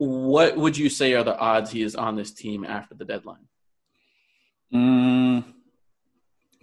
what 0.00 0.56
would 0.56 0.78
you 0.78 0.88
say 0.88 1.12
are 1.12 1.22
the 1.22 1.36
odds 1.36 1.70
he 1.70 1.82
is 1.82 1.94
on 1.94 2.16
this 2.16 2.30
team 2.32 2.64
after 2.64 2.94
the 2.94 3.04
deadline? 3.04 3.46
Mm, 4.72 5.44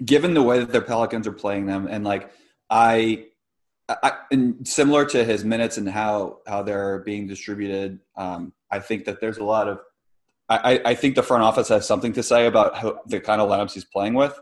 given 0.03 0.33
the 0.33 0.41
way 0.41 0.57
that 0.57 0.71
the 0.71 0.81
Pelicans 0.81 1.27
are 1.27 1.31
playing 1.31 1.67
them, 1.67 1.87
and 1.87 2.03
like 2.03 2.31
I, 2.67 3.25
I 3.87 4.13
and 4.31 4.67
similar 4.67 5.05
to 5.05 5.23
his 5.23 5.45
minutes 5.45 5.77
and 5.77 5.87
how 5.87 6.39
how 6.47 6.63
they're 6.63 6.99
being 6.99 7.27
distributed, 7.27 7.99
um, 8.15 8.53
I 8.71 8.79
think 8.79 9.05
that 9.05 9.21
there's 9.21 9.37
a 9.37 9.43
lot 9.43 9.67
of. 9.67 9.81
I, 10.49 10.81
I- 10.83 10.95
think 10.95 11.15
the 11.15 11.23
front 11.23 11.43
office 11.43 11.67
has 11.67 11.85
something 11.85 12.13
to 12.13 12.23
say 12.23 12.47
about 12.47 12.73
how, 12.73 13.01
the 13.05 13.19
kind 13.19 13.41
of 13.41 13.49
lineups 13.49 13.73
he's 13.73 13.83
playing 13.83 14.13
with. 14.13 14.33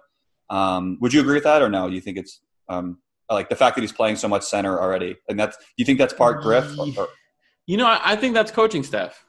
Um, 0.52 1.00
would 1.02 1.12
you 1.12 1.20
agree 1.20 1.34
with 1.34 1.46
that, 1.46 1.64
or 1.64 1.68
no? 1.70 1.90
Do 1.90 1.96
you 1.96 2.02
think 2.02 2.18
it's 2.18 2.42
um, 2.70 3.00
like 3.30 3.50
the 3.50 3.56
fact 3.56 3.76
that 3.76 3.82
he's 3.82 3.92
playing 3.92 4.16
so 4.18 4.28
much 4.28 4.44
center 4.44 4.80
already, 4.80 5.18
and 5.28 5.38
that's 5.38 5.58
do 5.58 5.64
you 5.78 5.86
think 5.86 5.98
that's 6.00 6.14
part 6.14 6.42
Griff? 6.44 6.78
Or, 6.80 6.88
or- 6.98 7.10
You 7.68 7.78
know, 7.78 7.86
I, 7.88 8.00
I 8.04 8.16
think 8.16 8.34
that's 8.34 8.52
coaching 8.52 8.84
staff. 8.84 9.26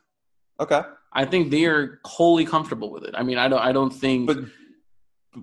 okay, 0.61 0.83
I 1.13 1.25
think 1.25 1.51
they 1.51 1.65
are 1.65 2.01
wholly 2.05 2.45
comfortable 2.45 2.91
with 2.91 3.05
it. 3.05 3.15
I 3.17 3.23
mean, 3.23 3.39
I 3.39 3.49
don't. 3.49 3.61
I 3.61 3.73
don't 3.73 3.91
think. 3.91 4.27
but 4.27 4.39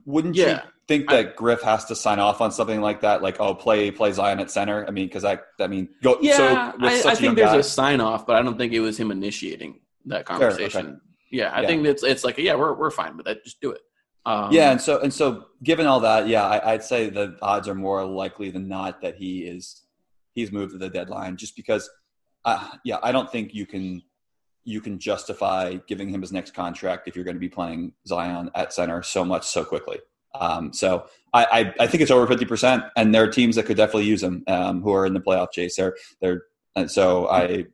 wouldn't 0.06 0.36
Yeah. 0.36 0.64
you 0.64 0.70
think 0.88 1.10
that 1.10 1.36
Griff 1.36 1.62
has 1.62 1.86
to 1.86 1.96
sign 1.96 2.20
off 2.20 2.42
on 2.42 2.52
something 2.52 2.82
like 2.82 3.02
that? 3.02 3.22
Like, 3.22 3.38
oh, 3.40 3.54
play 3.56 3.92
play 3.92 4.12
Zion 4.12 4.40
at 4.40 4.52
center. 4.52 4.86
I 4.88 4.92
mean, 4.92 5.08
because 5.08 5.24
I, 5.26 5.40
I 5.60 5.68
mean, 5.68 5.90
go. 6.02 6.18
yeah, 6.22 6.72
so 6.72 6.78
I, 6.82 7.00
such 7.00 7.18
think 7.20 7.36
there's 7.36 7.52
guy- 7.52 7.58
a 7.58 7.64
sign 7.64 8.02
off, 8.02 8.26
but 8.28 8.36
I 8.36 8.42
don't 8.42 8.58
think 8.58 8.74
it 8.74 8.80
was 8.80 9.00
him 9.00 9.12
initiating 9.12 9.80
that 10.06 10.28
Fair, 10.28 10.38
conversation. 10.40 10.86
okay. 10.88 10.98
Yeah, 11.32 11.52
I 11.52 11.62
Yeah. 11.62 11.68
think 11.68 11.86
it's 11.88 12.04
it's 12.04 12.24
like 12.24 12.38
yeah, 12.38 12.56
we're 12.56 12.74
we're 12.74 12.92
fine 12.92 13.18
with 13.18 13.26
that. 13.26 13.44
Just 13.44 13.60
do 13.62 13.72
it. 13.72 13.82
Um, 14.26 14.52
yeah, 14.52 14.72
and 14.72 14.80
so 14.82 15.00
and 15.02 15.12
so, 15.14 15.46
given 15.64 15.86
all 15.88 16.00
that, 16.02 16.28
yeah, 16.28 16.46
I, 16.46 16.74
I'd 16.74 16.84
say 16.84 17.10
the 17.10 17.38
odds 17.42 17.68
are 17.68 17.76
more 17.76 18.06
likely 18.06 18.52
than 18.52 18.68
not 18.68 19.02
that 19.02 19.16
he 19.16 19.40
is 19.40 19.82
he's 20.34 20.52
moved 20.52 20.72
to 20.74 20.78
the 20.78 20.90
deadline, 20.90 21.38
just 21.38 21.56
because. 21.56 21.90
Uh, 22.46 22.70
yeah, 22.84 22.98
I 23.02 23.12
don't 23.12 23.32
think 23.32 23.54
you 23.54 23.66
can 23.66 24.02
you 24.66 24.82
can 24.82 24.98
justify 24.98 25.76
giving 25.88 26.10
him 26.10 26.22
his 26.22 26.32
next 26.32 26.54
contract 26.54 27.08
if 27.08 27.16
you're 27.16 27.26
going 27.26 27.36
to 27.36 27.40
be 27.40 27.50
playing 27.50 27.94
Zion 28.08 28.50
at 28.56 28.74
center 28.74 29.04
so 29.04 29.26
much 29.26 29.46
so 29.46 29.66
quickly. 29.66 30.00
Um, 30.36 30.74
so 30.74 31.06
I, 31.34 31.46
I, 31.46 31.74
I 31.84 31.88
think 31.88 32.02
it's 32.02 32.12
over 32.12 32.26
fifty 32.26 32.46
percent, 32.46 32.84
and 32.96 33.14
there 33.14 33.24
are 33.24 33.28
teams 33.28 33.56
that 33.56 33.66
could 33.66 33.78
definitely 33.78 34.06
use 34.06 34.24
him 34.24 34.44
um, 34.48 34.82
who 34.82 34.94
are 34.94 35.06
in 35.06 35.14
the 35.14 35.20
playoff 35.20 35.52
chase. 35.52 35.76
They're 35.76 36.44
and 36.76 36.90
so 36.90 37.28
I. 37.30 37.66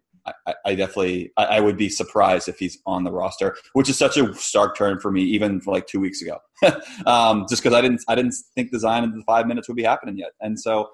I, 0.64 0.76
definitely, 0.76 1.32
I, 1.38 1.46
I 1.46 1.60
would 1.60 1.76
be 1.76 1.90
surprised 1.90 2.48
if 2.48 2.60
he's 2.60 2.78
on 2.86 3.04
the 3.04 3.12
roster, 3.12 3.58
which 3.74 3.90
is 3.90 3.98
such 3.98 4.16
a 4.16 4.32
stark 4.36 4.78
turn 4.78 5.00
for 5.00 5.12
me, 5.12 5.24
even 5.24 5.60
for 5.60 5.74
like 5.74 5.88
two 5.88 6.00
weeks 6.00 6.22
ago. 6.22 6.38
um, 7.08 7.48
just 7.50 7.64
because 7.64 7.76
I 7.76 7.82
didn't, 7.82 8.02
I 8.08 8.14
didn't 8.14 8.36
think 8.54 8.70
the 8.70 8.78
Zion 8.78 9.06
in 9.06 9.18
the 9.18 9.24
five 9.24 9.48
minutes 9.48 9.68
would 9.68 9.78
be 9.78 9.84
happening 9.84 10.20
yet, 10.20 10.34
and 10.40 10.60
so, 10.60 10.92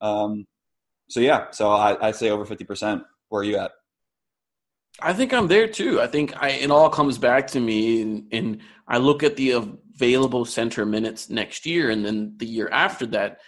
um, 0.00 0.46
so 1.10 1.20
yeah, 1.20 1.50
so 1.50 1.70
I, 1.70 2.08
I 2.08 2.12
say 2.12 2.30
over 2.30 2.46
fifty 2.46 2.64
percent. 2.64 3.02
Where 3.28 3.40
are 3.42 3.44
you 3.44 3.56
at? 3.58 3.72
I 5.00 5.12
think 5.12 5.32
I'm 5.32 5.46
there 5.46 5.68
too. 5.68 6.00
I 6.00 6.06
think 6.08 6.34
I, 6.42 6.50
it 6.50 6.70
all 6.70 6.90
comes 6.90 7.18
back 7.18 7.46
to 7.48 7.60
me, 7.60 8.02
and, 8.02 8.28
and 8.32 8.60
I 8.88 8.98
look 8.98 9.22
at 9.22 9.36
the 9.36 9.52
available 9.52 10.44
center 10.44 10.84
minutes 10.84 11.30
next 11.30 11.66
year, 11.66 11.90
and 11.90 12.04
then 12.04 12.34
the 12.38 12.46
year 12.46 12.68
after 12.72 13.06
that, 13.06 13.38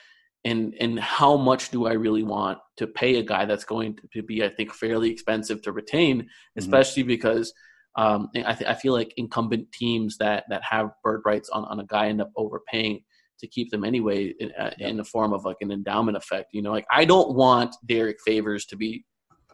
and 0.45 0.75
and 0.81 0.99
how 0.99 1.37
much 1.37 1.71
do 1.71 1.87
I 1.87 1.93
really 1.93 2.23
want 2.23 2.59
to 2.77 2.87
pay 2.87 3.17
a 3.17 3.23
guy 3.23 3.47
that's 3.47 3.65
going 3.65 3.99
to, 4.13 4.23
be, 4.23 4.45
I 4.45 4.49
think, 4.49 4.73
fairly 4.73 5.11
expensive 5.11 5.61
to 5.63 5.73
retain, 5.73 6.29
especially 6.57 7.03
because 7.03 7.53
um, 7.97 8.31
I, 8.35 8.55
th- 8.55 8.71
I 8.71 8.75
feel 8.75 8.93
like 8.93 9.13
incumbent 9.17 9.73
teams 9.73 10.17
that 10.19 10.45
that 10.51 10.63
have 10.63 10.91
bird 11.03 11.23
rights 11.27 11.51
on, 11.51 11.65
on 11.65 11.81
a 11.81 11.87
guy 11.87 12.09
end 12.09 12.21
up 12.21 12.31
overpaying 12.37 13.01
to 13.41 13.49
keep 13.49 13.71
them 13.71 13.85
anyway 13.85 14.33
in, 14.39 14.53
uh, 14.53 14.71
in 14.79 14.99
the 14.99 15.05
form 15.05 15.33
of 15.33 15.45
like 15.45 15.57
an 15.63 15.73
endowment 15.73 16.17
effect. 16.17 16.51
You 16.53 16.63
know, 16.63 16.71
like 16.71 16.87
I 16.93 17.05
don't 17.05 17.35
want 17.35 17.75
Derrick 17.87 18.19
Favors 18.25 18.67
to 18.67 18.77
be 18.77 19.05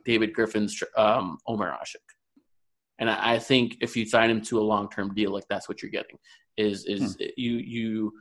David 0.06 0.32
Griffin's 0.32 0.82
um, 0.96 1.36
Omer 1.46 1.70
Asik. 1.72 1.96
And 2.98 3.10
I, 3.10 3.34
I 3.34 3.38
think 3.38 3.76
if 3.82 3.94
you 3.96 4.06
sign 4.06 4.30
him 4.30 4.40
to 4.42 4.58
a 4.58 4.62
long 4.72 4.88
term 4.88 5.12
deal, 5.14 5.32
like 5.32 5.44
that's 5.50 5.68
what 5.68 5.82
you're 5.82 5.90
getting 5.90 6.16
is 6.56 6.86
is 6.86 7.18
you 7.36 7.56
you 7.56 8.12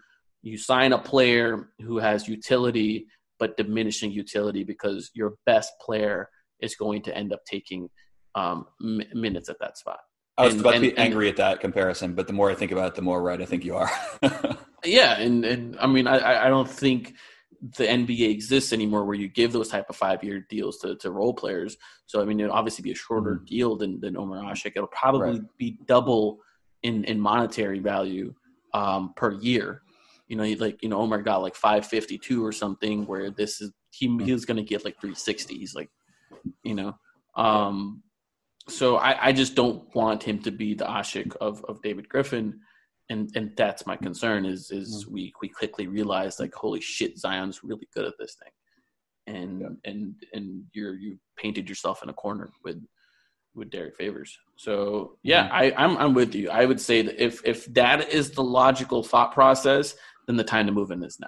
you 0.42 0.58
sign 0.58 0.92
a 0.92 0.98
player 1.00 1.70
who 1.80 1.98
has 2.00 2.28
utility 2.28 3.08
but 3.40 3.56
diminishing 3.58 4.12
utility 4.12 4.64
because 4.64 5.12
your 5.14 5.36
best 5.46 5.72
player 5.82 6.30
is 6.62 6.76
going 6.76 7.02
to 7.04 7.16
end 7.18 7.32
up 7.34 7.40
taking 7.46 7.90
um, 8.36 8.66
mi- 8.82 9.08
minutes 9.14 9.48
at 9.50 9.58
that 9.60 9.78
spot. 9.78 10.00
I 10.38 10.46
was 10.46 10.54
And- 10.54 10.62
about 10.62 10.72
to 10.72 10.76
and- 10.78 10.82
be 10.84 10.90
and- 10.92 11.00
angry 11.00 11.30
at 11.30 11.38
that 11.38 11.60
comparison, 11.62 12.14
but 12.16 12.28
the 12.28 12.34
more 12.34 12.50
I 12.52 12.56
think 12.56 12.72
about 12.72 12.88
it, 12.90 12.96
the 12.96 13.02
more 13.02 13.22
right 13.22 13.42
I 13.42 13.46
think 13.46 13.64
you 13.66 13.76
are. 13.76 13.90
Yeah, 14.84 15.18
and, 15.20 15.44
and 15.44 15.76
I 15.80 15.88
mean, 15.88 16.06
I, 16.06 16.46
I 16.46 16.48
don't 16.50 16.70
think 16.70 17.16
the 17.78 17.86
NBA 17.86 18.30
exists 18.30 18.74
anymore 18.74 19.06
where 19.06 19.16
you 19.16 19.28
give 19.28 19.52
those 19.52 19.70
type 19.70 19.90
of 19.90 19.96
five 19.96 20.24
year 20.24 20.46
deals 20.50 20.78
to, 20.80 20.96
to 20.98 21.12
role 21.12 21.34
players. 21.34 21.78
So 22.06 22.22
I 22.22 22.26
mean, 22.26 22.40
it'll 22.40 22.56
obviously 22.56 22.84
be 22.84 22.92
a 22.92 22.96
shorter 22.96 23.42
deal 23.46 23.76
than 23.76 24.00
than 24.00 24.18
Omer 24.18 24.42
Asik. 24.42 24.74
It'll 24.76 24.88
probably 24.88 25.40
Right. 25.40 25.58
be 25.58 25.80
double 25.86 26.40
in 26.84 27.04
in 27.06 27.20
monetary 27.20 27.80
value 27.80 28.34
um, 28.74 29.14
per 29.16 29.32
year. 29.34 29.82
You 30.28 30.36
know, 30.36 30.44
like 30.60 30.84
you 30.84 30.90
know, 30.90 31.00
Omer 31.00 31.22
got 31.22 31.42
like 31.42 31.56
five 31.56 31.88
fifty 31.88 32.18
two 32.18 32.46
or 32.46 32.52
something, 32.52 33.06
where 33.06 33.32
this 33.32 33.62
is 33.62 33.72
he 33.92 34.08
he 34.24 34.34
was 34.34 34.46
going 34.46 34.58
to 34.58 34.64
get 34.64 34.86
like 34.86 35.00
three 35.02 35.16
sixty. 35.16 35.58
He's 35.58 35.76
like, 35.76 35.90
you 36.64 36.76
know, 36.76 36.96
um, 37.36 38.04
so 38.68 38.98
I, 38.98 39.28
I 39.28 39.32
just 39.32 39.56
don't 39.56 39.94
want 39.96 40.24
him 40.24 40.40
to 40.44 40.52
be 40.52 40.74
the 40.74 40.86
Asik 40.86 41.36
of 41.38 41.64
of 41.66 41.82
David 41.82 42.10
Griffin 42.10 42.60
and 43.10 43.30
and 43.36 43.52
that's 43.56 43.86
my 43.86 43.96
concern 43.96 44.46
is 44.46 44.72
is 44.72 45.04
mm-hmm. 45.04 45.14
we 45.14 45.34
we 45.42 45.50
quickly 45.50 45.88
realize 45.88 46.40
like 46.40 46.54
holy 46.54 46.82
shit 46.82 47.18
Zion's 47.18 47.64
really 47.64 47.88
good 47.94 48.06
at 48.06 48.14
this 48.20 48.36
thing. 48.36 48.52
And 49.28 49.78
and 49.86 50.16
and 50.34 50.64
you're 50.74 50.96
you 50.96 51.18
painted 51.36 51.68
yourself 51.68 52.04
in 52.04 52.10
a 52.10 52.14
corner 52.14 52.52
with 52.64 52.84
with 53.54 53.70
Derrick 53.70 53.96
Favors. 53.96 54.38
So 54.56 55.18
yeah 55.24 55.46
mm-hmm. 55.46 55.56
I 55.56 55.74
I'm 55.78 55.98
I'm 55.98 56.14
with 56.14 56.36
you. 56.36 56.50
I 56.50 56.66
would 56.66 56.82
say 56.82 57.02
that 57.04 57.24
if 57.24 57.42
if 57.46 57.66
that 57.74 58.10
is 58.10 58.32
the 58.32 58.44
logical 58.44 59.04
thought 59.04 59.34
process 59.34 59.96
then 60.28 60.38
the 60.38 60.44
time 60.44 60.66
to 60.66 60.72
move 60.72 60.92
in 60.92 61.04
is 61.04 61.20
now. 61.20 61.28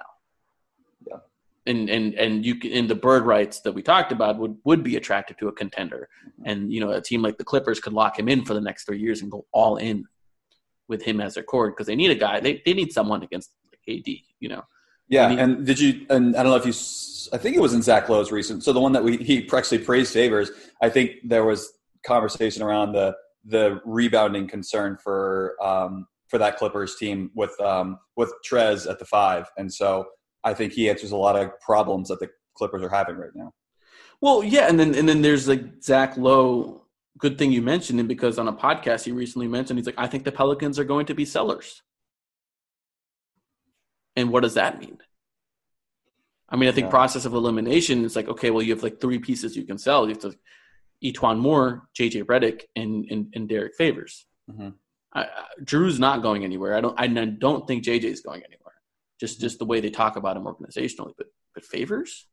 Yeah. 1.06 1.18
and 1.66 1.88
and 1.88 2.14
and 2.14 2.44
you 2.44 2.56
can 2.56 2.72
and 2.72 2.90
the 2.90 2.96
bird 2.96 3.24
rights 3.24 3.60
that 3.60 3.72
we 3.72 3.82
talked 3.82 4.10
about 4.10 4.38
would 4.38 4.56
would 4.64 4.82
be 4.82 4.96
attractive 4.96 5.36
to 5.38 5.48
a 5.48 5.52
contender. 5.52 6.08
Mm-hmm. 6.26 6.50
And 6.50 6.72
you 6.72 6.80
know 6.80 6.90
a 6.90 7.00
team 7.00 7.22
like 7.22 7.38
the 7.38 7.44
Clippers 7.44 7.78
could 7.78 7.92
lock 7.92 8.18
him 8.18 8.28
in 8.28 8.44
for 8.44 8.54
the 8.54 8.60
next 8.60 8.84
three 8.84 8.98
years 8.98 9.22
and 9.22 9.30
go 9.30 9.46
all 9.52 9.76
in 9.76 10.06
with 10.88 11.02
him 11.02 11.20
as 11.20 11.34
their 11.34 11.42
core 11.42 11.70
because 11.70 11.86
they 11.86 11.96
need 11.96 12.10
a 12.10 12.14
guy. 12.14 12.40
They 12.40 12.62
they 12.64 12.74
need 12.74 12.92
someone 12.92 13.22
against 13.22 13.52
like 13.70 13.98
AD. 13.98 14.06
You 14.40 14.48
know. 14.48 14.62
Yeah, 15.08 15.28
mean- 15.28 15.38
and 15.38 15.66
did 15.66 15.80
you? 15.80 16.06
And 16.10 16.36
I 16.36 16.42
don't 16.42 16.52
know 16.52 16.56
if 16.56 16.66
you. 16.66 16.74
I 17.32 17.36
think 17.38 17.56
it 17.56 17.60
was 17.60 17.74
in 17.74 17.82
Zach 17.82 18.08
Lowe's 18.08 18.32
recent. 18.32 18.64
So 18.64 18.72
the 18.72 18.80
one 18.80 18.92
that 18.92 19.04
we 19.04 19.16
he 19.18 19.48
actually 19.52 19.78
praised 19.78 20.12
Favors. 20.12 20.50
I 20.82 20.88
think 20.88 21.12
there 21.24 21.44
was 21.44 21.72
conversation 22.06 22.62
around 22.62 22.92
the 22.92 23.14
the 23.44 23.80
rebounding 23.84 24.46
concern 24.46 24.96
for 25.02 25.56
um, 25.62 26.06
for 26.28 26.38
that 26.38 26.56
Clippers 26.56 26.96
team 26.96 27.30
with 27.34 27.58
um, 27.60 27.98
with 28.16 28.32
Trez 28.48 28.88
at 28.88 28.98
the 28.98 29.04
five, 29.04 29.46
and 29.56 29.72
so 29.72 30.06
I 30.44 30.54
think 30.54 30.72
he 30.72 30.88
answers 30.88 31.12
a 31.12 31.16
lot 31.16 31.36
of 31.36 31.58
problems 31.60 32.08
that 32.08 32.20
the 32.20 32.30
Clippers 32.54 32.82
are 32.82 32.88
having 32.88 33.16
right 33.16 33.30
now. 33.34 33.52
Well, 34.20 34.42
yeah, 34.42 34.68
and 34.68 34.78
then 34.78 34.94
and 34.94 35.08
then 35.08 35.22
there's 35.22 35.48
like 35.48 35.82
Zach 35.82 36.16
Lowe. 36.16 36.82
Good 37.18 37.36
thing 37.38 37.50
you 37.52 37.62
mentioned 37.62 37.98
him 38.00 38.06
because 38.06 38.38
on 38.38 38.48
a 38.48 38.52
podcast 38.52 39.04
he 39.04 39.12
recently 39.12 39.48
mentioned 39.48 39.78
he's 39.78 39.86
like 39.86 39.98
I 39.98 40.06
think 40.06 40.24
the 40.24 40.32
Pelicans 40.32 40.78
are 40.78 40.84
going 40.84 41.06
to 41.06 41.14
be 41.14 41.24
sellers. 41.24 41.82
And 44.16 44.30
what 44.30 44.42
does 44.42 44.54
that 44.54 44.78
mean? 44.80 44.98
I 46.48 46.56
mean, 46.56 46.68
I 46.68 46.72
think 46.72 46.86
Yeah. 46.86 46.90
process 46.90 47.24
of 47.24 47.34
elimination 47.34 48.04
is 48.04 48.16
like 48.16 48.28
okay, 48.28 48.50
well 48.50 48.62
you 48.62 48.72
have 48.74 48.82
like 48.82 49.00
three 49.00 49.18
pieces 49.18 49.56
you 49.56 49.64
can 49.64 49.78
sell. 49.78 50.04
You 50.04 50.14
have 50.14 50.22
to 50.22 50.34
E'Twaun 51.04 51.38
Moore, 51.38 51.88
JJ 51.98 52.24
Redick, 52.24 52.62
and 52.76 53.04
and, 53.10 53.32
and 53.34 53.48
Derek 53.48 53.74
Favors. 53.76 54.26
Mhm. 54.50 54.74
I, 55.12 55.22
I, 55.22 55.44
Jrue's 55.64 55.98
not 55.98 56.22
going 56.22 56.44
anywhere. 56.44 56.74
I 56.76 56.80
don't. 56.80 56.98
I 57.00 57.06
don't 57.06 57.66
think 57.66 57.84
JJ 57.84 58.04
is 58.04 58.20
going 58.20 58.42
anywhere. 58.42 58.74
Just 59.20 59.40
just 59.40 59.58
the 59.58 59.64
way 59.64 59.80
they 59.80 59.90
talk 59.90 60.16
about 60.16 60.36
him 60.36 60.44
organizationally, 60.44 61.12
but 61.16 61.28
but 61.54 61.64
Favors. 61.64 62.28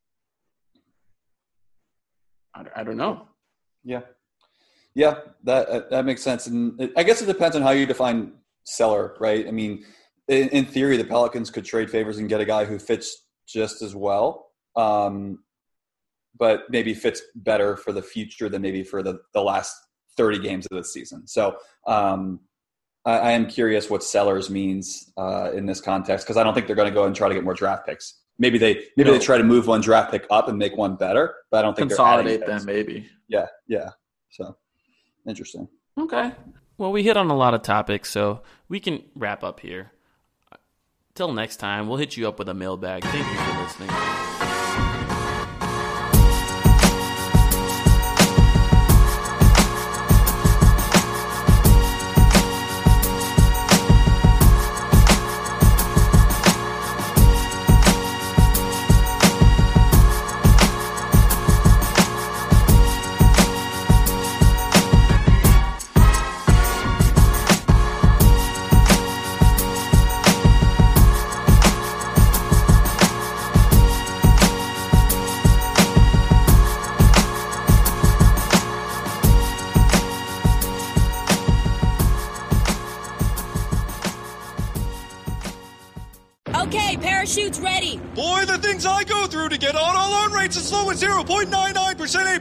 I, 2.53 2.63
I 2.77 2.83
don't 2.83 2.97
know. 2.97 3.27
Yeah, 3.83 4.01
yeah, 4.95 5.15
that 5.43 5.67
uh, 5.69 5.81
that 5.91 6.05
makes 6.05 6.23
sense, 6.23 6.47
and 6.47 6.91
I 6.97 7.03
guess 7.03 7.21
it 7.21 7.25
depends 7.27 7.55
on 7.55 7.61
how 7.61 7.71
you 7.71 7.85
define 7.85 8.31
seller, 8.63 9.15
right? 9.19 9.47
I 9.47 9.51
mean, 9.51 9.85
in, 10.27 10.49
in 10.49 10.65
theory, 10.65 10.97
the 10.97 11.03
Pelicans 11.03 11.51
could 11.51 11.65
trade 11.65 11.91
Favors 11.91 12.17
and 12.17 12.27
get 12.27 12.41
a 12.41 12.45
guy 12.45 12.65
who 12.65 12.79
fits 12.79 13.23
just 13.47 13.81
as 13.81 13.93
well, 13.93 14.47
um, 14.75 15.43
but 16.37 16.63
maybe 16.69 16.93
fits 16.93 17.21
better 17.35 17.75
for 17.77 17.91
the 17.91 18.01
future 18.01 18.49
than 18.49 18.61
maybe 18.61 18.83
for 18.83 19.03
the 19.03 19.19
the 19.33 19.41
last 19.41 19.75
thirty 20.17 20.39
games 20.39 20.65
of 20.71 20.77
the 20.77 20.83
season. 20.83 21.27
So. 21.27 21.57
Um, 21.85 22.39
I, 23.05 23.17
I 23.19 23.31
am 23.33 23.45
curious 23.45 23.87
what 23.89 24.03
sellers 24.03 24.49
means 24.49 25.11
uh, 25.15 25.51
in 25.53 25.67
this 25.67 25.79
context 25.79 26.25
because 26.25 26.37
I 26.37 26.43
don't 26.43 26.55
think 26.55 26.65
they're 26.65 26.75
going 26.75 26.89
to 26.89 26.93
go 26.93 27.05
and 27.05 27.15
try 27.15 27.27
to 27.27 27.35
get 27.35 27.43
more 27.43 27.53
draft 27.53 27.85
picks. 27.85 28.19
Maybe 28.39 28.57
they 28.57 28.83
maybe 28.97 29.11
No. 29.11 29.17
they 29.17 29.23
try 29.23 29.37
to 29.37 29.43
move 29.43 29.67
one 29.67 29.81
draft 29.81 30.11
pick 30.11 30.25
up 30.31 30.47
and 30.49 30.57
make 30.57 30.75
one 30.75 30.95
better, 30.95 31.35
but 31.51 31.59
I 31.59 31.61
don't 31.61 31.75
think 31.75 31.89
Consolidate 31.89 32.45
them, 32.45 32.65
maybe. 32.65 33.07
Yeah, 33.27 33.45
yeah. 33.67 33.91
So 34.31 34.57
interesting. 35.27 35.67
Okay. 35.99 36.31
Well, 36.77 36.91
we 36.91 37.03
hit 37.03 37.17
on 37.17 37.29
a 37.29 37.35
lot 37.35 37.53
of 37.53 37.61
topics, 37.61 38.09
so 38.09 38.41
we 38.67 38.79
can 38.79 39.03
wrap 39.15 39.43
up 39.43 39.61
here. 39.61 39.91
Till 41.13 41.31
next 41.31 41.57
time, 41.57 41.87
we'll 41.87 41.97
hit 41.97 42.17
you 42.17 42.27
up 42.27 42.37
with 42.37 42.49
a 42.49 42.53
mailbag. 42.53 43.03
Thank 43.03 43.25
you 43.25 43.37
for 43.37 43.61
listening. 43.61 44.44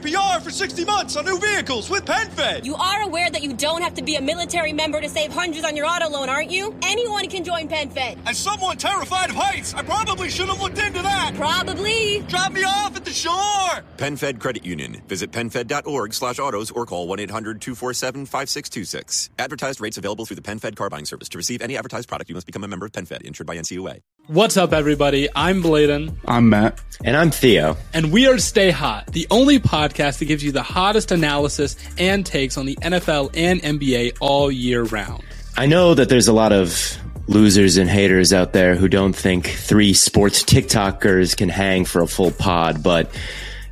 APR 0.05 0.41
for 0.41 0.51
60 0.51 0.85
months 0.85 1.15
on 1.15 1.25
new 1.25 1.39
vehicles 1.39 1.89
with 1.89 2.05
PenFed. 2.05 2.63
You 2.63 2.75
are 2.75 3.01
aware 3.01 3.31
that 3.31 3.41
you 3.41 3.53
don't 3.53 3.81
have 3.81 3.95
to 3.95 4.03
be 4.03 4.17
a 4.17 4.21
military 4.21 4.71
member 4.71 5.01
to 5.01 5.09
save 5.09 5.33
hundreds 5.33 5.65
on 5.65 5.75
your 5.75 5.87
auto 5.87 6.07
loan, 6.09 6.29
aren't 6.29 6.51
you? 6.51 6.75
Anyone 6.83 7.27
can 7.27 7.43
join 7.43 7.67
PenFed. 7.67 8.19
As 8.27 8.37
someone 8.37 8.77
terrified 8.77 9.31
of 9.31 9.35
heights, 9.35 9.73
I 9.73 9.81
probably 9.81 10.29
should 10.29 10.47
have 10.47 10.61
looked 10.61 10.77
into 10.77 11.01
that. 11.01 11.31
Probably. 11.35 12.19
Drop 12.27 12.51
me 12.51 12.63
off 12.63 12.95
at 12.95 13.03
the 13.03 13.11
shore. 13.11 13.83
PenFed 13.97 14.39
Credit 14.39 14.63
Union. 14.63 15.01
Visit 15.07 15.31
PenFed.org 15.31 16.13
slash 16.13 16.37
autos 16.37 16.69
or 16.69 16.85
call 16.85 17.07
1-800-247-5626. 17.07 19.29
Advertised 19.39 19.81
rates 19.81 19.97
available 19.97 20.27
through 20.27 20.35
the 20.35 20.43
PenFed 20.43 20.75
car 20.75 20.91
buying 20.91 21.05
service. 21.05 21.29
To 21.29 21.37
receive 21.37 21.63
any 21.63 21.77
advertised 21.77 22.07
product, 22.07 22.29
you 22.29 22.35
must 22.35 22.45
become 22.45 22.63
a 22.63 22.67
member 22.67 22.85
of 22.85 22.91
PenFed, 22.91 23.23
insured 23.23 23.47
by 23.47 23.57
NCUA. 23.57 24.01
What's 24.27 24.57
up, 24.57 24.73
everybody? 24.73 25.29
I'm 25.35 25.61
Bladen, 25.61 26.19
I'm 26.25 26.49
Matt. 26.49 26.81
And 27.03 27.15
I'm 27.15 27.29
Theo. 27.29 27.77
and 27.93 28.11
we 28.11 28.27
are 28.27 28.39
Stay 28.39 28.71
Hot, 28.71 29.05
the 29.07 29.27
only 29.29 29.59
podcast 29.59 30.17
that 30.19 30.25
gives 30.25 30.43
you 30.43 30.51
the 30.51 30.63
hottest 30.63 31.11
analysis 31.11 31.75
and 31.99 32.25
takes 32.25 32.57
on 32.57 32.65
the 32.65 32.75
NFL 32.77 33.31
and 33.35 33.61
NBA 33.61 34.17
all 34.21 34.49
year 34.49 34.81
round. 34.83 35.23
I 35.57 35.67
know 35.67 35.93
that 35.93 36.09
there's 36.09 36.27
a 36.27 36.33
lot 36.33 36.51
of 36.53 36.97
losers 37.27 37.77
and 37.77 37.87
haters 37.87 38.33
out 38.33 38.53
there 38.53 38.75
who 38.75 38.87
don't 38.87 39.15
think 39.15 39.47
three 39.47 39.93
sports 39.93 40.43
TikTokers 40.43 41.37
can 41.37 41.49
hang 41.49 41.85
for 41.85 42.01
a 42.01 42.07
full 42.07 42.31
pod, 42.31 42.81
but 42.81 43.11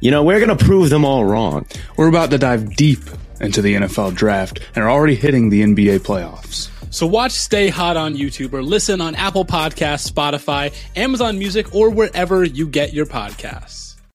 you 0.01 0.11
know, 0.11 0.23
we're 0.23 0.45
going 0.45 0.55
to 0.55 0.65
prove 0.65 0.89
them 0.91 1.03
all 1.05 1.25
wrong. 1.25 1.65
We're 1.97 2.09
about 2.09 2.29
to 2.31 2.37
dive 2.37 2.75
deep 2.75 2.99
into 3.41 3.61
the 3.63 3.73
NFL 3.75 4.13
draft 4.13 4.59
and 4.75 4.83
are 4.83 4.91
already 4.91 5.15
hitting 5.15 5.49
the 5.49 5.63
NBA 5.63 5.99
playoffs. 5.99 6.69
So 6.93 7.07
watch 7.07 7.31
Stay 7.31 7.69
Hot 7.69 7.97
on 7.97 8.13
YouTube 8.13 8.53
or 8.53 8.61
listen 8.61 9.01
on 9.01 9.15
Apple 9.15 9.45
Podcasts, 9.45 10.07
Spotify, 10.07 10.71
Amazon 10.95 11.39
Music, 11.39 11.73
or 11.73 11.89
wherever 11.89 12.43
you 12.43 12.67
get 12.67 12.93
your 12.93 13.07
podcasts. 13.07 13.92